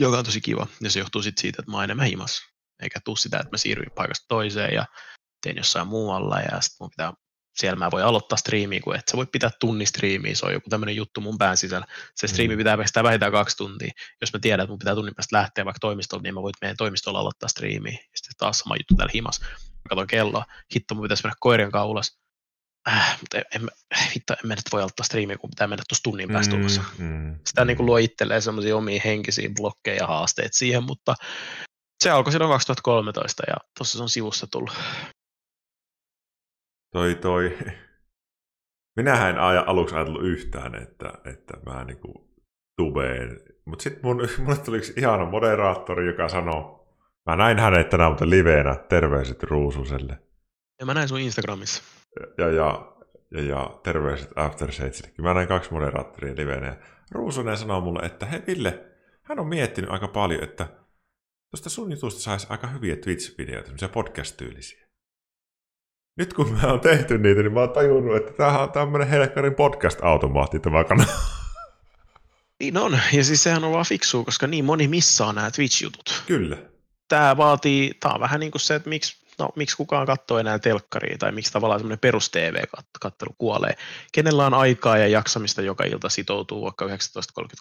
joka 0.00 0.18
on 0.18 0.24
tosi 0.24 0.40
kiva. 0.40 0.66
Ja 0.80 0.90
se 0.90 0.98
johtuu 0.98 1.22
sitten 1.22 1.42
siitä, 1.42 1.62
että 1.62 1.70
mä 1.70 1.76
oon 1.76 1.84
enemmän 1.84 2.06
himas. 2.06 2.49
Eikä 2.82 3.00
tuu 3.04 3.16
sitä, 3.16 3.36
että 3.36 3.50
mä 3.50 3.56
siirryin 3.56 3.92
paikasta 3.94 4.28
toiseen 4.28 4.74
ja 4.74 4.86
tein 5.42 5.56
jossain 5.56 5.86
muualla 5.86 6.40
ja 6.40 6.60
sitten 6.60 6.76
mun 6.80 6.90
pitää 6.90 7.12
siellä 7.60 7.78
mä 7.78 7.90
voin 7.90 8.04
aloittaa 8.04 8.38
striimiä, 8.38 8.80
kun 8.80 8.96
et 8.96 9.08
sä 9.10 9.16
voi 9.16 9.26
pitää 9.26 9.50
tunni 9.60 9.86
striimiä, 9.86 10.34
se 10.34 10.46
on 10.46 10.52
joku 10.52 10.70
tämmöinen 10.70 10.96
juttu 10.96 11.20
mun 11.20 11.38
pään 11.38 11.56
sisällä. 11.56 11.86
Se 12.14 12.28
striimi 12.28 12.54
mm. 12.54 12.58
pitää 12.58 12.76
kestää 12.76 13.02
vähintään 13.02 13.32
kaksi 13.32 13.56
tuntia. 13.56 13.90
Jos 14.20 14.32
mä 14.32 14.38
tiedän, 14.38 14.64
että 14.64 14.72
mun 14.72 14.78
pitää 14.78 14.94
tunnin 14.94 15.14
päästä 15.14 15.36
lähteä 15.36 15.64
vaikka 15.64 15.80
toimistolle, 15.80 16.22
niin 16.22 16.34
mä 16.34 16.42
voin 16.42 16.54
meidän 16.60 16.76
toimistolla 16.76 17.18
aloittaa 17.18 17.48
striimiä. 17.48 17.92
Ja 17.92 17.98
sitten 18.14 18.36
taas 18.38 18.58
sama 18.58 18.76
juttu 18.76 18.94
täällä 18.94 19.12
himas. 19.14 19.40
Mä 19.40 19.88
katson 19.88 20.06
kelloa, 20.06 20.44
hitto 20.74 20.94
mun 20.94 21.02
pitäisi 21.02 21.22
mennä 21.24 21.36
koirien 21.40 21.70
kanssa 21.70 21.86
ulos. 21.86 22.18
Äh, 22.88 23.18
mutta 23.20 23.38
en, 23.38 23.44
en, 23.54 23.68
hitto, 24.14 24.32
en 24.32 24.48
mä 24.48 24.54
nyt 24.54 24.72
voi 24.72 24.80
aloittaa 24.80 25.04
striimiä, 25.04 25.38
kun 25.38 25.50
pitää 25.50 25.66
mennä 25.66 25.84
tuossa 25.88 26.02
tunnin 26.02 26.32
päästä 26.32 26.54
mm, 26.54 26.60
ulos. 26.60 26.80
Mm, 26.98 27.38
Sitä 27.46 27.64
mm. 27.64 27.66
niin 27.66 27.76
kuin 27.76 27.86
luo 27.86 27.96
itselleen 27.96 28.42
semmoisia 28.42 28.76
omia 28.76 29.00
henkisiä 29.04 29.50
blokkeja 29.56 29.96
ja 29.96 30.06
haasteita 30.06 30.56
siihen, 30.56 30.84
mutta 30.84 31.14
se 32.00 32.10
alkoi 32.10 32.32
silloin 32.32 32.52
2013 32.52 33.42
ja 33.46 33.56
tuossa 33.78 33.98
se 33.98 34.02
on 34.02 34.08
sivussa 34.08 34.46
tullut 34.46 34.72
toi, 36.92 37.14
toi. 37.14 37.58
Minähän 38.96 39.30
en 39.30 39.40
aja, 39.40 39.64
aluksi 39.66 39.94
ajatellut 39.94 40.24
yhtään, 40.24 40.74
että, 40.74 41.12
että 41.24 41.54
mä 41.66 41.84
niinku 41.84 42.30
tubeen. 42.76 43.40
Mutta 43.64 43.82
sitten 43.82 44.00
mun, 44.04 44.16
mulle 44.44 44.56
tuli 44.56 44.76
yksi 44.76 44.92
ihana 44.96 45.24
moderaattori, 45.24 46.06
joka 46.06 46.28
sanoi, 46.28 46.80
mä 47.26 47.36
näin 47.36 47.58
hänet 47.58 47.88
tänään 47.88 48.10
muuten 48.10 48.30
liveenä, 48.30 48.74
terveiset 48.74 49.42
Ruususelle. 49.42 50.18
Ja 50.80 50.86
mä 50.86 50.94
näin 50.94 51.08
sun 51.08 51.20
Instagramissa. 51.20 51.82
Ja, 52.38 52.50
ja, 52.50 52.92
ja, 53.30 53.42
ja 53.42 53.80
terveiset 53.82 54.32
After 54.36 54.72
Shadesillekin. 54.72 55.24
Mä 55.24 55.34
näin 55.34 55.48
kaksi 55.48 55.72
moderaattoria 55.72 56.36
liveenä. 56.36 56.76
Ruusunen 57.10 57.56
sanoi 57.56 57.80
mulle, 57.80 58.06
että 58.06 58.26
hei 58.26 58.42
Ville, 58.46 58.84
hän 59.22 59.40
on 59.40 59.46
miettinyt 59.46 59.90
aika 59.90 60.08
paljon, 60.08 60.44
että 60.44 60.66
tuosta 61.50 61.70
sun 61.70 61.92
jutusta 61.92 62.20
saisi 62.20 62.46
aika 62.50 62.66
hyviä 62.66 62.94
Twitch-videoita, 62.94 63.64
semmoisia 63.64 63.88
podcast-tyylisiä 63.88 64.90
nyt 66.20 66.32
kun 66.32 66.52
mä 66.52 66.66
oon 66.66 66.80
tehty 66.80 67.18
niitä, 67.18 67.42
niin 67.42 67.52
mä 67.52 67.60
oon 67.60 67.70
tajunnut, 67.70 68.16
että 68.16 68.32
tämähän 68.32 68.62
on 68.62 68.72
tämmöinen 68.72 69.08
helkkarin 69.08 69.54
podcast-automaatti 69.54 70.60
tämä 70.60 70.84
kanava. 70.84 71.12
Niin 72.60 72.76
on, 72.76 72.98
ja 73.12 73.24
siis 73.24 73.42
sehän 73.42 73.64
on 73.64 73.72
vaan 73.72 73.84
fiksua, 73.84 74.24
koska 74.24 74.46
niin 74.46 74.64
moni 74.64 74.88
missaa 74.88 75.32
nämä 75.32 75.50
Twitch-jutut. 75.50 76.22
Kyllä. 76.26 76.56
Tämä 77.08 77.36
vaatii, 77.36 77.94
tämä 78.00 78.14
on 78.14 78.20
vähän 78.20 78.40
niin 78.40 78.52
kuin 78.52 78.60
se, 78.60 78.74
että 78.74 78.88
miksi 78.88 79.16
no 79.38 79.48
miksi 79.56 79.76
kukaan 79.76 80.06
katsoo 80.06 80.38
enää 80.38 80.58
telkkaria, 80.58 81.18
tai 81.18 81.32
miksi 81.32 81.52
tavallaan 81.52 81.80
semmoinen 81.80 81.98
perus 81.98 82.30
TV-kattelu 82.30 83.34
kuolee. 83.38 83.74
Kenellä 84.12 84.46
on 84.46 84.54
aikaa 84.54 84.98
ja 84.98 85.08
jaksamista 85.08 85.62
joka 85.62 85.84
ilta 85.84 86.08
sitoutuu 86.08 86.64
vaikka 86.64 86.86
19.30 86.86 86.92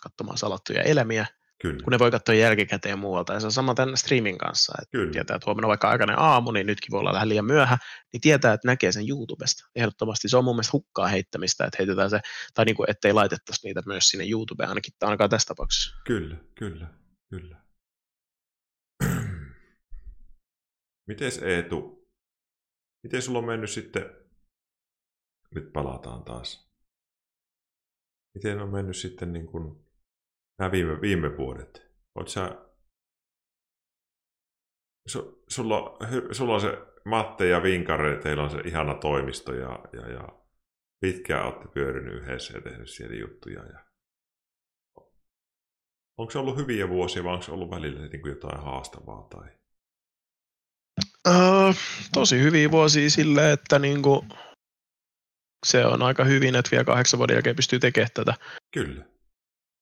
katsomaan 0.03 0.37
salattuja 0.37 0.81
elämiä, 0.81 1.25
Kyllä. 1.61 1.83
kun 1.83 1.91
ne 1.91 1.99
voi 1.99 2.11
katsoa 2.11 2.35
jälkikäteen 2.35 2.99
muualta. 2.99 3.33
Ja 3.33 3.39
se 3.39 3.45
on 3.45 3.51
sama 3.51 3.73
tänne 3.73 3.97
streamin 3.97 4.37
kanssa, 4.37 4.73
että 4.81 4.91
Kyllä. 4.91 5.11
tietää, 5.11 5.35
että 5.35 5.45
huomenna 5.45 5.67
vaikka 5.67 5.89
aikainen 5.89 6.19
aamu, 6.19 6.51
niin 6.51 6.67
nytkin 6.67 6.91
voi 6.91 6.99
olla 6.99 7.13
vähän 7.13 7.29
liian 7.29 7.45
myöhä, 7.45 7.77
niin 8.13 8.21
tietää, 8.21 8.53
että 8.53 8.67
näkee 8.67 8.91
sen 8.91 9.09
YouTubesta. 9.09 9.69
Ehdottomasti 9.75 10.29
se 10.29 10.37
on 10.37 10.43
mun 10.43 10.55
mielestä 10.55 10.71
hukkaa 10.73 11.07
heittämistä, 11.07 11.65
että 11.65 11.75
heitetään 11.79 12.09
se, 12.09 12.19
tai 12.53 12.65
niin 12.65 12.75
kuin, 12.75 12.89
ettei 12.89 13.13
laitettaisi 13.13 13.67
niitä 13.67 13.81
myös 13.85 14.07
sinne 14.07 14.29
YouTubeen, 14.29 14.69
ainakin, 14.69 14.93
ainakaan 15.01 15.29
tässä 15.29 15.47
tapauksessa. 15.47 15.95
Kyllä, 16.05 16.37
kyllä, 16.55 16.87
kyllä. 17.29 17.61
Mites 21.07 21.37
Eetu, 21.37 22.09
miten 23.03 23.21
sulla 23.21 23.39
on 23.39 23.45
mennyt 23.45 23.69
sitten, 23.69 24.05
nyt 25.55 25.73
palataan 25.73 26.23
taas, 26.23 26.69
miten 28.33 28.61
on 28.61 28.69
mennyt 28.69 28.97
sitten 28.97 29.33
niin 29.33 29.45
kuin 29.45 29.88
nämä 30.59 30.71
viime, 30.71 31.01
viime 31.01 31.37
vuodet? 31.37 31.89
Oot 32.15 32.27
sä, 32.27 32.65
su, 35.07 35.43
sulla, 35.47 35.97
sulla 36.31 36.53
on 36.53 36.61
se 36.61 36.77
Matte 37.05 37.47
ja 37.47 37.63
Vinkare, 37.63 38.17
teillä 38.17 38.43
on 38.43 38.51
se 38.51 38.59
ihana 38.65 38.95
toimisto 38.95 39.53
ja, 39.53 39.79
ja, 39.93 40.09
ja 40.09 40.27
pitkään 41.01 41.45
olette 41.45 41.67
pyörinyt 41.67 42.13
yhdessä 42.13 42.57
ja 42.57 42.61
tehnyt 42.61 42.89
siellä 42.89 43.15
juttuja. 43.15 43.63
Ja... 43.63 43.85
Onko 46.17 46.31
se 46.31 46.39
ollut 46.39 46.57
hyviä 46.57 46.89
vuosia 46.89 47.23
vai 47.23 47.33
onko 47.33 47.43
se 47.43 47.51
ollut 47.51 47.71
välillä 47.71 48.07
niin 48.07 48.21
kuin 48.21 48.29
jotain 48.29 48.63
haastavaa? 48.63 49.27
Tai... 49.29 49.49
Öö, 51.27 51.73
tosi 52.13 52.39
hyviä 52.39 52.71
vuosia 52.71 53.09
sille, 53.09 53.51
että 53.51 53.79
niinku, 53.79 54.25
se 55.65 55.85
on 55.85 56.01
aika 56.01 56.23
hyvin, 56.23 56.55
että 56.55 56.71
vielä 56.71 56.83
kahdeksan 56.83 57.17
vuoden 57.17 57.33
jälkeen 57.33 57.55
pystyy 57.55 57.79
tekemään 57.79 58.09
tätä. 58.13 58.33
Kyllä. 58.73 59.05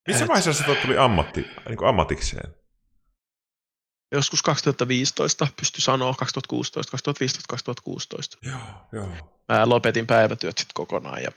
Missä 0.07 0.23
Et- 0.23 0.27
vaiheessa 0.29 0.53
se 0.53 0.75
tuli 0.81 0.97
ammatti, 0.97 1.41
niin 1.67 1.77
kuin 1.77 1.89
ammatikseen? 1.89 2.55
Joskus 4.11 4.41
2015 4.41 5.47
pysty 5.59 5.81
sanoa, 5.81 6.13
2016, 6.13 6.91
2015, 6.91 7.47
2016. 7.49 8.37
Joo, 8.41 8.57
joo. 8.91 9.09
Mä 9.49 9.69
lopetin 9.69 10.07
päivätyöt 10.07 10.57
sitten 10.57 10.73
kokonaan 10.73 11.23
ja, 11.23 11.31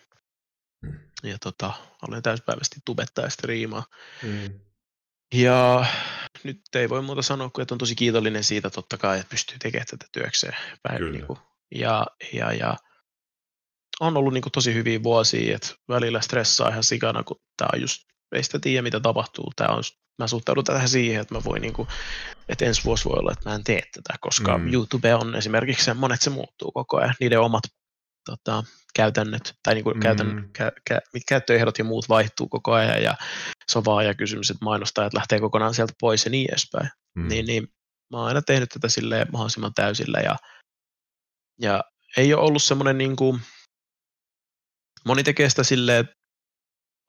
Mm. 0.82 0.98
ja 1.22 1.38
tota, 1.38 1.72
olen 2.08 2.22
täyspäiväisesti 2.22 2.80
tubettaa 2.84 3.24
ja 3.24 3.30
striimaa. 3.30 3.84
Mm. 4.22 4.60
Ja 5.34 5.84
nyt 6.44 6.60
ei 6.74 6.88
voi 6.88 7.02
muuta 7.02 7.22
sanoa 7.22 7.50
kuin, 7.50 7.62
että 7.62 7.74
on 7.74 7.78
tosi 7.78 7.94
kiitollinen 7.94 8.44
siitä 8.44 8.70
totta 8.70 8.98
kai, 8.98 9.18
että 9.20 9.30
pystyy 9.30 9.58
tekemään 9.58 9.86
tätä 9.86 10.06
työkseen. 10.12 10.56
Päin, 10.82 11.12
niin 11.12 11.26
kuin, 11.26 11.38
ja, 11.74 12.06
ja, 12.32 12.52
ja 12.52 12.76
on 14.00 14.16
ollut 14.16 14.32
niin 14.32 14.42
kuin, 14.42 14.52
tosi 14.52 14.74
hyviä 14.74 15.02
vuosia, 15.02 15.56
että 15.56 15.68
välillä 15.88 16.20
stressaa 16.20 16.68
ihan 16.68 16.84
sikana, 16.84 17.22
kun 17.22 17.40
tämä 17.56 17.68
on 17.72 17.80
just, 17.80 18.09
ei 18.32 18.42
sitä 18.42 18.58
tiedä 18.58 18.82
mitä 18.82 19.00
tapahtuu. 19.00 19.52
Tää 19.56 19.68
on, 19.68 19.82
mä 20.18 20.26
suhtaudun 20.26 20.64
tähän 20.64 20.88
siihen, 20.88 21.20
että 21.20 21.34
mä 21.34 21.40
voin 21.44 21.62
niin 21.62 21.72
kuin, 21.74 21.88
että 22.48 22.64
ensi 22.64 22.84
vuosi 22.84 23.04
voi 23.04 23.18
olla, 23.18 23.32
että 23.32 23.48
mä 23.48 23.54
en 23.54 23.64
tee 23.64 23.82
tätä, 23.94 24.14
koska 24.20 24.58
Mm. 24.58 24.72
YouTube 24.72 25.14
on 25.14 25.34
esimerkiksi 25.34 25.84
semmoinen, 25.84 26.14
että 26.14 26.24
se 26.24 26.30
muuttuu 26.30 26.72
koko 26.72 26.96
ajan. 26.96 27.14
Niiden 27.20 27.40
omat 27.40 27.62
tota, 28.24 28.64
käytännöt 28.94 29.54
tai 29.62 29.74
niin 29.74 29.84
kuin 29.84 29.96
Mm. 29.96 30.00
käytän, 30.00 30.50
kä, 30.52 30.72
kä, 30.88 31.00
mit- 31.14 31.22
käyttöehdot 31.28 31.78
ja 31.78 31.84
muut 31.84 32.08
vaihtuu 32.08 32.48
koko 32.48 32.72
ajan 32.72 33.02
ja 33.02 33.16
se 33.66 33.78
on 33.78 33.84
vaan 33.84 34.06
ja 34.06 34.14
kysymys, 34.14 34.50
että 34.50 34.64
mainostajat 34.64 35.14
lähtee 35.14 35.40
kokonaan 35.40 35.74
sieltä 35.74 35.92
pois 36.00 36.24
ja 36.24 36.30
niin 36.30 36.50
edespäin. 36.50 36.88
Mm. 37.14 37.28
Niin, 37.28 37.46
niin 37.46 37.68
mä 38.12 38.18
oon 38.18 38.28
aina 38.28 38.42
tehnyt 38.42 38.68
tätä 38.68 38.88
silleen 38.88 39.26
mahdollisimman 39.32 39.74
täysillä 39.74 40.18
ja, 40.20 40.36
ja 41.60 41.84
ei 42.16 42.34
ole 42.34 42.42
ollut 42.42 42.62
semmoinen 42.62 42.98
niin 42.98 43.16
kuin, 43.16 43.40
moni 45.06 45.22
tekee 45.22 45.48
sitä 45.50 45.62
silleen, 45.64 46.00
että 46.00 46.14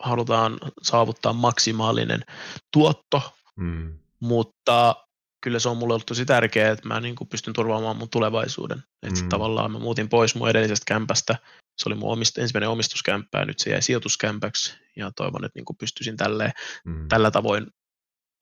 halutaan 0.04 0.58
saavuttaa 0.82 1.34
maksimaalinen 1.34 2.26
tuotto, 2.74 3.34
Mm. 3.56 3.98
mutta 4.20 4.96
kyllä 5.44 5.60
se 5.60 5.70
on 5.70 5.78
mulle 5.78 5.94
ollut 5.94 6.06
tosi 6.06 6.26
tärkeää, 6.26 6.72
että 6.72 6.88
mä 6.88 7.00
niin 7.00 7.16
kuin 7.16 7.28
pystyn 7.28 7.54
turvaamaan 7.54 7.98
mun 7.98 8.10
tulevaisuuden. 8.10 8.84
Että 9.04 9.20
Mm. 9.20 9.26
mm. 9.26 9.30
tavallaan 9.30 9.72
mä 9.72 9.80
muutin 9.80 10.10
pois 10.10 10.36
mun 10.36 10.50
edellisestä 10.50 10.84
kämpästä. 10.88 11.36
Se 11.78 11.90
oli 11.90 11.96
mun 11.96 12.12
omist, 12.12 12.38
ensimmäinen 12.38 12.70
omistuskämppä 12.70 13.40
ja 13.40 13.46
nyt 13.46 13.60
se 13.60 13.70
jäi 13.70 13.82
sijoituskämpäksi 13.82 14.74
ja 14.96 15.12
toivon, 15.16 15.46
että 15.46 15.58
niin 15.60 15.66
kuin 15.66 15.78
pystyisin 15.78 16.18
tälleen, 16.18 16.52
Mm. 16.86 17.08
tällä 17.08 17.32
tavoin 17.32 17.68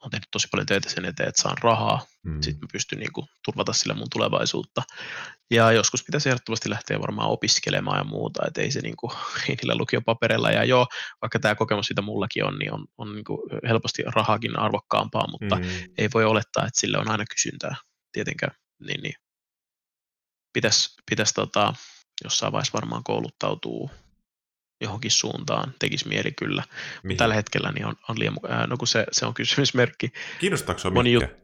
on 0.04 0.12
tehnyt 0.12 0.28
tosi 0.32 0.48
paljon 0.52 0.66
töitä 0.66 0.90
sen 0.90 1.06
eteen, 1.06 1.30
että 1.30 1.42
saan 1.42 1.58
rahaa. 1.62 2.06
Mm. 2.24 2.42
Sitten 2.42 2.62
mä 2.62 2.68
pystyn 2.72 3.00
niin 3.00 3.14
kuin, 3.14 3.28
turvata 3.46 3.74
sille 3.74 3.94
mun 3.94 4.08
tulevaisuutta. 4.12 4.84
Ja 5.52 5.72
joskus 5.72 6.04
pitäisi 6.04 6.30
ehdottomasti 6.30 6.70
lähteä 6.70 7.00
varmaan 7.00 7.30
opiskelemaan 7.30 7.98
ja 7.98 8.04
muuta, 8.04 8.48
että 8.48 8.62
ei 8.62 8.72
se 8.72 8.82
niin 8.82 8.98
kuin, 8.98 9.12
ei 9.50 9.56
niillä 9.56 9.76
lukiopapereilla. 9.76 10.52
Ja 10.52 10.64
joo, 10.64 10.88
vaikka 11.22 11.40
tämä 11.40 11.56
kokemus 11.56 11.86
siitä 11.86 12.02
mullakin 12.02 12.46
on, 12.46 12.60
niin 12.60 12.74
on, 12.74 12.86
on 12.98 13.16
niin 13.16 13.26
kuin 13.26 13.40
helposti 13.68 14.04
rahakin 14.16 14.60
arvokkaampaa, 14.60 15.28
mutta 15.32 15.56
Mm. 15.56 15.64
ei 15.98 16.10
voi 16.14 16.26
olettaa, 16.26 16.66
että 16.68 16.80
sille 16.80 16.98
on 16.98 17.12
aina 17.12 17.26
kysyntää 17.36 17.76
tietenkään. 18.12 18.52
Niin, 18.88 19.02
niin. 19.02 19.16
Pitäisi 20.54 20.90
pitäis, 21.10 21.34
tota, 21.34 21.74
jossain 22.24 22.52
vaiheessa 22.54 22.74
varmaan 22.74 23.04
kouluttautuu 23.04 23.92
johonkin 24.82 25.12
suuntaan, 25.12 25.74
tekisi 25.80 26.08
mieli 26.08 26.32
kyllä. 26.32 26.64
Mihin? 27.04 27.18
Tällä 27.18 27.36
hetkellä 27.36 27.72
niin 27.72 27.86
on, 27.86 27.96
on 28.10 28.20
liian, 28.20 28.36
ää, 28.50 28.68
no 28.68 28.78
kun 28.78 28.88
se, 28.88 29.06
se 29.12 29.26
on 29.26 29.34
kysymysmerkki. 29.34 30.12
Kiinnostaako 30.40 30.80
sinua 30.80 30.94
moni 30.94 31.18
mitkä? 31.18 31.36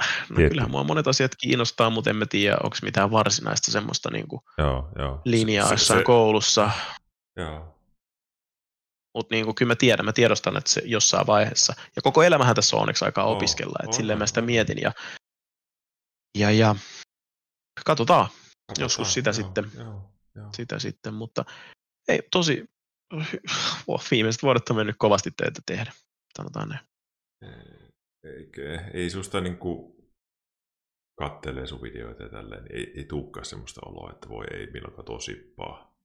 No 0.30 0.36
Tietty. 0.36 0.48
kyllähän 0.48 0.70
mua 0.70 0.84
monet 0.84 1.06
asiat 1.08 1.34
kiinnostaa, 1.40 1.90
mutta 1.90 2.10
en 2.10 2.16
mä 2.16 2.26
tiedä, 2.26 2.56
onko 2.62 2.76
mitään 2.82 3.10
varsinaista 3.10 3.72
semmoista 3.72 4.10
niin 4.10 4.28
kuin 4.28 4.40
Joo, 4.58 4.88
joo. 4.98 5.20
linjaa 5.24 5.66
Se- 5.68 5.74
jossain 5.74 6.00
se- 6.00 6.04
koulussa. 6.04 6.70
Joo. 7.36 7.72
Mutta 9.14 9.34
niin 9.34 9.54
kyllä 9.54 9.70
mä 9.70 9.76
tiedän, 9.76 10.04
mä 10.04 10.12
tiedostan, 10.12 10.56
että 10.56 10.70
se 10.70 10.82
jossain 10.84 11.26
vaiheessa. 11.26 11.74
Ja 11.96 12.02
koko 12.02 12.22
elämähän 12.22 12.54
tässä 12.56 12.76
on 12.76 12.80
onneksi 12.82 13.04
aikaa 13.04 13.24
Oo, 13.24 13.32
opiskella, 13.36 13.76
että 13.78 13.88
on, 13.88 13.94
silleen 13.94 14.18
mä 14.18 14.22
on, 14.22 14.28
sitä 14.28 14.40
mietin. 14.42 14.80
Ja, 14.80 14.92
ja, 16.38 16.50
ja 16.50 16.74
katsotaan 17.86 18.26
Katsotaan, 18.26 18.84
Joskus 18.84 19.14
sitä 19.14 19.28
joo, 19.30 19.34
sitten. 19.34 19.70
Joo, 19.74 20.10
joo. 20.34 20.48
sitä 20.52 20.78
sitten, 20.78 21.14
mutta 21.14 21.44
ei, 22.08 22.22
tosi, 22.30 22.64
oh, 23.88 24.04
viimeiset 24.10 24.42
vuodet 24.42 24.68
on 24.68 24.76
mennyt 24.76 24.96
kovasti 24.98 25.30
töitä 25.36 25.60
tehdä, 25.66 25.92
sanotaan 26.36 26.68
näin. 26.68 26.86
Eikö, 28.24 28.80
ei 28.94 29.10
susta 29.10 29.40
niinku 29.40 29.96
kattelee 31.18 31.66
sun 31.66 31.82
videoita 31.82 32.22
ja 32.22 32.28
tälleen, 32.28 32.64
niin 32.64 32.76
ei, 32.76 32.92
ei 32.96 33.04
tuukkaan 33.04 33.44
semmoista 33.44 33.80
oloa, 33.86 34.10
että 34.12 34.28
voi 34.28 34.44
ei 34.50 34.66
milloin 34.66 34.94
katsoa 34.94 35.18
sippaa. 35.18 35.96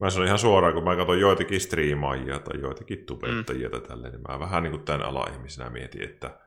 Mä 0.00 0.10
sanon 0.10 0.26
ihan 0.26 0.38
suoraan, 0.38 0.74
kun 0.74 0.84
mä 0.84 0.96
katson 0.96 1.20
joitakin 1.20 1.60
striimaajia 1.60 2.38
tai 2.38 2.60
joitakin 2.60 3.06
tubettajia 3.06 3.68
mm. 3.68 3.72
tai 3.72 3.80
tälleen, 3.80 4.12
niin 4.12 4.22
mä 4.28 4.38
vähän 4.38 4.62
niin 4.62 4.70
kuin 4.70 4.84
tämän 4.84 5.02
ala-ihmisenä 5.02 5.70
mietin, 5.70 6.02
että, 6.02 6.40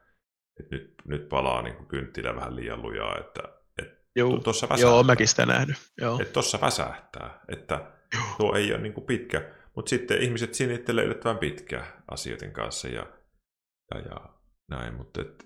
että 0.59 0.75
nyt, 0.75 0.93
nyt 1.05 1.29
palaa 1.29 1.61
niin 1.61 1.75
kuin 1.75 1.87
kynttilä 1.87 2.35
vähän 2.35 2.55
liian 2.55 2.81
lujaa, 2.81 3.17
että, 3.19 3.41
että 3.81 4.03
Joo, 4.15 4.39
tuossa 4.39 4.69
väsähtää. 4.69 4.89
joo 4.89 5.03
mäkin 5.03 5.27
sitä 5.27 5.45
nähnyt. 5.45 5.77
Joo. 6.01 6.19
Että 6.21 6.33
tuossa 6.33 6.61
väsähtää, 6.61 7.39
että 7.47 7.91
tuo 8.37 8.55
ei 8.55 8.73
ole 8.73 8.81
niin 8.81 8.93
kuin 8.93 9.05
pitkä, 9.05 9.51
mutta 9.75 9.89
sitten 9.89 10.21
ihmiset 10.21 10.53
sinittelee 10.53 11.03
yllättävän 11.03 11.37
pitkä 11.37 11.85
asioiden 12.11 12.51
kanssa 12.51 12.87
ja, 12.87 13.05
ja, 13.93 13.99
ja 13.99 14.29
näin, 14.69 14.93
mutta 14.93 15.21
et, 15.21 15.45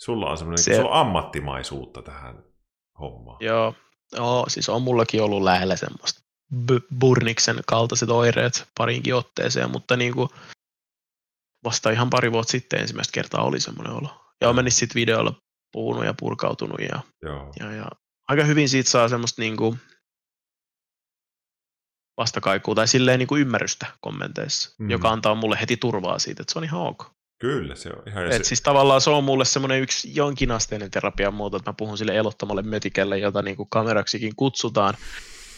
sulla 0.00 0.30
on 0.30 0.38
semmoinen, 0.38 0.64
Se- 0.64 0.76
sulla 0.76 0.90
on 0.90 1.00
ammattimaisuutta 1.00 2.02
tähän 2.02 2.44
hommaan. 3.00 3.36
Joo, 3.40 3.74
joo, 4.16 4.44
siis 4.48 4.68
on 4.68 4.82
mullakin 4.82 5.22
ollut 5.22 5.42
lähellä 5.42 5.76
semmoista 5.76 6.22
B- 6.56 6.98
Burniksen 7.00 7.60
kaltaiset 7.66 8.10
oireet 8.10 8.68
parinkin 8.78 9.14
otteeseen, 9.14 9.70
mutta 9.70 9.96
niin 9.96 10.14
kuin 10.14 10.28
vasta 11.64 11.90
ihan 11.90 12.10
pari 12.10 12.32
vuotta 12.32 12.50
sitten 12.50 12.80
ensimmäistä 12.80 13.12
kertaa 13.12 13.42
oli 13.44 13.60
semmoinen 13.60 13.92
olo. 13.92 14.24
Ja 14.40 14.48
on 14.48 14.54
mennyt 14.54 14.74
sitten 14.74 15.00
videolla 15.00 15.34
puhunut 15.72 16.04
ja 16.04 16.14
purkautunut 16.20 16.80
ja, 16.80 17.00
Joo, 17.22 17.52
ja, 17.60 17.72
ja 17.72 17.86
aika 18.28 18.44
hyvin 18.44 18.68
siitä 18.68 18.90
saa 18.90 19.08
semmoista 19.08 19.42
niin 19.42 19.56
kuin 19.56 19.80
vastakaikua 22.20 22.74
tai 22.74 22.88
silleen 22.88 23.18
niin 23.18 23.26
kuin 23.26 23.40
ymmärrystä 23.40 23.86
kommenteissa, 24.00 24.74
Mm. 24.78 24.90
joka 24.90 25.08
antaa 25.08 25.34
mulle 25.34 25.58
heti 25.60 25.76
turvaa 25.76 26.18
siitä, 26.18 26.42
että 26.42 26.52
se 26.52 26.58
on 26.58 26.64
ihan 26.64 26.80
ok. 26.80 27.04
kyllä 27.38 27.74
se 27.74 27.88
on 27.88 28.02
ihan... 28.08 28.26
Et 28.26 28.32
se, 28.32 28.44
siis 28.44 28.60
tavallaan 28.62 29.00
se 29.00 29.10
on 29.10 29.24
mulle 29.24 29.44
semmoinen 29.44 29.80
yksi 29.82 30.14
jonkinasteinen 30.14 30.90
terapian 30.90 31.34
muoto, 31.34 31.56
että 31.56 31.70
mä 31.70 31.74
puhun 31.78 31.98
sille 31.98 32.16
elottomalle 32.16 32.62
mötikälle, 32.62 33.18
jota 33.18 33.42
niin 33.42 33.56
kuin 33.56 33.68
kameraksikin 33.70 34.32
kutsutaan, 34.36 34.94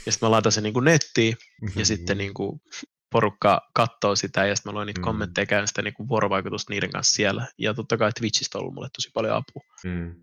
ja 0.07 0.13
sitten 0.13 0.27
mä 0.27 0.31
laitan 0.31 0.53
sen 0.53 0.63
niin 0.63 0.75
kuin 0.75 0.85
nettiin, 0.85 1.37
ja 1.77 1.85
sitten 1.87 2.19
niin 2.19 2.35
kuin 2.35 2.61
porukka 3.13 3.71
katsoo 3.75 4.17
sitä, 4.17 4.47
ja 4.47 4.57
sitten 4.57 4.73
mä 4.73 4.75
luen 4.75 4.87
niitä 4.87 5.01
mm. 5.01 5.05
kommentteja, 5.05 5.47
käyn 5.47 5.69
sitä 5.69 5.83
niin 5.83 5.95
kuin 5.95 6.09
vuorovaikutusta 6.09 6.73
niiden 6.73 6.91
kanssa 6.91 7.15
siellä, 7.15 7.47
ja 7.59 7.75
totta 7.75 7.97
kai 7.97 8.11
Twitchistä 8.13 8.59
on 8.59 8.61
ollut 8.63 8.75
mulle 8.75 8.89
tosi 8.93 9.11
paljon 9.15 9.37
apua, 9.37 9.63
mm, 9.85 10.15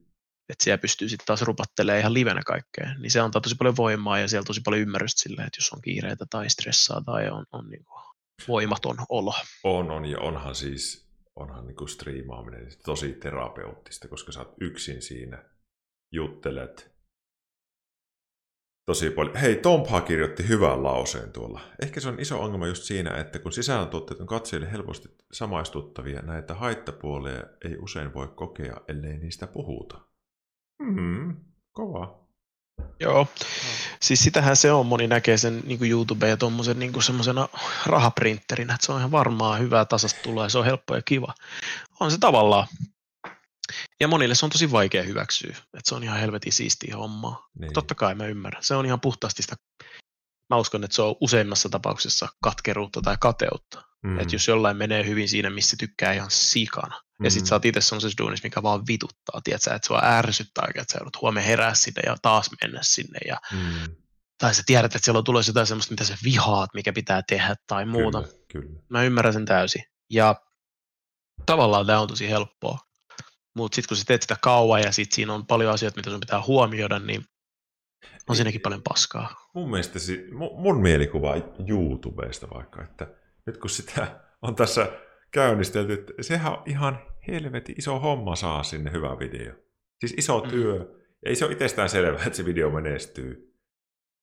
että 0.49 0.63
siellä 0.63 0.77
pystyy 0.77 1.09
sitten 1.09 1.25
taas 1.25 1.41
rupattelemaan 1.41 1.99
ihan 1.99 2.13
livenä 2.13 2.41
kaikkea, 2.45 2.93
niin 2.99 3.11
se 3.11 3.19
antaa 3.19 3.41
tosi 3.41 3.55
paljon 3.55 3.75
voimaa, 3.75 4.19
ja 4.19 4.27
siellä 4.27 4.45
tosi 4.45 4.61
paljon 4.65 4.81
ymmärrystä 4.81 5.21
sille, 5.21 5.41
että 5.41 5.57
jos 5.57 5.73
on 5.73 5.81
kiireitä 5.81 6.25
tai 6.29 6.49
stressaa 6.49 7.01
tai 7.05 7.29
on, 7.29 7.45
on 7.51 7.69
niin 7.69 7.85
kuin 7.85 8.03
voimaton 8.47 8.97
olo. 9.09 9.33
on, 9.63 9.91
on, 9.91 10.05
ja 10.05 10.19
onhan 10.19 10.55
siis 10.55 11.09
onhan 11.35 11.67
niin 11.67 11.75
kuin 11.75 11.89
striimaaminen 11.89 12.67
tosi 12.85 13.13
terapeuttista, 13.13 14.07
koska 14.07 14.31
sä 14.31 14.39
oot 14.39 14.53
yksin 14.61 15.01
siinä 15.01 15.43
juttelet 16.11 16.91
tosi 18.85 19.09
paljon. 19.09 19.35
Hei, 19.35 19.55
Tompa 19.55 20.01
kirjoitti 20.01 20.47
hyvän 20.47 20.83
lauseen 20.83 21.31
tuolla. 21.31 21.61
Ehkä 21.81 21.99
se 21.99 22.09
on 22.09 22.19
iso 22.19 22.39
ongelma 22.41 22.67
just 22.67 22.83
siinä, 22.83 23.17
että 23.17 23.39
kun 23.39 23.51
sisällöntuotteet 23.51 24.19
on 24.19 24.27
katsojille 24.27 24.71
helposti 24.71 25.09
samaistuttavia, 25.31 26.21
näitä 26.21 26.53
haittapuolia 26.53 27.43
ei 27.65 27.77
usein 27.77 28.13
voi 28.13 28.27
kokea, 28.27 28.81
ellei 28.87 29.17
niistä 29.17 29.47
puhuta. 29.47 30.08
Hmm, 30.83 31.35
kova. 31.71 32.19
Joo, 32.99 33.27
siis 34.01 34.19
sitähän 34.19 34.55
se 34.55 34.71
on, 34.71 34.85
moni 34.85 35.07
näkee 35.07 35.37
sen 35.37 35.61
niin 35.65 35.91
YouTube 35.91 36.29
ja 36.29 36.37
tuommoisen 36.37 36.79
niin 36.79 37.03
semmoisena 37.03 37.49
rahaprinterinä, 37.85 38.73
että 38.73 38.85
se 38.85 38.91
on 38.91 38.99
ihan 38.99 39.11
varmaa 39.11 39.57
hyvää 39.57 39.85
tasasta 39.85 40.21
tuloa 40.21 40.45
ja 40.45 40.49
se 40.49 40.57
on 40.57 40.65
helppo 40.65 40.95
ja 40.95 41.01
kiva. 41.01 41.33
On 41.99 42.11
se 42.11 42.17
tavallaan. 42.17 42.67
Ja 43.99 44.07
monille 44.07 44.35
se 44.35 44.45
on 44.45 44.51
tosi 44.51 44.71
vaikea 44.71 45.03
hyväksyä, 45.03 45.49
että 45.49 45.81
se 45.83 45.95
on 45.95 46.03
ihan 46.03 46.19
helvetin 46.19 46.53
siistiä 46.53 46.97
hommaa. 46.97 47.49
Niin. 47.59 47.73
Totta 47.73 47.95
kai 47.95 48.15
mä 48.15 48.25
ymmärrän. 48.25 48.63
Se 48.63 48.75
on 48.75 48.85
ihan 48.85 49.01
puhtaasti 49.01 49.41
sitä, 49.41 49.55
mä 50.49 50.57
uskon, 50.57 50.83
että 50.83 50.95
se 50.95 51.01
on 51.01 51.15
useimmassa 51.21 51.69
tapauksessa 51.69 52.27
katkeruutta 52.43 53.01
tai 53.01 53.17
kateutta. 53.19 53.83
Mm. 54.03 54.19
Että 54.19 54.35
jos 54.35 54.47
jollain 54.47 54.77
menee 54.77 55.05
hyvin 55.05 55.29
siinä, 55.29 55.49
missä 55.49 55.77
tykkää 55.79 56.13
ihan 56.13 56.31
sikana, 56.31 57.01
mm. 57.19 57.23
ja 57.25 57.31
sit 57.31 57.45
sä 57.45 57.55
oot 57.55 57.65
itse 57.65 57.81
semmoisessa 57.81 58.17
duunissa, 58.17 58.45
mikä 58.45 58.63
vaan 58.63 58.87
vituttaa, 58.87 59.41
tiedätkö, 59.43 59.73
että 59.73 59.87
sua 59.87 60.01
ärsyttää, 60.03 60.67
että 60.75 60.93
sä 60.93 60.97
joudut 60.97 61.21
huomenna 61.21 61.47
herää 61.47 61.73
sinne 61.73 62.01
ja 62.05 62.15
taas 62.21 62.49
mennä 62.61 62.79
sinne, 62.83 63.19
ja 63.27 63.37
mm. 63.51 63.95
tai 64.37 64.55
sä 64.55 64.63
tiedät, 64.65 64.95
että 64.95 65.05
siellä 65.05 65.17
on 65.17 65.23
tulossa 65.23 65.49
jotain 65.49 65.67
semmoista, 65.67 65.93
mitä 65.93 66.03
sä 66.03 66.17
vihaat, 66.23 66.69
mikä 66.73 66.93
pitää 66.93 67.21
tehdä 67.27 67.55
tai 67.67 67.85
muuta. 67.85 68.21
Kyllä, 68.21 68.43
kyllä. 68.47 68.81
Mä 68.89 69.03
ymmärrän 69.03 69.33
sen 69.33 69.45
täysin. 69.45 69.83
Ja 70.09 70.35
tavallaan 71.45 71.85
tämä 71.85 71.99
on 71.99 72.07
tosi 72.07 72.29
helppoa. 72.29 72.79
Mutta 73.55 73.75
sitten 73.75 73.87
kun 73.87 73.97
sä 73.97 74.03
teet 74.07 74.21
sitä 74.21 74.37
kauan 74.41 74.81
ja 74.81 74.91
sitten 74.91 75.15
siinä 75.15 75.33
on 75.33 75.45
paljon 75.45 75.73
asioita, 75.73 75.97
mitä 75.97 76.09
sun 76.09 76.19
pitää 76.19 76.43
huomioida, 76.47 76.99
niin 76.99 77.23
on 78.29 78.35
siinäkin 78.35 78.61
paljon 78.61 78.83
paskaa. 78.83 79.49
Mun 79.53 79.69
mielestä 79.69 79.99
mun 80.55 80.81
mielikuva 80.81 81.33
YouTubesta 81.67 82.47
vaikka, 82.53 82.83
että 82.83 83.07
nyt 83.45 83.57
kun 83.57 83.69
sitä 83.69 84.21
on 84.41 84.55
tässä 84.55 84.91
käynnistelty, 85.31 85.93
että 85.93 86.13
sehän 86.21 86.51
on 86.51 86.63
ihan 86.65 87.01
helvetin 87.27 87.75
iso 87.77 87.99
homma 87.99 88.35
saa 88.35 88.63
sinne 88.63 88.91
hyvä 88.91 89.19
video. 89.19 89.53
Siis 89.99 90.13
iso 90.17 90.39
mm. 90.39 90.49
työ. 90.49 90.77
Mm. 90.77 90.99
Ei 91.25 91.35
se 91.35 91.45
ole 91.45 91.53
itsestään 91.53 91.89
selvää, 91.89 92.23
että 92.25 92.37
se 92.37 92.45
video 92.45 92.69
menestyy. 92.69 93.55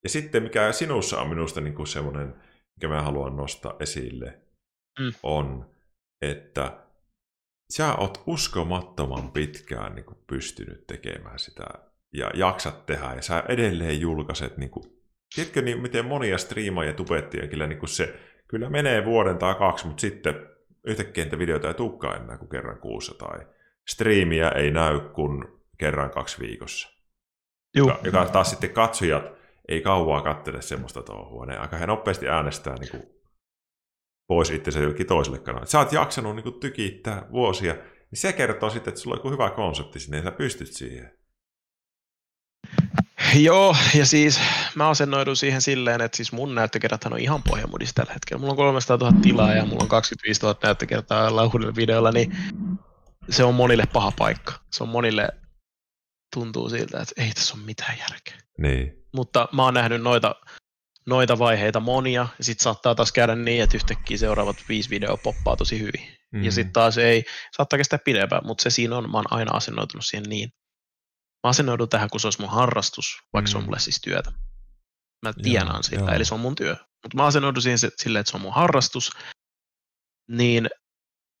Ja 0.03 0.09
sitten 0.09 0.43
mikä 0.43 0.71
sinussa 0.71 1.21
on 1.21 1.29
minusta 1.29 1.61
niin 1.61 1.75
kuin 1.75 1.87
semmoinen, 1.87 2.35
mikä 2.75 2.87
mä 2.87 3.01
haluan 3.01 3.35
nostaa 3.35 3.75
esille, 3.79 4.41
mm. 4.99 5.13
on, 5.23 5.69
että 6.21 6.87
sä 7.69 7.95
oot 7.95 8.23
uskomattoman 8.27 9.31
pitkään 9.31 9.95
niin 9.95 10.05
kuin 10.05 10.17
pystynyt 10.27 10.87
tekemään 10.87 11.39
sitä 11.39 11.65
ja 12.13 12.31
jaksat 12.33 12.85
tehdä 12.85 13.13
ja 13.15 13.21
sä 13.21 13.43
edelleen 13.47 14.01
julkaiset 14.01 14.57
niin 14.57 14.69
kuin, 14.69 14.83
tiedätkö 15.35 15.61
niin, 15.61 15.81
miten 15.81 16.05
monia 16.05 16.37
striimaajia 16.37 16.93
tubettia 16.93 17.47
kyllä 17.47 17.67
niin 17.67 17.79
kuin 17.79 17.89
se 17.89 18.19
kyllä 18.47 18.69
menee 18.69 19.05
vuoden 19.05 19.37
tai 19.37 19.55
kaksi, 19.55 19.87
mutta 19.87 20.01
sitten 20.01 20.35
yhtäkkiä 20.87 21.23
niitä 21.23 21.39
videoita 21.39 21.67
ei 21.67 21.73
tulekaan 21.73 22.21
enää 22.21 22.37
kuin 22.37 22.49
kerran 22.49 22.79
kuussa 22.79 23.15
tai 23.17 23.39
striimiä 23.87 24.49
ei 24.49 24.71
näy 24.71 24.99
kuin 24.99 25.45
kerran 25.77 26.09
kaksi 26.09 26.39
viikossa. 26.39 26.89
Juh. 27.75 27.99
Joka 28.03 28.25
taas 28.25 28.49
sitten 28.49 28.69
katsojat 28.69 29.37
ei 29.67 29.81
kauaa 29.81 30.21
kattele 30.21 30.61
semmoista 30.61 31.01
touhua. 31.01 31.45
Ne 31.45 31.57
aika 31.57 31.85
nopeasti 31.85 32.27
äänestää 32.27 32.75
niin 32.75 32.91
kuin 32.91 33.03
pois 34.27 34.51
itsensä 34.51 34.79
jollekin 34.79 35.07
toiselle 35.07 35.39
kanavalle. 35.39 35.67
Sä 35.67 35.79
oot 35.79 35.91
jaksanut 35.91 36.35
niin 36.35 36.43
kuin, 36.43 36.59
tykittää 36.59 37.27
vuosia, 37.31 37.73
niin 37.73 38.19
se 38.19 38.33
kertoo 38.33 38.69
sitten, 38.69 38.91
että 38.91 39.01
sulla 39.01 39.15
on 39.15 39.19
joku 39.19 39.31
hyvä 39.31 39.49
konsepti 39.49 39.99
sinne 39.99 40.17
ja 40.17 40.23
sä 40.23 40.31
pystyt 40.31 40.67
siihen. 40.67 41.17
Joo, 43.35 43.75
ja 43.95 44.05
siis 44.05 44.39
mä 44.75 44.89
asennoidun 44.89 45.35
siihen 45.35 45.61
silleen, 45.61 46.01
että 46.01 46.15
siis 46.15 46.31
mun 46.31 46.55
näyttökerrathan 46.55 47.13
on 47.13 47.19
ihan 47.19 47.43
pohjamudissa 47.43 47.95
tällä 47.95 48.13
hetkellä. 48.13 48.39
Mulla 48.39 48.51
on 48.51 48.57
300 48.57 48.97
000 48.97 49.21
tilaa 49.21 49.53
ja 49.53 49.65
mulla 49.65 49.83
on 49.83 49.89
25 49.89 50.41
000 50.41 50.59
näyttökertaa 50.63 51.35
lauhudella 51.35 51.75
videolla, 51.75 52.11
niin 52.11 52.37
se 53.29 53.43
on 53.43 53.55
monille 53.55 53.83
paha 53.93 54.11
paikka. 54.11 54.53
Se 54.71 54.83
on 54.83 54.89
monille 54.89 55.29
tuntuu 56.33 56.69
siltä, 56.69 57.01
että 57.01 57.23
ei 57.23 57.31
tässä 57.33 57.55
ole 57.55 57.63
mitään 57.65 57.97
järkeä. 57.97 58.37
Niin. 58.57 58.93
Mutta 59.13 59.47
mä 59.51 59.63
oon 59.63 59.73
nähnyt 59.73 60.01
noita 60.01 60.35
noita 61.07 61.39
vaiheita 61.39 61.79
monia, 61.79 62.27
ja 62.37 62.43
sitten 62.43 62.63
saattaa 62.63 62.95
taas 62.95 63.11
käydä 63.11 63.35
niin, 63.35 63.63
että 63.63 63.77
yhtäkkiä 63.77 64.17
seuraavat 64.17 64.55
viisi 64.69 64.89
videoa 64.89 65.17
poppaa 65.17 65.55
tosi 65.55 65.79
hyvin. 65.79 66.17
Mm. 66.31 66.43
Ja 66.43 66.51
sitten 66.51 66.73
taas 66.73 66.97
ei, 66.97 67.23
saattaa 67.57 67.77
kestää 67.77 67.99
pidempään, 68.05 68.45
mutta 68.45 68.61
se 68.61 68.69
siinä 68.69 68.97
on, 68.97 69.11
mä 69.11 69.17
oon 69.17 69.33
aina 69.33 69.51
asennoitunut 69.51 70.05
siihen 70.05 70.29
niin. 70.29 70.49
Mä 71.43 71.49
asennoidun 71.49 71.89
tähän, 71.89 72.09
kun 72.09 72.19
se 72.19 72.27
olisi 72.27 72.41
mun 72.41 72.49
harrastus, 72.49 73.17
vaikka 73.33 73.49
mm. 73.49 73.51
se 73.51 73.57
on 73.57 73.63
mm. 73.63 73.65
mulle 73.65 73.79
siis 73.79 74.01
työtä. 74.01 74.31
Mä 75.25 75.33
tienaan 75.43 75.83
sitä, 75.83 75.95
joo. 75.95 76.09
eli 76.09 76.25
se 76.25 76.33
on 76.33 76.39
mun 76.39 76.55
työ. 76.55 76.71
Mutta 76.73 77.17
mä 77.17 77.25
asennoidun 77.25 77.61
siihen 77.61 77.79
silleen, 77.97 78.19
että 78.19 78.31
se 78.31 78.37
on 78.37 78.41
mun 78.41 78.53
harrastus, 78.53 79.11
niin 80.29 80.69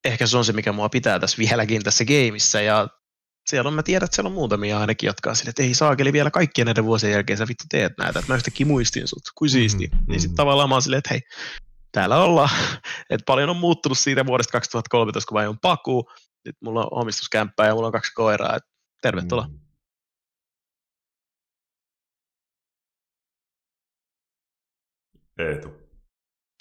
ehkä 0.05 0.27
se 0.27 0.37
on 0.37 0.45
se, 0.45 0.53
mikä 0.53 0.71
mua 0.71 0.89
pitää 0.89 1.19
tässä 1.19 1.37
vieläkin 1.37 1.83
tässä 1.83 2.05
gameissa, 2.05 2.61
ja 2.61 2.87
siellä 3.49 3.67
on, 3.67 3.73
mä 3.73 3.83
tiedän, 3.83 4.05
että 4.05 4.15
siellä 4.15 4.27
on 4.27 4.33
muutamia 4.33 4.79
ainakin, 4.79 5.07
jotka 5.07 5.29
on 5.29 5.35
sille, 5.35 5.49
että 5.49 5.63
ei 5.63 5.73
saakeli 5.73 6.13
vielä 6.13 6.31
kaikkien 6.31 6.65
näiden 6.65 6.85
vuosien 6.85 7.13
jälkeen 7.13 7.37
sä 7.37 7.47
vittu 7.47 7.63
teet 7.69 7.93
näitä, 7.97 8.19
että 8.19 8.31
mä 8.31 8.35
yhtäkkiä 8.35 8.65
muistin 8.65 9.07
sut, 9.07 9.23
kuin 9.35 9.49
siisti. 9.49 9.87
Mm-hmm. 9.87 10.05
Niin 10.07 10.21
sitten 10.21 10.35
tavallaan 10.35 10.69
mä 10.69 10.75
oon 10.75 10.81
silleen, 10.81 10.97
että 10.97 11.13
hei, 11.13 11.21
täällä 11.91 12.17
ollaan, 12.17 12.49
että 13.09 13.25
paljon 13.25 13.49
on 13.49 13.57
muuttunut 13.57 13.97
siitä 13.97 14.25
vuodesta 14.25 14.51
2013, 14.51 15.29
kun 15.29 15.41
mä 15.41 15.49
on 15.49 15.59
paku, 15.59 16.11
nyt 16.45 16.55
mulla 16.61 16.81
on 16.81 16.87
omistuskämppää 16.91 17.67
ja 17.67 17.73
mulla 17.73 17.87
on 17.87 17.93
kaksi 17.93 18.13
koiraa, 18.13 18.55
että 18.55 18.69
tervetuloa. 19.01 19.47
Mm. 19.47 19.59
Eetu. 25.37 25.69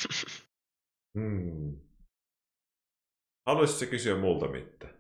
hmm. 1.19 1.81
Haluaisitko 3.47 3.91
kysyä 3.91 4.17
multa 4.17 4.49
mitään? 4.49 4.95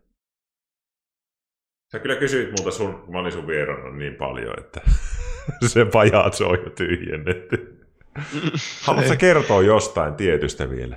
Sä 1.92 1.98
kyllä 1.98 2.16
kysyit 2.16 2.50
multa 2.50 2.70
sun, 2.70 3.02
kun 3.02 3.12
mä 3.12 3.20
olin 3.20 3.32
sun 3.32 3.46
vierana 3.46 3.90
niin 3.90 4.14
paljon, 4.14 4.58
että 4.58 4.80
se 5.72 5.84
pajaat 5.84 6.34
se 6.34 6.44
on 6.44 6.58
jo 6.64 6.70
tyhjennetty. 6.70 7.86
Haluatko 8.86 9.16
kertoa 9.18 9.62
jostain 9.62 10.14
tietystä 10.14 10.70
vielä? 10.70 10.96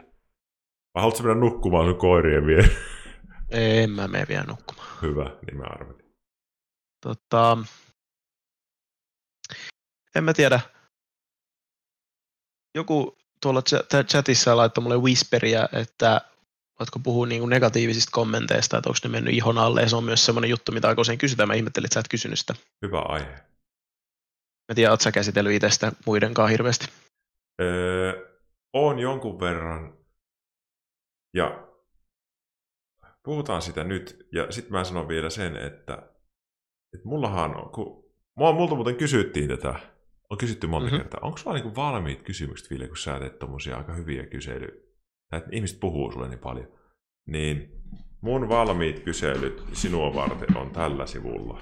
Vai 0.95 1.01
haluatko 1.01 1.23
mennä 1.23 1.39
nukkumaan 1.39 1.85
sun 1.85 1.97
koirien 1.97 2.45
vielä? 2.45 2.67
En 3.51 3.91
mä 3.91 4.07
mene 4.07 4.25
vielä 4.29 4.43
nukkumaan. 4.43 4.87
Hyvä, 5.01 5.37
niin 5.45 5.57
mä 5.57 5.63
arvelin. 5.63 6.15
Tota, 7.01 7.57
en 10.15 10.23
mä 10.23 10.33
tiedä. 10.33 10.59
Joku 12.75 13.17
tuolla 13.41 13.61
chatissa 14.03 14.57
laittoi 14.57 14.81
mulle 14.81 14.97
whisperia, 14.97 15.69
että 15.73 16.21
voitko 16.79 16.99
puhua 16.99 17.27
niin 17.27 17.41
kuin 17.41 17.49
negatiivisista 17.49 18.11
kommenteista, 18.11 18.77
että 18.77 18.89
onko 18.89 18.99
ne 19.03 19.09
mennyt 19.09 19.33
ihon 19.33 19.57
alle, 19.57 19.81
ja 19.81 19.89
se 19.89 19.95
on 19.95 20.03
myös 20.03 20.25
semmoinen 20.25 20.49
juttu, 20.49 20.71
mitä 20.71 20.87
aika 20.87 21.01
usein 21.01 21.19
kysytään, 21.19 21.47
mä 21.47 21.53
ihmettelin, 21.53 21.85
että 21.85 21.93
sä 21.93 21.99
et 21.99 22.07
kysynyt 22.09 22.39
sitä. 22.39 22.55
Hyvä 22.81 22.99
aihe. 22.99 23.31
Mä 24.69 24.75
tiedän, 24.75 24.91
ootko 24.91 25.03
sä 25.03 25.11
käsitellyt 25.11 25.53
itse 25.53 25.69
sitä 25.69 25.91
muidenkaan 26.05 26.49
hirveästi? 26.49 26.87
Öö, 27.61 28.29
on 28.73 28.99
jonkun 28.99 29.39
verran, 29.39 29.97
ja 31.33 31.67
puhutaan 33.23 33.61
sitä 33.61 33.83
nyt, 33.83 34.27
ja 34.31 34.51
sitten 34.51 34.71
mä 34.71 34.83
sanon 34.83 35.07
vielä 35.07 35.29
sen, 35.29 35.57
että, 35.57 35.93
että 36.93 37.07
mullahan 37.07 37.55
on, 37.55 37.71
kun 37.71 38.13
mua, 38.35 38.51
multa 38.51 38.75
muuten 38.75 38.95
kysyttiin 38.95 39.49
tätä, 39.49 39.79
on 40.29 40.37
kysytty 40.37 40.67
monta 40.67 40.85
mm-hmm. 40.85 40.97
kertaa, 40.97 41.19
onko 41.23 41.37
sulla 41.37 41.55
niinku 41.55 41.75
valmiit 41.75 42.23
kysymykset, 42.23 42.69
Ville, 42.69 42.87
kun 42.87 42.97
sä 42.97 43.19
teet 43.19 43.39
tommosia 43.39 43.77
aika 43.77 43.93
hyviä 43.93 44.25
kyselyjä? 44.25 44.89
että 45.31 45.49
ihmiset 45.51 45.79
puhuu 45.79 46.11
sulle 46.11 46.29
niin 46.29 46.39
paljon, 46.39 46.67
niin 47.27 47.71
mun 48.21 48.49
valmiit 48.49 48.99
kyselyt 48.99 49.63
sinua 49.73 50.13
varten 50.13 50.57
on 50.57 50.71
tällä 50.71 51.05
sivulla. 51.05 51.61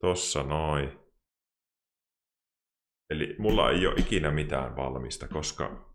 Tossa 0.00 0.42
noin. 0.42 0.98
Eli 3.10 3.36
mulla 3.38 3.70
ei 3.70 3.86
ole 3.86 3.94
ikinä 3.98 4.30
mitään 4.30 4.76
valmista, 4.76 5.28
koska 5.28 5.94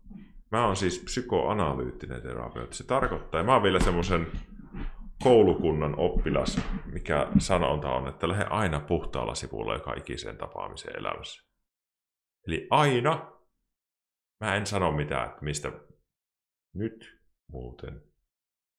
mä 0.50 0.66
oon 0.66 0.76
siis 0.76 1.02
psykoanalyyttinen 1.04 2.22
terapeutti. 2.22 2.76
Se 2.76 2.84
tarkoittaa, 2.84 3.40
ja 3.40 3.44
mä 3.44 3.52
oon 3.54 3.62
vielä 3.62 3.80
semmoisen 3.80 4.26
koulukunnan 5.22 5.94
oppilas, 5.98 6.60
mikä 6.92 7.26
sanonta 7.38 7.88
on, 7.88 8.08
että 8.08 8.28
lähde 8.28 8.44
aina 8.44 8.80
puhtaalla 8.80 9.34
sivulla 9.34 9.74
joka 9.74 9.94
ikiseen 9.94 10.36
tapaamiseen 10.36 10.98
elämässä. 10.98 11.50
Eli 12.46 12.66
aina 12.70 13.40
Mä 14.40 14.56
en 14.56 14.66
sano 14.66 14.92
mitään, 14.92 15.28
että 15.28 15.44
mistä 15.44 15.72
nyt 16.74 17.20
muuten. 17.50 18.02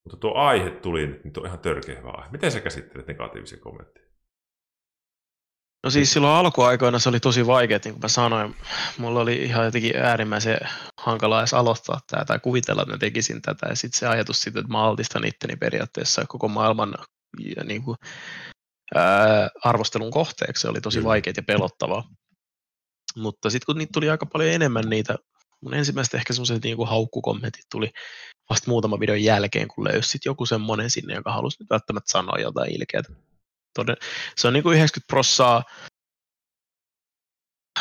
Mutta 0.03 0.17
tuo 0.17 0.33
aihe 0.33 0.69
tuli 0.69 1.07
nyt, 1.07 1.23
niin 1.23 1.33
on 1.37 1.45
ihan 1.45 1.59
törkeä 1.59 2.01
aihe. 2.03 2.31
Miten 2.31 2.51
sä 2.51 2.59
käsittelet 2.59 3.07
negatiivisia 3.07 3.59
kommentteja? 3.59 4.10
No 5.83 5.89
siis 5.89 6.13
silloin 6.13 6.33
alkuaikoina 6.33 6.99
se 6.99 7.09
oli 7.09 7.19
tosi 7.19 7.47
vaikea, 7.47 7.79
niin 7.83 7.93
kuin 7.93 8.01
mä 8.01 8.07
sanoin. 8.07 8.55
Mulla 8.97 9.19
oli 9.19 9.35
ihan 9.35 9.65
jotenkin 9.65 9.97
äärimmäisen 9.97 10.57
hankala 10.97 11.39
edes 11.39 11.53
aloittaa 11.53 11.99
tämä 12.07 12.25
tai 12.25 12.39
kuvitella, 12.39 12.81
että 12.81 12.93
mä 12.93 12.97
tekisin 12.97 13.41
tätä. 13.41 13.67
Ja 13.69 13.75
sitten 13.75 13.99
se 13.99 14.07
ajatus 14.07 14.41
siitä, 14.41 14.59
että 14.59 14.71
mä 14.71 14.83
altistan 14.83 15.25
itteni 15.25 15.55
periaatteessa 15.55 16.25
koko 16.27 16.47
maailman 16.47 16.95
ja 17.55 17.63
niin 17.63 17.83
kuin 17.83 17.97
ää, 18.95 19.49
arvostelun 19.63 20.11
kohteeksi. 20.11 20.61
Se 20.61 20.67
oli 20.67 20.81
tosi 20.81 21.03
vaikeaa 21.03 21.33
ja 21.37 21.43
pelottavaa. 21.43 22.03
Mutta 23.17 23.49
sitten 23.49 23.65
kun 23.65 23.77
niitä 23.77 23.91
tuli 23.93 24.09
aika 24.09 24.25
paljon 24.25 24.49
enemmän 24.49 24.89
niitä, 24.89 25.15
mun 25.61 25.73
ensimmäistä 25.73 26.17
ehkä 26.17 26.33
semmoiset 26.33 26.63
niin 26.63 26.87
haukkukommentit 26.87 27.65
tuli 27.71 27.91
vasta 28.49 28.71
muutama 28.71 28.99
videon 28.99 29.23
jälkeen, 29.23 29.67
kun 29.67 29.83
löysit 29.83 30.25
joku 30.25 30.45
semmoinen 30.45 30.89
sinne, 30.89 31.13
joka 31.13 31.31
halusi 31.31 31.57
nyt 31.59 31.69
välttämättä 31.69 32.11
sanoa 32.11 32.39
jotain 32.39 32.75
ilkeää. 32.75 33.30
Toden, 33.73 33.97
se 34.35 34.47
on 34.47 34.53
niin 34.53 34.63
kuin 34.63 34.75
90 34.75 35.07
prossaa 35.07 35.63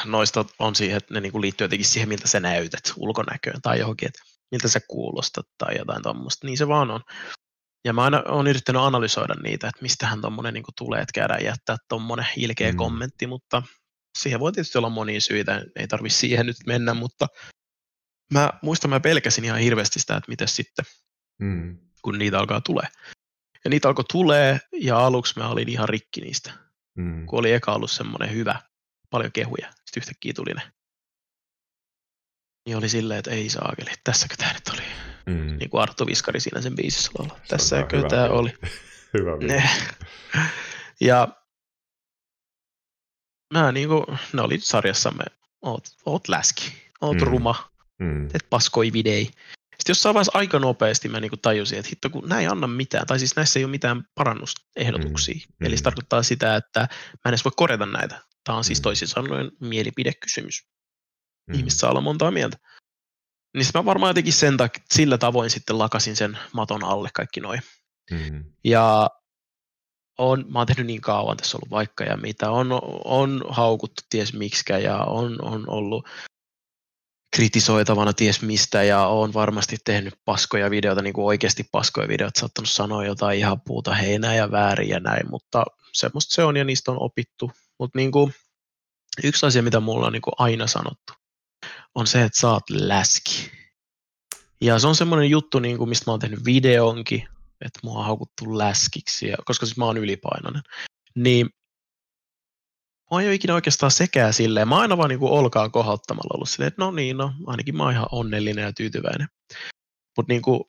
noista 0.05 0.45
on 0.59 0.75
siihen, 0.75 0.97
että 0.97 1.15
ne 1.15 1.21
niin 1.21 1.33
kuin 1.33 1.43
liittyy 1.43 1.65
jotenkin 1.65 1.89
siihen, 1.89 2.09
miltä 2.09 2.29
sä 2.29 2.41
näytät 2.41 2.93
ulkonäköön 2.97 3.63
tai 3.63 3.79
johonkin, 3.79 4.09
että 4.09 4.23
miltä 4.51 4.69
sä 4.69 4.81
kuulostat 4.89 5.47
tai 5.59 5.79
jotain 5.79 6.03
tuommoista. 6.03 6.47
Niin 6.47 6.59
se 6.59 6.69
vaan 6.69 6.91
on. 6.91 7.01
Ja 7.85 7.93
mä 7.93 8.05
aina 8.05 8.23
olen 8.29 8.47
yrittänyt 8.47 8.83
analysoida 8.83 9.35
niitä, 9.35 9.69
että 9.69 9.83
mistähän 9.83 10.21
tuommoinen 10.21 10.55
niin 10.55 10.65
tulee, 10.79 11.01
että 11.01 11.13
käydään 11.13 11.45
jättää 11.45 11.77
tuommoinen 11.89 12.27
ilkeä 12.37 12.73
mm. 12.73 12.77
kommentti, 12.77 13.27
mutta 13.27 13.63
siihen 14.19 14.41
voi 14.41 14.53
tietysti 14.53 14.79
olla 14.79 14.89
monia 14.89 15.21
syitä, 15.21 15.65
ei 15.77 15.89
tarvi 15.89 16.11
siihen 16.11 16.47
nyt 16.47 16.57
mennä, 16.67 16.95
mutta 16.95 17.27
mä 18.33 18.51
muistan, 18.63 18.91
mä 18.91 19.01
pelkäsin 19.01 19.45
ihan 19.45 19.61
hirveästi 19.61 20.01
sitä, 20.01 20.17
että 20.17 20.31
miten 20.31 20.49
sitten, 20.49 20.85
mm. 21.39 21.79
kun 22.03 22.19
niitä 22.19 22.39
alkaa 22.39 22.61
tulee. 22.61 22.89
Ja 23.65 23.71
niitä 23.71 23.89
alkoi 23.89 24.05
tulee, 24.13 24.61
ja 24.73 24.99
aluksi 24.99 25.39
mä 25.39 25.49
olin 25.49 25.69
ihan 25.69 25.89
rikki 25.89 26.21
niistä. 26.21 26.53
Mm. 26.95 27.27
Kun 27.27 27.39
oli 27.39 27.53
eka 27.53 27.73
ollut 27.73 27.91
semmoinen 27.91 28.35
hyvä, 28.35 28.61
paljon 29.11 29.33
kehuja, 29.33 29.71
sitten 29.71 30.01
yhtäkkiä 30.01 30.33
tuli 30.33 30.55
ne. 30.55 30.63
Niin 32.67 32.77
oli 32.77 32.89
silleen, 32.89 33.19
että 33.19 33.31
ei 33.31 33.49
saakeli, 33.49 33.91
tässäkö 34.05 34.35
tämä 34.37 34.53
nyt 34.53 34.69
oli. 34.69 34.83
Mm. 35.27 35.57
Niin 35.59 35.71
kuin 35.71 35.83
Arttu 35.83 36.07
Viskari 36.07 36.41
siinä 36.41 36.61
sen 36.61 36.77
biisissä 36.77 37.11
laulaa. 37.19 37.41
Tässäkö 37.49 38.03
tämä 38.09 38.29
oli. 38.29 38.55
hyvä 39.15 39.37
ne. 39.37 39.71
Ja 41.01 41.29
mä 43.55 43.73
niinku, 43.73 44.07
ne 44.33 44.43
oli 44.43 44.61
sarjassamme, 44.61 45.25
oot, 45.63 45.85
oot 46.07 46.29
läski, 46.29 46.73
oot 47.01 47.17
mm. 47.17 47.27
ruma, 47.27 47.71
mm. 47.99 48.29
teet 48.29 48.47
paskoi 48.51 48.93
videi. 48.93 49.31
Sitten 49.81 49.91
jossain 49.91 50.15
vaiheessa 50.15 50.39
aika 50.39 50.59
nopeasti 50.59 51.09
mä 51.09 51.21
niinku 51.21 51.37
tajusin, 51.37 51.79
että 51.79 51.89
hitto 51.89 52.11
kun 52.11 52.29
näin 52.29 52.41
ei 52.41 52.47
anna 52.47 52.67
mitään, 52.67 53.07
tai 53.07 53.19
siis 53.19 53.37
näissä 53.37 53.59
ei 53.59 53.65
ole 53.65 53.71
mitään 53.71 54.05
parannusehdotuksia. 54.15 55.35
Mm. 55.35 55.67
Eli 55.67 55.77
se 55.77 55.83
tarkoittaa 55.83 56.23
sitä, 56.23 56.57
että 56.57 56.81
mä 56.81 56.87
en 57.27 57.31
edes 57.31 57.45
voi 57.45 57.53
korjata 57.57 57.87
näitä. 57.87 58.21
Tämä 58.45 58.59
on 58.59 58.65
siis 58.65 58.79
mm. 58.79 58.83
toisin 58.83 59.09
sanoen 59.09 59.51
mielipidekysymys. 59.61 60.67
Mm. 61.47 61.55
Ihmiset 61.55 61.81
saa 61.81 61.91
olla 61.91 62.01
montaa 62.01 62.31
mieltä. 62.31 62.57
Niin 63.55 63.67
mä 63.75 63.85
varmaan 63.85 64.11
jotenkin 64.11 64.33
sen 64.33 64.55
tak- 64.55 64.85
sillä 64.91 65.19
tavoin 65.19 65.51
sitten 65.51 65.79
lakasin 65.79 66.17
sen 66.17 66.39
maton 66.53 66.85
alle 66.85 67.09
kaikki 67.15 67.41
noin. 67.41 67.61
Mm. 68.11 68.45
Ja 68.65 69.11
on, 70.19 70.45
mä 70.49 70.59
oon 70.59 70.67
tehnyt 70.67 70.87
niin 70.87 71.01
kauan, 71.01 71.37
tässä 71.37 71.57
ollut 71.57 71.71
vaikka 71.71 72.05
ja 72.05 72.17
mitä, 72.17 72.51
on, 72.51 72.69
on 73.05 73.45
haukuttu 73.49 74.03
ties 74.11 74.33
miksikä 74.33 74.79
ja 74.79 74.97
on, 74.97 75.45
on 75.45 75.65
ollut 75.71 76.09
kritisoitavana 77.37 78.13
ties 78.13 78.43
mistä 78.43 78.83
ja 78.83 79.07
on 79.07 79.35
varmasti 79.35 79.77
tehnyt 79.85 80.15
paskoja 80.25 80.71
videoita, 80.71 81.03
niin 81.03 81.13
kuin 81.13 81.25
oikeasti 81.25 81.65
paskoja 81.73 82.09
videoita, 82.09 82.41
saattanut 82.41 82.71
sanoa 82.71 83.05
jotain 83.05 83.39
ihan 83.39 83.61
puuta 83.61 83.95
heinää 83.95 84.35
ja 84.35 84.51
väärin 84.51 84.89
ja 84.89 85.01
näin, 85.01 85.31
mutta 85.31 85.65
semmoista 85.93 86.35
se 86.35 86.45
on 86.45 86.57
ja 86.57 86.65
niistä 86.65 86.91
on 86.91 87.03
opittu. 87.03 87.51
Mutta 87.79 87.99
niin 87.99 88.11
yksi 89.25 89.47
asia, 89.47 89.63
mitä 89.63 89.81
mulla 89.81 90.07
on 90.07 90.13
niin 90.13 90.23
kuin 90.23 90.35
aina 90.39 90.67
sanottu, 90.67 91.13
on 91.95 92.07
se, 92.07 92.23
että 92.23 92.49
oot 92.49 92.71
läski. 92.71 93.51
Ja 94.61 94.79
se 94.79 94.87
on 94.87 94.97
semmoinen 94.97 95.31
juttu, 95.31 95.59
niin 95.59 95.79
kuin, 95.79 95.89
mistä 95.89 96.05
mä 96.07 96.13
oon 96.13 96.21
tehnyt 96.21 96.45
videonkin, 96.45 97.29
että 97.65 97.81
mua 97.83 97.99
on 97.99 98.05
haukuttu 98.05 98.59
läskiksi, 98.59 99.29
ja, 99.29 99.37
koska 99.45 99.67
siis 99.67 99.77
mä 99.77 99.85
oon 99.85 99.99
ylipainoinen. 99.99 100.63
Niin 101.15 101.51
mä 103.11 103.21
ei 103.21 103.27
ole 103.27 103.35
ikinä 103.35 103.55
oikeastaan 103.55 103.93
sekään 103.93 104.35
silleen. 104.35 104.69
Mä 104.69 104.75
oon 104.75 104.83
aina 104.83 104.97
vaan 104.97 105.09
niin 105.09 105.19
kuin 105.19 105.33
olkaan 105.33 105.71
kohottamalla 105.71 106.35
ollut 106.35 106.49
silleen, 106.49 106.69
että 106.69 106.83
no 106.83 106.91
niin, 106.91 107.17
no 107.17 107.33
ainakin 107.47 107.77
mä 107.77 107.83
oon 107.83 107.93
ihan 107.93 108.07
onnellinen 108.13 108.65
ja 108.65 108.73
tyytyväinen. 108.73 109.29
Mutta 110.17 110.33
niin 110.33 110.43
kuin, 110.43 110.65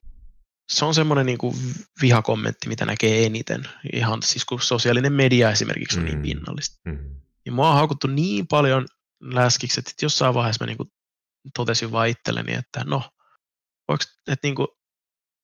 se 0.71 0.85
on 0.85 0.95
semmoinen 0.95 1.25
niin 1.25 1.37
kuin 1.37 1.55
vihakommentti, 2.01 2.67
mitä 2.67 2.85
näkee 2.85 3.25
eniten. 3.25 3.69
Ihan 3.93 4.23
siis 4.23 4.45
kun 4.45 4.61
sosiaalinen 4.61 5.13
media 5.13 5.51
esimerkiksi 5.51 5.99
on 5.99 6.05
niin 6.05 6.17
mm. 6.17 6.21
niin 6.21 6.37
pinnallista. 6.37 6.79
Mm. 6.85 7.15
Niin 7.45 7.53
mua 7.53 7.69
on 7.69 7.75
haukuttu 7.75 8.07
niin 8.07 8.47
paljon 8.47 8.85
läskiksi, 9.21 9.79
että 9.79 9.91
jossain 10.01 10.33
vaiheessa 10.33 10.63
mä 10.63 10.67
niin 10.67 10.77
kuin 10.77 10.91
totesin 11.55 11.91
vaan 11.91 12.07
itselleni, 12.07 12.53
että 12.53 12.83
no, 12.83 13.03
voiko, 13.87 14.03
että 14.27 14.47
niin 14.47 14.55
kuin, 14.55 14.67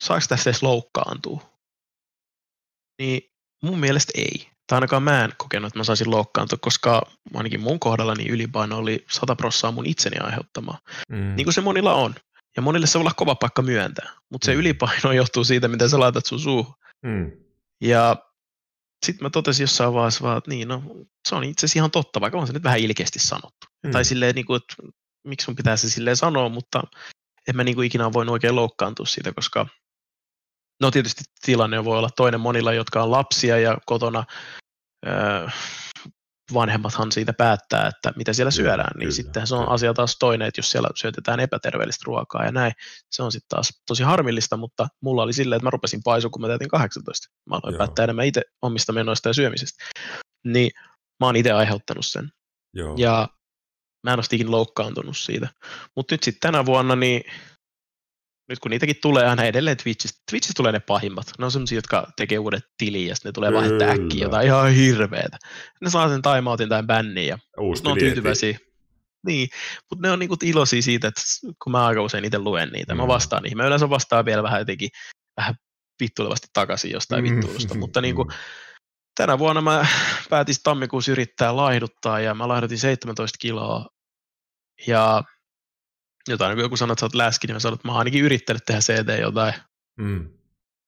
saako 0.04 0.26
tästä 0.30 0.50
edes 0.50 0.64
loukkaantua? 0.64 1.60
Niin 3.00 3.22
mun 3.64 3.80
mielestä 3.80 4.12
ei. 4.16 4.57
Tai 4.68 4.78
ainakaan 4.78 5.04
mä 5.04 5.24
en 5.24 5.34
kokenut, 5.38 5.68
että 5.68 5.80
mä 5.80 5.84
saisin 5.84 6.12
loukkaantua, 6.12 6.58
koska 6.62 7.02
ainakin 7.34 7.62
mun 7.62 7.80
kohdalla 7.80 8.16
niin 8.16 8.32
ylipaino 8.32 8.78
oli 8.78 9.06
100 9.12 9.36
prossaa 9.36 9.72
mun 9.72 9.86
itseni 9.86 10.18
aiheuttamaa. 10.18 10.80
Mm. 11.10 11.36
Niin 11.36 11.46
kuin 11.46 11.54
se 11.54 11.62
monilla 11.62 11.94
on. 11.94 12.16
Ja 12.56 12.62
monille 12.62 12.88
se 12.88 12.94
voi 12.94 13.02
olla 13.02 13.14
kova 13.14 13.36
paikka 13.36 13.62
myöntää. 13.62 14.10
Mutta 14.30 14.46
se 14.46 14.54
mm. 14.54 14.60
ylipaino 14.60 15.12
johtuu 15.22 15.44
siitä, 15.44 15.68
miten 15.68 15.90
sä 15.90 16.00
laitat 16.00 16.26
sun 16.26 16.40
suuhun. 16.40 16.74
Mm. 17.04 17.32
Ja 17.82 18.16
sitten 19.06 19.26
mä 19.26 19.30
totesin 19.30 19.64
jossain 19.64 19.94
vaiheessa 19.94 20.24
vaan, 20.24 20.38
että 20.38 20.50
niin, 20.50 20.68
no, 20.68 20.84
se 21.28 21.36
on 21.36 21.44
itse 21.44 21.66
asiassa 21.66 21.80
ihan 21.80 21.92
totta, 21.92 22.22
vaikka 22.22 22.40
on 22.40 22.48
se 22.48 22.54
nyt 22.54 22.64
vähän 22.64 22.80
ilkeästi 22.80 23.20
sanottu. 23.20 23.68
Mm. 23.84 23.92
Tai 23.92 24.06
silleen, 24.06 24.36
niin 24.36 24.46
kuin, 24.46 24.58
että 24.62 24.76
miksi 25.24 25.48
mun 25.48 25.56
pitää 25.56 25.78
se 25.78 25.90
silleen 25.90 26.18
sanoa, 26.18 26.50
mutta 26.50 26.84
en 27.48 27.56
mä 27.56 27.64
niin 27.64 27.76
kuin 27.76 27.86
ikinä 27.86 28.14
voinut 28.14 28.34
oikein 28.34 28.56
loukkaantua 28.56 29.06
siitä, 29.06 29.34
koska 29.34 29.68
no 30.82 30.92
tietysti 30.92 31.24
tilanne 31.46 31.86
voi 31.86 31.98
olla 31.98 32.10
toinen 32.16 32.40
monilla, 32.40 32.74
jotka 32.74 33.04
on 33.04 33.12
lapsia 33.12 33.60
ja 33.60 33.78
kotona 33.86 34.24
öö, 35.08 35.48
vanhemmathan 36.54 37.12
siitä 37.12 37.34
päättää, 37.34 37.88
että 37.88 38.14
mitä 38.16 38.34
siellä 38.34 38.52
syödään, 38.52 38.92
niin 38.96 39.00
kyllä, 39.00 39.12
sitten 39.12 39.48
se 39.48 39.56
on 39.56 39.70
asia 39.70 39.94
taas 39.94 40.18
toinen, 40.20 40.48
että 40.48 40.60
jos 40.60 40.72
siellä 40.72 40.90
syötetään 40.96 41.40
epäterveellistä 41.40 42.04
ruokaa 42.06 42.46
ja 42.46 42.52
näin, 42.52 42.72
se 43.12 43.24
on 43.24 43.32
sitten 43.32 43.50
taas 43.50 43.82
tosi 43.88 44.04
harmillista, 44.04 44.58
mutta 44.58 44.88
mulla 45.02 45.24
oli 45.24 45.34
silleen, 45.34 45.58
että 45.58 45.66
mä 45.66 45.70
rupesin 45.70 46.04
paisua, 46.04 46.30
kun 46.30 46.42
mä 46.42 46.48
täytin 46.48 46.70
18. 46.70 47.28
Mä 47.50 47.56
aloin 47.56 47.74
Joo. 47.74 47.78
päättää 47.78 48.04
enemmän 48.04 48.26
itse 48.26 48.42
omista 48.62 48.94
menoista 48.94 49.30
ja 49.30 49.34
syömisestä. 49.34 49.84
Niin 50.46 50.72
mä 51.20 51.26
oon 51.26 51.36
itse 51.36 51.52
aiheuttanut 51.52 52.06
sen. 52.06 52.30
Joo. 52.74 52.96
Ja 52.98 53.30
mä 54.04 54.14
en 54.14 54.20
ole 54.20 54.50
loukkaantunut 54.50 55.18
siitä. 55.18 55.48
Mutta 55.96 56.14
nyt 56.14 56.24
sitten 56.24 56.52
tänä 56.52 56.66
vuonna, 56.66 56.96
niin 56.96 57.24
nyt 58.50 58.60
kun 58.60 58.72
niitäkin 58.72 58.96
tulee 59.02 59.26
aina 59.26 59.44
edelleen 59.44 59.78
Twitchistä, 59.78 60.20
Twitchistä 60.32 60.54
tulee 60.58 60.72
ne 60.72 60.80
pahimmat. 60.80 61.28
Ne 61.40 61.46
on 61.46 61.52
sellaisia, 61.52 61.78
jotka 61.78 62.08
tekee 62.16 62.40
uudet 62.40 62.64
tili 62.78 63.08
ja 63.08 63.16
sitten 63.16 63.30
ne 63.30 63.34
tulee 63.34 63.54
vaan 63.54 63.82
äkkiä 63.82 64.26
jotain 64.26 64.48
ihan 64.48 64.72
hirveetä. 64.72 65.38
Ne 65.82 65.90
saa 65.90 66.10
sen 66.10 66.22
timeoutin 66.22 66.70
tai 66.70 66.84
bännin 66.84 67.28
ja 67.28 67.38
Uusi 67.60 67.84
ne 67.84 67.90
on 67.90 67.98
tyytyväisiä. 67.98 68.60
Niin, 69.26 69.50
mutta 69.90 70.08
ne 70.08 70.12
on 70.12 70.20
niinku 70.20 70.36
iloisia 70.44 70.82
siitä, 70.82 71.08
että 71.08 71.22
kun 71.64 71.72
mä 71.72 71.86
aika 71.86 72.02
usein 72.02 72.26
itse 72.26 72.40
luen 72.40 72.70
niitä, 72.70 72.94
mm. 72.94 72.98
mä 72.98 73.08
vastaan 73.08 73.44
niihin. 73.44 73.58
Mä 73.58 73.66
yleensä 73.66 73.90
vastaan 73.90 74.26
vielä 74.26 74.44
vähän 74.44 74.62
jotenkin 74.62 74.90
vähän 75.38 75.56
vittuilevasti 76.02 76.48
takaisin 76.54 76.92
jostain 76.92 77.26
mm. 77.26 77.36
vittuilusta, 77.36 77.78
mutta 77.78 78.02
niinku, 78.02 78.32
tänä 79.16 79.40
vuonna 79.40 79.62
mä 79.62 79.86
päätin 80.30 80.56
tammikuussa 80.64 81.12
yrittää 81.12 81.56
laihduttaa 81.56 82.20
ja 82.20 82.34
mä 82.34 82.48
laihdutin 82.48 82.80
17 82.80 83.38
kiloa 83.42 83.88
ja 84.88 85.24
jotain, 86.32 86.56
kun 86.56 86.64
joku 86.64 86.78
sanoo, 86.78 86.92
että 86.94 87.00
sä 87.00 87.06
oot 87.06 87.16
läski, 87.16 87.48
niin 87.48 87.56
mä 87.56 87.60
sanon, 87.60 87.76
että 87.76 87.88
mä 87.88 87.92
oon 87.92 88.00
ainakin 88.00 88.24
yrittänyt 88.24 88.66
tehdä 88.66 88.82
CT 88.82 89.22
jotain. 89.22 89.54
Mm. 90.00 90.30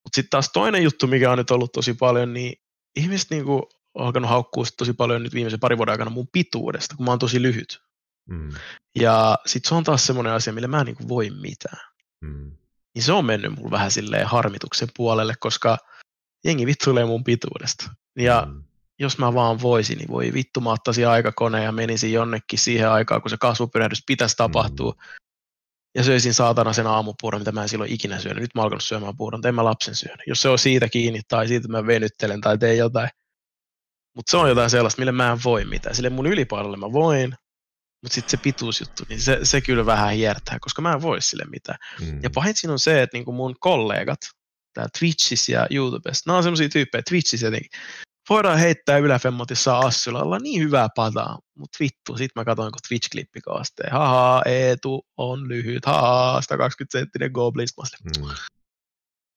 Mutta 0.03 0.15
sitten 0.15 0.29
taas 0.29 0.49
toinen 0.53 0.83
juttu, 0.83 1.07
mikä 1.07 1.31
on 1.31 1.37
nyt 1.37 1.51
ollut 1.51 1.71
tosi 1.71 1.93
paljon, 1.93 2.33
niin 2.33 2.53
ihmiset 2.95 3.29
niinku 3.29 3.69
on 3.93 4.05
alkanut 4.05 4.29
haukkua 4.29 4.63
tosi 4.77 4.93
paljon 4.93 5.23
nyt 5.23 5.33
viimeisen 5.33 5.59
parin 5.59 5.77
vuoden 5.77 5.91
aikana 5.91 6.11
mun 6.11 6.27
pituudesta, 6.31 6.95
kun 6.95 7.05
mä 7.05 7.11
oon 7.11 7.19
tosi 7.19 7.41
lyhyt. 7.41 7.81
Mm. 8.29 8.49
Ja 8.95 9.37
sitten 9.45 9.69
se 9.69 9.75
on 9.75 9.83
taas 9.83 10.05
semmoinen 10.05 10.33
asia, 10.33 10.53
millä 10.53 10.67
mä 10.67 10.79
en 10.79 10.85
niinku 10.85 11.09
voi 11.09 11.29
mitään. 11.29 11.87
Mm. 12.21 12.51
Niin 12.95 13.03
se 13.03 13.11
on 13.11 13.25
mennyt 13.25 13.55
mulle 13.55 13.71
vähän 13.71 13.91
silleen 13.91 14.27
harmituksen 14.27 14.87
puolelle, 14.97 15.33
koska 15.39 15.77
jengi 16.45 16.65
vittuilee 16.65 17.05
mun 17.05 17.23
pituudesta. 17.23 17.89
Ja 18.15 18.47
mm. 18.51 18.63
jos 18.99 19.17
mä 19.17 19.33
vaan 19.33 19.61
voisin, 19.61 19.97
niin 19.97 20.09
voi 20.09 20.33
vittu 20.33 20.61
mä 20.61 20.71
ottaisin 20.71 21.07
aikakone 21.07 21.63
ja 21.63 21.71
menisin 21.71 22.13
jonnekin 22.13 22.59
siihen 22.59 22.89
aikaan, 22.89 23.21
kun 23.21 23.29
se 23.29 23.37
kasvupyrähdys 23.37 24.03
pitäisi 24.07 24.37
tapahtua. 24.37 24.91
Mm 24.91 25.19
ja 25.95 26.03
söisin 26.03 26.33
saatana 26.33 26.73
sen 26.73 26.87
aamupuuron, 26.87 27.41
mitä 27.41 27.51
mä 27.51 27.61
en 27.61 27.69
silloin 27.69 27.91
ikinä 27.91 28.19
syönyt. 28.19 28.41
Nyt 28.41 28.55
mä 28.55 28.61
alkanut 28.61 28.83
syömään 28.83 29.17
puuron, 29.17 29.47
en 29.47 29.55
mä 29.55 29.63
lapsen 29.63 29.95
syönyt. 29.95 30.27
Jos 30.27 30.41
se 30.41 30.49
on 30.49 30.59
siitä 30.59 30.89
kiinni 30.89 31.21
tai 31.27 31.47
siitä, 31.47 31.67
mä 31.67 31.87
venyttelen 31.87 32.41
tai 32.41 32.57
teen 32.57 32.77
jotain. 32.77 33.09
Mutta 34.15 34.31
se 34.31 34.37
on 34.37 34.49
jotain 34.49 34.69
sellaista, 34.69 35.01
millä 35.01 35.11
mä 35.11 35.31
en 35.31 35.39
voi 35.43 35.65
mitään. 35.65 35.95
Sille 35.95 36.09
mun 36.09 36.25
ylipainolle 36.25 36.77
mä 36.77 36.91
voin, 36.91 37.35
mutta 38.03 38.15
sitten 38.15 38.29
se 38.31 38.37
pituusjuttu, 38.37 39.03
niin 39.09 39.21
se, 39.21 39.39
se 39.43 39.61
kyllä 39.61 39.85
vähän 39.85 40.13
hiertää, 40.13 40.57
koska 40.61 40.81
mä 40.81 40.93
en 40.93 41.01
voi 41.01 41.21
sille 41.21 41.43
mitään. 41.49 41.77
Mm. 42.01 42.19
Ja 42.23 42.29
pahin 42.29 42.55
siinä 42.55 42.73
on 42.73 42.79
se, 42.79 43.01
että 43.01 43.17
niinku 43.17 43.31
mun 43.31 43.55
kollegat, 43.59 44.19
tää 44.73 44.87
Twitchissä 44.99 45.51
ja 45.51 45.67
YouTubessa, 45.69 46.23
nämä 46.25 46.37
on 46.37 46.43
semmoisia 46.43 46.69
tyyppejä, 46.69 47.01
Twitchissä 47.09 47.47
jotenkin, 47.47 47.69
voidaan 48.29 48.59
heittää 48.59 48.97
yläfemmotissa 48.97 49.79
Assulalla 49.79 50.39
niin 50.39 50.61
hyvää 50.61 50.87
pataa, 50.95 51.39
mutta 51.57 51.77
vittu, 51.79 52.17
sit 52.17 52.31
mä 52.35 52.45
katsoin 52.45 52.71
kun 52.71 52.79
Twitch-klippi 52.87 53.41
kaasteen, 53.45 53.91
haha, 53.91 54.41
Eetu 54.45 55.07
on 55.17 55.47
lyhyt, 55.47 55.85
haha, 55.85 56.41
120 56.41 56.99
senttinen 56.99 57.31
Goblins, 57.31 57.73
mä 57.77 57.83
mm. 58.21 58.29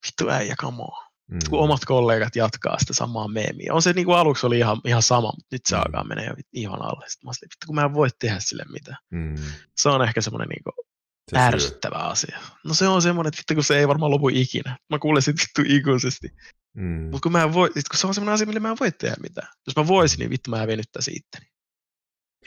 vittu 0.07 0.29
äijä, 0.29 0.55
come 0.57 0.83
on. 0.83 1.13
Mm. 1.31 1.39
Kun 1.51 1.61
omat 1.61 1.85
kollegat 1.85 2.37
jatkaa 2.37 2.79
sitä 2.79 2.95
samaa 2.95 3.29
meemiä. 3.29 3.75
On 3.75 3.83
se 3.83 3.93
niin 3.93 4.07
kuin 4.07 4.19
aluksi 4.19 4.47
oli 4.47 4.59
ihan, 4.59 4.81
ihan 4.85 5.03
sama, 5.03 5.27
mutta 5.27 5.47
nyt 5.53 5.67
se 5.67 5.77
mm. 5.77 5.83
alkaa 5.83 6.05
mennä 6.05 6.25
jo 6.25 6.35
ihan 6.53 6.83
alle. 6.83 7.09
Sitten 7.09 7.29
mä 7.29 7.33
että 7.43 7.67
kun 7.67 7.75
mä 7.75 7.85
en 7.85 7.95
voi 7.95 8.09
tehdä 8.19 8.37
sille 8.41 8.65
mitään. 8.73 8.97
Mm. 9.11 9.35
Se 9.77 9.89
on 9.89 10.03
ehkä 10.03 10.21
semmoinen 10.21 10.49
niin 10.49 10.63
kuin 10.65 10.87
se 11.31 11.39
ärsyttävä 11.39 11.99
syö. 11.99 12.07
asia. 12.07 12.39
No 12.65 12.75
se 12.75 12.89
on 12.89 13.03
semmoinen, 13.03 13.29
että 13.29 13.39
vittu 13.39 13.55
kun 13.55 13.65
se 13.65 13.79
ei 13.79 13.89
varmaan 13.89 14.11
lopu 14.11 14.29
ikinä. 14.29 14.79
Mä 14.91 14.99
kuulen 14.99 15.23
sit 15.23 15.37
vittu 15.41 15.63
ikuisesti. 15.75 16.29
Mm. 16.77 17.11
Mutta 17.11 17.23
kun, 17.23 17.33
mä 17.33 17.53
voi, 17.53 17.69
kun 17.69 17.83
se 17.95 18.07
on 18.07 18.15
semmoinen 18.15 18.35
asia, 18.35 18.47
millä 18.47 18.61
mä 18.61 18.71
en 18.71 18.77
voi 18.81 18.93
tehdä 18.93 19.17
mitään. 19.23 19.49
Jos 19.67 19.77
mä 19.77 19.87
voisin, 19.87 20.19
niin 20.19 20.31
vittu 20.31 20.51
mä 20.51 20.67
venyttäisin 20.67 21.17
itteni. 21.17 21.47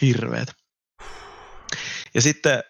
Hirveet. 0.01 0.53
Ja 2.13 2.21
sitten 2.21 2.63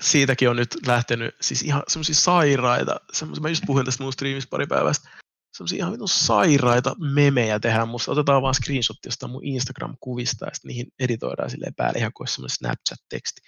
siitäkin 0.00 0.50
on 0.50 0.56
nyt 0.56 0.76
lähtenyt 0.86 1.34
siis 1.40 1.62
ihan 1.62 1.82
semmoisia 1.88 2.14
sairaita, 2.14 3.00
semmoisia, 3.12 3.42
mä 3.42 3.48
just 3.48 3.62
puhuin 3.66 3.86
tästä 3.86 4.02
mun 4.02 4.12
striimistä 4.12 4.50
pari 4.50 4.66
päivästä, 4.66 5.08
semmoisia 5.54 5.76
ihan 5.76 5.92
vitun 5.92 6.08
sairaita 6.08 6.96
memejä 6.98 7.60
tehdään 7.60 7.88
musta. 7.88 8.12
Otetaan 8.12 8.42
vaan 8.42 8.54
screenshot 8.54 8.96
jostain 9.06 9.32
mun 9.32 9.44
Instagram-kuvista 9.44 10.46
ja 10.46 10.54
sitten 10.54 10.68
niihin 10.68 10.86
editoidaan 10.98 11.50
silleen 11.50 11.74
päälle 11.74 11.98
ihan 11.98 12.12
kuin 12.12 12.28
semmoinen 12.28 12.56
Snapchat-teksti. 12.56 13.40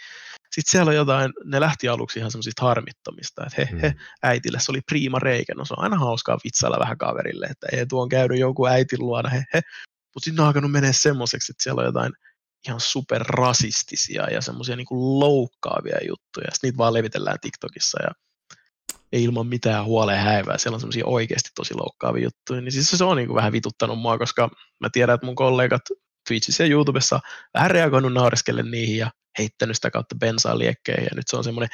Sitten 0.50 0.70
siellä 0.70 0.90
on 0.90 0.96
jotain, 0.96 1.32
ne 1.44 1.60
lähti 1.60 1.88
aluksi 1.88 2.18
ihan 2.18 2.30
semmoisista 2.30 2.64
harmittomista, 2.64 3.46
että 3.46 3.54
he, 3.58 3.68
mm. 3.72 3.78
he, 3.78 3.94
äitille 4.22 4.60
se 4.60 4.72
oli 4.72 4.80
priima 4.80 5.18
reikä. 5.18 5.54
No 5.54 5.64
se 5.64 5.74
on 5.74 5.82
aina 5.82 5.98
hauskaa 5.98 6.38
vitsailla 6.44 6.78
vähän 6.78 6.98
kaverille, 6.98 7.46
että 7.46 7.66
ei 7.72 7.86
tuo 7.86 8.02
on 8.02 8.08
käynyt 8.08 8.38
joku 8.38 8.66
äitin 8.66 8.98
luona, 9.00 9.28
he, 9.28 9.44
he. 9.54 9.62
Mutta 10.14 10.24
sitten 10.24 10.40
on 10.40 10.46
alkanut 10.46 10.72
menee 10.72 10.92
semmoiseksi, 10.92 11.52
että 11.52 11.62
siellä 11.62 11.80
on 11.80 11.86
jotain 11.86 12.12
ihan 12.68 12.80
superrasistisia 12.80 14.30
ja 14.30 14.40
semmoisia 14.40 14.76
niin 14.76 14.86
loukkaavia 15.20 15.98
juttuja. 16.08 16.50
Sitten 16.52 16.68
niitä 16.68 16.78
vaan 16.78 16.94
levitellään 16.94 17.40
TikTokissa 17.40 18.02
ja 18.02 18.10
ei 19.12 19.24
ilman 19.24 19.46
mitään 19.46 19.84
huoleen 19.84 20.20
häivää. 20.20 20.58
Siellä 20.58 20.74
on 20.76 20.80
semmoisia 20.80 21.06
oikeasti 21.06 21.50
tosi 21.54 21.74
loukkaavia 21.74 22.24
juttuja. 22.24 22.60
Niin 22.60 22.72
siis 22.72 22.90
se 22.90 23.04
on 23.04 23.16
niin 23.16 23.26
kuin 23.26 23.36
vähän 23.36 23.52
vituttanut 23.52 23.98
mua, 23.98 24.18
koska 24.18 24.50
mä 24.80 24.88
tiedän, 24.92 25.14
että 25.14 25.26
mun 25.26 25.34
kollegat 25.34 25.82
Twitchissä 26.28 26.64
ja 26.64 26.70
YouTubessa 26.70 27.20
vähän 27.54 27.70
reagoinut 27.70 28.12
naureskellen 28.12 28.70
niihin 28.70 28.98
ja 28.98 29.10
heittänyt 29.38 29.76
sitä 29.76 29.90
kautta 29.90 30.14
bensaa 30.14 30.58
liekkeen 30.58 31.04
ja 31.04 31.10
nyt 31.14 31.28
se 31.28 31.36
on 31.36 31.44
semmoinen 31.44 31.68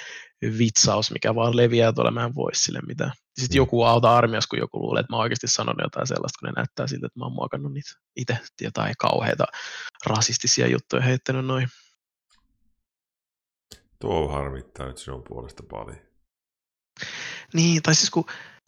vitsaus, 0.59 1.10
mikä 1.10 1.34
vaan 1.34 1.56
leviää 1.56 1.93
tuolla, 1.93 2.10
mä 2.10 2.24
en 2.24 2.34
voi 2.34 2.55
sille 2.55 2.80
mitään. 2.86 3.12
Sitten 3.40 3.56
mm. 3.56 3.56
joku 3.56 3.82
auta 3.82 4.16
armias, 4.16 4.47
kun 4.47 4.59
joku 4.59 4.80
luulee, 4.80 5.01
että 5.01 5.12
mä 5.12 5.18
oikeasti 5.18 5.48
sanon 5.48 5.74
jotain 5.82 6.06
sellaista, 6.06 6.39
kun 6.39 6.47
ne 6.47 6.52
näyttää 6.56 6.86
siltä, 6.86 7.06
että 7.06 7.18
mä 7.18 7.24
oon 7.24 7.32
muokannut 7.32 7.72
niitä 7.72 7.90
itse 8.16 8.39
jotain 8.60 8.94
kauheita 8.98 9.44
rasistisia 10.06 10.66
juttuja 10.66 11.02
heittänyt 11.02 11.47
noin. 11.47 11.68
Tuo 13.98 14.28
harmittaa 14.28 14.86
nyt 14.86 14.98
sinun 14.98 15.24
puolesta 15.28 15.62
paljon. 15.62 16.11
Niin, 17.52 17.82
tai 17.82 17.94
siis 17.94 18.10
kun 18.10 18.24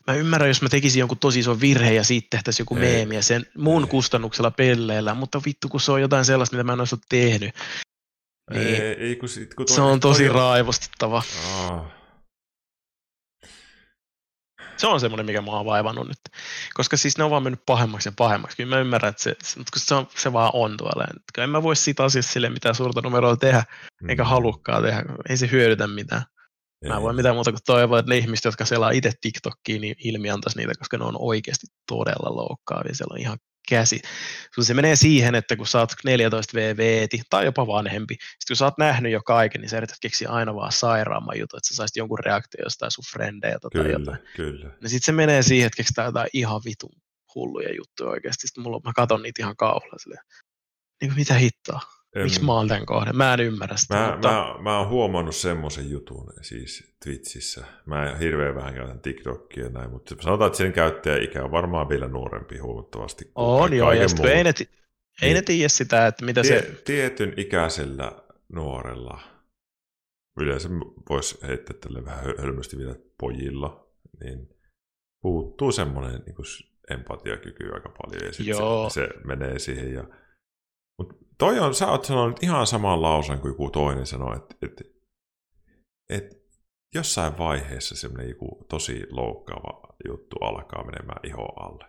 mä 0.06 0.14
ymmärrän, 0.14 0.50
jos 0.50 0.62
mä 0.62 0.68
tekisin 0.68 1.00
jonkun 1.00 1.18
tosi 1.18 1.40
ison 1.40 1.60
virhe 1.60 1.92
ja 1.92 2.04
siitä 2.04 2.26
tehtäisiin 2.30 2.64
joku 2.64 2.74
meemi 2.74 3.14
ja 3.14 3.22
sen 3.22 3.46
mun 3.56 3.82
ei. 3.82 3.88
kustannuksella 3.88 4.50
pelleillä, 4.50 5.14
mutta 5.14 5.42
vittu 5.46 5.68
kun 5.68 5.80
se 5.80 5.92
on 5.92 6.00
jotain 6.00 6.24
sellaista, 6.24 6.56
mitä 6.56 6.64
mä 6.64 6.72
en 6.72 6.80
olisi 6.80 6.96
tehnyt, 7.08 7.54
niin, 8.50 8.66
ei, 8.66 8.80
ei, 8.80 9.16
kun 9.16 9.28
sit, 9.28 9.54
kun 9.54 9.68
se 9.68 9.80
on 9.80 10.00
tosi 10.00 10.24
toi... 10.24 10.34
raivostuttava. 10.34 11.22
Oh. 11.54 11.86
Se 14.76 14.86
on 14.86 15.00
semmoinen, 15.00 15.26
mikä 15.26 15.40
mua 15.40 15.58
on 15.58 15.66
vaivannut 15.66 16.08
nyt. 16.08 16.18
Koska 16.74 16.96
siis 16.96 17.18
ne 17.18 17.24
on 17.24 17.30
vaan 17.30 17.42
mennyt 17.42 17.66
pahemmaksi 17.66 18.08
ja 18.08 18.12
pahemmaksi. 18.16 18.56
Kyllä 18.56 18.76
mä 18.76 18.80
ymmärrän, 18.80 19.10
että 19.10 19.22
se, 19.22 19.36
se, 19.76 19.94
on, 19.94 20.08
se 20.16 20.32
vaan 20.32 20.50
on 20.54 20.76
tuolla. 20.76 21.06
En 21.38 21.50
mä 21.50 21.62
voi 21.62 21.76
siitä 21.76 22.04
asiasta 22.04 22.32
sille 22.32 22.50
mitään 22.50 22.74
suurta 22.74 23.00
numeroa 23.00 23.36
tehdä, 23.36 23.64
mm. 24.02 24.10
eikä 24.10 24.24
halukkaa 24.24 24.82
tehdä. 24.82 25.02
Ei 25.28 25.36
se 25.36 25.50
hyödytä 25.50 25.86
mitään. 25.86 26.22
Mä 26.88 27.02
voin 27.02 27.16
mitään 27.16 27.34
muuta 27.34 27.52
kuin 27.52 27.62
toivoa, 27.66 27.98
että 27.98 28.08
ne 28.08 28.18
ihmiset, 28.18 28.44
jotka 28.44 28.64
selaa 28.64 28.90
itse 28.90 29.12
TikTokia, 29.20 29.80
niin 29.80 29.94
ilmiantaisi 30.04 30.58
niitä, 30.58 30.72
koska 30.78 30.98
ne 30.98 31.04
on 31.04 31.16
oikeasti 31.18 31.66
todella 31.88 32.36
loukkaavia. 32.36 32.94
Siellä 32.94 33.14
on 33.14 33.20
ihan 33.20 33.38
käsi. 33.68 34.00
Kun 34.54 34.64
se 34.64 34.74
menee 34.74 34.96
siihen, 34.96 35.34
että 35.34 35.56
kun 35.56 35.66
sä 35.66 35.78
oot 35.78 35.92
14 36.04 36.54
VV 36.54 37.08
tai 37.30 37.44
jopa 37.44 37.66
vanhempi, 37.66 38.14
sitten 38.14 38.48
kun 38.48 38.56
sä 38.56 38.64
oot 38.64 38.78
nähnyt 38.78 39.12
jo 39.12 39.22
kaiken, 39.22 39.60
niin 39.60 39.68
sä 39.68 39.76
yrität 39.76 39.96
keksiä 40.00 40.28
aina 40.28 40.54
vaan 40.54 40.72
sairaamman 40.72 41.38
jutun, 41.38 41.58
että 41.58 41.68
sä 41.68 41.74
saisit 41.74 41.96
jonkun 41.96 42.18
reaktio 42.18 42.64
jostain 42.64 42.90
sun 42.90 43.04
frendeiltä 43.12 43.68
tai 43.72 43.92
jotain. 43.92 44.18
Kyllä. 44.36 44.70
Ja 44.82 44.88
sitten 44.88 45.06
se 45.06 45.12
menee 45.12 45.42
siihen, 45.42 45.66
että 45.66 45.76
keksitään 45.76 46.06
jotain 46.06 46.28
ihan 46.32 46.60
vitun 46.64 47.02
hulluja 47.34 47.74
juttuja 47.74 48.10
oikeasti. 48.10 48.46
Sitten 48.46 48.62
mulla, 48.62 48.80
mä 48.84 48.92
katon 48.92 49.22
niitä 49.22 49.42
ihan 49.42 49.56
kauhalla 49.56 49.98
silleen, 49.98 50.24
niin 51.00 51.10
kuin 51.10 51.18
mitä 51.18 51.34
hittoa. 51.34 51.80
Miksi 52.14 52.44
mä 52.44 52.52
oon 52.52 52.68
tämän 52.68 52.86
kohden? 52.86 53.16
Mä 53.16 53.34
en 53.34 53.40
ymmärrä 53.40 53.76
sitä. 53.76 53.94
Mä, 53.94 54.12
mutta... 54.12 54.28
mä, 54.28 54.62
mä 54.62 54.78
oon 54.78 54.88
huomannut 54.88 55.34
semmoisen 55.34 55.90
jutun 55.90 56.32
siis 56.40 56.94
Twitchissä. 57.04 57.64
Mä 57.86 58.16
hirveän 58.20 58.54
vähän 58.54 58.74
käytän 58.74 59.00
TikTokia 59.00 59.64
ja 59.64 59.70
näin, 59.70 59.90
mutta 59.90 60.16
sanotaan, 60.20 60.46
että 60.46 60.58
sen 60.58 60.72
käyttäjäikä 60.72 61.44
on 61.44 61.50
varmaan 61.50 61.88
vielä 61.88 62.08
nuorempi 62.08 62.58
huomattavasti. 62.58 63.30
On 63.34 63.72
joo, 63.72 63.92
ja 63.92 64.08
sitten 64.08 64.32
ei 64.32 64.44
ne, 64.44 64.52
ei 64.58 64.64
niin, 65.22 65.34
ne 65.34 65.42
tiedä 65.42 65.68
sitä, 65.68 66.06
että 66.06 66.24
mitä 66.24 66.42
tie, 66.42 66.62
se... 66.62 66.82
Tietyn 66.84 67.34
ikäisellä 67.36 68.12
nuorella, 68.52 69.20
yleensä 70.40 70.68
voisi 71.10 71.38
heittää 71.46 71.76
tälle 71.80 72.04
vähän 72.04 72.24
hölmösti 72.38 72.78
vielä 72.78 72.94
pojilla, 73.20 73.88
niin 74.24 74.48
puuttuu 75.22 75.72
semmoinen 75.72 76.22
niin 76.26 76.36
empatiakyky 76.90 77.74
aika 77.74 77.88
paljon 77.88 78.26
ja 78.26 78.32
sitten 78.32 78.56
se, 78.56 79.00
se 79.00 79.08
menee 79.24 79.58
siihen 79.58 79.92
ja 79.92 80.04
mutta 80.98 81.14
toi 81.38 81.58
on, 81.58 81.74
sä 81.74 81.90
oot 81.90 82.04
sanonut 82.04 82.42
ihan 82.42 82.66
saman 82.66 83.02
lausen 83.02 83.40
kuin 83.40 83.50
joku 83.50 83.70
toinen 83.70 84.06
sanoi, 84.06 84.36
että, 84.36 84.54
että, 84.62 84.84
että 86.10 86.36
jossain 86.94 87.38
vaiheessa 87.38 87.96
semmoinen 87.96 88.28
joku 88.28 88.66
tosi 88.68 89.06
loukkaava 89.10 89.94
juttu 90.08 90.36
alkaa 90.36 90.84
menemään 90.84 91.20
iho 91.26 91.44
alle. 91.44 91.84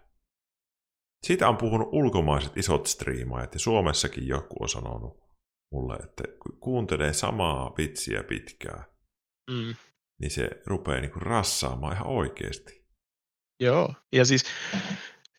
Siitä 1.26 1.50
on 1.50 1.58
puhunut 1.58 1.90
ulkomaiset 1.92 2.58
isot 2.58 2.88
striimaajat 2.88 3.54
ja 3.54 3.60
Suomessakin 3.60 4.28
joku 4.28 4.56
on 4.60 4.70
sanonut 4.70 5.26
mulle, 5.72 5.96
että 5.96 6.24
kun 6.44 6.60
kuuntelee 6.60 7.14
samaa 7.14 7.74
vitsiä 7.78 8.24
pitkään, 8.24 8.86
mm. 9.52 9.76
niin 10.22 10.32
se 10.32 10.50
rupeaa 10.66 11.02
niinku 11.02 11.20
rassaamaan 11.20 11.94
ihan 11.94 12.08
oikeasti. 12.08 12.86
Joo, 13.60 13.94
ja 14.12 14.26
siis 14.26 14.46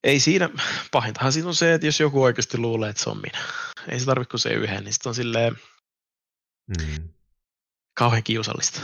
ei 0.06 0.20
siinä, 0.20 0.48
pahintahan 0.92 1.32
siinä 1.32 1.48
on 1.48 1.54
se, 1.54 1.74
että 1.74 1.86
jos 1.86 2.00
joku 2.00 2.22
oikeasti 2.22 2.58
luulee, 2.58 2.90
että 2.90 3.02
se 3.02 3.10
on 3.10 3.20
minä. 3.20 3.38
Ei 3.88 4.00
se 4.00 4.06
tarvitse 4.06 4.30
kuin 4.30 4.40
se 4.40 4.48
yhden, 4.48 4.84
niin 4.84 4.92
sitten 4.92 5.10
on 5.10 5.14
silleen 5.14 5.56
mm. 6.66 7.08
kauhean 7.98 8.22
kiusallista. 8.22 8.80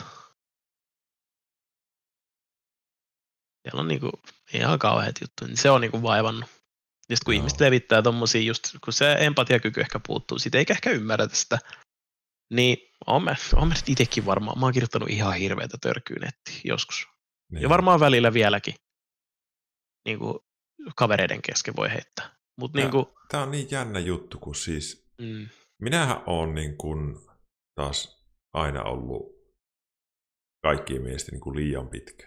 Siellä 3.63 3.81
on 3.81 3.89
niinku 3.89 4.11
ihan 4.55 4.79
kauheat 4.79 5.21
juttuja, 5.21 5.49
niin 5.49 5.57
se 5.57 5.71
on 5.71 5.81
niinku 5.81 6.03
vaivannut. 6.03 6.51
Ja 7.09 7.17
sitten 7.17 7.25
kun 7.25 7.35
no. 7.35 7.39
ihmiset 7.39 7.61
levittää 7.61 8.03
tommosia 8.03 8.43
just, 8.43 8.65
kun 8.85 8.93
se 8.93 9.17
empatiakyky 9.19 9.81
ehkä 9.81 10.01
puuttuu, 10.07 10.39
siitä 10.39 10.59
eikä 10.59 10.75
ehkä 10.75 10.91
ymmärretä 10.91 11.37
sitä, 11.37 11.59
niin 12.53 12.79
on 13.07 13.25
mä, 13.25 13.35
on 13.55 13.69
mä 13.69 13.75
itsekin 13.87 14.27
varmaan, 14.27 14.59
mä 14.59 14.67
oon 14.67 14.73
kirjoittanut 14.73 15.11
ihan 15.11 15.35
hirveätä 15.35 15.79
törkyä 15.81 16.17
nettiin 16.21 16.61
joskus. 16.65 17.09
Niin. 17.53 17.63
Ja 17.63 17.69
varmaan 17.69 18.01
välillä 18.01 18.33
vieläkin. 18.33 18.75
Niin 20.05 20.19
kuin 20.19 20.39
kavereiden 20.97 21.43
kesken 21.43 21.77
voi 21.77 21.91
heittää. 21.91 22.31
Mut 22.57 22.73
tämä, 22.73 22.83
niinku... 22.83 23.19
tämä 23.29 23.43
on 23.43 23.51
niin 23.51 23.69
jännä 23.71 23.99
juttu, 23.99 24.39
kun 24.39 24.55
siis 24.55 25.13
mm. 25.21 25.49
minähän 25.81 26.23
olen 26.27 26.55
niin 26.55 26.77
kuin 26.77 27.17
taas 27.75 28.27
aina 28.53 28.83
ollut 28.83 29.23
kaikkien 30.63 31.03
mielestä 31.03 31.33
niin 31.33 31.41
kuin 31.41 31.57
liian 31.57 31.89
pitkä. 31.89 32.27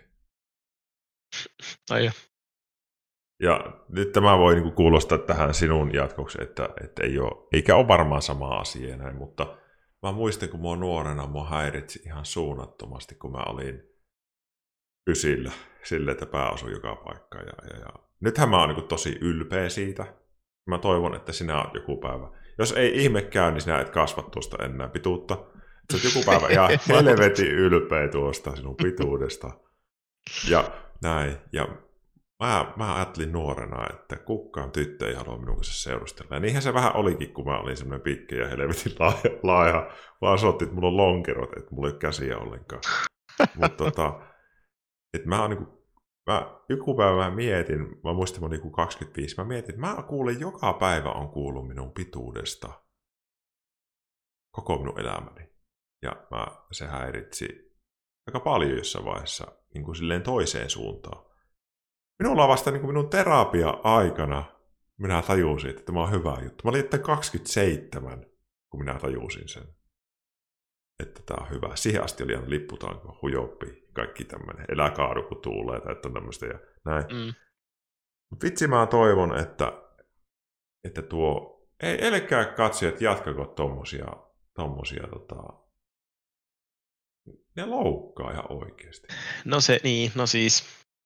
Ai 1.91 2.09
ja 3.39 3.83
nyt 3.89 4.11
tämä 4.11 4.37
voi 4.37 4.53
niin 4.53 4.63
kuin 4.63 4.75
kuulostaa 4.75 5.17
tähän 5.17 5.53
sinun 5.53 5.93
jatkoksi, 5.93 6.37
että, 6.41 6.69
että 6.83 7.03
ei 7.03 7.19
ole, 7.19 7.47
eikä 7.53 7.75
ole 7.75 7.87
varmaan 7.87 8.21
sama 8.21 8.59
asia 8.59 8.97
näin, 8.97 9.15
mutta 9.15 9.57
mä 10.03 10.11
muistan, 10.11 10.49
kun 10.49 10.59
mua 10.59 10.75
nuorena 10.75 11.27
mua 11.27 11.49
häiritsi 11.49 12.01
ihan 12.05 12.25
suunnattomasti, 12.25 13.15
kun 13.15 13.31
mä 13.31 13.43
olin 13.43 13.83
ysillä 15.09 15.51
sille, 15.83 16.11
että 16.11 16.25
pää 16.25 16.49
osui 16.49 16.71
joka 16.71 16.95
paikka. 16.95 17.37
Ja, 17.37 17.53
ja, 17.69 17.79
ja 17.79 17.89
nythän 18.25 18.49
mä 18.49 18.59
oon 18.59 18.69
niin 18.69 18.87
tosi 18.87 19.17
ylpeä 19.21 19.69
siitä. 19.69 20.05
Mä 20.69 20.77
toivon, 20.77 21.15
että 21.15 21.31
sinä 21.31 21.61
oot 21.61 21.73
joku 21.73 21.97
päivä. 21.97 22.27
Jos 22.57 22.71
ei 22.71 23.03
ihme 23.03 23.21
käy, 23.21 23.51
niin 23.51 23.61
sinä 23.61 23.79
et 23.79 23.89
kasva 23.89 24.21
tuosta 24.21 24.65
enää 24.65 24.87
pituutta. 24.87 25.45
Sä 25.93 26.07
joku 26.07 26.25
päivä 26.25 26.47
ihan 26.47 26.69
helvetin 27.05 27.51
ylpeä 27.51 28.07
tuosta 28.07 28.55
sinun 28.55 28.75
pituudesta. 28.75 29.51
Ja 30.49 30.71
näin. 31.01 31.37
Ja 31.53 31.67
mä, 32.43 32.73
mä 32.75 32.95
ajattelin 32.95 33.31
nuorena, 33.31 33.87
että 33.93 34.15
kukaan 34.15 34.71
tyttö 34.71 35.07
ei 35.07 35.15
halua 35.15 35.37
minun 35.37 35.55
kanssa 35.55 35.83
seurustella. 35.83 36.35
Ja 36.35 36.39
niinhän 36.39 36.61
se 36.61 36.73
vähän 36.73 36.95
olikin, 36.95 37.33
kun 37.33 37.45
mä 37.45 37.59
olin 37.59 37.77
semmoinen 37.77 38.03
pitkä 38.03 38.35
ja 38.35 38.47
helvetin 38.47 38.95
laaja, 38.99 39.39
laaja 39.43 39.91
vaan 40.21 40.37
sotti, 40.37 40.63
että 40.63 40.75
mulla 40.75 40.87
on 40.87 40.97
lonkerot, 40.97 41.57
että 41.57 41.75
mulla 41.75 41.87
ei 41.87 41.91
ole 41.91 41.99
käsiä 41.99 42.37
ollenkaan. 42.37 42.81
Mutta 43.55 43.69
tota, 43.83 44.21
että 45.13 45.29
mä 45.29 45.41
oon 45.41 45.49
niin 45.49 45.67
mä 46.25 46.59
joku 46.69 46.95
päivä 46.95 47.15
mä 47.15 47.35
mietin, 47.35 47.79
mä 48.03 48.13
muistin 48.13 48.41
mä 48.41 48.47
olin 48.47 48.71
25, 48.71 49.35
mä 49.37 49.43
mietin, 49.43 49.69
että 49.69 49.81
mä 49.81 50.03
kuulen 50.03 50.39
joka 50.39 50.73
päivä 50.73 51.11
on 51.11 51.29
kuullut 51.29 51.67
minun 51.67 51.91
pituudesta 51.91 52.81
koko 54.51 54.77
minun 54.77 54.99
elämäni. 54.99 55.49
Ja 56.01 56.27
mä, 56.31 56.47
se 56.71 56.87
häiritsi 56.87 57.75
aika 58.27 58.39
paljon 58.39 58.77
jossain 58.77 59.05
vaiheessa 59.05 59.47
niin 59.73 59.83
kuin 59.83 59.95
silleen 59.95 60.23
toiseen 60.23 60.69
suuntaan. 60.69 61.25
minulla 62.19 62.43
on 62.43 62.49
vasta 62.49 62.71
niin 62.71 62.81
kuin 62.81 62.93
minun 62.93 63.09
terapia-aikana 63.09 64.43
minä 64.99 65.21
tajusin, 65.21 65.69
että 65.69 65.83
tämä 65.83 66.03
on 66.03 66.11
hyvä 66.11 66.37
juttu. 66.43 66.61
Mä 66.63 66.69
olin 66.69 66.79
että 66.79 66.97
27, 66.97 68.25
kun 68.69 68.79
minä 68.79 68.99
tajusin 68.99 69.47
sen, 69.47 69.63
että 71.03 71.21
tämä 71.25 71.45
on 71.45 71.49
hyvä. 71.49 71.75
Siihen 71.75 72.03
asti 72.03 72.23
oli 72.23 72.31
ihan 72.31 72.49
lipputanko, 72.49 73.19
hujoppi, 73.21 73.84
kaikki 73.95 74.25
tämmöinen, 74.25 74.65
elä 74.69 74.91
kaadu 74.91 75.23
kun 75.23 75.41
tuulee, 75.41 75.81
tai 75.81 75.91
että 75.91 76.07
on 76.07 76.13
tämmöistä 76.13 76.45
ja 76.45 76.59
näin. 76.85 77.03
Mm. 77.03 77.33
Mutta 78.29 78.45
vitsi 78.45 78.67
mä 78.67 78.87
toivon, 78.87 79.39
että, 79.39 79.73
että 80.83 81.01
tuo, 81.01 81.55
ei, 81.79 82.07
ellekää 82.07 82.45
katsojat 82.45 83.01
jatkako 83.01 83.45
tommosia, 83.45 84.07
tommosia 84.53 85.07
tota, 85.07 85.35
ne 87.55 87.65
loukkaa 87.65 88.31
ihan 88.31 88.51
oikeasti. 88.51 89.07
No 89.45 89.61
se, 89.61 89.79
niin, 89.83 90.11
no 90.15 90.27
siis 90.27 90.63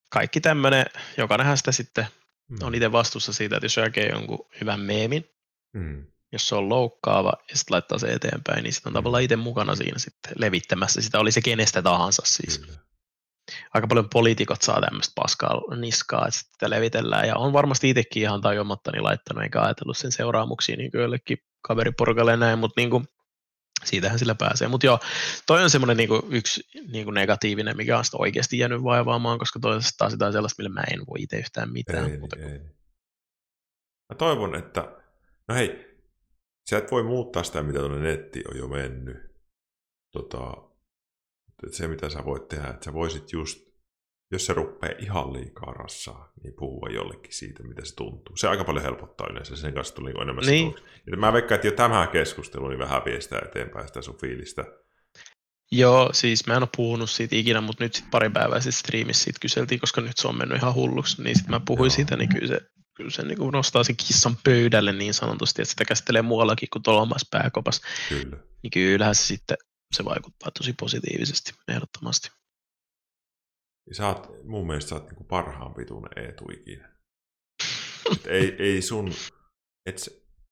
kaikki 0.09 0.41
tämmöinen, 0.41 0.85
jokainenhan 1.17 1.57
sitä 1.57 1.71
sitten 1.71 2.05
mm. 2.47 2.57
on 2.63 2.75
itse 2.75 2.91
vastuussa 2.91 3.33
siitä, 3.33 3.55
että 3.55 3.65
jos 3.65 3.77
jälkeen 3.77 4.11
jonkun 4.11 4.47
hyvän 4.61 4.79
meemin, 4.79 5.29
mm. 5.73 6.07
Jos 6.31 6.47
se 6.47 6.55
on 6.55 6.69
loukkaava 6.69 7.33
ja 7.49 7.57
sitten 7.57 7.75
laittaa 7.75 7.97
se 7.97 8.07
eteenpäin, 8.07 8.63
niin 8.63 8.73
sitten 8.73 8.89
on 8.89 8.93
mm. 8.93 8.95
tavallaan 8.95 9.23
itse 9.23 9.35
mukana 9.35 9.75
siinä 9.75 9.99
sitten 9.99 10.33
levittämässä 10.35 11.01
sitä, 11.01 11.19
oli 11.19 11.31
se 11.31 11.41
kenestä 11.41 11.81
tahansa 11.81 12.21
siis. 12.25 12.59
Kyllä. 12.59 12.79
Aika 13.73 13.87
paljon 13.87 14.09
poliitikot 14.09 14.61
saa 14.61 14.81
tämmöistä 14.81 15.13
paskaa 15.15 15.61
niskaa, 15.75 16.27
että 16.27 16.39
sitä 16.39 16.69
levitellään, 16.69 17.27
ja 17.27 17.35
on 17.35 17.53
varmasti 17.53 17.89
itsekin 17.89 18.23
ihan 18.23 18.41
tajuamatta 18.41 18.91
niin 18.91 19.03
laittanut, 19.03 19.43
eikä 19.43 19.61
ajatellut 19.61 19.97
sen 19.97 20.11
seuraamuksia 20.11 20.77
niin 20.77 20.91
joillekin 20.93 21.37
kaveriporukalle 21.61 22.37
näin, 22.37 22.59
mutta 22.59 22.81
niin 22.81 22.89
kuin, 22.89 23.07
siitähän 23.85 24.19
sillä 24.19 24.35
pääsee. 24.35 24.67
Mutta 24.67 24.85
joo, 24.85 24.99
toi 25.47 25.63
on 25.63 25.69
semmoinen 25.69 25.97
niinku 25.97 26.27
yksi 26.29 26.63
niinku 26.91 27.11
negatiivinen, 27.11 27.77
mikä 27.77 27.97
on 27.97 28.05
sitä 28.05 28.17
oikeasti 28.19 28.57
jäänyt 28.57 28.83
vaivaamaan, 28.83 29.39
koska 29.39 29.59
toisesta 29.59 29.97
taas 29.97 30.13
jotain 30.13 30.33
sellaista, 30.33 30.63
millä 30.63 30.73
mä 30.73 30.83
en 30.93 30.99
voi 30.99 31.21
itse 31.21 31.37
yhtään 31.37 31.73
mitään. 31.73 32.11
Ei, 32.11 32.17
mutta 32.17 32.35
ei. 32.39 32.59
Mä 34.09 34.15
toivon, 34.17 34.55
että, 34.55 34.81
no 35.47 35.55
hei, 35.55 35.88
sä 36.69 36.77
et 36.77 36.91
voi 36.91 37.03
muuttaa 37.03 37.43
sitä, 37.43 37.63
mitä 37.63 37.79
tuonne 37.79 37.99
netti 37.99 38.43
on 38.51 38.57
jo 38.57 38.67
mennyt. 38.67 39.17
Tota, 40.11 40.53
se, 41.71 41.87
mitä 41.87 42.09
sä 42.09 42.25
voit 42.25 42.47
tehdä, 42.47 42.67
että 42.67 42.85
sä 42.85 42.93
voisit 42.93 43.31
just 43.31 43.69
jos 44.31 44.45
se 44.45 44.53
rupeaa 44.53 44.93
ihan 44.99 45.33
liikaa 45.33 45.73
rassaa, 45.73 46.31
niin 46.43 46.53
puhua 46.53 46.89
jollekin 46.89 47.33
siitä, 47.33 47.63
mitä 47.63 47.85
se 47.85 47.95
tuntuu. 47.95 48.37
Se 48.37 48.47
aika 48.47 48.63
paljon 48.63 48.83
helpottaa 48.83 49.27
yleensä, 49.31 49.55
sen 49.55 49.73
kanssa 49.73 49.95
tuli 49.95 50.11
enemmän 50.21 50.45
niin. 50.45 50.75
Mä 51.17 51.33
veikkaan, 51.33 51.55
että 51.55 51.67
jo 51.67 51.71
tämä 51.71 52.07
keskustelu 52.07 52.67
niin 52.67 52.79
vähän 52.79 53.01
viestää 53.05 53.41
eteenpäin 53.45 53.87
sitä 53.87 54.01
sun 54.01 54.17
fiilistä. 54.21 54.65
Joo, 55.71 56.09
siis 56.13 56.47
mä 56.47 56.53
en 56.53 56.63
ole 56.63 56.69
puhunut 56.77 57.09
siitä 57.09 57.35
ikinä, 57.35 57.61
mutta 57.61 57.83
nyt 57.83 57.93
sitten 57.93 58.11
pari 58.11 58.29
päivää 58.29 58.59
sitten 58.59 58.79
striimissä 58.79 59.23
siitä 59.23 59.39
kyseltiin, 59.41 59.79
koska 59.79 60.01
nyt 60.01 60.17
se 60.17 60.27
on 60.27 60.37
mennyt 60.37 60.57
ihan 60.57 60.73
hulluksi, 60.73 61.23
niin 61.23 61.35
sitten 61.35 61.55
mä 61.55 61.61
puhuin 61.65 61.89
Joo. 61.89 61.95
siitä, 61.95 62.17
niin 62.17 62.29
kyllä 62.29 62.47
se, 62.47 62.61
kyllä 62.99 63.11
se 63.11 63.23
niin 63.23 63.51
nostaa 63.51 63.83
sen 63.83 63.95
kissan 63.95 64.37
pöydälle 64.43 64.93
niin 64.93 65.13
sanotusti, 65.13 65.61
että 65.61 65.71
sitä 65.71 65.85
käsittelee 65.85 66.21
muuallakin 66.21 66.69
kuin 66.73 66.83
tuolla 66.83 67.01
omassa 67.01 67.27
pääkopassa. 67.31 67.87
Kyllä. 68.09 68.37
Niin 68.63 68.71
kyllähän 68.71 69.15
se 69.15 69.25
sitten 69.25 69.57
se 69.95 70.05
vaikuttaa 70.05 70.51
tosi 70.51 70.73
positiivisesti, 70.73 71.51
ehdottomasti. 71.67 72.29
Niin 73.85 73.95
sä 73.95 74.07
oot, 74.07 74.27
mun 74.43 74.67
mielestä 74.67 74.89
sä 74.89 74.95
oot 74.95 75.05
niinku 75.05 75.23
parhaan 75.23 75.73
pituinen 75.73 76.25
Eetu 76.25 76.45
ikinä. 76.53 76.89
Et 78.11 78.27
ei, 78.27 78.55
ei 78.59 78.81
sun, 78.81 79.13
et, 79.85 79.95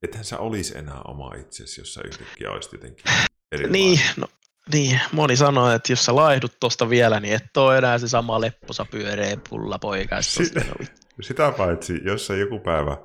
ethän 0.01 0.25
sä 0.25 0.39
olisi 0.39 0.77
enää 0.77 1.01
oma 1.01 1.33
itsesi, 1.33 1.81
jos 1.81 1.93
sä 1.93 2.01
yhtäkkiä 2.05 2.51
olisit 2.51 2.71
jotenkin 2.71 3.05
erilainen. 3.51 3.71
Niin, 3.71 3.99
no, 4.17 4.27
niin, 4.73 4.99
moni 5.11 5.35
sanoo, 5.35 5.71
että 5.71 5.91
jos 5.91 6.05
sä 6.05 6.15
laihdut 6.15 6.53
tosta 6.59 6.89
vielä, 6.89 7.19
niin 7.19 7.33
et 7.33 7.57
ole 7.57 7.77
enää 7.77 7.97
se 7.97 8.07
sama 8.07 8.41
lepposa 8.41 8.85
pyöreä 8.91 9.37
pulla 9.49 9.79
poikaista. 9.79 10.43
Sitä, 10.43 10.61
sitä 11.21 11.53
paitsi, 11.57 12.01
jos 12.03 12.27
sä 12.27 12.35
joku 12.35 12.59
päivä 12.59 12.97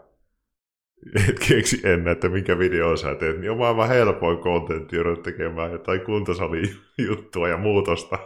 et 1.29 1.39
keksi 1.49 1.81
ennen, 1.85 2.13
että 2.13 2.29
minkä 2.29 2.59
video 2.59 2.97
sä 2.97 3.15
teet, 3.15 3.41
niin 3.41 3.51
on 3.51 3.59
maailman 3.59 3.89
helpoin 3.89 4.39
kontentti 4.39 4.97
joudut 4.97 5.23
tekemään 5.23 5.73
jotain 5.73 6.01
kuntosali 6.01 6.77
juttua 7.09 7.49
ja 7.49 7.57
muutosta 7.57 8.19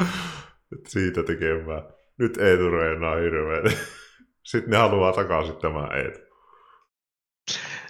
siitä 0.88 1.22
tekemään. 1.22 1.82
Nyt 2.18 2.36
ei 2.36 2.56
tule 2.56 2.92
enää 2.92 3.16
hirveä. 3.16 3.62
Sitten 4.42 4.70
ne 4.70 4.76
haluaa 4.76 5.12
takaisin 5.12 5.56
tämä 5.56 5.88
Eetu. 5.94 6.18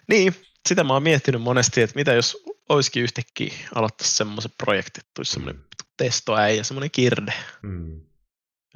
Niin, 0.08 0.34
sitä 0.68 0.84
mä 0.84 0.92
oon 0.92 1.02
miettinyt 1.02 1.42
monesti, 1.42 1.82
että 1.82 1.96
mitä 1.96 2.12
jos 2.12 2.44
olisikin 2.68 3.02
yhtäkkiä 3.02 3.54
aloittaa 3.74 4.06
semmoisen 4.06 4.52
projektin, 4.58 5.00
että 5.00 5.10
tulisi 5.14 5.32
semmoinen 5.32 5.56
mm. 5.62 5.68
testoäijä, 5.96 6.64
semmoinen 6.64 6.90
kirde. 6.90 7.34
Mm. 7.62 8.00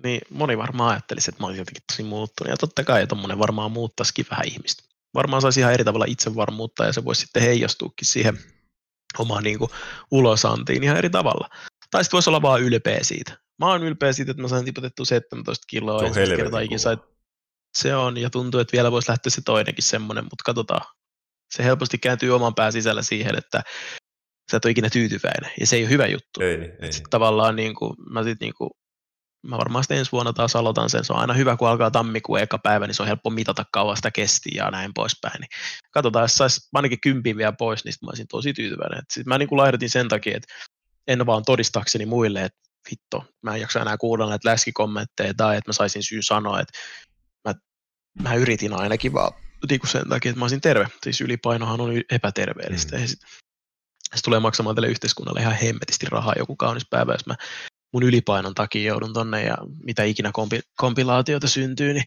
Niin 0.03 0.21
moni 0.31 0.59
varmaan 0.59 0.91
ajattelisi, 0.91 1.31
että 1.31 1.43
mä 1.43 1.47
olisin 1.47 1.61
jotenkin 1.61 1.83
tosi 1.87 2.03
muuttunut. 2.03 2.51
Ja 2.51 2.57
totta 2.57 2.85
kai 2.85 3.07
tuommoinen 3.07 3.39
varmaan 3.39 3.73
muuttaisikin 3.73 4.27
vähän 4.31 4.49
ihmistä. 4.49 4.83
Varmaan 5.15 5.43
saisi 5.43 5.61
ihan 5.61 5.73
eri 5.73 5.85
tavalla 5.85 6.05
itsevarmuutta 6.09 6.85
ja 6.85 6.93
se 6.93 7.05
voisi 7.05 7.21
sitten 7.21 7.43
heijastuukin 7.43 8.07
siihen 8.07 8.39
omaan 9.19 9.45
niin 9.45 9.59
kuin, 9.59 9.71
ulosantiin 10.11 10.83
ihan 10.83 10.97
eri 10.97 11.11
tavalla. 11.11 11.49
Tai 11.91 12.05
sitten 12.05 12.17
voisi 12.17 12.31
olla 12.31 12.43
vaan 12.43 12.63
ylpeä 12.63 12.99
siitä. 13.03 13.39
Mä 13.59 13.67
oon 13.67 13.83
ylpeä 13.83 14.13
siitä, 14.13 14.31
että 14.31 14.43
mä 14.43 14.49
sain 14.49 14.65
tiputettua 14.65 15.07
17 15.07 15.65
kiloa. 15.69 15.99
Se 15.99 16.07
on 16.07 16.37
kertaa 16.37 16.61
ikinä 16.61 16.79
sai... 16.79 16.97
Se 17.79 17.97
on, 17.97 18.17
ja 18.17 18.31
tuntuu, 18.31 18.61
että 18.61 18.73
vielä 18.73 18.93
voisi 18.93 19.11
lähteä 19.11 19.31
se 19.31 19.41
toinenkin 19.41 19.85
semmoinen, 19.85 20.25
mutta 20.25 20.43
katsotaan. 20.45 20.98
Se 21.51 21.65
helposti 21.65 21.99
kääntyy 21.99 22.31
oman 22.31 22.55
pään 22.55 22.73
sisällä 22.73 23.03
siihen, 23.03 23.39
että 23.39 23.63
sä 24.51 24.57
et 24.57 24.65
ole 24.65 24.71
ikinä 24.71 24.91
tyytyväinen, 24.91 25.51
ja 25.61 25.67
se 25.67 25.77
ei 25.77 25.83
ole 25.83 25.91
hyvä 25.91 26.07
juttu. 26.07 26.41
Ei, 26.41 26.55
ei. 26.81 26.93
Sitten 26.93 27.11
tavallaan 27.11 27.57
niin 27.57 27.75
kuin, 27.75 27.95
mä, 28.11 28.23
sit 28.23 28.41
niin 28.41 28.55
kuin, 28.55 28.71
mä 29.47 29.59
varmaan 29.59 29.85
sitten 29.85 29.99
ensi 29.99 30.13
vuonna 30.13 30.33
taas 30.33 30.57
aloitan 30.57 30.91
sen. 30.91 31.05
Se 31.05 31.13
on 31.13 31.19
aina 31.19 31.35
hyvä, 31.35 31.57
kun 31.57 31.69
alkaa 31.69 31.91
tammikuun 31.91 32.41
eka 32.41 32.59
päivä, 32.59 32.87
niin 32.87 32.95
se 32.95 33.03
on 33.03 33.09
helppo 33.09 33.31
mitata 33.31 33.65
kauan 33.73 33.97
sitä 33.97 34.11
kesti 34.11 34.51
ja 34.55 34.71
näin 34.71 34.95
poispäin. 34.95 35.41
Niin 35.41 35.49
katsotaan, 35.91 36.23
jos 36.23 36.35
saisi 36.35 36.69
ainakin 36.75 37.01
kympin 37.01 37.37
vielä 37.37 37.53
pois, 37.53 37.85
niin 37.85 37.95
mä 38.03 38.09
olisin 38.09 38.29
tosi 38.29 38.53
tyytyväinen. 38.53 39.03
Sitten 39.13 39.29
mä 39.29 39.39
niin 39.39 39.49
kuin 39.49 39.57
laihdutin 39.57 39.91
sen 39.91 40.09
takia, 40.09 40.37
että 40.37 40.55
en 41.07 41.27
vaan 41.27 41.45
todistakseni 41.45 42.07
muille, 42.07 42.45
että 42.45 42.59
hitto, 42.93 43.25
mä 43.43 43.55
en 43.55 43.61
jaksa 43.61 43.81
enää 43.81 43.97
kuulla 43.99 44.29
näitä 44.29 44.49
läskikommentteja 44.49 45.35
tai 45.35 45.57
että 45.57 45.69
mä 45.69 45.73
saisin 45.73 46.03
syy 46.03 46.23
sanoa, 46.23 46.61
että 46.61 46.79
mä, 47.45 47.55
mä 48.23 48.35
yritin 48.35 48.73
ainakin 48.73 49.13
vaan 49.13 49.33
niin 49.69 49.81
kuin 49.81 49.91
sen 49.91 50.09
takia, 50.09 50.31
että 50.31 50.39
mä 50.39 50.45
olisin 50.45 50.61
terve. 50.61 50.87
Siis 51.03 51.21
ylipainohan 51.21 51.81
on 51.81 51.91
epäterveellistä. 52.11 52.97
Mm. 52.97 53.07
sit, 53.07 53.19
se 54.15 54.23
tulee 54.23 54.41
maksamaan 54.41 54.77
tälle 54.77 54.89
yhteiskunnalle 54.89 55.41
ihan 55.41 55.55
hemmetisti 55.55 56.07
rahaa 56.11 56.35
joku 56.39 56.57
kaunis 56.57 56.87
päivä, 56.91 57.13
jos 57.13 57.27
mä 57.27 57.35
mun 57.93 58.03
ylipainon 58.03 58.55
takia 58.55 58.89
joudun 58.89 59.13
tonne 59.13 59.43
ja 59.43 59.57
mitä 59.85 60.05
ikinä 60.05 60.31
kompi, 60.33 60.61
kompilaatioita 60.77 61.49
syntyy, 61.49 61.93
niin 61.93 62.05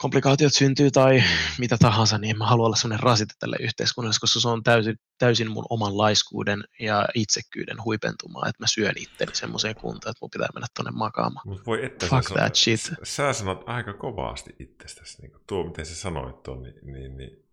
komplikaatiot 0.00 0.52
syntyy 0.52 0.90
tai 0.90 1.18
mm. 1.18 1.24
mitä 1.58 1.76
tahansa, 1.78 2.18
niin 2.18 2.30
en 2.30 2.38
mä 2.38 2.46
halua 2.46 2.66
olla 2.66 2.76
sellainen 2.76 3.02
rasite 3.02 3.34
tälle 3.38 3.56
yhteiskunnalle, 3.60 4.16
koska 4.20 4.40
se 4.40 4.48
on 4.48 4.62
täysin, 4.62 4.96
täysin 5.18 5.50
mun 5.50 5.66
oman 5.70 5.98
laiskuuden 5.98 6.64
ja 6.80 7.06
itsekyyden 7.14 7.84
huipentumaa, 7.84 8.48
että 8.48 8.62
mä 8.62 8.66
syön 8.66 8.94
itteni 8.96 9.34
semmoiseen 9.34 9.74
kuntoon, 9.74 10.10
että 10.10 10.18
mun 10.20 10.30
pitää 10.30 10.48
mennä 10.54 10.66
tonne 10.76 10.90
makaamaan. 10.90 11.48
Mut 11.48 11.66
voi 11.66 11.84
että 11.84 12.06
Fuck 12.06 12.28
sä 12.28 12.34
that 12.34 12.54
shit. 12.54 12.80
Sä 13.02 13.32
sanot 13.32 13.62
aika 13.66 13.92
kovasti 13.92 14.56
itsestäsi, 14.58 15.22
niin 15.22 15.32
tuo 15.46 15.64
miten 15.64 15.86
sä 15.86 15.94
sanoit 15.94 16.42
tuon, 16.42 16.62
niin, 16.62 16.74
niin, 16.82 17.16
niin 17.16 17.50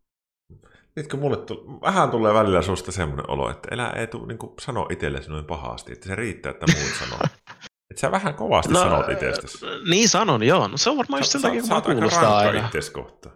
Tiedätkö, 0.94 1.18
mulle 1.18 1.38
tull, 1.38 1.82
vähän 1.82 2.12
tulee 2.12 2.34
välillä 2.34 2.62
susta 2.62 2.92
semmoinen 2.92 3.30
olo, 3.30 3.52
että 3.52 3.68
elä 3.72 3.90
ei 3.90 4.08
tule 4.08 4.28
niin 4.28 4.54
sano 4.62 4.88
itsellesi 4.92 5.30
noin 5.30 5.46
pahasti, 5.46 5.94
että 5.94 6.08
se 6.08 6.16
riittää, 6.16 6.50
että 6.50 6.66
muut 6.74 6.94
sanoo. 7.00 7.20
Et 7.98 8.02
sä 8.02 8.12
vähän 8.12 8.34
kovasti 8.34 8.74
no, 8.74 8.80
sanot 8.80 9.10
itsestäsi. 9.10 9.66
Niin 9.90 10.10
sanon, 10.10 10.44
joo. 10.44 10.68
No 10.68 10.78
se 10.78 10.90
on 10.90 10.98
varmaan 10.98 11.20
just 11.20 11.32
sen 11.32 11.42
takia, 11.42 11.62
kun 11.62 11.70
mä 11.70 11.82
kuulostaa 11.82 12.38
aina. 12.38 12.70
kohta. 12.94 13.30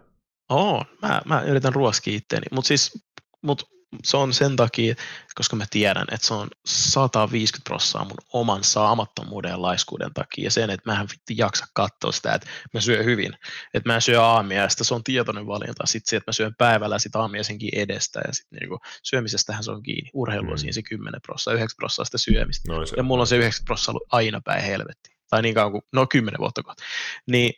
Oo, 0.50 0.84
mä, 1.02 1.22
mä 1.24 1.42
yritän 1.42 1.74
ruoskia 1.74 2.16
itteeni. 2.16 2.46
Mutta 2.50 2.68
siis, 2.68 3.04
mut 3.42 3.71
se 4.04 4.16
on 4.16 4.34
sen 4.34 4.56
takia, 4.56 4.94
koska 5.34 5.56
mä 5.56 5.64
tiedän, 5.70 6.06
että 6.12 6.26
se 6.26 6.34
on 6.34 6.48
150 6.66 7.68
prosenttia 7.68 8.04
mun 8.04 8.16
oman 8.32 8.64
saamattomuuden 8.64 9.50
ja 9.50 9.62
laiskuuden 9.62 10.14
takia. 10.14 10.44
Ja 10.44 10.50
sen, 10.50 10.70
että 10.70 10.90
mä 10.90 11.00
en 11.00 11.08
vitti 11.12 11.34
jaksa 11.36 11.66
katsoa 11.74 12.12
sitä, 12.12 12.34
että 12.34 12.48
mä 12.74 12.80
syön 12.80 13.04
hyvin, 13.04 13.32
että 13.74 13.92
mä 13.92 14.00
syön 14.00 14.22
aamiaista, 14.22 14.84
se 14.84 14.94
on 14.94 15.04
tietoinen 15.04 15.46
valinta, 15.46 15.86
sitten 15.86 16.10
se, 16.10 16.16
että 16.16 16.28
mä 16.28 16.32
syön 16.32 16.54
päivällä 16.58 16.98
sitä 16.98 17.18
aamiaisenkin 17.18 17.78
edestä 17.78 18.20
ja 18.26 18.32
sitten 18.32 18.58
niinku, 18.58 18.78
syömisestähän 19.02 19.64
se 19.64 19.70
on 19.70 19.82
kiinni, 19.82 20.10
urheilu 20.14 20.46
on 20.46 20.52
mm. 20.52 20.58
siinä 20.58 20.72
se 20.72 20.82
10 20.82 21.20
prosenttia, 21.22 21.56
9 21.56 21.76
prosenttia 21.76 22.04
sitä 22.04 22.18
syömistä. 22.18 22.72
No, 22.72 22.86
se, 22.86 22.96
ja 22.96 23.02
mulla 23.02 23.20
on 23.20 23.26
se 23.26 23.36
9 23.36 23.64
prosenttia 23.64 23.90
ollut 23.90 24.08
aina 24.12 24.40
päin 24.44 24.64
helvetti, 24.64 25.16
tai 25.30 25.42
niin 25.42 25.54
kauan 25.54 25.72
kuin, 25.72 25.82
no 25.92 26.06
10 26.06 26.38
vuotta 26.38 26.62
kohta, 26.62 26.82
niin 27.26 27.52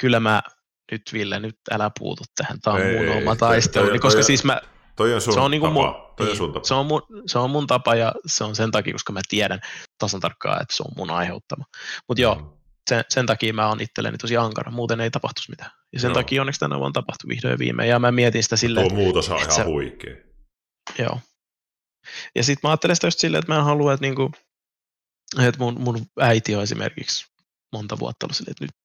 kyllä 0.00 0.20
mä 0.20 0.42
nyt 0.92 1.02
Ville, 1.12 1.40
nyt 1.40 1.58
älä 1.70 1.90
puutu 1.98 2.24
tähän, 2.36 2.60
tämä 2.60 2.74
on 2.74 2.82
ei, 2.82 2.96
mun 2.96 3.16
oma 3.16 3.36
taistelu, 3.36 3.98
koska 3.98 4.22
siis 4.22 4.44
mä, 4.44 4.60
Toi 4.96 5.14
on 5.14 5.20
sun 5.20 5.34
se 5.34 5.40
on 5.40 5.50
niinku 5.50 5.66
tapa. 5.66 5.80
Mun, 5.80 5.92
Toi 5.92 6.24
on 6.24 6.26
niin, 6.26 6.36
sun 6.36 6.52
tapa. 6.52 6.66
Se 6.66 6.74
on, 6.74 6.86
mun, 6.86 7.02
se 7.26 7.38
on 7.38 7.50
mun 7.50 7.66
tapa 7.66 7.94
ja 7.94 8.12
se 8.26 8.44
on 8.44 8.56
sen 8.56 8.70
takia, 8.70 8.92
koska 8.92 9.12
mä 9.12 9.20
tiedän 9.28 9.60
tasan 9.98 10.20
tarkkaan, 10.20 10.62
että 10.62 10.76
se 10.76 10.82
on 10.82 10.92
mun 10.96 11.10
aiheuttama. 11.10 11.64
Mutta 12.08 12.22
joo, 12.22 12.34
mm. 12.34 12.46
sen, 12.90 13.04
sen 13.08 13.26
takia 13.26 13.54
mä 13.54 13.68
oon 13.68 13.80
itselleni 13.80 14.18
tosi 14.18 14.36
ankara, 14.36 14.70
muuten 14.70 15.00
ei 15.00 15.10
tapahtuisi 15.10 15.50
mitään. 15.50 15.70
Ja 15.92 16.00
sen 16.00 16.08
joo. 16.08 16.14
takia 16.14 16.42
onneksi 16.42 16.60
tänä 16.60 16.78
vuonna 16.78 16.92
tapahtui 16.92 17.28
vihdoin 17.28 17.52
ja 17.52 17.58
viimein, 17.58 17.88
ja 17.88 17.98
mä 17.98 18.12
mietin 18.12 18.42
sitä 18.42 18.56
silleen, 18.56 18.88
Tuo 18.88 18.96
muutos 18.96 19.28
on 19.28 19.38
ihan 19.38 19.66
huikea. 19.66 20.16
Joo. 20.98 21.20
Ja 22.34 22.44
sitten 22.44 22.68
mä 22.68 22.70
ajattelen 22.70 22.96
sitä 22.96 23.06
just 23.06 23.18
silleen, 23.18 23.38
että 23.38 23.52
mä 23.52 23.58
en 23.58 23.64
halua, 23.64 23.92
että, 23.92 24.06
niinku, 24.06 24.30
että 25.38 25.58
mun, 25.58 25.80
mun 25.80 26.06
äiti 26.20 26.54
on 26.54 26.62
esimerkiksi 26.62 27.26
monta 27.72 27.98
vuotta 27.98 28.26
ollut 28.26 28.36
silleen, 28.36 28.50
että 28.50 28.64
nyt 28.64 28.81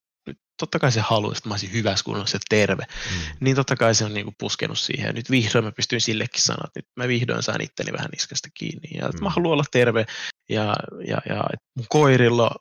totta 0.60 0.80
kai 0.80 0.92
se 0.92 1.00
haluaisi, 1.00 1.40
että 1.40 1.50
mä 1.50 1.54
olisin 1.54 1.74
hyvässä 1.74 2.06
kunnossa 2.06 2.36
ja 2.36 2.40
terve. 2.50 2.84
Mm. 2.84 3.38
Niin 3.40 3.56
totta 3.56 3.76
kai 3.76 3.96
se 3.96 4.06
on 4.06 4.14
niinku 4.14 4.34
puskenut 4.40 4.80
siihen. 4.80 5.08
Ja 5.08 5.14
nyt 5.14 5.32
vihdoin 5.32 5.66
mä 5.66 5.72
pystyin 5.72 6.02
sillekin 6.02 6.42
sanoa, 6.42 6.64
että 6.68 6.80
nyt 6.80 6.88
mä 6.96 7.08
vihdoin 7.08 7.44
saan 7.44 7.62
itteni 7.62 7.92
vähän 7.94 8.10
niskasta 8.12 8.50
kiinni. 8.54 8.90
Ja 8.98 9.10
mm. 9.10 9.24
mä 9.24 9.30
haluan 9.30 9.54
olla 9.54 9.64
terve 9.72 10.06
ja, 10.50 10.76
ja, 11.08 11.22
ja 11.30 11.44
mun 11.76 11.86
koirilla 11.90 12.52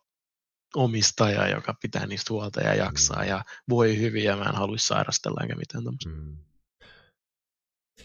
omistaja, 0.74 1.48
joka 1.48 1.74
pitää 1.82 2.06
niistä 2.06 2.32
huolta 2.32 2.60
ja 2.60 2.74
jaksaa 2.74 3.23
mm. 3.23 3.28
ja 3.28 3.44
voi 3.68 3.98
hyvin 3.98 4.24
ja 4.24 4.36
mä 4.36 4.44
en 4.44 4.55
haluaisi 4.55 4.86
sairastella 4.86 5.40
enkä 5.43 5.55
mitään 5.55 5.85
tämmöistä. 5.85 6.09
Mm. 6.09 6.39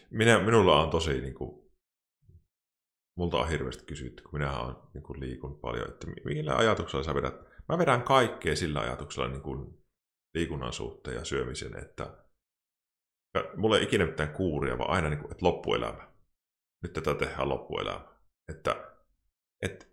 Minä, 0.10 0.40
minulla 0.40 0.82
on 0.82 0.90
tosi 0.90 1.22
niin 1.22 1.34
kuin, 1.34 1.72
multa 3.18 3.38
on 3.38 3.50
hirveästi 3.50 3.86
kysytty, 3.86 4.24
kun 4.24 4.40
minä 4.40 4.60
olen 4.60 4.76
niin 4.94 5.04
kuin, 5.04 5.20
liikun 5.20 5.60
paljon, 5.60 5.90
että 5.90 6.08
millä 6.26 6.56
ajatuksella 6.56 7.04
sä 7.04 7.16
vedät. 7.16 7.36
Mä 7.70 7.78
vedän 7.78 8.04
kaikkea 8.04 8.56
sillä 8.56 8.80
ajatuksella 8.80 9.28
niin 9.28 9.42
kuin, 9.42 9.81
liikunnan 10.34 10.74
suhteen 10.74 11.18
ja 11.18 11.26
syömisen, 11.26 11.80
että 11.80 12.18
mulla 13.56 13.78
ei 13.78 13.84
ikinä 13.84 14.06
mitään 14.06 14.34
kuuria, 14.34 14.78
vaan 14.78 14.90
aina 14.90 15.10
niin 15.10 15.20
kuin, 15.20 15.32
että 15.32 15.46
loppuelämä. 15.46 16.12
Nyt 16.84 16.94
tätä 16.94 17.16
tehdään 17.16 17.50
loppuelämä. 17.50 18.08
Että, 18.50 18.96
että, 19.62 19.86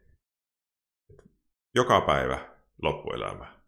että 1.10 1.22
joka 1.74 2.00
päivä 2.00 2.48
loppuelämä. 2.82 3.62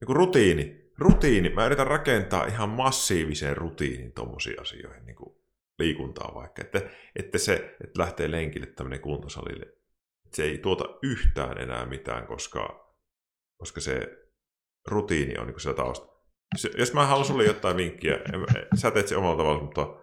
Niin 0.00 0.06
kuin 0.06 0.16
rutiini. 0.16 0.90
Rutiini. 0.98 1.48
Mä 1.48 1.66
yritän 1.66 1.86
rakentaa 1.86 2.46
ihan 2.46 2.68
massiivisen 2.68 3.56
rutiinin 3.56 4.12
tuommoisiin 4.12 4.60
asioihin. 4.60 5.06
Niin 5.06 5.16
kuin 5.16 5.36
liikuntaa 5.78 6.34
vaikka, 6.34 6.62
että, 6.62 6.90
että 7.16 7.38
se, 7.38 7.76
että 7.84 8.00
lähtee 8.00 8.30
lenkille 8.30 8.66
tämmöinen 8.66 9.00
kuntosalille, 9.00 9.66
että 10.24 10.36
se 10.36 10.44
ei 10.44 10.58
tuota 10.58 10.84
yhtään 11.02 11.58
enää 11.58 11.86
mitään, 11.86 12.26
koska, 12.26 12.94
koska 13.58 13.80
se 13.80 14.23
rutiini 14.86 15.38
on 15.38 15.46
niin 15.46 15.60
sitä 15.60 15.74
tausta. 15.74 16.14
Jos 16.78 16.92
mä 16.92 17.06
haluan 17.06 17.26
sulle 17.26 17.44
jotain 17.44 17.76
vinkkiä, 17.76 18.18
sä 18.74 18.90
teet 18.90 19.08
se 19.08 19.16
omalla 19.16 19.36
tavalla, 19.36 19.62
mutta 19.62 19.96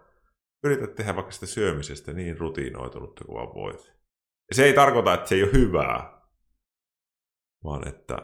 yritä 0.64 0.86
tehdä 0.86 1.16
vaikka 1.16 1.32
sitä 1.32 1.46
syömisestä 1.46 2.12
niin 2.12 2.38
rutiinoitunut 2.38 3.20
kuin 3.26 3.34
vaan 3.34 3.54
voit. 3.54 3.92
Ja 4.48 4.54
se 4.54 4.64
ei 4.64 4.72
tarkoita, 4.72 5.14
että 5.14 5.28
se 5.28 5.34
ei 5.34 5.42
ole 5.42 5.52
hyvää, 5.52 6.22
vaan 7.64 7.88
että 7.88 8.16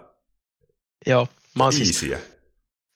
Joo, 1.06 1.28
mä 1.56 1.64
oon 1.64 1.72
siis, 1.72 2.06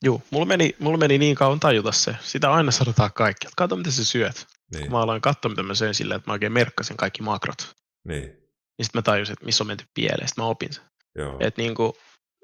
Joo, 0.02 0.22
mulla 0.30 0.46
meni, 0.46 0.76
mulla 0.78 0.98
meni 0.98 1.18
niin 1.18 1.36
kauan 1.36 1.60
tajuta 1.60 1.92
se. 1.92 2.16
Sitä 2.20 2.52
aina 2.52 2.70
sanotaan 2.70 3.12
kaikki. 3.12 3.46
Kato, 3.56 3.76
mitä 3.76 3.90
sä 3.90 4.04
syöt. 4.04 4.46
Niin. 4.72 4.82
Kun 4.82 4.92
mä 4.92 5.00
aloin 5.00 5.20
katsoa, 5.20 5.48
mitä 5.48 5.62
mä 5.62 5.74
söin 5.74 5.94
sillä, 5.94 6.14
että 6.14 6.30
mä 6.30 6.32
oikein 6.32 6.52
merkkasin 6.52 6.96
kaikki 6.96 7.22
makrot. 7.22 7.74
Niin. 8.04 8.22
Niin 8.22 8.84
sitten 8.84 8.98
mä 8.98 9.02
tajusin, 9.02 9.32
että 9.32 9.44
missä 9.44 9.64
on 9.64 9.66
menty 9.66 9.84
pieleen. 9.94 10.28
Sitten 10.28 10.44
mä 10.44 10.48
opin 10.48 10.72
sen. 10.72 10.84
Joo. 11.14 11.36
Että 11.40 11.62
niin 11.62 11.74
kuin, 11.74 11.92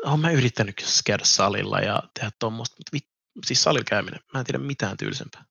olen 0.05 0.21
mä 0.21 0.31
yrittänyt 0.31 0.85
käydä 1.07 1.25
salilla 1.25 1.81
ja 1.81 2.03
tehdä 2.15 2.31
tuommoista, 2.39 2.77
mutta 2.79 2.91
vit, 2.93 3.09
siis 3.47 3.63
salilla 3.63 3.85
käyminen, 3.85 4.21
mä 4.35 4.41
en 4.41 4.47
tiedä 4.47 4.59
mitään 4.59 4.97
tylsempää. 4.97 5.45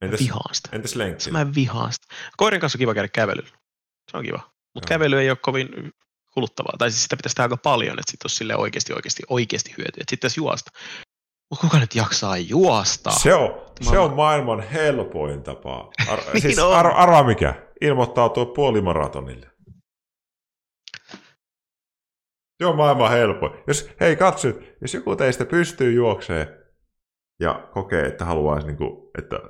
Entäs, 0.00 0.20
vihaan 0.20 0.54
sitä. 0.54 0.68
Entäs 0.72 0.94
lenkki? 0.94 1.30
Mä 1.30 1.54
vihaan 1.54 1.92
sitä. 1.92 2.06
Koirin 2.36 2.60
kanssa 2.60 2.76
on 2.76 2.78
kiva 2.80 2.94
käydä 2.94 3.08
kävelyllä. 3.08 3.58
Se 4.10 4.16
on 4.16 4.24
kiva. 4.24 4.50
Mutta 4.74 4.88
kävely 4.88 5.20
ei 5.20 5.30
ole 5.30 5.38
kovin 5.42 5.68
kuluttavaa. 6.34 6.74
Tai 6.78 6.90
siis 6.90 7.02
sitä 7.02 7.16
pitäisi 7.16 7.34
tehdä 7.34 7.44
aika 7.44 7.56
paljon, 7.56 7.98
että 7.98 8.10
sitten 8.10 8.24
olisi 8.24 8.36
sille 8.36 8.56
oikeasti, 8.56 8.92
oikeasti, 8.92 9.22
oikeasti 9.28 9.70
hyötyä. 9.78 9.84
Että 9.86 10.00
sitten 10.00 10.16
pitäisi 10.16 10.40
juosta. 10.40 10.70
Mutta 11.50 11.66
kuka 11.66 11.78
nyt 11.78 11.94
jaksaa 11.94 12.36
juosta? 12.36 13.10
Se 13.10 13.34
on, 13.34 13.66
se 13.90 13.98
on 13.98 14.14
maailman 14.14 14.60
helpoin 14.60 15.42
tapa. 15.42 15.90
Ar- 16.08 16.20
niin 16.32 16.42
siis 16.42 16.58
ar- 16.58 16.96
arvaa 16.96 17.22
mikä? 17.22 17.54
Ilmoittautua 17.80 18.46
puolimaratonille. 18.46 19.49
Se 22.60 22.66
on 22.66 22.76
maailman 22.76 23.10
helpoin. 23.10 23.52
Jos, 23.66 23.90
hei 24.00 24.16
katso, 24.16 24.48
jos 24.80 24.94
joku 24.94 25.16
teistä 25.16 25.44
pystyy 25.44 25.92
juokseen 25.92 26.46
ja 27.40 27.68
kokee, 27.72 28.06
että 28.06 28.24
haluaisi, 28.24 28.66
niin 28.66 28.76
kuin, 28.76 29.10
että 29.18 29.40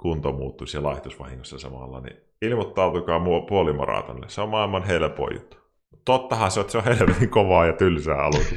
kunto 0.00 0.32
muuttuisi 0.32 0.76
ja 0.76 0.82
laihtuisi 0.82 1.18
vahingossa 1.18 1.58
samalla, 1.58 2.00
niin 2.00 2.16
ilmoittautukaa 2.42 3.20
puolimaratonille. 3.48 4.28
Se 4.28 4.40
on 4.40 4.48
maailman 4.48 4.84
helpoin 4.84 5.34
juttu. 5.34 5.56
Tottahan 6.04 6.50
se, 6.50 6.60
että 6.60 6.72
se 6.72 6.78
on 6.78 6.84
helvetin 6.84 7.30
kovaa 7.30 7.66
ja 7.66 7.72
tylsää 7.72 8.22
alusta. 8.22 8.54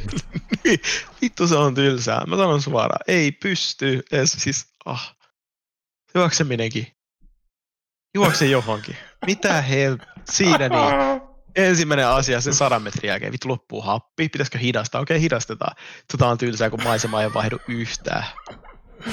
Vittu 1.22 1.48
se 1.48 1.56
on 1.56 1.76
tylsää. 1.76 2.26
Mä 2.26 2.38
sanon 2.38 2.62
suoraan, 2.62 3.04
ei 3.08 3.32
pysty 3.32 4.04
edes 4.12 4.32
siis, 4.32 4.74
ah, 4.86 5.16
juokseminenkin. 6.16 6.88
Juokse 8.16 8.46
johonkin. 8.46 8.98
Mitä 9.26 9.62
hel... 9.62 9.98
Siinä 10.26 10.70
niin. 10.70 11.19
Ensimmäinen 11.56 12.08
asia, 12.08 12.42
sen 12.42 12.54
sadan 12.54 12.82
metrin 12.82 13.08
jälkeen, 13.08 13.32
vittu 13.32 13.48
loppuu 13.48 13.82
happi, 13.82 14.30
pitäisikö 14.30 14.58
hidastaa? 14.58 15.02
Okei, 15.02 15.22
hidastetaan. 15.22 15.76
Tota 16.12 16.28
on 16.28 16.38
tylsää, 16.38 16.70
kun 16.70 16.84
maisema 16.84 17.24
ei 17.24 17.34
vaihdu 17.34 17.58
yhtään. 17.68 18.24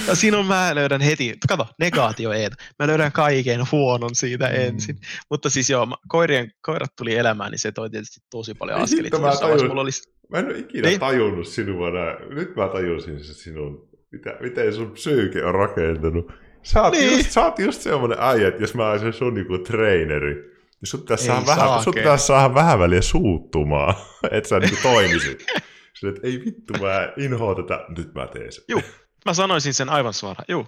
Ja 0.09 0.15
siinä 0.15 0.43
mä 0.43 0.75
löydän 0.75 1.01
heti, 1.01 1.35
kato, 1.49 1.67
negaatio 1.79 2.33
ei. 2.33 2.49
Mä 2.79 2.87
löydän 2.87 3.13
kaiken 3.13 3.61
huonon 3.73 4.15
siitä 4.15 4.47
mm. 4.47 4.55
ensin. 4.55 4.99
Mutta 5.31 5.51
siis 5.51 5.71
joo, 5.71 5.89
koirien, 6.09 6.51
koirat 6.63 6.91
tuli 6.99 7.15
elämään, 7.15 7.51
niin 7.51 7.59
se 7.59 7.73
toi 7.73 7.91
tietysti 7.91 8.21
tosi 8.31 8.55
paljon 8.55 8.81
askelit. 8.81 9.13
Mä, 9.13 9.37
tajun, 9.41 9.67
mulla 9.67 9.81
olisi... 9.81 10.13
mä 10.31 10.39
en 10.39 10.47
ole 10.47 10.59
ikinä 10.59 10.89
niin? 10.89 11.01
tajunnut 11.01 11.47
sinua 11.49 11.91
näin. 11.91 12.17
Nyt 12.35 12.57
mä 12.57 12.69
tajusin 12.69 13.25
se 13.25 13.35
sinun, 13.35 13.89
mitä, 14.13 14.37
miten 14.41 14.75
sun 14.75 14.91
psyyke 14.91 15.45
on 15.45 15.55
rakentunut. 15.55 16.33
Sä 16.63 16.83
oot, 16.83 16.93
niin. 16.93 17.13
just, 17.13 17.31
sä 17.31 17.45
oot 17.45 17.59
just 17.59 17.81
semmoinen 17.81 18.19
äijä, 18.21 18.49
että 18.49 18.63
jos 18.63 18.75
mä 18.75 18.91
olisin 18.91 19.13
sun 19.13 19.35
niinku 19.35 19.59
treeneri, 19.59 20.56
niin 20.87 20.91
sun 20.91 21.01
pitäisi, 21.01 21.27
saada 21.27 21.47
vähän, 21.47 21.83
sun 21.83 21.95
pitäisi 21.95 22.27
saada 22.27 22.55
vähän 22.55 22.79
väliä 22.79 23.03
suuttumaan, 23.03 23.95
että 24.31 24.49
sä 24.49 24.59
niinku 24.59 24.77
toimisit. 24.83 25.45
Sille, 25.99 26.15
että 26.15 26.27
ei 26.27 26.43
vittu, 26.45 26.73
mä 26.73 27.13
inhoa 27.17 27.55
tätä, 27.55 27.85
nyt 27.97 28.15
mä 28.15 28.27
teen 28.27 28.53
sen. 28.53 28.65
Juu, 28.69 28.83
Mä 29.25 29.35
sanoisin 29.35 29.75
sen 29.75 29.89
aivan 29.89 30.15
suoraan, 30.15 30.45
juu. 30.49 30.67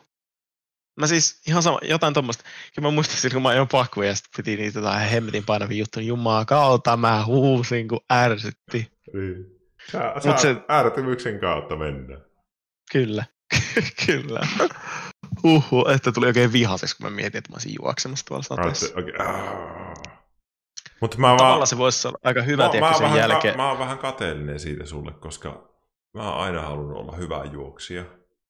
Mä 1.00 1.06
siis 1.06 1.42
ihan 1.48 1.62
sama, 1.62 1.78
jotain 1.82 2.14
tuommoista. 2.14 2.44
Ja 2.76 2.82
mä 2.82 2.90
muistin, 2.90 3.32
kun 3.32 3.42
mä 3.42 3.48
ajoin 3.48 3.68
pakkuja 3.68 4.08
ja 4.08 4.14
sitten 4.14 4.30
piti 4.36 4.56
niitä 4.56 4.78
jotain 4.78 5.10
hemmetin 5.10 5.44
painavia 5.44 5.78
juttuja. 5.78 6.06
Jumaa 6.06 6.44
kautta 6.44 6.96
mä 6.96 7.24
huusin, 7.24 7.88
kun 7.88 8.00
ärsytti. 8.12 8.92
Niin. 9.14 9.44
Sä, 9.92 10.12
Mut 10.24 10.38
se... 10.38 10.56
ärtymyksen 10.70 11.40
kautta 11.40 11.76
mennään. 11.76 12.20
Kyllä, 12.92 13.24
kyllä. 14.06 14.40
Uhu, 15.44 15.88
että 15.88 16.12
tuli 16.12 16.26
oikein 16.26 16.52
vihaseksi, 16.52 16.96
kun 16.96 17.06
mä 17.06 17.10
mietin, 17.10 17.38
että 17.38 17.50
mä 17.50 17.54
olisin 17.54 17.74
juoksemassa 17.82 18.26
tuolla 18.26 18.42
sateessa. 18.42 18.86
Okay. 18.86 19.12
Mutta 21.00 21.18
mä 21.18 21.26
Tavallaan 21.26 21.58
vaan... 21.58 21.66
se 21.66 21.78
voisi 21.78 22.08
olla 22.08 22.18
aika 22.24 22.42
hyvä, 22.42 22.70
mä, 22.80 22.80
mä 22.80 22.98
sen 22.98 23.14
jälkeen. 23.16 23.54
Ka- 23.54 23.62
mä 23.62 23.68
oon 23.68 23.78
vähän 23.78 23.98
kateellinen 23.98 24.60
siitä 24.60 24.86
sulle, 24.86 25.12
koska 25.12 25.74
mä 26.14 26.32
oon 26.32 26.40
aina 26.40 26.62
halunnut 26.62 26.98
olla 26.98 27.16
hyvä 27.16 27.44
juoksija. 27.52 28.04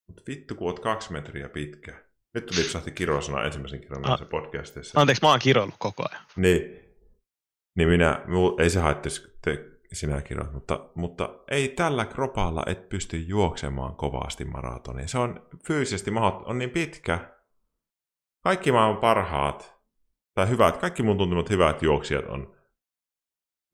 Mutta 0.07 0.23
vittu, 0.29 0.55
kun 0.55 0.67
oot 0.67 0.81
kaksi 0.81 1.13
metriä 1.13 1.49
pitkä. 1.49 2.05
Nyt 2.35 2.47
tuli 2.47 2.59
lipsahti 2.59 2.91
kirosana 2.91 3.43
ensimmäisen 3.43 3.81
kerran 3.81 4.03
näissä 4.03 4.25
ah. 4.25 4.31
podcastissa. 4.31 5.01
Anteeksi, 5.01 5.25
mä 5.25 5.31
oon 5.31 5.39
kiroillut 5.39 5.75
koko 5.79 6.05
ajan. 6.11 6.25
Niin. 6.37 6.61
Niin 7.77 7.89
minä, 7.89 8.21
ei 8.59 8.71
se 8.71 8.81
haittaisi 8.81 9.39
te, 9.43 9.65
sinä 9.93 10.21
kiroit, 10.21 10.53
mutta, 10.53 10.91
mutta 10.95 11.45
ei 11.51 11.69
tällä 11.69 12.05
kropalla 12.05 12.63
et 12.67 12.89
pysty 12.89 13.17
juoksemaan 13.17 13.97
kovasti 13.97 14.45
maratonia. 14.45 15.09
Se 15.09 15.19
on 15.19 15.47
fyysisesti 15.67 16.11
mahdoton, 16.11 16.47
on 16.47 16.59
niin 16.59 16.71
pitkä. 16.71 17.19
Kaikki 18.45 18.73
maailman 18.73 19.01
parhaat, 19.01 19.79
tai 20.35 20.49
hyvät, 20.49 20.77
kaikki 20.77 21.03
mun 21.03 21.19
tuntemat 21.19 21.51
hyvät 21.51 21.83
juoksijat 21.83 22.25
on 22.25 22.57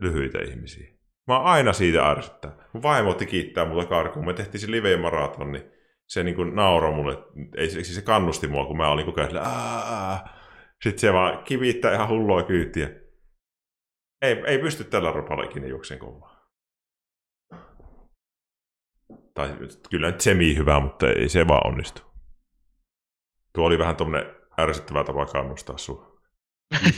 lyhyitä 0.00 0.38
ihmisiä. 0.38 0.94
Mä 1.26 1.36
oon 1.36 1.46
aina 1.46 1.72
siitä 1.72 2.10
ärsyttää. 2.10 2.52
Mun 2.72 2.82
vaimo 2.82 3.14
kiittää 3.14 3.64
muuta 3.64 3.86
karkuun. 3.86 4.26
Me 4.26 4.32
tehtiin 4.34 4.60
se 4.60 4.70
live-maraton, 4.70 5.52
niin 5.52 5.64
se 6.06 6.22
niin 6.22 6.54
nauroi 6.54 6.92
mulle, 6.92 7.18
ei, 7.56 7.70
siis 7.70 7.94
se 7.94 8.02
kannusti 8.02 8.48
mua, 8.48 8.66
kun 8.66 8.76
mä 8.76 8.88
olin 8.88 9.06
koko 9.06 9.20
ajan 9.20 10.28
Sitten 10.82 10.98
se 10.98 11.12
vaan 11.12 11.44
kivittää 11.44 11.94
ihan 11.94 12.08
hullua 12.08 12.42
kyytiä. 12.42 12.90
Ei, 14.24 14.42
ei 14.46 14.58
pysty 14.58 14.84
tällä 14.84 15.12
ropalla 15.12 15.44
ikinä 15.44 15.66
juokseen 15.66 16.00
kovaa. 16.00 16.44
Tai 19.34 19.56
kyllä 19.90 20.10
nyt 20.10 20.20
semi 20.20 20.56
hyvä, 20.56 20.80
mutta 20.80 21.08
ei 21.08 21.28
se 21.28 21.48
vaan 21.48 21.66
onnistu. 21.66 22.02
Tuo 23.54 23.66
oli 23.66 23.78
vähän 23.78 23.96
tuommoinen 23.96 24.34
ärsyttävä 24.60 25.04
tapa 25.04 25.26
kannustaa 25.26 25.78
sua. 25.78 26.20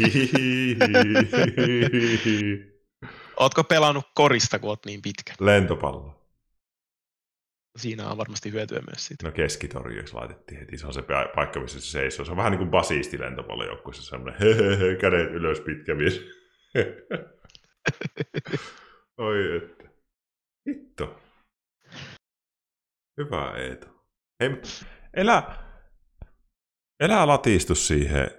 Ootko 3.40 3.64
pelannut 3.64 4.04
korista, 4.14 4.58
kun 4.58 4.70
oot 4.70 4.86
niin 4.86 5.02
pitkä? 5.02 5.34
Lentopallo 5.40 6.16
siinä 7.76 8.08
on 8.08 8.18
varmasti 8.18 8.52
hyötyä 8.52 8.80
myös 8.86 9.06
siitä. 9.06 9.26
No 9.26 9.32
keskitorjuiksi 9.32 10.14
laitettiin 10.14 10.60
heti, 10.60 10.78
se 10.78 10.86
on 10.86 10.94
se 10.94 11.02
paikka, 11.34 11.60
missä 11.60 11.80
se 11.80 11.86
seisoo. 11.86 12.24
Se 12.24 12.30
on 12.30 12.36
vähän 12.36 12.52
niin 12.52 12.58
kuin 12.58 12.70
basisti 12.70 13.20
lentopallojoukkuissa, 13.20 14.02
semmoinen 14.02 14.40
kädet 15.00 15.30
ylös 15.30 15.60
pitkä 15.60 15.94
mies. 15.94 16.20
Oi 19.18 19.56
että. 19.56 19.84
Hitto. 20.68 21.20
Hyvä 23.16 23.52
Eetu. 23.56 23.86
Hei, 24.40 24.50
elä, 25.14 25.58
elä 27.00 27.26
latistu 27.26 27.74
siihen. 27.74 28.30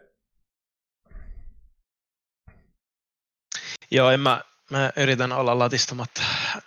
Joo, 3.91 4.11
en 4.11 4.19
mä, 4.19 4.43
mä 4.71 4.91
yritän 4.97 5.31
olla 5.31 5.59
latistamatta. 5.59 6.21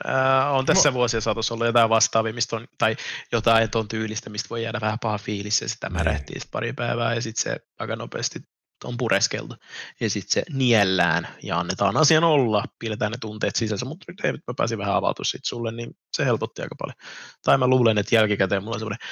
Äh, 0.08 0.54
on 0.54 0.66
tässä 0.66 0.90
Mo- 0.90 0.92
vuosien 0.92 1.22
saatossa 1.22 1.54
ollut 1.54 1.66
jotain 1.66 1.90
vastaavia, 1.90 2.32
mistä 2.32 2.56
on, 2.56 2.68
tai 2.78 2.96
jotain 3.32 3.64
eton 3.64 3.88
tyylistä, 3.88 4.30
mistä 4.30 4.48
voi 4.48 4.62
jäädä 4.62 4.80
vähän 4.80 4.98
paha 4.98 5.18
fiilis, 5.18 5.60
ja 5.60 5.68
sitä 5.68 5.88
niin. 5.88 5.96
märehtii 5.96 6.40
sit 6.40 6.50
pari 6.50 6.72
päivää, 6.72 7.14
ja 7.14 7.22
sitten 7.22 7.42
se 7.42 7.60
aika 7.78 7.96
nopeasti 7.96 8.38
on 8.84 8.96
pureskeltu, 8.96 9.54
ja 10.00 10.10
sitten 10.10 10.32
se 10.32 10.42
niellään, 10.52 11.28
ja 11.42 11.58
annetaan 11.58 11.96
asian 11.96 12.24
olla, 12.24 12.64
pidetään 12.78 13.12
ne 13.12 13.18
tunteet 13.20 13.56
sisässä, 13.56 13.86
mutta 13.86 14.04
nyt 14.08 14.18
David, 14.22 14.40
mä 14.46 14.54
pääsin 14.56 14.78
vähän 14.78 14.94
avautua 14.94 15.24
sit 15.24 15.44
sulle, 15.44 15.72
niin 15.72 15.96
se 16.12 16.24
helpotti 16.24 16.62
aika 16.62 16.74
paljon. 16.78 16.96
Tai 17.44 17.58
mä 17.58 17.66
luulen, 17.66 17.98
että 17.98 18.14
jälkikäteen 18.14 18.62
mulla 18.62 18.76
on 18.76 18.80
semmoinen 18.80 19.08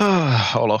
uh, 0.00 0.62
olo. 0.62 0.80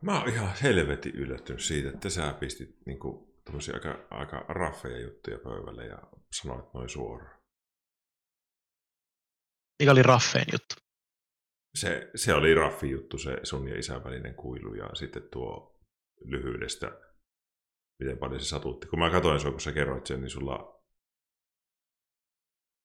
Mä 0.00 0.18
oon 0.18 0.28
ihan 0.28 0.54
helvetin 0.62 1.14
yllättynyt 1.14 1.62
siitä, 1.62 1.88
että 1.88 2.10
sä 2.10 2.32
pistit 2.40 2.76
niinku 2.86 3.32
aika, 3.74 4.06
aika 4.10 4.44
raffeja 4.48 5.00
juttuja 5.00 5.38
pöydälle 5.38 5.86
ja 5.86 5.98
sanoit 6.32 6.74
noin 6.74 6.88
suoraan. 6.88 7.40
Mikä 9.82 9.92
oli 9.92 10.02
raffeen 10.02 10.46
juttu? 10.52 10.74
Se, 11.74 12.10
se 12.14 12.34
oli 12.34 12.54
raffi 12.54 12.90
juttu, 12.90 13.18
se 13.18 13.40
sun 13.42 13.68
ja 13.68 13.78
isän 13.78 14.04
välinen 14.04 14.34
kuilu 14.34 14.74
ja 14.74 14.94
sitten 14.94 15.22
tuo 15.32 15.71
lyhyydestä, 16.24 16.92
miten 17.98 18.18
paljon 18.18 18.40
se 18.40 18.46
satutti. 18.46 18.86
Kun 18.86 18.98
mä 18.98 19.10
katsoin 19.10 19.40
sua, 19.40 19.50
kun 19.50 19.60
sä 19.60 19.72
kerroit 19.72 20.06
sen, 20.06 20.20
niin 20.20 20.30
sulla 20.30 20.82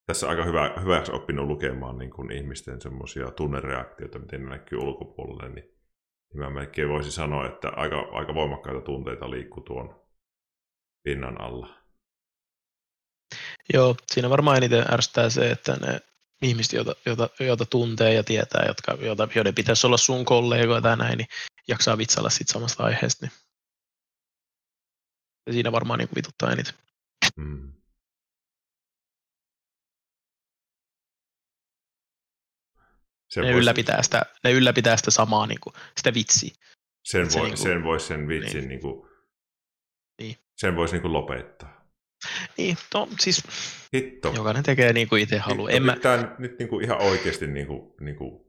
tässä 0.05 0.29
aika 0.29 0.45
hyvä, 0.45 0.73
hyväksi 0.81 1.11
oppinut 1.11 1.47
lukemaan 1.47 1.97
niin 1.97 2.11
kuin 2.11 2.31
ihmisten 2.31 2.81
semmoisia 2.81 3.31
tunnereaktioita, 3.31 4.19
miten 4.19 4.43
ne 4.43 4.49
näkyy 4.49 4.79
ulkopuolelle, 4.79 5.49
niin, 5.49 5.65
niin 6.33 6.39
mä 6.39 6.49
melkein 6.49 6.89
voisin 6.89 7.11
sanoa, 7.11 7.47
että 7.47 7.69
aika, 7.69 7.99
aika 8.11 8.33
voimakkaita 8.33 8.81
tunteita 8.81 9.31
liikkuu 9.31 9.63
tuon 9.63 10.07
pinnan 11.03 11.41
alla. 11.41 11.77
Joo, 13.73 13.95
siinä 14.07 14.29
varmaan 14.29 14.57
eniten 14.57 14.93
ärsyttää 14.93 15.29
se, 15.29 15.51
että 15.51 15.75
ne 15.75 15.99
ihmiset, 16.41 16.73
joita, 16.73 16.95
joita, 17.05 17.29
joita 17.39 17.65
tuntee 17.65 18.13
ja 18.13 18.23
tietää, 18.23 18.65
jotka, 18.67 18.97
joita, 19.05 19.27
joiden 19.35 19.55
pitäisi 19.55 19.87
olla 19.87 19.97
sun 19.97 20.25
kollegoja 20.25 20.81
tai 20.81 20.97
näin, 20.97 21.17
niin 21.17 21.27
jaksaa 21.67 21.97
vitsailla 21.97 22.29
siitä 22.29 22.53
samasta 22.53 22.83
aiheesta. 22.83 23.25
Niin. 23.25 23.33
Ja 25.47 25.53
siinä 25.53 25.71
varmaan 25.71 25.99
niin 25.99 26.09
vituttaa 26.15 26.51
eniten. 26.51 26.73
Mm. 27.35 27.77
ne, 33.35 33.41
voisi... 33.43 33.59
ylläpitää 33.59 34.03
sitä, 34.03 34.21
ne 34.43 34.51
ylläpitää 34.51 34.97
sitä 34.97 35.11
samaa, 35.11 35.47
niin 35.47 35.59
kuin, 35.59 35.73
sitä 35.97 36.13
vitsiä. 36.13 36.51
Sen, 37.03 37.21
voi, 37.21 37.31
se, 37.31 37.39
niin 37.39 37.49
kuin, 37.49 37.57
sen 37.57 37.83
voisi 37.83 38.07
sen 38.07 38.27
vitsin 38.27 38.59
niin. 38.59 38.69
Niin 38.69 38.81
kuin, 38.81 39.09
niin. 40.21 40.35
Sen 40.55 40.75
voisi 40.75 40.93
niin 40.93 41.01
kuin 41.01 41.13
lopettaa. 41.13 41.87
Niin, 42.57 42.77
no 42.93 43.07
siis 43.19 43.43
Hitto. 43.93 44.33
jokainen 44.35 44.63
tekee 44.63 44.93
niin 44.93 45.09
kuin 45.09 45.21
itse 45.21 45.37
haluaa. 45.37 45.71
En 45.71 45.83
mä... 45.83 45.95
Tämä 45.95 46.17
nyt, 46.17 46.39
nyt 46.39 46.59
niin 46.59 46.69
kuin 46.69 46.85
ihan 46.85 47.01
oikeasti, 47.01 47.47
niin 47.47 47.67
kuin, 47.67 47.93
niin 48.01 48.15
kuin, 48.15 48.45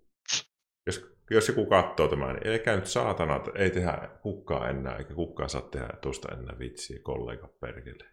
jos, 0.86 1.04
jos 1.30 1.48
joku 1.48 1.66
katsoo 1.66 2.08
tämän, 2.08 2.34
niin 2.34 2.52
älkää 2.52 2.76
nyt 2.76 2.86
saatana, 2.86 3.40
ei 3.54 3.70
tehdä 3.70 4.08
kukkaa 4.22 4.68
enää, 4.68 4.96
eikä 4.96 5.14
kukkaa 5.14 5.48
saa 5.48 5.60
tehdä 5.60 5.88
tuosta 6.00 6.28
enää 6.32 6.58
vitsiä 6.58 6.98
kollega 7.02 7.48
perkele. 7.60 8.04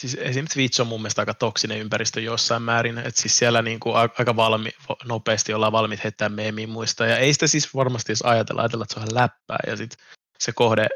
Siis 0.00 0.14
esimerkiksi 0.14 0.54
Twitch 0.54 0.80
on 0.80 0.86
mun 0.86 1.00
mielestä 1.00 1.22
aika 1.22 1.34
toksinen 1.34 1.78
ympäristö 1.78 2.20
jossain 2.20 2.62
määrin, 2.62 2.98
että 2.98 3.20
siis 3.20 3.38
siellä 3.38 3.62
niin 3.62 3.80
kuin 3.80 3.96
aika 3.96 4.36
valmi, 4.36 4.70
nopeasti 5.04 5.54
ollaan 5.54 5.72
valmiit 5.72 6.04
heittää 6.04 6.28
meemiin 6.28 6.70
muista, 6.70 7.06
ja 7.06 7.18
ei 7.18 7.32
sitä 7.32 7.46
siis 7.46 7.74
varmasti 7.74 8.12
edes 8.12 8.22
ajatella, 8.22 8.62
ajatella, 8.62 8.84
että 8.84 8.94
se 8.94 9.00
on 9.00 9.14
läppää, 9.14 9.58
ja 9.66 9.76
sitten 9.76 10.06
se 10.38 10.52
kohde 10.52 10.86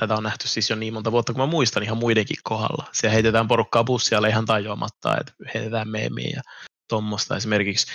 tätä 0.00 0.14
on 0.14 0.22
nähty 0.22 0.48
siis 0.48 0.70
jo 0.70 0.76
niin 0.76 0.94
monta 0.94 1.12
vuotta, 1.12 1.32
kun 1.32 1.42
mä 1.42 1.46
muistan 1.46 1.82
ihan 1.82 1.98
muidenkin 1.98 2.36
kohdalla. 2.42 2.84
Siellä 2.92 3.12
heitetään 3.12 3.48
porukkaa 3.48 3.84
bussialle 3.84 4.28
ihan 4.28 4.46
tajuamatta, 4.46 5.16
että 5.20 5.32
heitetään 5.54 5.88
meemiä 5.88 6.30
ja 6.36 6.42
tuommoista. 6.88 7.36
Esimerkiksi 7.36 7.86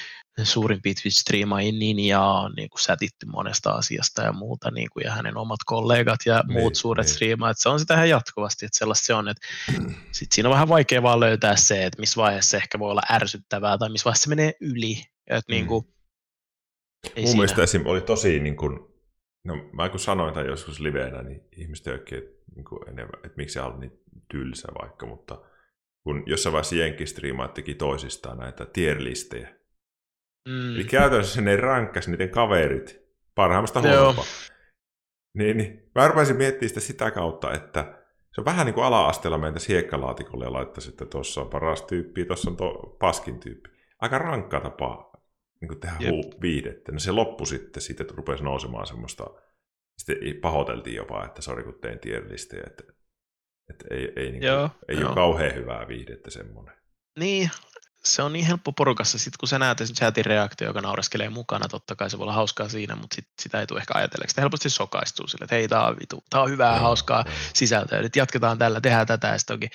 suurin 0.44 0.82
Twitch 0.82 1.20
striimaajin 1.20 1.80
Ninja 1.80 2.22
on 2.22 2.54
niin 2.58 2.70
kuin 2.70 2.82
sätitty 2.82 3.26
monesta 3.26 3.72
asiasta 3.72 4.22
ja 4.22 4.34
muuta, 4.34 4.72
niin 4.72 4.88
kuin, 4.94 5.04
ja 5.04 5.12
hänen 5.12 5.38
omat 5.38 5.60
kollegat 5.66 6.20
ja 6.26 6.44
niin, 6.48 6.60
muut 6.60 6.76
suuret 6.76 7.06
niin. 7.06 7.14
striimaajat. 7.14 7.58
Se 7.60 7.70
on 7.70 7.80
sitä 7.80 7.94
ihan 7.94 8.10
jatkuvasti, 8.10 8.66
että 8.66 8.78
sellaista 8.78 9.06
se 9.06 9.14
on. 9.14 9.30
Että 9.30 9.48
sit 10.12 10.32
siinä 10.32 10.50
on 10.50 10.54
vähän 10.54 10.70
vaikea 10.70 11.04
vaan 11.04 11.20
löytää 11.20 11.56
se, 11.56 11.86
että 11.86 12.00
missä 12.00 12.22
vaiheessa 12.22 12.50
se 12.50 12.58
ehkä 12.58 12.80
voi 12.80 12.92
olla 12.92 13.04
ärsyttävää 13.12 13.78
tai 13.78 13.90
missä 13.90 14.06
vaiheessa 14.06 14.24
se 14.24 14.30
menee 14.30 14.54
yli. 14.62 15.04
Että, 15.28 15.52
niin 15.54 15.68
kuin, 15.68 15.84
Mun 15.84 17.14
siinä... 17.16 17.34
mielestä 17.34 17.64
esim. 17.64 17.86
oli 17.86 18.02
tosi 18.02 18.40
niin 18.40 18.58
kuin, 18.58 18.80
No 19.48 19.70
mä 19.74 19.90
kun 19.90 20.00
sanoin 20.00 20.34
tämän 20.34 20.50
joskus 20.50 20.80
liveenä, 20.80 21.24
niin 21.24 21.42
ihmiset 21.58 21.88
ökki, 21.88 22.16
että, 22.16 22.44
niin 22.56 22.66
kuin 22.66 22.90
enemmän, 22.90 23.20
että 23.24 23.38
miksi 23.38 23.54
se 23.54 23.62
on 23.62 23.80
niin 23.80 24.00
tylsä 24.32 24.68
vaikka, 24.82 25.06
mutta 25.06 25.42
kun 26.04 26.24
jossain 26.26 26.54
vaiheessa 26.54 26.76
Jenkkistriimaat 26.76 27.54
teki 27.54 27.74
toisistaan 27.74 28.38
näitä 28.38 28.66
tierlistejä. 28.66 29.56
Mm. 30.48 30.76
Eli 30.76 30.84
käytännössä 30.84 31.42
ne 31.42 31.56
rankkas 31.56 32.08
niiden 32.08 32.30
kaverit 32.30 33.02
parhaimmasta 33.36 33.82
huonompaa. 33.82 34.26
Niin, 35.34 35.58
niin. 35.58 35.90
Mä 35.96 36.08
rupesin 36.08 36.36
miettimään 36.36 36.70
sitä 36.70 36.80
sitä 36.80 37.12
kautta, 37.12 37.54
että 37.54 37.98
se 38.34 38.42
on 38.42 38.46
vähän 38.46 38.66
niin 38.66 38.74
kuin 38.74 38.86
ala-asteella 38.86 39.38
meitä 39.38 39.60
hiekkalaatikolle 39.68 40.46
ja 40.46 40.54
laittaisi, 40.54 40.90
että 40.90 41.06
tuossa 41.06 41.42
on 41.42 41.50
paras 41.50 41.82
tyyppi, 41.82 42.26
tuossa 42.26 42.50
on 42.50 42.58
tuo 42.58 42.98
paskin 43.00 43.40
tyyppi. 43.40 43.70
Aika 44.00 44.18
rankka 44.18 44.60
tapa 44.60 45.12
niin 45.62 45.68
kuin 45.68 45.80
tehdä 45.80 46.10
huu, 46.10 46.34
viidettä. 46.42 46.92
No 46.92 47.00
se 47.00 47.12
loppu 47.12 47.46
sitten, 47.46 47.82
siitä 47.82 48.06
rupesi 48.12 48.44
nousemaan 48.44 48.88
semmoista, 48.88 49.28
sitten 49.98 50.18
pahoiteltiin 50.42 50.96
jopa, 50.96 51.26
että 51.26 51.42
sori 51.42 51.64
kun 51.64 51.80
tein 51.82 52.00
tierlistejä, 52.00 52.64
että, 52.68 52.84
että 53.70 53.86
ei, 53.92 54.14
ei, 54.16 54.32
niin 54.32 54.40
kuin, 54.40 54.48
joo, 54.48 54.70
ei 54.88 55.04
ole 55.04 55.16
kauhean 55.16 55.56
hyvää 55.56 55.88
viihdettä 55.88 56.32
semmoinen. 56.32 56.76
Niin, 57.20 57.50
se 58.04 58.22
on 58.22 58.34
niin 58.34 58.46
helppo 58.46 58.72
porukassa, 58.72 59.18
sit 59.18 59.38
kun 59.38 59.50
sä 59.50 59.60
näet 59.60 59.78
chatin 59.78 60.26
reaktio, 60.26 60.68
joka 60.68 60.82
naureskelee 60.82 61.30
mukana, 61.30 61.68
totta 61.68 61.96
kai 61.96 62.10
se 62.10 62.18
voi 62.18 62.24
olla 62.24 62.34
hauskaa 62.34 62.70
siinä, 62.70 62.96
mutta 62.96 63.16
sit, 63.16 63.28
sitä 63.42 63.60
ei 63.60 63.68
tule 63.68 63.80
ehkä 63.80 63.94
ajatelleeksi. 63.98 64.32
Sitä 64.32 64.42
helposti 64.42 64.70
sokaistuu 64.70 65.28
sille, 65.28 65.44
että 65.44 65.56
hei, 65.56 65.68
tää 65.68 65.88
on, 65.88 65.96
vitu, 66.00 66.24
tää 66.30 66.42
on 66.42 66.50
hyvää, 66.50 66.76
no, 66.76 66.82
hauskaa 66.82 67.26
sisältöä, 67.54 68.02
nyt 68.02 68.16
jatketaan 68.16 68.58
tällä, 68.58 68.82
tehdään 68.82 69.08
tätä, 69.08 69.28
ja 69.28 69.38
sitten 69.38 69.54
onkin 69.54 69.70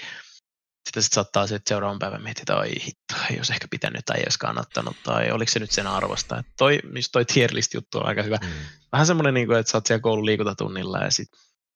sitten 0.86 1.02
sit 1.02 1.12
saattaa 1.12 1.46
se, 1.46 1.54
että 1.54 1.68
seuraavan 1.68 1.98
päivän 1.98 2.22
miettiä, 2.22 2.42
että 2.42 2.56
oi 2.56 2.70
hitto, 2.84 3.14
ei 3.30 3.36
olisi 3.36 3.52
ehkä 3.52 3.68
pitänyt 3.70 4.04
tai 4.04 4.16
ei 4.16 4.24
olisi 4.24 4.38
kannattanut, 4.38 4.96
tai 5.02 5.30
oliko 5.30 5.52
se 5.52 5.58
nyt 5.58 5.70
sen 5.70 5.86
arvosta. 5.86 6.38
Että 6.38 6.52
toi, 6.58 6.80
toi 7.12 7.24
tier 7.24 7.50
list 7.54 7.74
juttu 7.74 7.98
on 7.98 8.06
aika 8.06 8.22
hyvä. 8.22 8.36
Mm. 8.36 8.48
Vähän 8.92 9.06
semmoinen, 9.06 9.34
niin 9.34 9.46
kuin, 9.46 9.58
että 9.58 9.72
sä 9.72 9.78
oot 9.78 9.86
siellä 9.86 10.02
koulun 10.02 10.26
liikuntatunnilla 10.26 10.98
ja 10.98 11.10
sit, 11.10 11.28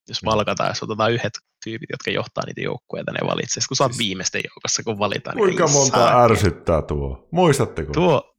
jos 0.08 0.22
mm. 0.22 0.26
valkataan, 0.26 0.70
jos 0.70 0.82
otetaan 0.82 1.12
yhdet 1.12 1.32
tyypit, 1.66 1.90
jotka 1.90 2.10
johtaa 2.10 2.44
niitä 2.46 2.60
joukkueita, 2.60 3.12
ne 3.12 3.26
valitsee. 3.26 3.62
Kun 3.68 3.76
sä 3.76 3.84
oot 3.84 3.92
siis... 3.92 4.06
viimeisten 4.06 4.42
joukossa, 4.44 4.82
kun 4.82 4.98
valitaan. 4.98 5.36
Niin 5.36 5.44
Kuinka 5.44 5.66
monta 5.66 5.98
saa... 5.98 6.24
ärsyttää 6.24 6.82
tuo? 6.82 7.28
Muistatteko? 7.30 7.92
Tuo, 7.92 8.36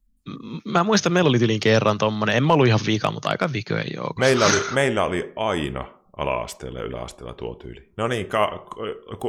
mä 0.64 0.84
muistan, 0.84 1.12
meillä 1.12 1.28
oli 1.28 1.38
tyliin 1.38 1.60
kerran 1.60 1.98
tommonen, 1.98 2.36
en 2.36 2.44
mä 2.44 2.52
ollut 2.52 2.66
ihan 2.66 2.80
vika, 2.86 3.10
mutta 3.10 3.28
aika 3.28 3.52
vikojen 3.52 3.86
joukossa. 3.96 4.20
Meillä 4.20 4.46
oli, 4.46 4.60
meillä 4.72 5.04
oli 5.04 5.32
aina 5.36 5.84
ala-asteella 6.16 6.78
ja 6.78 6.84
yläasteella 6.84 7.34
tuo 7.34 7.54
tyyli. 7.54 7.92
No 7.96 8.08
niin, 8.08 8.26
ka- 8.26 8.66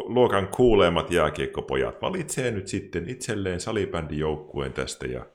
luokan 0.06 0.48
kuulemat 0.48 1.12
jääkiekkopojat 1.12 2.02
valitsee 2.02 2.52
nyt 2.52 2.68
sitten 2.68 3.10
itselleen 3.10 3.60
salibändijoukkueen 3.60 4.74
tästä 4.74 5.08
ja 5.08 5.26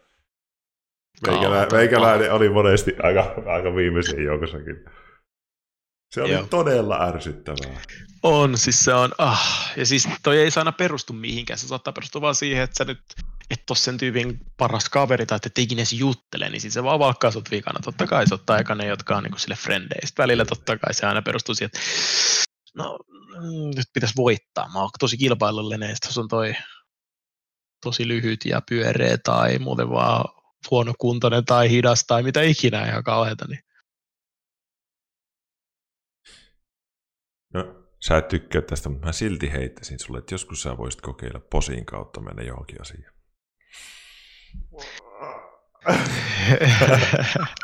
Meikälä, 1.27 1.67
meikäläinen 1.73 2.33
oli 2.33 2.49
monesti 2.49 2.97
aika, 3.03 3.35
aika 3.47 3.77
viimeisen 3.77 4.25
joukossakin. 4.25 4.85
Se 6.11 6.23
oli 6.23 6.33
Joo. 6.33 6.47
todella 6.47 7.05
ärsyttävää. 7.05 7.81
On, 8.23 8.59
siis 8.59 8.85
se 8.85 8.95
on, 8.95 9.13
ah, 9.19 9.73
ja 9.77 9.87
siis 9.87 10.09
toi 10.23 10.39
ei 10.39 10.51
saa 10.51 10.61
aina 10.61 10.73
perustu 10.73 11.13
mihinkään, 11.13 11.59
se 11.59 11.69
saattaa 11.69 11.93
perustua 11.93 12.21
vaan 12.21 12.35
siihen, 12.35 12.63
että 12.63 12.77
sä 12.79 12.85
nyt 12.85 13.01
et 13.51 13.71
ole 13.71 13.79
sen 13.79 13.99
tyypin 13.99 14.41
paras 14.57 14.89
kaveri 14.89 15.27
tai 15.27 15.39
että 15.47 15.61
ikinä 15.61 15.83
juttele, 15.93 16.49
niin 16.49 16.73
se 16.73 16.83
vaan 16.83 16.99
valkkaa 16.99 17.31
sut 17.31 17.51
vikana. 17.51 17.81
Totta 17.85 18.07
kai 18.07 18.27
se 18.27 18.35
ottaa 18.35 18.57
aika 18.57 18.75
ne, 18.75 18.87
jotka 18.87 19.17
on 19.17 19.23
niin 19.23 19.39
sille 19.39 19.55
frendeistä. 19.55 20.23
Välillä 20.23 20.45
totta 20.45 20.79
kai 20.79 20.95
se 20.95 21.07
aina 21.07 21.23
perustuu 21.23 21.55
siihen, 21.55 21.71
että 21.75 21.81
no 22.75 22.99
mm, 23.09 23.77
nyt 23.77 23.87
pitäisi 23.93 24.17
voittaa. 24.17 24.73
Mä 24.73 24.81
oon 24.81 24.91
tosi 24.99 25.17
kilpailullinen, 25.17 25.91
ja 25.91 26.21
on 26.21 26.29
toi 26.29 26.55
tosi 27.85 28.09
lyhyt 28.09 28.45
ja 28.45 28.63
pyöreä 28.69 29.19
tai 29.19 29.59
muuten 29.59 29.91
vaan 29.91 30.25
huonokuntoinen 30.71 31.45
tai 31.45 31.71
hidas 31.71 32.05
tai 32.07 32.23
mitä 32.23 32.43
ikinä 32.43 32.87
ihan 32.89 33.05
kauheata. 33.05 33.45
Niin. 33.49 33.61
No, 37.55 37.87
sä 38.01 38.17
et 38.17 38.29
tykkää 38.29 38.63
tästä, 38.63 38.89
mutta 38.89 39.07
mä 39.07 39.13
silti 39.13 39.53
heittäisin 39.53 39.99
sulle, 39.99 40.19
että 40.19 40.35
joskus 40.35 40.63
sä 40.63 40.77
voisit 40.77 41.01
kokeilla 41.01 41.41
posin 41.51 41.87
kautta 41.87 42.21
mennä 42.21 42.43
johonkin 42.43 42.81
asiaan. 42.81 43.15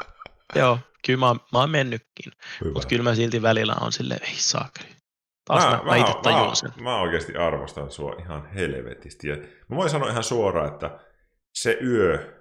Joo, 0.56 0.78
kyllä 1.06 1.20
mä, 1.20 1.34
mä 1.52 1.58
oon 1.58 1.70
mennytkin, 1.70 2.32
mutta 2.64 2.88
kyllä 2.88 3.02
mä 3.02 3.14
silti 3.14 3.42
välillä 3.42 3.74
on 3.80 3.92
silleen, 3.92 4.22
ei 4.22 4.34
saakeli. 4.36 5.00
Taas 5.44 5.64
mä, 5.64 5.70
mä, 5.70 5.82
mä, 5.82 5.96
itse 5.96 6.14
tajun 6.22 6.56
sen. 6.56 6.72
Mä, 6.76 6.82
mä 6.82 7.00
oikeasti 7.00 7.36
arvostan 7.36 7.90
sua 7.90 8.16
ihan 8.18 8.50
helvetisti. 8.54 9.28
Ja 9.28 9.36
mä 9.68 9.76
voin 9.76 9.90
sanoa 9.90 10.10
ihan 10.10 10.24
suoraan, 10.24 10.72
että 10.72 11.00
se 11.54 11.78
yö, 11.82 12.40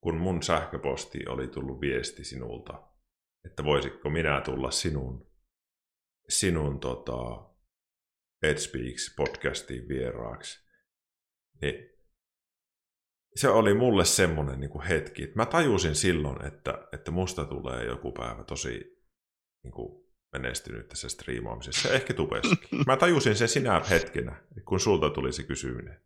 kun 0.00 0.16
mun 0.16 0.42
sähköposti 0.42 1.18
oli 1.28 1.48
tullut 1.48 1.80
viesti 1.80 2.24
sinulta, 2.24 2.82
että 3.44 3.64
voisitko 3.64 4.10
minä 4.10 4.40
tulla 4.40 4.70
sinun, 4.70 5.29
sinun 6.30 6.80
tota, 6.80 7.50
Ed 8.42 8.56
Speaks 8.56 9.14
podcastiin 9.16 9.88
vieraaksi, 9.88 10.68
niin 11.62 11.90
se 13.34 13.48
oli 13.48 13.74
mulle 13.74 14.04
semmoinen 14.04 14.60
niin 14.60 14.70
kuin 14.70 14.84
hetki, 14.84 15.22
että 15.22 15.36
mä 15.36 15.46
tajusin 15.46 15.94
silloin, 15.94 16.46
että, 16.46 16.88
että 16.92 17.10
musta 17.10 17.44
tulee 17.44 17.84
joku 17.84 18.12
päivä 18.12 18.44
tosi 18.44 19.02
niin 19.64 19.72
kuin 19.72 20.10
menestynyt 20.32 20.88
tässä 20.88 21.08
striimaamisessa, 21.08 21.92
ehkä 21.92 22.14
tubessakin. 22.14 22.84
Mä 22.86 22.96
tajusin 22.96 23.36
sen 23.36 23.48
sinä 23.48 23.80
hetkenä, 23.90 24.42
kun 24.64 24.80
sulta 24.80 25.10
tuli 25.10 25.32
se 25.32 25.42
kysyminen. 25.42 26.00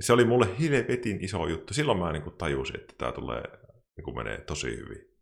Se 0.00 0.12
oli 0.12 0.24
mulle 0.24 0.58
hilvetin 0.58 1.24
iso 1.24 1.46
juttu. 1.46 1.74
Silloin 1.74 1.98
mä 1.98 2.12
niin 2.12 2.22
kuin 2.22 2.36
tajusin, 2.36 2.80
että 2.80 2.94
tämä 2.98 3.12
tulee, 3.12 3.42
niin 3.96 4.04
kuin 4.04 4.16
menee 4.16 4.40
tosi 4.40 4.76
hyvin. 4.76 5.18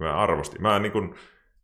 Mä 0.00 0.16
arvostin. 0.16 0.62
Mä 0.62 0.78
niin 0.78 0.92
kuin, 0.92 1.14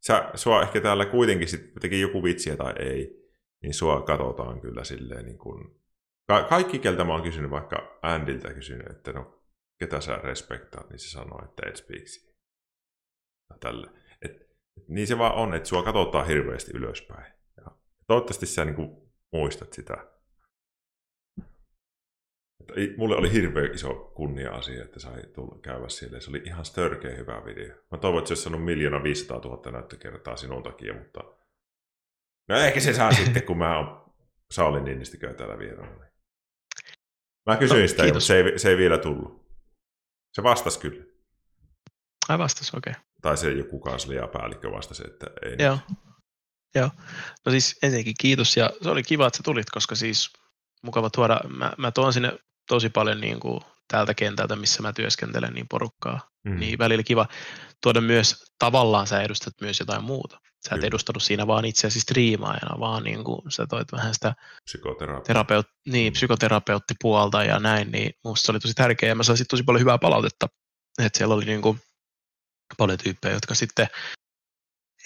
sä, 0.06 0.31
sua 0.35 0.62
ehkä 0.62 0.81
täällä 0.81 1.06
kuitenkin 1.06 1.48
sit 1.48 1.74
teki 1.81 2.01
joku 2.01 2.22
vitsiä 2.22 2.56
tai 2.56 2.72
ei, 2.78 3.31
niin 3.62 3.74
sua 3.74 4.02
katsotaan 4.02 4.60
kyllä 4.60 4.85
silleen 4.85 5.24
niin 5.24 5.39
kuin, 5.39 5.81
ka- 6.26 6.44
kaikki 6.44 6.78
keltä 6.78 7.05
mä 7.05 7.12
oon 7.12 7.22
kysynyt, 7.22 7.51
vaikka 7.51 7.98
Andiltä 8.02 8.55
kysynyt, 8.55 8.86
että 8.90 9.12
no, 9.12 9.43
ketä 9.78 10.01
sä 10.01 10.16
respektaat, 10.16 10.90
niin 10.90 10.98
se 10.98 11.10
sanoo, 11.10 11.44
että 11.44 11.68
et 11.68 11.76
speaks. 11.76 12.35
Tälle. 13.60 13.90
Et, 14.22 14.31
et, 14.76 14.89
niin 14.89 15.06
se 15.06 15.18
vaan 15.18 15.35
on, 15.35 15.55
että 15.55 15.68
sua 15.68 15.82
katsotaan 15.82 16.26
hirveästi 16.26 16.72
ylöspäin. 16.74 17.32
Ja 17.56 17.76
toivottavasti 18.06 18.47
sä 18.47 18.64
niin 18.64 18.74
kuin, 18.74 19.12
muistat 19.32 19.72
sitä. 19.72 20.14
Mulle 22.97 23.16
oli 23.16 23.32
hirveän 23.32 23.74
iso 23.74 23.95
kunnia-asia, 23.95 24.85
että 24.85 25.01
sai 25.01 25.23
tulla 25.35 25.59
käydä 25.62 25.89
siellä. 25.89 26.20
Se 26.20 26.31
oli 26.31 26.43
ihan 26.45 26.65
störkeä 26.65 27.16
hyvä 27.16 27.43
video. 27.45 27.77
Mä 27.91 27.99
toivon, 27.99 28.19
että 28.19 28.28
se 28.28 28.32
olisi 28.32 28.43
saanut 28.43 28.65
miljoona 28.65 29.03
500 29.03 29.39
000 29.39 29.70
näyttökertaa 29.70 30.36
sinun 30.36 30.62
takia, 30.62 30.95
mutta... 30.95 31.20
No 32.49 32.57
ehkä 32.57 32.81
se 32.81 32.93
saa 32.93 33.12
sitten, 33.12 33.43
kun 33.43 33.59
mä 33.59 33.78
oon 33.78 34.15
Sauli 34.51 34.81
Niinistikö 34.81 35.35
täällä 35.35 35.59
vieraana. 35.59 36.05
Mä 37.47 37.57
kysyin 37.57 37.82
no, 37.82 37.89
sitä, 37.89 38.05
mutta 38.05 38.20
se 38.20 38.41
ei, 38.41 38.59
se 38.59 38.70
ei 38.70 38.77
vielä 38.77 38.99
tullut. 38.99 39.45
Se 40.32 40.43
vastasi 40.43 40.78
kyllä. 40.78 41.05
Ai 42.28 42.39
vastasi, 42.39 42.77
okei. 42.77 42.91
Okay. 42.91 43.03
Tai 43.23 43.36
se 43.36 43.53
joku 43.53 43.81
kansliapäällikkö 43.81 44.70
vastasi, 44.70 45.03
että 45.07 45.27
ei. 45.43 45.57
Joo. 45.59 45.78
Joo. 46.74 46.91
No 47.47 47.53
siis 47.53 47.78
ensinnäkin 47.82 48.15
kiitos 48.20 48.57
ja 48.57 48.70
se 48.82 48.91
oli 48.91 49.03
kiva, 49.03 49.27
että 49.27 49.36
sä 49.36 49.43
tulit, 49.43 49.70
koska 49.70 49.95
siis 49.95 50.32
mukava 50.82 51.11
tuoda, 51.11 51.41
mä, 51.49 51.73
mä 51.78 51.91
tuon 51.91 52.12
sinne 52.12 52.39
tosi 52.69 52.91
paljon 52.91 53.20
niin 53.20 53.41
kuin 53.41 53.61
tältä 53.89 54.15
kentältä, 54.15 54.57
missä 54.57 54.82
mä 54.82 54.93
työskentelen, 54.93 55.53
niin 55.53 55.66
porukkaa. 55.70 56.28
Mm. 56.45 56.59
Niin 56.59 56.78
välillä 56.78 57.03
kiva 57.03 57.28
tuoda 57.82 58.01
myös, 58.01 58.45
tavallaan 58.59 59.07
sä 59.07 59.23
edustat 59.23 59.55
myös 59.61 59.81
jotain 59.81 60.05
muuta. 60.05 60.41
Sä 60.69 60.74
et 60.74 60.78
Kyllä. 60.78 60.86
edustanut 60.86 61.23
siinä 61.23 61.47
vaan 61.47 61.65
itseäsi 61.65 62.01
striimaajana, 62.01 62.81
vaan 62.81 63.05
niin 63.05 63.24
kuin 63.24 63.41
sä 63.49 63.66
toit 63.66 63.93
vähän 63.93 64.15
sitä 64.15 64.35
terapeut, 65.27 65.66
niin, 65.86 66.12
mm. 66.12 66.15
psykoterapeuttipuolta 66.15 67.45
ja 67.45 67.59
näin, 67.59 67.93
niin 67.93 68.12
musta 68.24 68.47
se 68.47 68.53
oli 68.53 68.61
tosi 68.61 68.74
tärkeää 68.74 69.09
ja 69.09 69.15
mä 69.15 69.23
saisin 69.23 69.47
tosi 69.51 69.62
paljon 69.62 69.81
hyvää 69.81 69.99
palautetta. 69.99 70.49
Että 70.99 71.19
siellä 71.19 71.35
oli 71.35 71.45
niin 71.45 71.62
kuin 71.62 71.81
paljon 72.78 72.99
tyyppejä, 72.99 73.35
jotka 73.35 73.55
sitten 73.55 73.86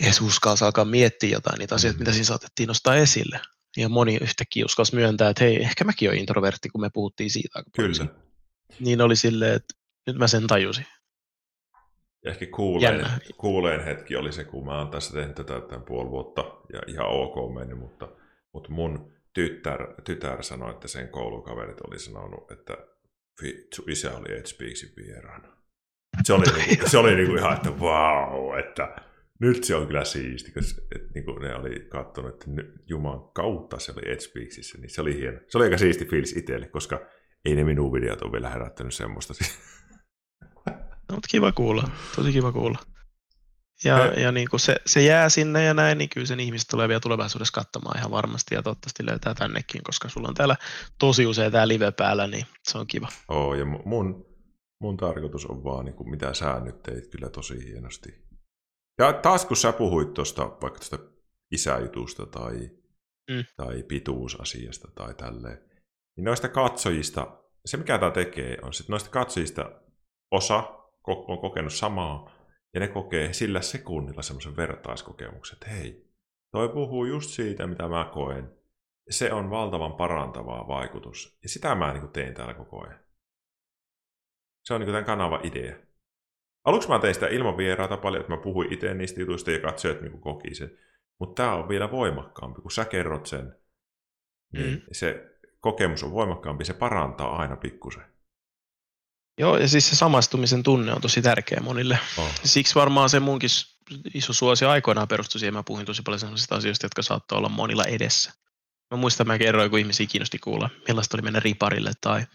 edes 0.00 0.20
uskalsi 0.20 0.64
alkaa 0.64 0.84
miettiä 0.84 1.30
jotain 1.30 1.58
niitä 1.58 1.74
asioita, 1.74 1.96
mm. 1.96 2.00
mitä 2.00 2.12
siinä 2.12 2.24
saatettiin 2.24 2.66
nostaa 2.66 2.94
esille. 2.94 3.40
Ja 3.78 3.88
moni 3.88 4.18
yhtäkkiä 4.20 4.64
uskalsi 4.64 4.94
myöntää, 4.94 5.30
että 5.30 5.44
hei, 5.44 5.62
ehkä 5.62 5.84
mäkin 5.84 6.08
olen 6.08 6.20
introvertti, 6.20 6.68
kun 6.68 6.80
me 6.80 6.90
puhuttiin 6.92 7.30
siitä 7.30 7.58
aika 7.58 7.70
Kyllä. 7.76 8.06
Niin 8.80 9.00
oli 9.00 9.16
silleen, 9.16 9.54
että 9.54 9.74
nyt 10.06 10.16
mä 10.16 10.26
sen 10.26 10.46
tajusin. 10.46 10.86
Ja 12.24 12.30
ehkä 12.30 12.46
kuuleen, 12.46 13.06
kuuleen 13.36 13.84
hetki 13.84 14.16
oli 14.16 14.32
se, 14.32 14.44
kun 14.44 14.64
mä 14.64 14.78
oon 14.78 14.90
tässä 14.90 15.12
tehnyt 15.12 15.34
tätä 15.34 15.60
tämän 15.60 15.82
puoli 15.82 16.10
vuotta 16.10 16.42
ja 16.72 16.80
ihan 16.86 17.06
ok 17.08 17.54
mennyt, 17.54 17.78
mutta, 17.78 18.08
mutta 18.52 18.70
mun 18.70 19.12
tytär, 19.34 20.02
tytär 20.04 20.42
sanoi, 20.42 20.70
että 20.70 20.88
sen 20.88 21.08
koulukaverit 21.08 21.80
oli 21.80 21.98
sanonut, 21.98 22.50
että 22.50 22.76
isä 23.86 24.16
oli 24.16 24.38
Ed 24.38 24.46
Speaksin 24.46 24.92
vieraana. 24.96 25.48
Se 26.24 26.32
oli, 26.32 26.44
niinku, 26.66 26.88
se 26.88 26.98
oli 26.98 27.14
niinku 27.14 27.36
ihan, 27.36 27.52
että 27.52 27.70
wow, 27.70 28.58
että 28.58 28.96
nyt 29.40 29.64
se 29.64 29.74
on 29.74 29.86
kyllä 29.86 30.04
siisti, 30.04 30.52
koska 30.52 30.82
et, 30.94 31.14
niin 31.14 31.24
kuin 31.24 31.42
ne 31.42 31.54
oli 31.54 31.86
katsonut, 31.90 32.32
että 32.34 32.46
Juman 32.86 33.20
kautta 33.34 33.78
se 33.78 33.92
oli 33.92 34.12
Ed 34.12 34.20
Speaksissä, 34.20 34.78
niin 34.78 34.90
se 34.90 35.00
oli 35.00 35.16
hieno. 35.16 35.38
Se 35.48 35.58
oli 35.58 35.64
aika 35.64 35.78
siisti 35.78 36.04
fiilis 36.04 36.36
itselle, 36.36 36.68
koska 36.68 37.00
ei 37.44 37.54
ne 37.54 37.64
minun 37.64 37.92
videot 37.92 38.22
ole 38.22 38.32
vielä 38.32 38.50
herättänyt 38.50 38.94
semmoista. 38.94 39.34
No, 41.08 41.14
mutta 41.14 41.28
kiva 41.30 41.52
kuulla, 41.52 41.90
tosi 42.16 42.32
kiva 42.32 42.52
kuulla. 42.52 42.78
Ja, 43.84 43.98
ja, 43.98 44.20
ja 44.20 44.32
niin 44.32 44.48
kuin 44.48 44.60
se, 44.60 44.76
se 44.86 45.02
jää 45.02 45.28
sinne 45.28 45.64
ja 45.64 45.74
näin, 45.74 45.98
niin 45.98 46.10
kyllä 46.10 46.26
sen 46.26 46.40
ihmiset 46.40 46.68
tulee 46.68 46.88
vielä 46.88 47.00
tulevaisuudessa 47.00 47.60
katsomaan 47.60 47.98
ihan 47.98 48.10
varmasti 48.10 48.54
ja 48.54 48.62
toivottavasti 48.62 49.06
löytää 49.06 49.34
tännekin, 49.34 49.82
koska 49.82 50.08
sulla 50.08 50.28
on 50.28 50.34
täällä 50.34 50.56
tosi 50.98 51.26
usein 51.26 51.52
tämä 51.52 51.68
live 51.68 51.92
päällä, 51.92 52.26
niin 52.26 52.46
se 52.62 52.78
on 52.78 52.86
kiva. 52.86 53.08
Oo, 53.28 53.54
ja 53.54 53.64
mun, 53.64 54.26
mun 54.80 54.96
tarkoitus 54.96 55.46
on 55.46 55.64
vaan, 55.64 55.84
niin 55.84 55.94
kuin 55.94 56.10
mitä 56.10 56.34
sä 56.34 56.60
nyt 56.60 56.82
teit 56.82 57.06
kyllä 57.06 57.28
tosi 57.28 57.64
hienosti 57.64 58.27
ja 58.98 59.12
taas 59.12 59.46
kun 59.46 59.56
sä 59.56 59.72
puhuit 59.72 60.14
tuosta 60.14 60.42
vaikka 60.42 60.78
tuosta 60.78 60.98
isäjutusta 61.50 62.26
tai, 62.26 62.70
mm. 63.30 63.44
tai 63.56 63.82
pituusasiasta 63.82 64.88
tai 64.94 65.14
tälleen, 65.14 65.58
niin 66.16 66.24
noista 66.24 66.48
katsojista, 66.48 67.42
se 67.64 67.76
mikä 67.76 67.98
tämä 67.98 68.10
tekee, 68.10 68.58
on 68.62 68.68
että 68.80 68.92
noista 68.92 69.10
katsojista 69.10 69.80
osa 70.30 70.74
on 71.06 71.38
kokenut 71.38 71.72
samaa, 71.72 72.38
ja 72.74 72.80
ne 72.80 72.88
kokee 72.88 73.32
sillä 73.32 73.60
sekunnilla 73.60 74.22
semmoisen 74.22 74.56
vertaiskokemuksen, 74.56 75.54
että 75.54 75.70
hei, 75.70 76.08
toi 76.50 76.68
puhuu 76.68 77.04
just 77.04 77.30
siitä, 77.30 77.66
mitä 77.66 77.88
mä 77.88 78.10
koen. 78.14 78.58
Se 79.10 79.32
on 79.32 79.50
valtavan 79.50 79.92
parantavaa 79.92 80.68
vaikutus. 80.68 81.38
Ja 81.42 81.48
sitä 81.48 81.74
mä 81.74 81.92
niin 81.92 82.08
teen 82.08 82.34
täällä 82.34 82.54
koko 82.54 82.84
ajan. 82.86 83.00
Se 84.64 84.74
on 84.74 84.80
niin 84.80 84.88
tämän 84.88 85.04
kanavan 85.04 85.46
idea. 85.46 85.76
Aluksi 86.64 86.88
mä 86.88 86.98
tein 86.98 87.14
sitä 87.14 87.26
ilman 87.26 87.56
vieraata 87.56 87.96
paljon, 87.96 88.20
että 88.20 88.32
mä 88.32 88.42
puhuin 88.42 88.72
itse 88.72 88.94
niistä 88.94 89.20
jutuista 89.20 89.50
ja 89.50 89.60
katsojat 89.60 90.00
niin 90.00 90.20
koki 90.20 90.54
sen. 90.54 90.70
Mutta 91.18 91.42
tämä 91.42 91.54
on 91.54 91.68
vielä 91.68 91.90
voimakkaampi, 91.90 92.62
kun 92.62 92.70
sä 92.70 92.84
kerrot 92.84 93.26
sen, 93.26 93.56
niin 94.52 94.70
mm. 94.70 94.80
se 94.92 95.38
kokemus 95.60 96.02
on 96.02 96.12
voimakkaampi, 96.12 96.64
se 96.64 96.74
parantaa 96.74 97.36
aina 97.36 97.56
pikkusen. 97.56 98.02
Joo, 99.38 99.58
ja 99.58 99.68
siis 99.68 99.88
se 99.90 99.96
samastumisen 99.96 100.62
tunne 100.62 100.92
on 100.92 101.00
tosi 101.00 101.22
tärkeä 101.22 101.60
monille. 101.60 101.98
Oh. 102.18 102.30
Siksi 102.44 102.74
varmaan 102.74 103.10
se 103.10 103.20
munkin 103.20 103.50
iso 104.14 104.32
suosi 104.32 104.64
aikoinaan 104.64 105.08
perustui 105.08 105.38
siihen, 105.38 105.54
mä 105.54 105.62
puhuin 105.62 105.86
tosi 105.86 106.02
paljon 106.02 106.20
sellaisista 106.20 106.54
asioista, 106.54 106.84
jotka 106.84 107.02
saattoi 107.02 107.38
olla 107.38 107.48
monilla 107.48 107.84
edessä. 107.84 108.32
Mä 108.90 108.96
muistan, 108.96 109.26
mä 109.26 109.38
kerroin, 109.38 109.70
kun 109.70 109.78
ihmisiä 109.78 110.06
kiinnosti 110.06 110.38
kuulla, 110.38 110.70
millaista 110.88 111.16
oli 111.16 111.22
mennä 111.22 111.40
riparille 111.40 111.92
tai 112.00 112.26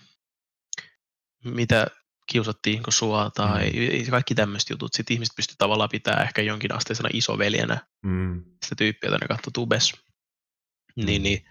mitä 1.44 1.88
kiusattiinko 2.26 2.92
sua 2.92 3.32
tai 3.36 3.72
mm. 3.72 4.12
kaikki 4.12 4.36
tämmöiset 4.36 4.70
jutut. 4.70 4.94
Sitten 4.94 5.14
ihmiset 5.14 5.36
pystyy 5.36 5.56
tavallaan 5.58 5.90
pitää 5.90 6.24
ehkä 6.24 6.42
jonkin 6.42 6.74
asteisena 6.74 7.10
isoveljenä 7.14 7.78
mm. 8.06 8.44
sitä 8.64 8.76
tyyppiä, 8.78 9.08
jota 9.08 9.18
ne 9.22 9.28
katsoi 9.28 9.52
tubes. 9.54 9.94
Niin, 10.96 11.06
mm. 11.06 11.06
Niin, 11.06 11.24
niin, 11.24 11.46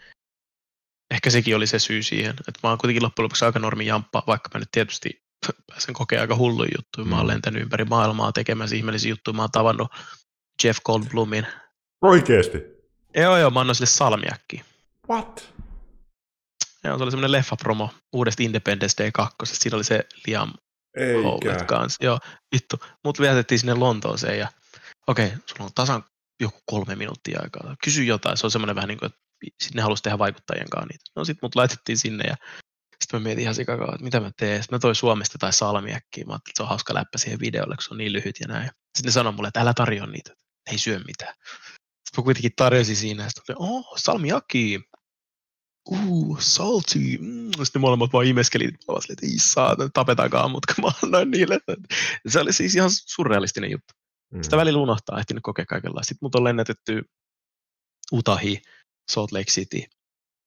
ehkä 1.10 1.30
sekin 1.30 1.56
oli 1.56 1.66
se 1.66 1.78
syy 1.78 2.02
siihen. 2.02 2.34
Että 2.48 2.60
mä 2.62 2.68
oon 2.68 2.78
kuitenkin 2.78 3.02
loppujen 3.02 3.24
lopuksi 3.24 3.44
aika 3.44 3.58
normi 3.58 3.86
jamppa, 3.86 4.22
vaikka 4.26 4.50
mä 4.54 4.58
nyt 4.58 4.68
tietysti 4.72 5.22
pääsen 5.68 5.94
kokea 5.94 6.20
aika 6.20 6.36
hullu 6.36 6.64
juttuja. 6.64 7.06
Mä 7.06 7.16
oon 7.16 7.24
mm. 7.26 7.28
lentänyt 7.28 7.62
ympäri 7.62 7.84
maailmaa 7.84 8.32
tekemässä 8.32 8.76
ihmeellisiä 8.76 9.10
juttuja. 9.10 9.34
Mä 9.34 9.42
oon 9.42 9.50
tavannut 9.50 9.92
Jeff 10.64 10.80
Goldblumin. 10.84 11.46
Oikeesti? 12.02 12.58
Joo, 13.14 13.38
joo, 13.38 13.50
mä 13.50 13.60
annoin 13.60 13.74
sille 13.74 13.86
salmiakki. 13.86 14.62
What? 15.10 15.52
Joo, 16.84 16.98
se 16.98 17.02
oli 17.02 17.10
semmoinen 17.10 17.32
leffapromo 17.32 17.90
uudesta 18.12 18.42
Independence 18.42 19.02
Day 19.02 19.10
2. 19.12 19.36
Siinä 19.44 19.76
oli 19.76 19.84
se 19.84 20.04
Liam 20.26 20.52
Howlett 21.24 21.66
kanssa. 21.66 22.04
Joo, 22.04 22.18
vittu. 22.54 22.76
Mut 23.04 23.20
vietettiin 23.20 23.58
sinne 23.58 23.74
Lontooseen 23.74 24.38
ja 24.38 24.48
okei, 25.06 25.26
okay, 25.26 25.38
sulla 25.46 25.64
on 25.64 25.70
tasan 25.74 26.04
joku 26.40 26.58
kolme 26.66 26.96
minuuttia 26.96 27.40
aikaa. 27.42 27.76
Kysy 27.84 28.04
jotain. 28.04 28.36
Se 28.36 28.46
on 28.46 28.50
semmoinen 28.50 28.76
vähän 28.76 28.88
niin 28.88 28.98
kuin, 28.98 29.06
että 29.06 29.20
sitten 29.62 29.76
ne 29.76 29.82
halusi 29.82 30.02
tehdä 30.02 30.18
vaikuttajien 30.18 30.70
kanssa 30.70 30.86
niitä. 30.90 31.04
No 31.16 31.24
sitten 31.24 31.40
mut 31.42 31.54
laitettiin 31.54 31.98
sinne 31.98 32.24
ja 32.24 32.36
sitten 33.00 33.20
mä 33.20 33.24
mietin 33.24 33.42
ihan 33.42 33.54
sikakaa, 33.54 33.92
että 33.92 34.04
mitä 34.04 34.20
mä 34.20 34.30
teen. 34.36 34.62
Sitten 34.62 34.76
mä 34.76 34.80
toin 34.80 34.94
Suomesta 34.94 35.38
tai 35.38 35.52
salmiakkiin. 35.52 36.26
Mä 36.26 36.32
ajattelin, 36.32 36.52
että 36.52 36.56
se 36.56 36.62
on 36.62 36.68
hauska 36.68 36.94
läppä 36.94 37.18
siihen 37.18 37.40
videolle, 37.40 37.74
kun 37.74 37.82
se 37.82 37.94
on 37.94 37.98
niin 37.98 38.12
lyhyt 38.12 38.40
ja 38.40 38.46
näin. 38.48 38.70
Sitten 38.96 39.08
ne 39.08 39.10
sanoi 39.10 39.32
mulle, 39.32 39.48
että 39.48 39.60
älä 39.60 39.74
tarjoa 39.74 40.06
niitä. 40.06 40.34
Ei 40.70 40.78
syö 40.78 41.00
mitään. 41.06 41.34
Sitten 42.08 42.18
mä 42.18 42.22
kuitenkin 42.22 42.52
tarjosin 42.56 42.96
siinä. 42.96 43.28
Sitten 43.28 43.56
oli, 43.58 43.68
oh, 43.70 43.94
salmiakki 43.96 44.80
uh, 45.90 46.40
salty. 46.40 46.98
Mm. 47.20 47.50
Sitten 47.62 47.80
molemmat 47.80 48.12
vaan 48.12 48.26
imeskeli, 48.26 48.64
että 48.64 49.26
ei 49.26 49.38
saa, 49.38 49.76
tapetaankaan, 49.94 50.50
mutta 50.50 50.74
mä 50.82 50.88
annoin 51.02 51.30
niille. 51.30 51.60
Se 52.28 52.40
oli 52.40 52.52
siis 52.52 52.74
ihan 52.74 52.90
surrealistinen 52.92 53.70
juttu. 53.70 53.94
Mm. 54.32 54.42
Sitä 54.42 54.56
välillä 54.56 54.80
unohtaa, 54.80 55.18
ehtinyt 55.18 55.42
kokea 55.42 55.66
kaikenlaista. 55.66 56.08
Sitten 56.08 56.26
mut 56.26 56.34
on 56.34 56.44
lennätetty 56.44 57.02
Utahi, 58.12 58.62
Salt 59.10 59.32
Lake 59.32 59.50
City, 59.50 59.82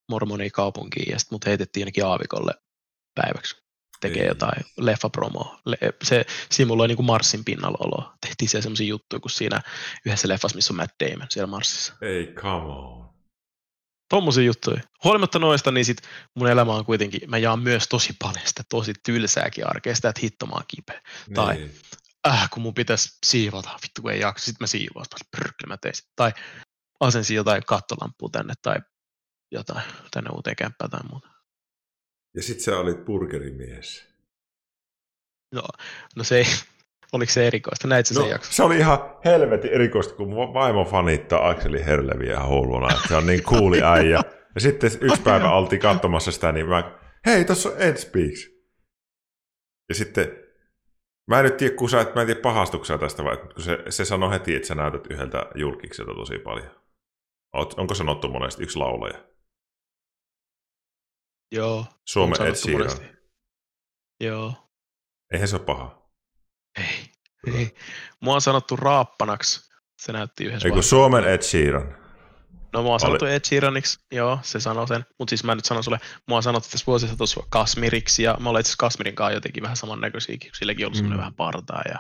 mormoni 0.10 0.50
kaupunkiin, 0.50 1.12
ja 1.12 1.20
sitten 1.20 1.36
mut 1.36 1.46
heitettiin 1.46 1.82
jonnekin 1.82 2.06
aavikolle 2.06 2.54
päiväksi 3.16 3.66
tekee 4.02 4.22
ei. 4.22 4.28
jotain 4.28 4.64
leffapromoa. 4.78 5.60
Se 6.04 6.26
simuloi 6.52 6.88
niin 6.88 6.96
kuin 6.96 7.06
Marsin 7.06 7.46
pinnalla 7.46 7.78
olo. 7.80 8.14
Tehtiin 8.22 8.50
siellä 8.50 8.64
semmoisia 8.64 8.88
juttuja 8.88 9.20
kuin 9.20 9.32
siinä 9.32 9.62
yhdessä 10.06 10.28
leffassa, 10.28 10.56
missä 10.56 10.74
on 10.74 10.78
Matt 10.78 10.92
Damon 11.04 11.28
siellä 11.30 11.48
Marsissa. 11.48 11.94
Ei, 12.02 12.34
come 12.34 12.66
on. 12.66 13.15
Tommosia 14.16 14.44
juttuja. 14.44 14.82
Huolimatta 15.04 15.40
noista, 15.40 15.72
niin 15.72 15.86
sit 15.86 16.02
mun 16.36 16.48
elämä 16.48 16.74
on 16.74 16.86
kuitenkin, 16.86 17.30
mä 17.30 17.38
jaan 17.38 17.60
myös 17.60 17.88
tosi 17.88 18.16
paljon 18.20 18.48
sitä 18.48 18.64
tosi 18.70 18.94
tylsääkin 19.06 19.68
arkea, 19.68 19.96
sitä, 19.96 20.10
että 20.10 20.22
hitto 20.24 20.46
mä 20.46 20.54
oon 20.54 20.64
kipeä. 20.68 21.02
Niin. 21.28 21.36
Tai 21.36 21.70
äh, 22.28 22.50
kun 22.50 22.64
mun 22.64 22.74
pitäisi 22.74 23.18
siivota, 23.26 23.70
vittu 23.84 24.02
kun 24.02 24.12
ei 24.12 24.20
jaksa, 24.20 24.46
sit 24.46 24.60
mä 24.60 24.68
siivoan, 24.68 25.06
prrkle 25.32 25.68
mä 25.68 25.78
tein. 25.78 25.94
Tai 26.16 26.32
asensin 27.00 27.36
jotain 27.36 27.66
kattolampua 27.66 28.30
tänne 28.32 28.54
tai 28.62 28.80
jotain 29.52 29.84
tänne 30.12 30.30
uuteen 30.34 30.56
kämppään 30.56 30.92
tai 30.92 31.02
muuta. 31.12 31.28
Ja 32.36 32.44
sit 32.44 32.60
sä 32.60 32.78
olit 32.78 33.06
burgerimies. 33.06 34.06
No, 35.52 35.64
no 36.16 36.24
se 36.24 36.38
ei, 36.38 36.46
oliko 37.16 37.32
se 37.32 37.48
erikoista? 37.48 37.88
Näit 37.88 38.06
no, 38.16 38.22
se 38.22 38.28
jakso? 38.28 38.54
Se 38.54 38.64
oli 38.64 38.78
ihan 38.78 39.00
helvetin 39.26 39.72
erikoista, 39.72 40.16
kun 40.16 40.36
vaimo 40.36 40.86
fanittaa 40.86 41.50
Akseli 41.50 41.86
Herleviä 41.86 42.34
ihan 42.34 42.50
hulluna, 42.50 42.96
että 42.96 43.08
se 43.08 43.16
on 43.16 43.28
niin 43.28 43.44
kuuli 43.44 43.82
äijä. 43.84 44.22
Ja 44.56 44.62
sitten 44.62 44.92
yksi 45.02 45.22
päivä 45.22 45.52
oltiin 45.52 45.82
katsomassa 45.82 46.32
sitä, 46.32 46.52
niin 46.52 46.70
mä, 46.70 47.00
hei, 47.26 47.46
tuossa 47.46 47.70
on 47.70 47.82
Ed 47.82 47.98
Speaks. 47.98 48.50
Ja 49.90 49.96
sitten, 49.96 50.28
mä 51.28 51.40
en 51.40 51.44
nyt 51.44 51.58
tiedä, 51.58 51.76
kun 51.76 51.90
sä, 51.90 51.98
mä 52.16 52.22
en 52.22 52.28
tiedä 52.28 52.42
pahastuksia 52.42 52.98
tästä, 52.98 53.24
vai 53.24 53.38
kun 53.38 53.52
se, 53.58 53.78
se 53.90 54.06
sanoi 54.06 54.32
heti, 54.32 54.56
että 54.56 54.68
sä 54.68 54.76
näytät 54.76 55.08
yhdeltä 55.10 55.46
julkikselta 55.56 56.14
tosi 56.14 56.40
paljon. 56.40 56.72
onko 57.54 57.96
sanottu 57.96 58.28
monesti 58.28 58.64
yksi 58.64 58.80
laulaja? 58.80 59.24
Joo. 61.52 61.86
Suomen 62.06 62.42
Ed 62.42 62.56
Sheeran. 62.56 62.98
Joo. 64.24 64.54
Eihän 65.34 65.48
se 65.48 65.56
ole 65.56 65.66
paha. 65.66 66.05
Ei. 66.76 67.10
Ei. 67.54 67.76
Mua 68.20 68.34
on 68.34 68.42
sanottu 68.42 68.76
raappanaksi. 68.76 69.72
Se 69.98 70.12
näytti 70.12 70.44
yhdessä 70.44 70.68
Eikö 70.68 70.82
Suomen 70.82 71.24
Ed 71.24 71.42
Sheeran? 71.42 71.98
No 72.74 72.84
mua 72.84 72.94
on 72.94 73.00
sanottu 73.00 73.26
Ed 73.26 73.46
Sheeraniksi, 73.46 74.00
joo, 74.12 74.40
se 74.42 74.60
sanoo 74.60 74.88
sen. 74.88 75.06
Mutta 75.20 75.30
siis 75.30 75.44
mä 75.44 75.56
nyt 75.56 75.66
sanon 75.66 75.84
sulle, 75.84 76.00
mua 76.28 76.38
on 76.38 76.44
sanottu 76.44 76.70
tässä 76.72 76.86
vuosissa 76.88 77.44
Kasmiriksi, 77.50 78.24
ja 78.24 78.38
mä 78.40 78.50
olen 78.50 78.60
itse 78.60 78.74
Kasmirin 78.78 79.16
kanssa 79.16 79.34
jotenkin 79.34 79.64
vähän 79.64 79.78
samannäköisiä, 79.78 80.38
kun 80.42 80.50
silläkin 80.54 80.86
on 80.86 80.92
ollut 80.96 81.12
mm. 81.12 81.18
vähän 81.18 81.34
partaa 81.34 81.82
ja 81.90 82.00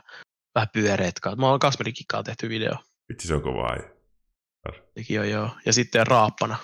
vähän 0.55 0.67
pyöreät 0.73 1.19
kanssa. 1.19 1.41
Mä 1.41 1.49
oon 1.49 1.59
Kasmirinkin 1.59 2.05
kanssa 2.07 2.23
tehty 2.23 2.49
video. 2.49 2.75
Vitsi, 3.09 3.27
se 3.27 3.33
on 3.33 3.41
kova 3.41 3.77
Sekin 4.97 5.19
on 5.19 5.29
joo. 5.29 5.49
Ja 5.65 5.73
sitten 5.73 6.07
Raappana, 6.07 6.57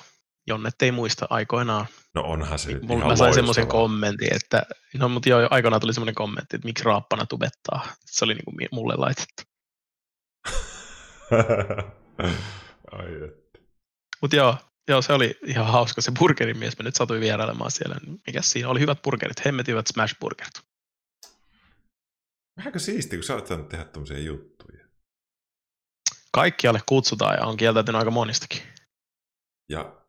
Jonnet 0.48 0.82
ei 0.82 0.92
muista 0.92 1.28
aikoinaan. 1.30 1.86
No 2.16 2.22
onhan 2.22 2.60
se 2.60 2.74
nyt 2.74 2.84
Mulla, 2.84 3.08
Mä 3.08 3.16
sain 3.16 3.34
semmoisen 3.34 3.68
kommentin, 3.68 4.34
että, 4.36 4.64
no 4.98 5.10
mutta 5.10 5.30
joo, 5.30 5.48
aikoinaan 5.52 5.82
tuli 5.82 5.94
semmoinen 5.94 6.16
kommentti, 6.16 6.56
että 6.56 6.66
miksi 6.66 6.84
raappana 6.84 7.26
tubettaa. 7.26 7.88
Se 8.06 8.26
oli 8.26 8.34
niin 8.34 8.46
kuin 8.46 8.56
mulle 8.72 8.96
laitettu. 8.96 9.44
Ai 12.92 13.24
että. 13.24 13.60
Mutta 14.22 14.36
joo, 14.36 14.58
joo, 14.88 15.02
se 15.02 15.14
oli 15.14 15.40
ihan 15.46 15.68
hauska 15.68 16.02
se 16.02 16.12
burgerin 16.20 16.58
mies. 16.58 16.80
Mä 16.80 16.84
nyt 16.84 16.96
satuin 16.96 17.22
vierailemaan 17.22 17.72
siellä. 17.72 17.96
Mikä 18.28 18.42
siinä 18.42 18.70
oli 18.70 18.80
hyvät 18.80 19.02
burgerit, 19.02 19.46
hemmetivät 19.46 19.88
smash 19.88 20.16
burgerit. 20.20 20.54
Vähänkö 22.58 22.80
siisti, 22.80 23.18
kun 23.18 23.24
sä 23.24 23.34
olet 23.34 23.48
saanut 23.48 23.70
tehdä 23.70 23.84
tämmöisiä 23.84 24.18
juttuja? 24.18 24.86
Kaikkialle 26.32 26.82
kutsutaan 26.86 27.36
ja 27.36 27.46
on 27.46 27.58
kieltäytynyt 27.58 28.00
aika 28.00 28.12
monistakin. 28.12 28.62
Ja 29.70 30.01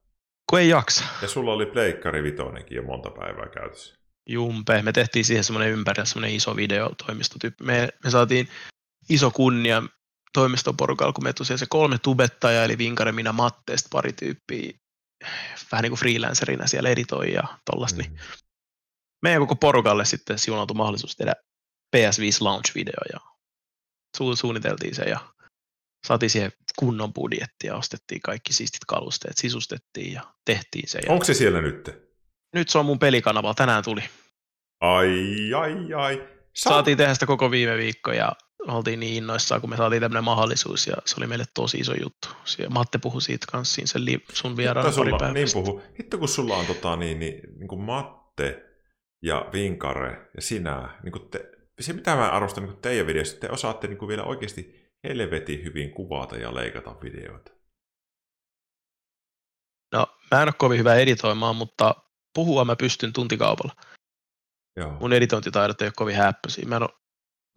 kun 0.53 0.61
ei 0.61 0.69
jaksa. 0.69 1.05
Ja 1.23 1.29
sulla 1.29 1.53
oli 1.53 1.67
Pleikkari 1.67 2.23
Vitonenkin 2.23 2.77
jo 2.77 2.83
monta 2.83 3.11
päivää 3.11 3.49
käytössä. 3.49 3.95
Jumpe, 4.29 4.83
me 4.83 4.93
tehtiin 4.93 5.25
siihen 5.25 5.45
semmoinen 5.45 5.73
ympäri 5.73 6.07
semmoinen 6.07 6.37
iso 6.37 6.57
videotoimistotyyppi. 6.57 7.65
Me, 7.65 7.89
me 8.05 8.11
saatiin 8.11 8.49
iso 9.11 9.31
kunnia 9.31 9.83
toimistoporukalla, 10.33 11.13
kun 11.13 11.25
me 11.25 11.33
tosiaan 11.33 11.59
se 11.59 11.67
kolme 11.69 11.99
tubettajaa, 11.99 12.65
eli 12.65 12.79
Vinkare, 12.79 13.13
minä, 13.13 13.33
Matte, 13.33 13.75
pari 13.91 14.13
tyyppiä, 14.13 14.73
vähän 15.73 15.83
niin 15.83 15.91
kuin 15.91 15.99
freelancerina 15.99 16.67
siellä 16.67 16.89
editoi 16.89 17.33
ja 17.33 17.43
tollasta. 17.71 18.03
Mm. 18.03 18.09
Niin 18.09 18.21
meidän 19.23 19.43
koko 19.43 19.57
porukalle 19.57 20.05
sitten 20.05 20.39
siunautui 20.39 20.77
mahdollisuus 20.77 21.17
tehdä 21.17 21.35
PS5 21.97 22.41
launch-video 22.41 23.03
ja 23.13 23.21
su- 24.19 24.37
suunniteltiin 24.37 24.95
se 24.95 25.03
ja 25.03 25.21
saatiin 26.07 26.31
siihen 26.31 26.53
kunnon 26.79 27.13
budjetti 27.13 27.67
ja 27.67 27.77
ostettiin 27.77 28.21
kaikki 28.21 28.53
siistit 28.53 28.85
kalusteet, 28.87 29.39
sisustettiin 29.39 30.13
ja 30.13 30.23
tehtiin 30.45 30.89
se. 30.89 31.01
Onko 31.09 31.25
se 31.25 31.35
siellä 31.35 31.63
nyt? 31.63 31.91
Nyt 32.55 32.69
se 32.69 32.79
on 32.79 32.87
mun 32.87 32.99
pelikanavalla, 32.99 33.55
tänään 33.55 33.85
tuli. 33.85 34.03
Ai, 34.81 35.11
ai, 35.57 35.95
ai. 35.95 36.29
Sa- 36.55 36.71
Saatiin 36.71 36.99
tehdä 36.99 37.15
sitä 37.15 37.27
koko 37.27 37.51
viime 37.51 37.77
viikko 37.77 38.13
ja 38.13 38.33
oltiin 38.69 39.01
niin 39.01 39.15
innoissaan, 39.15 39.61
kun 39.61 39.71
me 39.71 39.77
saatiin 39.77 40.01
tämmöinen 40.01 40.25
mahdollisuus 40.25 40.87
ja 40.87 40.95
se 41.05 41.15
oli 41.19 41.27
meille 41.27 41.45
tosi 41.55 41.79
iso 41.79 41.93
juttu. 42.03 42.29
Matte 42.69 42.99
puhui 42.99 43.23
siitä 43.23 43.47
kanssa 43.53 43.75
siinä 43.75 43.87
sen 43.87 44.05
li- 44.05 44.25
sun 44.33 44.57
vieraan 44.57 44.95
pari 44.97 45.11
päivää. 45.11 45.33
Niin 45.33 45.49
puhu. 45.53 45.83
Hitto 45.99 46.19
kun 46.19 46.29
sulla 46.29 46.57
on 46.57 46.67
tota, 46.67 46.97
niin, 46.97 47.19
niin, 47.19 47.41
niin 47.59 47.69
kuin 47.69 47.81
Matte 47.81 48.63
ja 49.23 49.47
Vinkare 49.53 50.31
ja 50.37 50.43
sinä, 50.43 50.99
niin 51.03 51.13
kuin 51.13 51.29
te, 51.31 51.51
se 51.81 51.93
mitä 51.93 52.17
mä 52.17 52.29
arvostan 52.31 52.65
niin 52.65 52.77
teidän 52.77 53.07
videossa, 53.07 53.41
te 53.41 53.49
osaatte 53.51 53.87
niin 53.87 53.99
kuin 53.99 54.09
vielä 54.09 54.23
oikeasti 54.25 54.82
helvetin 55.05 55.65
hyvin 55.65 55.91
kuvata 55.91 56.37
ja 56.37 56.55
leikata 56.55 57.01
videoita? 57.03 57.53
No, 59.93 60.07
mä 60.31 60.43
en 60.43 60.49
ole 60.49 60.55
kovin 60.59 60.79
hyvä 60.79 60.95
editoimaan, 60.95 61.57
mutta 61.57 61.95
puhua 62.35 62.65
mä 62.65 62.77
pystyn 62.77 63.13
tuntikaupalla. 63.13 63.77
Joo. 64.77 64.93
Mun 65.01 65.13
editointitaidot 65.13 65.83
ei 65.83 65.87
ole 65.87 65.93
kovin 65.97 66.17
häppöisiä. 66.17 66.65
Mä 66.67 66.77
en 66.77 66.83
ole, 66.83 66.91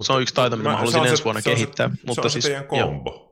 se 0.02 0.14
on 0.14 0.22
yksi 0.22 0.34
taito, 0.34 0.58
mitä 0.58 0.70
mä, 0.70 0.74
mä 0.74 0.78
haluaisin 0.78 1.06
ensi 1.06 1.24
vuonna 1.24 1.42
se 1.42 1.50
kehittää. 1.50 1.90
Se, 1.90 1.96
mutta 2.08 2.30
se 2.30 2.34
siis, 2.34 2.46
teidän 2.46 2.68
kombo. 2.68 3.12
Joo. 3.12 3.26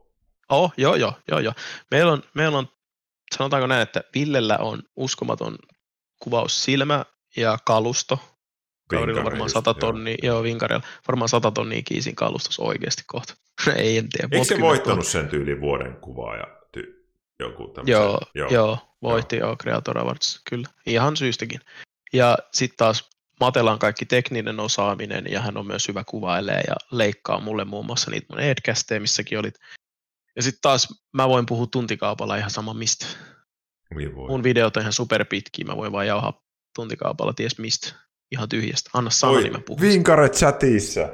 Oh, 0.48 0.72
joo, 0.76 0.94
joo, 0.94 1.12
joo, 1.28 1.38
joo. 1.38 1.52
Meillä 1.90 2.12
on, 2.12 2.22
meillä 2.34 2.58
on, 2.58 2.68
sanotaanko 3.34 3.66
näin, 3.66 3.82
että 3.82 4.04
Villellä 4.14 4.58
on 4.58 4.82
uskomaton 4.96 5.58
kuvaussilmä 6.22 7.04
ja 7.36 7.58
kalusto, 7.66 8.18
Kaudilla 8.88 9.24
varmaan 9.24 9.50
100 9.50 9.74
tonnia, 9.74 10.16
joo, 10.22 10.42
Vinkarilla, 10.42 10.82
varmaan 11.08 11.28
100 11.28 11.50
tonnia 11.50 11.82
kiisin 11.84 12.14
kalustus 12.14 12.60
oikeasti 12.60 13.02
kohta. 13.06 13.34
ei 13.76 13.98
en 13.98 14.08
tiedä. 14.08 14.28
Eikö 14.32 14.44
se 14.44 14.60
voittanut 14.60 15.06
sen 15.06 15.28
tyyli 15.28 15.60
vuoden 15.60 15.96
kuvaa 15.96 16.36
ja 16.36 16.46
ty- 16.76 17.08
joku 17.38 17.68
tämmöisen? 17.68 17.92
Joo, 17.92 18.20
joo, 18.34 18.50
joo, 18.50 18.78
voitti 19.02 19.36
joo. 19.36 19.48
joo 19.48 19.56
Creator 19.56 19.98
Awards, 19.98 20.40
kyllä, 20.50 20.68
ihan 20.86 21.16
syystäkin. 21.16 21.60
Ja 22.12 22.38
sitten 22.52 22.76
taas 22.76 23.10
Matella 23.40 23.72
on 23.72 23.78
kaikki 23.78 24.06
tekninen 24.06 24.60
osaaminen 24.60 25.24
ja 25.28 25.40
hän 25.40 25.56
on 25.56 25.66
myös 25.66 25.88
hyvä 25.88 26.04
kuvailee 26.04 26.60
ja 26.68 26.74
leikkaa 26.90 27.40
mulle 27.40 27.64
muun 27.64 27.86
muassa 27.86 28.10
niitä 28.10 28.26
mun 28.30 28.40
edcasteja, 28.40 29.00
missäkin 29.00 29.38
olit. 29.38 29.54
Ja 30.36 30.42
sitten 30.42 30.62
taas 30.62 30.88
mä 31.12 31.28
voin 31.28 31.46
puhua 31.46 31.66
tuntikaupalla 31.66 32.36
ihan 32.36 32.50
sama 32.50 32.74
mistä. 32.74 33.06
Niin 33.94 34.16
voi. 34.16 34.28
Mun 34.28 34.42
videot 34.42 34.76
on 34.76 34.80
ihan 34.80 34.92
superpitkiä, 34.92 35.64
mä 35.64 35.76
voin 35.76 35.92
vaan 35.92 36.06
jauhaa 36.06 36.42
tuntikaupalla 36.74 37.32
ties 37.32 37.58
mistä 37.58 38.03
ihan 38.30 38.48
tyhjästä. 38.48 38.90
Anna 38.94 39.10
sana, 39.10 39.40
niin 39.40 39.52
mä 39.52 39.58
puhun. 39.66 39.80
Vinkare 39.80 40.28
chatissa. 40.28 41.08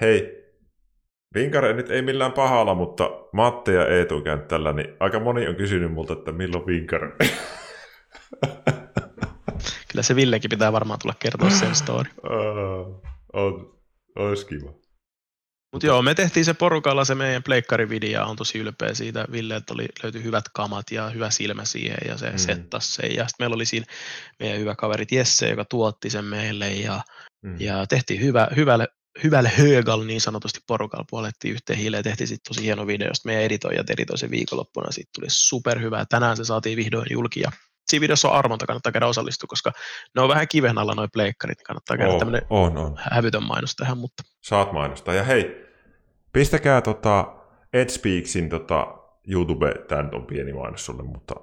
Hei, 0.00 0.36
Vinkare 1.34 1.72
nyt 1.72 1.90
ei 1.90 2.02
millään 2.02 2.32
pahalla, 2.32 2.74
mutta 2.74 3.10
Matte 3.32 3.72
ja 3.72 3.88
Eetu 3.88 4.20
kentällä, 4.20 4.72
niin 4.72 4.96
aika 5.00 5.20
moni 5.20 5.48
on 5.48 5.56
kysynyt 5.56 5.92
multa, 5.92 6.12
että 6.12 6.32
milloin 6.32 6.66
Vinkare. 6.66 7.12
Kyllä 9.88 10.02
se 10.02 10.16
Villekin 10.16 10.50
pitää 10.50 10.72
varmaan 10.72 10.98
tulla 11.02 11.14
kertoa 11.18 11.50
sen 11.50 11.74
story. 11.84 12.10
On, 13.32 13.78
olisi 14.16 14.46
kiva. 14.46 14.72
Mutta 15.76 15.86
joo, 15.86 16.02
me 16.02 16.14
tehtiin 16.14 16.44
se 16.44 16.54
porukalla 16.54 17.04
se 17.04 17.14
meidän 17.14 17.42
pleikkarivideo 17.42 18.24
on 18.26 18.36
tosi 18.36 18.58
ylpeä 18.58 18.94
siitä. 18.94 19.24
Ville, 19.32 19.56
että 19.56 19.74
oli, 19.74 19.88
löytyi 20.02 20.22
hyvät 20.22 20.44
kamat 20.52 20.90
ja 20.90 21.10
hyvä 21.10 21.30
silmä 21.30 21.64
siihen 21.64 21.98
ja 22.08 22.16
se 22.18 22.30
mm. 22.30 22.38
settasi 22.38 22.92
sen. 22.92 23.14
Ja 23.16 23.28
sitten 23.28 23.44
meillä 23.44 23.54
oli 23.54 23.66
siinä 23.66 23.86
meidän 24.40 24.58
hyvä 24.58 24.74
kaveri 24.74 25.04
Jesse, 25.10 25.48
joka 25.48 25.64
tuotti 25.64 26.10
sen 26.10 26.24
meille 26.24 26.68
ja, 26.68 27.00
mm. 27.42 27.56
ja 27.60 27.86
tehtiin 27.86 28.20
hyvä, 28.20 28.48
hyvälle, 28.56 28.88
hyvälle 29.24 29.48
högal 29.48 30.04
niin 30.04 30.20
sanotusti 30.20 30.60
porukalla 30.66 31.04
puolettiin 31.10 31.54
yhteen 31.54 31.78
hiileen 31.78 31.98
ja 31.98 32.04
tehtiin 32.04 32.28
sitten 32.28 32.48
tosi 32.48 32.64
hieno 32.64 32.86
video, 32.86 33.08
josta 33.08 33.26
meidän 33.26 33.44
editoijat 33.44 33.90
editoi 33.90 34.18
sen 34.18 34.30
viikonloppuna, 34.30 34.92
siitä 34.92 35.10
tuli 35.14 35.26
superhyvä. 35.28 36.06
Tänään 36.08 36.36
se 36.36 36.44
saatiin 36.44 36.76
vihdoin 36.76 37.06
julki 37.10 37.40
ja 37.40 37.50
siinä 37.88 38.00
videossa 38.00 38.28
on 38.28 38.34
arvonta, 38.34 38.66
kannattaa 38.66 38.92
käydä 38.92 39.06
osallistua, 39.06 39.46
koska 39.46 39.72
ne 40.14 40.22
on 40.22 40.28
vähän 40.28 40.48
kiven 40.48 40.78
alla 40.78 40.94
noi 40.94 41.08
pleikkarit, 41.12 41.58
niin 41.58 41.64
kannattaa 41.64 41.96
käydä 41.96 42.12
oh, 42.12 42.18
tämmöinen 42.18 42.46
on, 42.50 42.78
on. 42.78 42.98
hävytön 43.10 43.42
mainos 43.42 43.76
tähän. 43.76 43.98
Mutta... 43.98 44.22
Saat 44.42 44.72
mainostaa. 44.72 45.14
Ja 45.14 45.24
hei, 45.24 45.65
pistäkää 46.36 46.80
tota 46.80 47.34
Ed 47.72 47.88
Speaksin 47.88 48.48
tota 48.48 48.98
YouTube, 49.28 49.74
tämä 49.88 50.02
nyt 50.02 50.14
on 50.14 50.26
pieni 50.26 50.52
mainos 50.52 50.86
sulle, 50.86 51.02
mutta 51.02 51.34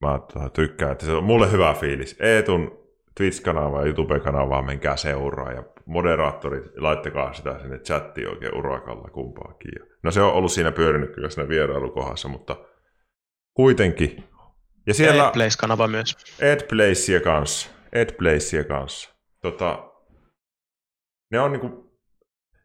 mä 0.00 0.18
tota 0.32 0.50
tykkään, 0.50 0.92
että 0.92 1.06
se 1.06 1.12
on 1.12 1.24
mulle 1.24 1.52
hyvä 1.52 1.74
fiilis. 1.74 2.16
Eetun 2.20 2.90
Twitch-kanavaa 3.20 3.80
ja 3.80 3.86
YouTube-kanavaa 3.86 4.62
menkää 4.62 4.96
seuraa 4.96 5.52
ja 5.52 5.62
moderaattorit, 5.86 6.64
laittakaa 6.76 7.32
sitä 7.32 7.58
sinne 7.58 7.78
chattiin 7.78 8.28
oikein 8.28 8.56
urakalla 8.56 9.08
kumpaakin. 9.08 9.72
No 10.02 10.10
se 10.10 10.22
on 10.22 10.32
ollut 10.32 10.52
siinä 10.52 10.72
pyörinyt 10.72 11.14
kyllä 11.14 11.30
siinä 11.30 11.48
vierailukohdassa, 11.48 12.28
mutta 12.28 12.56
kuitenkin 13.54 14.24
ja 14.86 14.94
siellä... 14.94 15.26
Adplace-kanava 15.26 15.88
myös. 15.88 16.16
Adplacea 16.52 17.20
kanssa. 17.20 17.70
Adplacea 18.02 18.64
kanssa. 18.64 19.10
Tota, 19.42 19.92
ne 21.30 21.40
on 21.40 21.52
niinku 21.52 21.89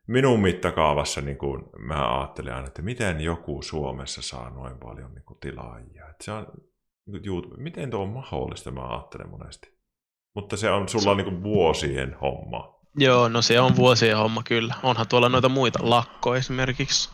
minun 0.08 0.40
mittakaavassa, 0.42 1.22
niin 1.22 1.38
kuin 1.38 1.64
mä 1.78 2.18
ajattelen 2.20 2.54
aina, 2.56 2.68
että 2.68 2.82
miten 2.82 3.22
joku 3.22 3.62
Suomessa 3.62 4.22
saa 4.22 4.50
noin 4.50 4.78
paljon 4.80 5.14
niin 5.14 5.24
kuin 5.26 5.40
tilaajia. 5.40 6.10
Että 6.10 6.24
se 6.24 6.32
on 6.32 6.48
niin 7.08 7.26
YouTube, 7.28 7.56
miten 7.64 7.90
tuo 7.90 8.02
on 8.04 8.10
mahdollista, 8.10 8.72
mä 8.72 8.88
ajattelen 8.90 9.30
monesti. 9.30 9.76
Mutta 10.36 10.58
se 10.58 10.70
on 10.72 10.90
sulla 10.90 11.16
niin 11.16 11.26
kuin 11.26 11.44
vuosien 11.44 12.16
homma. 12.22 12.76
Joo, 12.98 13.30
no 13.30 13.42
se 13.42 13.60
on 13.60 13.76
vuosien 13.76 14.18
homma 14.18 14.44
kyllä. 14.44 14.74
Onhan 14.84 15.08
tuolla 15.08 15.30
noita 15.30 15.50
muita, 15.50 15.80
lakko 15.82 16.36
esimerkiksi. 16.36 17.10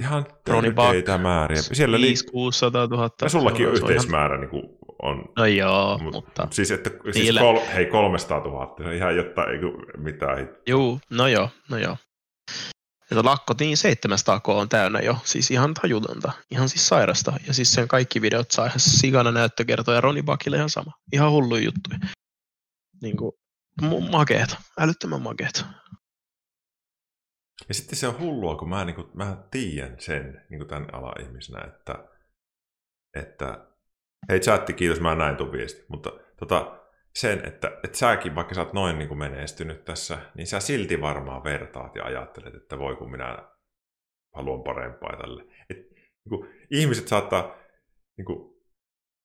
Ihan 0.00 0.24
Buck, 0.24 0.36
törkeitä 0.44 1.18
määriä. 1.18 1.62
Siellä 1.62 1.98
5 1.98 2.26
600 2.32 2.86
000. 2.86 3.10
ja 3.22 3.28
sullakin 3.28 3.68
on 3.68 3.76
se 3.76 3.78
ihan- 3.78 3.90
yhteismäärä 3.90 4.38
niin 4.38 4.50
kuin 4.50 4.62
on. 5.02 5.24
No 5.38 5.46
joo, 5.46 5.98
Mut- 5.98 6.12
mutta 6.12 6.48
Siis, 6.50 6.70
että, 6.70 6.90
siis 6.90 7.16
Niillä- 7.16 7.40
kol, 7.40 7.58
hei 7.74 7.86
300 7.86 8.38
000, 8.38 8.74
se 8.78 8.84
on 8.88 8.92
ihan 8.94 9.16
jotta 9.16 9.44
ei 9.44 9.58
mitään. 9.96 10.48
juu, 10.68 11.00
no 11.10 11.26
joo, 11.26 11.48
no 11.70 11.78
joo. 11.78 11.96
Että 13.10 13.24
lakko 13.24 13.54
niin 13.60 13.76
700 13.76 14.40
k 14.40 14.48
on 14.48 14.68
täynnä 14.68 15.00
jo, 15.00 15.16
siis 15.24 15.50
ihan 15.50 15.74
tajutonta, 15.74 16.32
ihan 16.50 16.68
siis 16.68 16.88
sairasta. 16.88 17.32
Ja 17.46 17.54
siis 17.54 17.72
sen 17.72 17.88
kaikki 17.88 18.22
videot 18.22 18.50
saa 18.50 18.66
ihan 18.66 18.80
sikana 18.80 19.30
näyttökertoja 19.30 20.00
Roni 20.00 20.22
Bakille 20.22 20.56
ihan 20.56 20.70
sama. 20.70 20.92
Ihan 21.12 21.30
hullu 21.30 21.56
juttu. 21.56 21.90
Niin 23.02 23.16
kuin, 23.16 23.32
makeet, 24.10 24.56
älyttömän 24.78 25.22
makeet. 25.22 25.64
Ja 27.68 27.74
sitten 27.74 27.98
se 27.98 28.08
on 28.08 28.18
hullua, 28.18 28.56
kun 28.56 28.68
mä, 28.68 28.84
niin 28.84 28.96
kuin, 28.96 29.06
mä 29.14 29.36
tiedän 29.50 29.96
sen 30.00 30.44
niin 30.50 30.58
kuin 30.58 30.68
tämän 30.68 30.94
alan 30.94 31.20
ihmisenä, 31.20 31.64
että, 31.64 32.08
että 33.14 33.66
hei 34.28 34.40
chatti, 34.40 34.72
kiitos, 34.72 35.00
mä 35.00 35.14
näin 35.14 35.36
tuon 35.36 35.52
viesti, 35.52 35.84
mutta 35.88 36.10
tota, 36.38 36.83
sen, 37.18 37.46
että, 37.46 37.78
että 37.84 37.98
säkin, 37.98 38.34
vaikka 38.34 38.54
sä 38.54 38.60
oot 38.60 38.72
noin 38.72 38.98
niin 38.98 39.08
kuin 39.08 39.18
menestynyt 39.18 39.84
tässä, 39.84 40.18
niin 40.34 40.46
sä 40.46 40.60
silti 40.60 41.00
varmaan 41.00 41.44
vertaat 41.44 41.96
ja 41.96 42.04
ajattelet, 42.04 42.54
että 42.54 42.78
voi 42.78 42.96
kun 42.96 43.10
minä 43.10 43.38
haluan 44.34 44.62
parempaa 44.62 45.16
tälle. 45.16 45.44
Et, 45.70 45.78
niin 46.24 46.40
kuin, 46.40 46.50
ihmiset 46.70 47.08
saattaa, 47.08 47.56
niin 48.16 48.24
kuin, 48.24 48.54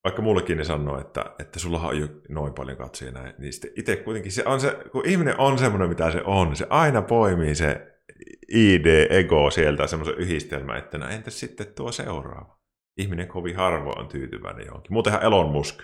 vaikka 0.04 0.22
mullekin 0.22 0.58
ne 0.58 0.64
sanoo, 0.64 1.02
että, 1.02 1.36
että 1.40 1.60
sulla 1.60 1.82
on 1.82 2.00
jo 2.00 2.08
noin 2.30 2.54
paljon 2.54 2.78
katsojia 2.78 3.12
näin, 3.12 3.34
niin 3.38 3.54
sitten 3.54 3.72
itse 3.76 3.96
kuitenkin 3.96 4.32
se 4.32 4.44
on 4.46 4.60
se, 4.60 4.78
kun 4.92 5.06
ihminen 5.06 5.40
on 5.40 5.60
semmoinen, 5.60 5.90
mitä 5.90 6.12
se 6.12 6.22
on, 6.26 6.56
se 6.56 6.68
aina 6.70 7.02
poimii 7.02 7.56
se 7.56 8.00
ID-ego 8.48 9.52
sieltä 9.52 9.88
semmoisen 9.88 10.18
yhdistelmä, 10.18 10.78
että 10.78 10.98
no 10.98 11.08
entäs 11.08 11.40
sitten 11.40 11.74
tuo 11.76 11.92
seuraava? 11.92 12.60
Ihminen 12.98 13.28
kovin 13.28 13.56
harvoin 13.56 14.00
on 14.00 14.08
tyytyväinen 14.08 14.66
johonkin. 14.66 14.94
Muutenhan 14.94 15.24
Elon 15.24 15.52
Musk. 15.52 15.84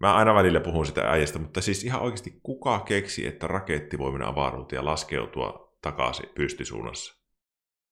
Mä 0.00 0.14
aina 0.14 0.34
välillä 0.34 0.60
puhun 0.60 0.86
sitä 0.86 1.10
äijästä, 1.10 1.38
mutta 1.38 1.60
siis 1.60 1.84
ihan 1.84 2.02
oikeasti 2.02 2.40
kuka 2.42 2.80
keksi, 2.80 3.26
että 3.26 3.46
raketti 3.46 3.98
voi 3.98 4.12
mennä 4.12 4.28
avaruuteen 4.28 4.78
ja 4.78 4.84
laskeutua 4.84 5.76
takaisin 5.82 6.28
pystysuunnassa? 6.34 7.14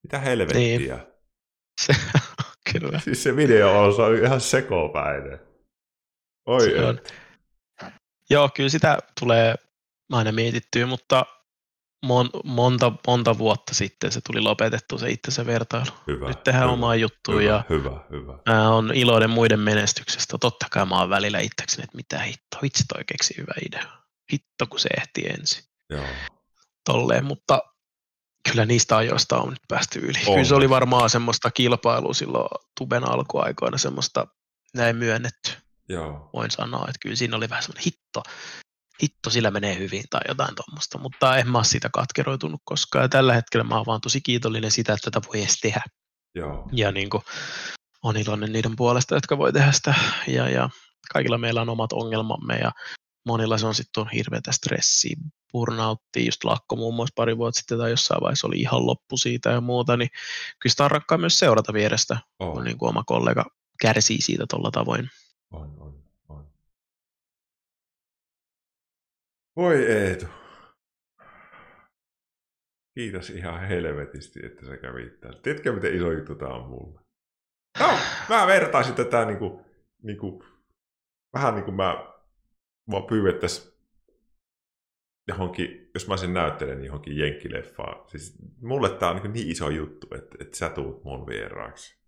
Mitä 0.03 0.19
helvettiä? 0.19 0.79
Niin. 0.97 1.07
Se, 1.81 1.95
kyllä. 2.73 3.01
Siis 3.01 3.23
se 3.23 3.37
video 3.37 3.81
on, 3.81 3.95
se 3.95 4.03
on 4.03 4.17
ihan 4.17 4.41
sekopäinen. 4.41 5.41
Oi, 6.47 6.61
Se 6.61 6.85
on. 6.85 7.01
Joo, 8.31 8.51
kyllä 8.55 8.69
sitä 8.69 8.99
tulee 9.21 9.55
aina 10.13 10.33
mietittyä, 10.33 10.87
mutta 10.87 11.27
mon, 12.05 12.31
monta, 12.45 12.93
monta 13.07 13.39
vuotta 13.39 13.75
sitten 13.75 14.13
se 14.13 14.21
tuli 14.21 14.41
lopetettu 14.41 14.99
se 14.99 15.11
itsensä 15.11 15.47
vertailu. 15.47 15.91
hyvä, 16.07 16.29
Nyt 16.29 16.43
tehdään 16.43 16.65
hyvä, 16.65 16.73
omaa 16.73 16.95
juttua 16.97 17.35
hyvä, 17.35 17.45
ja 17.45 17.65
hyvä, 17.71 18.01
hyvä. 18.11 18.39
mä 18.49 18.69
on 18.71 18.91
iloinen 18.95 19.31
muiden 19.31 19.61
menestyksestä. 19.61 20.39
Totta 20.41 20.67
kai 20.71 20.87
mä 20.87 21.01
oon 21.01 21.11
välillä 21.11 21.39
itsekseni, 21.39 21.85
että 21.85 21.97
mitä 21.97 22.19
hitto, 22.19 22.59
vitsi 22.63 22.85
toi 22.89 23.05
keksi 23.07 23.35
hyvä 23.39 23.55
idea. 23.67 23.87
Hitto 24.33 24.67
kun 24.67 24.81
se 24.81 24.89
ehti 24.99 25.23
ensin. 25.39 25.65
Joo. 25.91 26.05
Tolleen, 26.85 27.25
mutta 27.25 27.63
kyllä 28.51 28.67
niistä 28.67 28.97
ajoista 28.97 29.39
on 29.39 29.51
nyt 29.51 29.63
päästy 29.69 29.99
yli. 29.99 30.19
On. 30.27 30.35
Kyllä 30.35 30.45
se 30.45 30.55
oli 30.55 30.69
varmaan 30.71 31.11
semmoista 31.11 31.51
kilpailua 31.51 32.15
silloin 32.15 32.49
Tuben 32.79 33.11
alkuaikoina, 33.11 33.79
semmoista 33.79 34.27
näin 34.75 34.97
myönnetty. 34.97 35.51
Joo. 35.89 36.31
voin 36.33 36.51
sanoa, 36.51 36.85
että 36.89 36.99
kyllä 37.03 37.17
siinä 37.17 37.37
oli 37.37 37.49
vähän 37.49 37.63
semmoinen 37.63 37.85
hitto, 37.85 38.23
hitto 39.03 39.31
sillä 39.31 39.51
menee 39.51 39.79
hyvin 39.79 40.05
tai 40.11 40.21
jotain 40.29 40.55
tuommoista, 40.55 40.99
mutta 40.99 41.39
en 41.39 41.49
mä 41.49 41.59
ole 41.59 41.65
siitä 41.65 41.89
katkeroitunut 41.93 42.61
koskaan. 42.65 43.03
Ja 43.03 43.09
tällä 43.09 43.35
hetkellä 43.35 43.65
mä 43.65 43.77
oon 43.77 43.87
vaan 43.87 44.01
tosi 44.01 44.21
kiitollinen 44.21 44.71
sitä, 44.71 44.93
että 44.93 45.11
tätä 45.11 45.27
voi 45.29 45.41
edes 45.41 45.61
tehdä. 45.61 45.83
Joo. 46.37 46.69
ja 46.73 46.93
niin 46.93 47.11
kuin, 47.11 47.23
on 48.03 48.17
iloinen 48.17 48.53
niiden 48.53 48.77
puolesta, 48.77 49.15
jotka 49.15 49.39
voi 49.39 49.53
tehdä 49.53 49.73
sitä. 49.73 49.95
Ja, 50.27 50.49
ja 50.49 50.71
kaikilla 51.13 51.39
meillä 51.39 51.63
on 51.63 51.69
omat 51.69 51.93
ongelmamme 51.93 52.55
ja 52.55 52.73
monilla 53.27 53.59
se 53.59 53.67
on 53.67 53.75
sitten 53.75 54.01
on 54.01 54.11
hirveätä 54.11 54.53
stressiä, 54.53 55.17
burnouttia, 55.53 56.25
just 56.25 56.45
lakko 56.45 56.77
muun 56.77 56.95
muassa 56.95 57.13
pari 57.17 57.37
vuotta 57.37 57.59
sitten 57.59 57.79
tai 57.79 57.91
jossain 57.91 58.21
vaiheessa 58.21 58.47
oli 58.47 58.61
ihan 58.61 58.87
loppu 58.87 59.17
siitä 59.17 59.51
ja 59.51 59.61
muuta, 59.61 59.97
niin 59.97 60.11
kyllä 60.59 60.71
sitä 60.71 60.85
on 60.85 60.91
rakkaa 60.91 61.19
myös 61.19 61.39
seurata 61.39 61.73
vierestä, 61.73 62.19
kun 62.39 62.49
On, 62.49 62.65
niin 62.65 62.79
kuin 62.79 62.89
oma 62.89 63.05
kollega 63.07 63.45
kärsii 63.81 64.21
siitä 64.21 64.45
tuolla 64.51 64.71
tavoin. 64.71 65.11
on, 65.51 65.77
on, 65.81 66.04
Voi 69.57 69.87
Eetu. 69.87 70.27
Kiitos 72.95 73.31
ihan 73.31 73.61
helvetisti, 73.61 74.47
että 74.47 74.67
sä 74.67 74.77
kävit 74.77 75.21
täällä. 75.21 75.41
Tiedätkö, 75.43 75.73
miten 75.73 75.97
iso 75.97 76.13
juttu 76.13 76.35
tää 76.35 76.49
on 76.49 76.71
mulle? 76.71 77.01
No, 77.81 77.87
mä 78.29 78.47
vertaisin 78.47 78.95
tätä 78.95 79.25
niinku, 79.25 79.67
niinku, 80.03 80.45
vähän 81.33 81.55
niin 81.55 81.65
kuin 81.65 81.75
mä, 81.75 82.15
mä 82.91 82.97
pyydettäis 83.09 83.75
johonkin, 85.29 85.91
jos 85.95 86.09
mä 86.09 86.17
sen 86.17 86.35
näyttelen 86.35 86.79
niin 86.79 86.87
johonkin 86.87 87.19
jenkkileffaan. 87.19 88.09
Siis 88.09 88.39
mulle 88.63 88.91
tää 88.91 89.11
on 89.11 89.17
niin, 89.17 89.33
niin 89.33 89.51
iso 89.51 89.71
juttu, 89.71 90.07
että, 90.15 90.37
että 90.41 90.57
sä 90.57 90.69
tuut 90.69 91.05
mun 91.05 91.27
vieraaksi. 91.27 92.05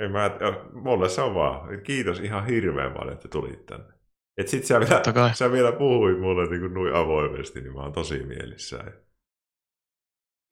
Ei 0.00 0.08
mä, 0.08 0.30
mulle 0.72 1.08
se 1.08 1.20
on 1.20 1.34
vaan. 1.34 1.82
Kiitos 1.82 2.20
ihan 2.20 2.46
hirveän 2.46 2.92
paljon, 2.92 3.14
että 3.14 3.28
tulit 3.28 3.66
tänne. 3.66 3.95
Et 4.36 4.48
sit 4.48 4.64
sä 4.64 4.80
vielä, 4.80 5.34
sä 5.34 5.52
vielä 5.52 5.72
puhuit 5.72 6.20
mulle 6.20 6.50
niin 6.50 6.60
kuin 6.60 6.74
noin 6.74 6.94
avoimesti, 6.94 7.60
niin 7.60 7.72
mä 7.74 7.80
oon 7.80 7.92
tosi 7.92 8.18
mielissäni. 8.22 8.92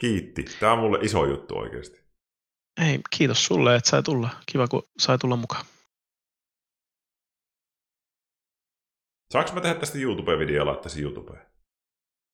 Kiitti. 0.01 0.44
Tää 0.61 0.73
on 0.73 0.78
mulle 0.78 0.98
iso 1.02 1.27
juttu 1.27 1.59
oikeasti. 1.59 2.05
Ei, 2.86 3.01
kiitos 3.16 3.47
sulle, 3.47 3.77
että 3.77 3.90
sai 3.90 4.02
tulla. 4.02 4.31
Kiva, 4.52 4.69
kun 4.69 4.82
sai 4.98 5.19
tulla 5.19 5.36
mukaan. 5.36 5.65
Saanko 9.32 9.52
mä 9.52 9.61
tehdä 9.61 9.81
tästä 9.81 9.98
YouTube-videoa 9.98 10.56
ja 10.56 10.66
laittaa 10.66 10.89
sen 10.89 11.02
YouTubeen? 11.02 11.47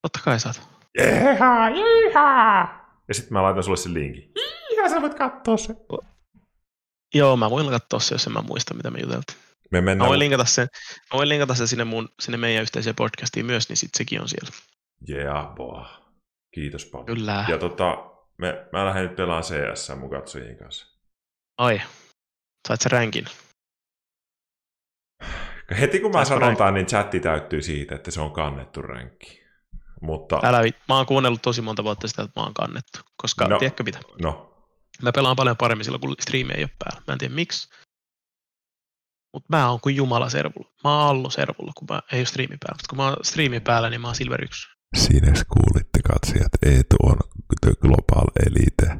Totta 0.03 0.21
kai 0.25 0.41
saat. 0.41 0.69
Jeehaa, 0.99 1.71
jeehaa! 1.71 2.81
Ja 3.09 3.15
sitten 3.15 3.33
mä 3.33 3.43
laitan 3.43 3.63
sulle 3.63 3.77
sen 3.77 3.95
linkin. 3.95 4.33
Jeehaa, 4.37 4.89
sä 4.89 5.03
voit 5.03 5.15
katsoa 5.15 5.57
sen. 5.57 5.77
Joo, 7.15 7.37
mä 7.37 7.51
voin 7.51 7.71
katsoa 7.71 8.01
se, 8.01 8.15
jos 8.15 8.27
en 8.27 8.33
mä 8.33 8.43
muista, 8.43 8.75
mitä 8.75 8.91
me 8.91 9.01
juteltiin. 9.01 9.39
Me 9.71 9.81
Mä 9.81 9.85
mennään... 9.85 10.09
voin 10.09 10.19
linkata 10.19 10.45
sen, 10.45 10.69
mä 11.13 11.17
voin 11.17 11.29
linkata 11.29 11.55
sen 11.55 11.69
sinne, 11.69 11.85
mun, 11.85 12.09
sinne 12.21 12.39
meidän 12.39 12.63
yhteiseen 12.63 12.97
podcastiin 12.97 13.47
myös, 13.47 13.69
niin 13.69 13.77
sit 13.77 13.95
sekin 13.95 14.21
on 14.21 14.29
siellä. 14.29 14.51
Yeah, 15.09 15.55
boy. 15.55 15.85
Kiitos 16.55 16.85
paljon. 16.85 17.07
Kyllä. 17.07 17.45
Ja 17.49 17.59
tota, 17.59 18.11
me, 18.39 18.67
mä 18.73 18.87
lähden 18.87 19.03
nyt 19.03 19.17
pelaan 19.17 19.43
CS 19.43 19.93
mun 19.97 20.11
katsojien 20.11 20.57
kanssa. 20.57 20.87
Ai, 21.59 21.81
sait 22.69 22.81
sä 22.81 22.89
ränkin. 22.89 23.25
Heti 25.81 26.01
kun 26.01 26.11
mä 26.11 26.25
Saatko 26.25 26.45
sanon 26.45 26.57
tämän, 26.57 26.75
niin 26.75 26.87
chatti 26.87 27.21
täyttyy 27.21 27.63
siitä, 27.63 27.95
että 27.95 28.11
se 28.11 28.21
on 28.21 28.33
kannettu 28.33 28.83
ränkki. 28.83 29.41
Mutta, 30.01 30.41
Älä, 30.43 30.63
mä 30.89 30.97
oon 30.97 31.07
kuunnellut 31.07 31.43
tosi 31.43 31.63
monta 31.63 31.85
vuotta 31.85 32.09
sitä, 32.09 32.23
että 32.23 32.41
mä 32.41 32.45
oon 32.45 32.55
kannettu. 32.55 33.01
Koska, 33.17 33.49
no. 33.49 33.59
tiedätkö 33.59 33.83
mitä? 33.83 34.01
no, 34.23 34.51
Mä 35.03 35.13
pelaan 35.13 35.37
paljon 35.37 35.57
paremmin 35.57 35.85
silloin, 35.85 36.01
kun 36.01 36.15
striimi 36.21 36.53
ei 36.53 36.63
ole 36.63 36.71
päällä. 36.79 37.03
Mä 37.07 37.13
en 37.13 37.19
tiedä 37.19 37.35
miksi. 37.35 37.69
Mutta 39.33 39.47
mä 39.57 39.71
oon 39.71 39.81
kuin 39.81 39.97
Jumala 39.97 40.31
servulla. 40.31 40.71
Mä 40.85 40.91
oon 40.99 41.09
Allo 41.09 41.31
servulla, 41.31 41.73
kun 41.77 41.87
mä 41.91 42.01
ei 42.13 42.21
ole 42.21 42.27
striimi 42.27 42.57
päällä. 42.61 42.75
Mutta 42.75 42.89
kun 42.89 42.97
mä 42.97 43.09
oon 43.09 43.17
striimi 43.23 43.61
päällä, 43.61 43.91
niin 43.91 44.01
mä 44.01 44.09
oon 44.09 44.15
Silver 44.15 44.45
1. 44.45 44.69
Siinä 44.97 45.33
kuulitte 45.49 46.01
katsojat, 46.13 46.53
Eetu 46.67 46.97
on 47.03 47.19
the 47.61 47.73
global 47.81 48.27
elite, 48.47 48.97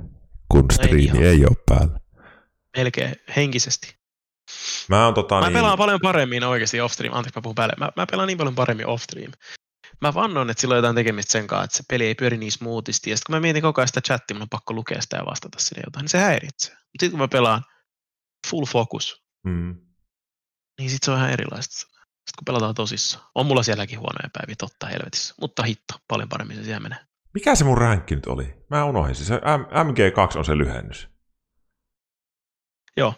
kun 0.49 0.71
striimi 0.71 1.03
ihan. 1.05 1.23
ei 1.23 1.45
ole 1.45 1.57
päällä. 1.69 2.01
Melkein 2.77 3.17
henkisesti. 3.37 4.01
Mä 4.89 5.05
oon 5.05 5.15
tota 5.15 5.41
Mä 5.41 5.47
niin, 5.47 5.53
pelaan 5.53 5.79
paljon 5.79 6.01
paremmin 6.03 6.45
oikeasti 6.45 6.81
off-stream. 6.81 7.15
Anteeksi, 7.15 7.39
mä 7.39 7.43
puhun 7.43 7.55
päälle. 7.55 7.75
Mä, 7.79 7.89
mä 7.97 8.07
pelaan 8.11 8.27
niin 8.27 8.39
paljon 8.39 8.55
paremmin 8.55 8.87
off-stream. 8.87 9.33
Mä 10.01 10.15
vannon, 10.15 10.51
että 10.51 10.61
sillä 10.61 10.73
on 10.73 10.77
jotain 10.77 10.95
tekemistä 10.95 11.33
sen 11.33 11.47
kanssa, 11.47 11.65
että 11.65 11.77
se 11.77 11.83
peli 11.89 12.07
ei 12.07 12.15
pyöri 12.15 12.37
niin 12.37 12.53
smoothisti. 12.53 13.11
Ja 13.11 13.17
sitten 13.17 13.33
kun 13.33 13.37
mä 13.37 13.41
mietin 13.41 13.63
koko 13.63 13.81
ajan 13.81 13.89
sitä 13.89 14.01
chattia, 14.01 14.35
mun 14.35 14.43
on 14.43 14.49
pakko 14.49 14.75
lukea 14.75 15.01
sitä 15.01 15.17
ja 15.17 15.27
vastata 15.27 15.59
sinne 15.59 15.83
jotain, 15.87 16.03
niin 16.03 16.09
se 16.09 16.19
häiritsee. 16.19 16.75
Mutta 16.75 17.01
sitten 17.01 17.11
kun 17.11 17.19
mä 17.19 17.29
pelaan 17.29 17.63
full 18.51 18.67
focus, 18.67 19.23
mm, 19.45 19.77
niin 20.81 20.91
sitten 20.91 21.05
se 21.05 21.11
on 21.11 21.19
ihan 21.19 21.31
erilaista. 21.31 21.75
Sitten 21.75 22.35
kun 22.39 22.45
pelataan 22.47 22.75
tosissaan. 22.75 23.27
On 23.35 23.47
mulla 23.47 23.63
sielläkin 23.63 23.99
huonoja 23.99 24.31
päiviä, 24.33 24.55
totta 24.59 24.87
helvetissä. 24.87 25.35
Mutta 25.41 25.63
hitto, 25.63 25.95
paljon 26.09 26.29
paremmin 26.29 26.57
se 26.57 26.65
siellä 26.65 26.81
menee. 26.81 26.99
mikä 27.35 27.55
se 27.55 27.65
mun 27.65 27.79
ränkki 27.79 28.15
nyt 28.15 28.27
oli? 28.27 28.55
Mä 28.71 28.85
unohdin 28.85 29.15
se. 29.15 29.25
se 29.25 29.35
M- 29.35 29.89
MG2 29.89 30.39
on 30.39 30.45
se 30.45 30.59
lyhennys. 30.59 31.09
Joo, 32.97 33.15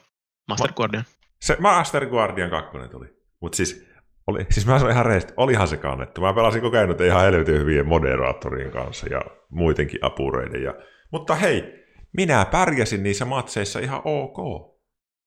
Master 0.48 0.72
Guardian. 0.72 1.04
Se 1.40 1.56
Master 1.60 2.06
Guardian 2.06 2.50
2 2.50 2.78
tuli. 2.90 3.06
Mutta 3.40 3.56
siis, 3.56 3.86
oli, 4.26 4.46
siis 4.50 4.66
mä 4.66 4.78
sanoin 4.78 4.92
ihan 4.92 5.06
reesti, 5.06 5.32
olihan 5.36 5.68
se 5.68 5.76
kannettu. 5.76 6.20
Mä 6.20 6.34
pelasin 6.34 6.62
koko 6.62 6.76
ajan 6.76 7.02
ihan 7.06 7.22
helvetin 7.22 7.58
hyvien 7.58 7.88
moderaattorien 7.88 8.70
kanssa 8.70 9.06
ja 9.06 9.20
muidenkin 9.50 10.04
apureiden. 10.04 10.62
Ja... 10.62 10.74
Mutta 11.12 11.34
hei, 11.34 11.84
minä 12.12 12.44
pärjäsin 12.44 13.02
niissä 13.02 13.24
matseissa 13.24 13.78
ihan 13.78 14.02
ok. 14.04 14.71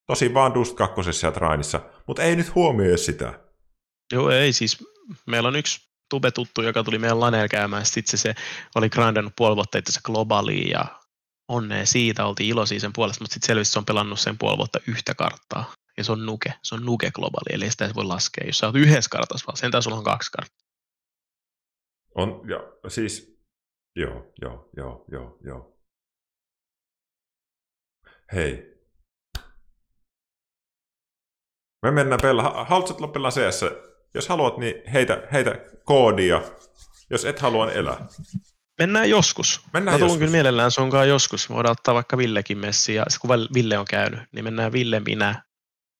Tosi 0.08 0.34
vaan 0.34 0.54
Dust 0.54 0.76
2 0.76 1.26
ja 1.26 1.32
Trainissa, 1.32 1.82
mutta 2.08 2.24
ei 2.24 2.36
nyt 2.36 2.56
huomioi 2.56 2.98
sitä. 2.98 3.40
Joo, 4.14 4.30
ei 4.30 4.54
siis. 4.54 4.84
Meillä 5.28 5.48
on 5.48 5.56
yksi 5.56 5.90
tube-tuttu, 6.10 6.62
joka 6.62 6.84
tuli 6.84 7.00
meidän 7.00 7.20
laneella 7.20 7.48
käymään. 7.48 7.86
Sitten 7.86 8.20
se, 8.20 8.36
oli 8.76 8.90
grindannut 8.90 9.34
puoli 9.38 9.56
vuotta 9.56 9.78
itse 9.78 10.00
globaaliin 10.04 10.70
ja 10.70 10.86
onnea 11.48 11.86
siitä, 11.86 12.26
oltiin 12.26 12.50
iloisia 12.50 12.80
sen 12.80 12.94
puolesta, 12.94 13.24
mutta 13.24 13.34
sitten 13.34 13.48
selvisi, 13.48 13.72
se 13.72 13.80
on 13.80 13.86
pelannut 13.86 14.20
sen 14.20 14.38
puoli 14.38 14.58
vuotta 14.58 14.80
yhtä 14.88 15.16
karttaa. 15.16 15.74
Ja 15.98 16.04
se 16.04 16.12
on 16.12 16.26
nuke, 16.26 16.54
se 16.64 16.76
on 16.76 16.86
nuke 16.86 17.12
globaali, 17.12 17.56
eli 17.56 17.72
sitä 17.72 17.86
ei 17.86 17.96
voi 17.96 18.06
laskea, 18.06 18.48
jos 18.48 18.58
sä 18.58 18.66
oot 18.66 18.76
yhdessä 18.76 19.10
kartassa, 19.10 19.46
vaan 19.48 19.58
sentään 19.58 19.84
sulla 19.84 19.98
on 19.98 20.04
kaksi 20.04 20.32
karttaa. 20.32 20.66
On, 22.16 22.50
ja 22.50 22.90
siis, 22.90 23.40
joo, 23.96 24.34
joo, 24.42 24.70
joo, 24.78 25.06
joo, 25.12 25.38
joo. 25.46 25.78
Hei. 28.34 28.75
Me 31.86 31.92
mennään 31.92 32.20
pelaa. 32.22 32.66
Haluatko 32.70 33.08
pelaa 33.08 33.32
CS? 33.32 33.66
Jos 34.14 34.30
haluat, 34.30 34.58
niin 34.58 34.76
heitä, 34.94 35.24
heitä 35.32 35.56
koodia. 35.84 36.42
Jos 37.10 37.26
et 37.26 37.40
halua, 37.40 37.66
niin 37.66 37.78
elää. 37.78 38.06
Mennään 38.80 39.10
joskus. 39.10 39.62
Mennään 39.74 39.94
Mä 39.96 39.98
tulen 40.00 40.08
joskus. 40.10 40.20
kyllä 40.20 40.32
mielellään 40.32 40.72
sunkaan 40.72 41.10
joskus. 41.10 41.50
Me 41.50 41.56
voidaan 41.56 41.72
ottaa 41.72 41.94
vaikka 41.96 42.18
Villekin 42.18 42.58
messi, 42.58 42.96
ja 42.96 43.06
kun 43.22 43.30
Ville 43.54 43.78
on 43.78 43.86
käynyt, 43.90 44.20
niin 44.32 44.44
mennään 44.44 44.72
Ville, 44.72 45.00
minä, 45.00 45.44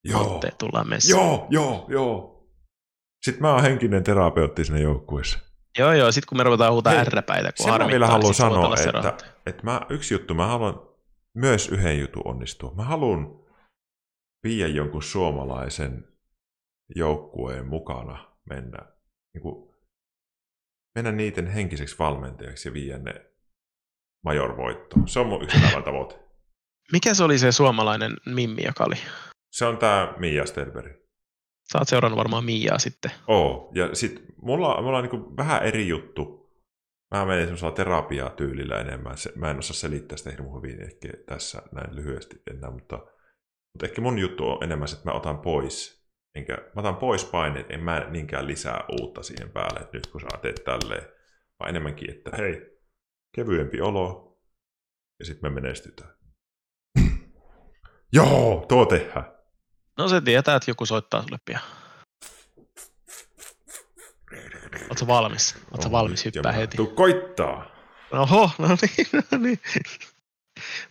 Joo, 0.04 0.34
Otte, 0.36 0.52
tullaan 0.58 0.90
messiin. 0.90 1.12
joo, 1.18 1.48
joo, 1.50 1.86
joo. 1.90 2.48
Sitten 3.26 3.42
mä 3.42 3.54
oon 3.54 3.62
henkinen 3.62 4.04
terapeutti 4.04 4.66
siinä 4.66 4.80
joukkueessa. 4.80 5.40
Joo, 5.80 5.94
joo, 5.94 6.12
sitten 6.12 6.30
kun 6.30 6.38
me 6.38 6.44
ruvetaan 6.44 6.74
huutaa 6.74 6.94
ärräpäitä, 6.94 7.52
kun 7.52 7.64
Sen 7.64 7.72
harmittaa, 7.72 7.92
vielä 7.92 8.08
haluan 8.08 8.34
sanoa, 8.34 8.76
että, 8.78 8.92
rahoittaja. 8.92 9.32
että 9.46 9.64
mä, 9.64 9.82
yksi 9.90 10.14
juttu, 10.14 10.34
mä 10.34 10.48
haluan 10.48 10.82
myös 11.34 11.70
yhden 11.70 12.00
jutun 12.00 12.22
onnistua. 12.26 12.72
Mä 12.76 12.84
haluan 12.84 13.40
viiä 14.46 14.68
jonkun 14.68 15.04
suomalaisen 15.04 16.08
joukkueen 16.96 17.68
mukana 17.68 18.38
mennä, 18.50 18.78
niin 19.34 19.42
kuin, 19.42 19.76
mennä 20.96 21.12
niiden 21.12 21.48
henkiseksi 21.48 22.00
valmentajaksi 22.00 22.70
ja 22.70 22.74
viiä 22.74 22.98
ne 22.98 23.14
major-voittoon. 24.24 25.08
Se 25.08 25.20
on 25.20 25.28
mun 25.28 25.44
yksi 25.44 25.58
tavoite. 25.86 26.20
Mikä 26.92 27.14
se 27.14 27.24
oli 27.24 27.38
se 27.38 27.52
suomalainen 27.52 28.12
Mimmi, 28.26 28.64
joka 28.66 28.84
oli? 28.84 28.96
Se 29.52 29.66
on 29.66 29.78
tää 29.78 30.14
Mia 30.18 30.46
Stelberg. 30.46 31.06
Sä 31.72 31.78
oot 31.78 31.88
seurannut 31.88 32.18
varmaan 32.18 32.46
Miaa 32.46 32.80
sitten. 32.80 33.12
Oo, 33.28 33.72
ja 33.76 33.96
sit 33.96 34.24
mulla, 34.42 34.82
mulla 34.82 34.98
on 34.98 35.04
niin 35.04 35.38
vähän 35.38 35.64
eri 35.64 35.88
juttu. 35.88 36.46
Mä 37.16 37.26
menen 37.26 37.44
semmoisella 37.44 37.72
terapiatyylillä 37.72 38.80
enemmän. 38.80 39.18
Se, 39.18 39.32
mä 39.36 39.52
en 39.52 39.60
osaa 39.60 39.74
selittää 39.74 40.18
sitä 40.18 40.30
hirveän 40.30 40.56
hyvin 40.56 40.82
ehkä 40.82 41.10
tässä 41.26 41.62
näin 41.72 41.96
lyhyesti 41.96 42.42
enää, 42.52 42.72
mutta, 42.72 43.15
mutta 43.76 43.86
ehkä 43.86 44.02
mun 44.02 44.20
juttu 44.20 44.50
on 44.50 44.64
enemmän 44.64 44.88
se, 44.88 44.96
että 44.96 45.10
mä 45.10 45.16
otan 45.16 45.38
pois. 45.38 46.06
Enkä, 46.36 46.54
mä 46.54 46.80
otan 46.80 46.96
pois 46.96 47.26
paineet, 47.26 47.72
en 47.72 47.84
mä 47.84 48.00
niinkään 48.10 48.48
lisää 48.48 48.84
uutta 48.92 49.24
siihen 49.24 49.52
päälle, 49.52 49.80
että 49.80 49.98
nyt 49.98 50.08
kun 50.08 50.22
sä 50.22 50.28
teet 50.42 50.64
tälleen, 50.66 51.08
vaan 51.60 51.70
enemmänkin, 51.70 52.12
että 52.12 52.32
hei, 52.38 52.80
kevyempi 53.36 53.82
olo, 53.82 54.38
ja 55.20 55.26
sitten 55.26 55.52
me 55.52 55.62
menestytään. 55.62 56.16
Joo, 58.18 58.66
tuo 58.70 58.86
tehdään. 58.86 59.26
No 59.98 60.08
se 60.08 60.22
tietää, 60.22 60.56
että 60.56 60.72
joku 60.72 60.86
soittaa 60.86 61.22
sulle 61.22 61.38
pian. 61.46 61.62
Oletko 64.90 65.08
valmis? 65.08 65.56
Oletko 65.72 65.92
valmis 65.92 66.26
hyppää 66.26 66.52
heti? 66.52 66.78
Tuu 66.78 66.88
koittaa. 66.88 67.66
Oho, 68.12 68.52
no 68.58 68.68
niin, 68.68 69.08
no 69.32 69.38
niin. 69.38 69.60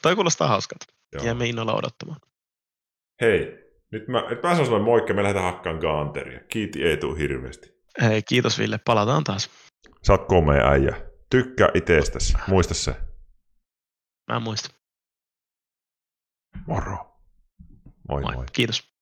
Toi 0.03 0.15
kuulostaa 0.15 0.49
hauskalta. 0.49 0.87
Joo. 1.13 1.25
Jäämme 1.25 1.47
innolla 1.47 1.75
odottamaan. 1.75 2.21
Hei, 3.21 3.65
nyt 3.91 4.09
mä, 4.09 4.29
nyt 4.31 4.43
mä 4.43 4.51
sanon 4.51 4.67
sulle 4.67 4.83
moikka, 4.83 5.15
me 5.15 5.23
lähdetään 5.23 5.53
hakkaan 5.53 5.79
gaanteria. 5.79 6.41
Kiiti 6.49 6.83
ei 6.85 6.97
tuu 6.97 7.15
hirveästi. 7.15 7.75
Hei, 8.03 8.23
kiitos 8.23 8.59
Ville, 8.59 8.79
palataan 8.79 9.25
taas. 9.25 9.51
Sä 10.07 10.13
oot 10.13 10.29
komea 10.29 10.71
äijä. 10.71 11.11
Tykkää 11.31 11.69
itsestäsi. 11.75 12.35
Muista 12.49 12.75
se. 12.75 12.97
Mä 14.29 14.37
en 14.37 14.43
muista. 14.43 14.75
Moro. 16.67 16.97
Moi 18.09 18.23
moi. 18.23 18.35
Moi. 18.35 18.47
Kiitos. 18.53 18.94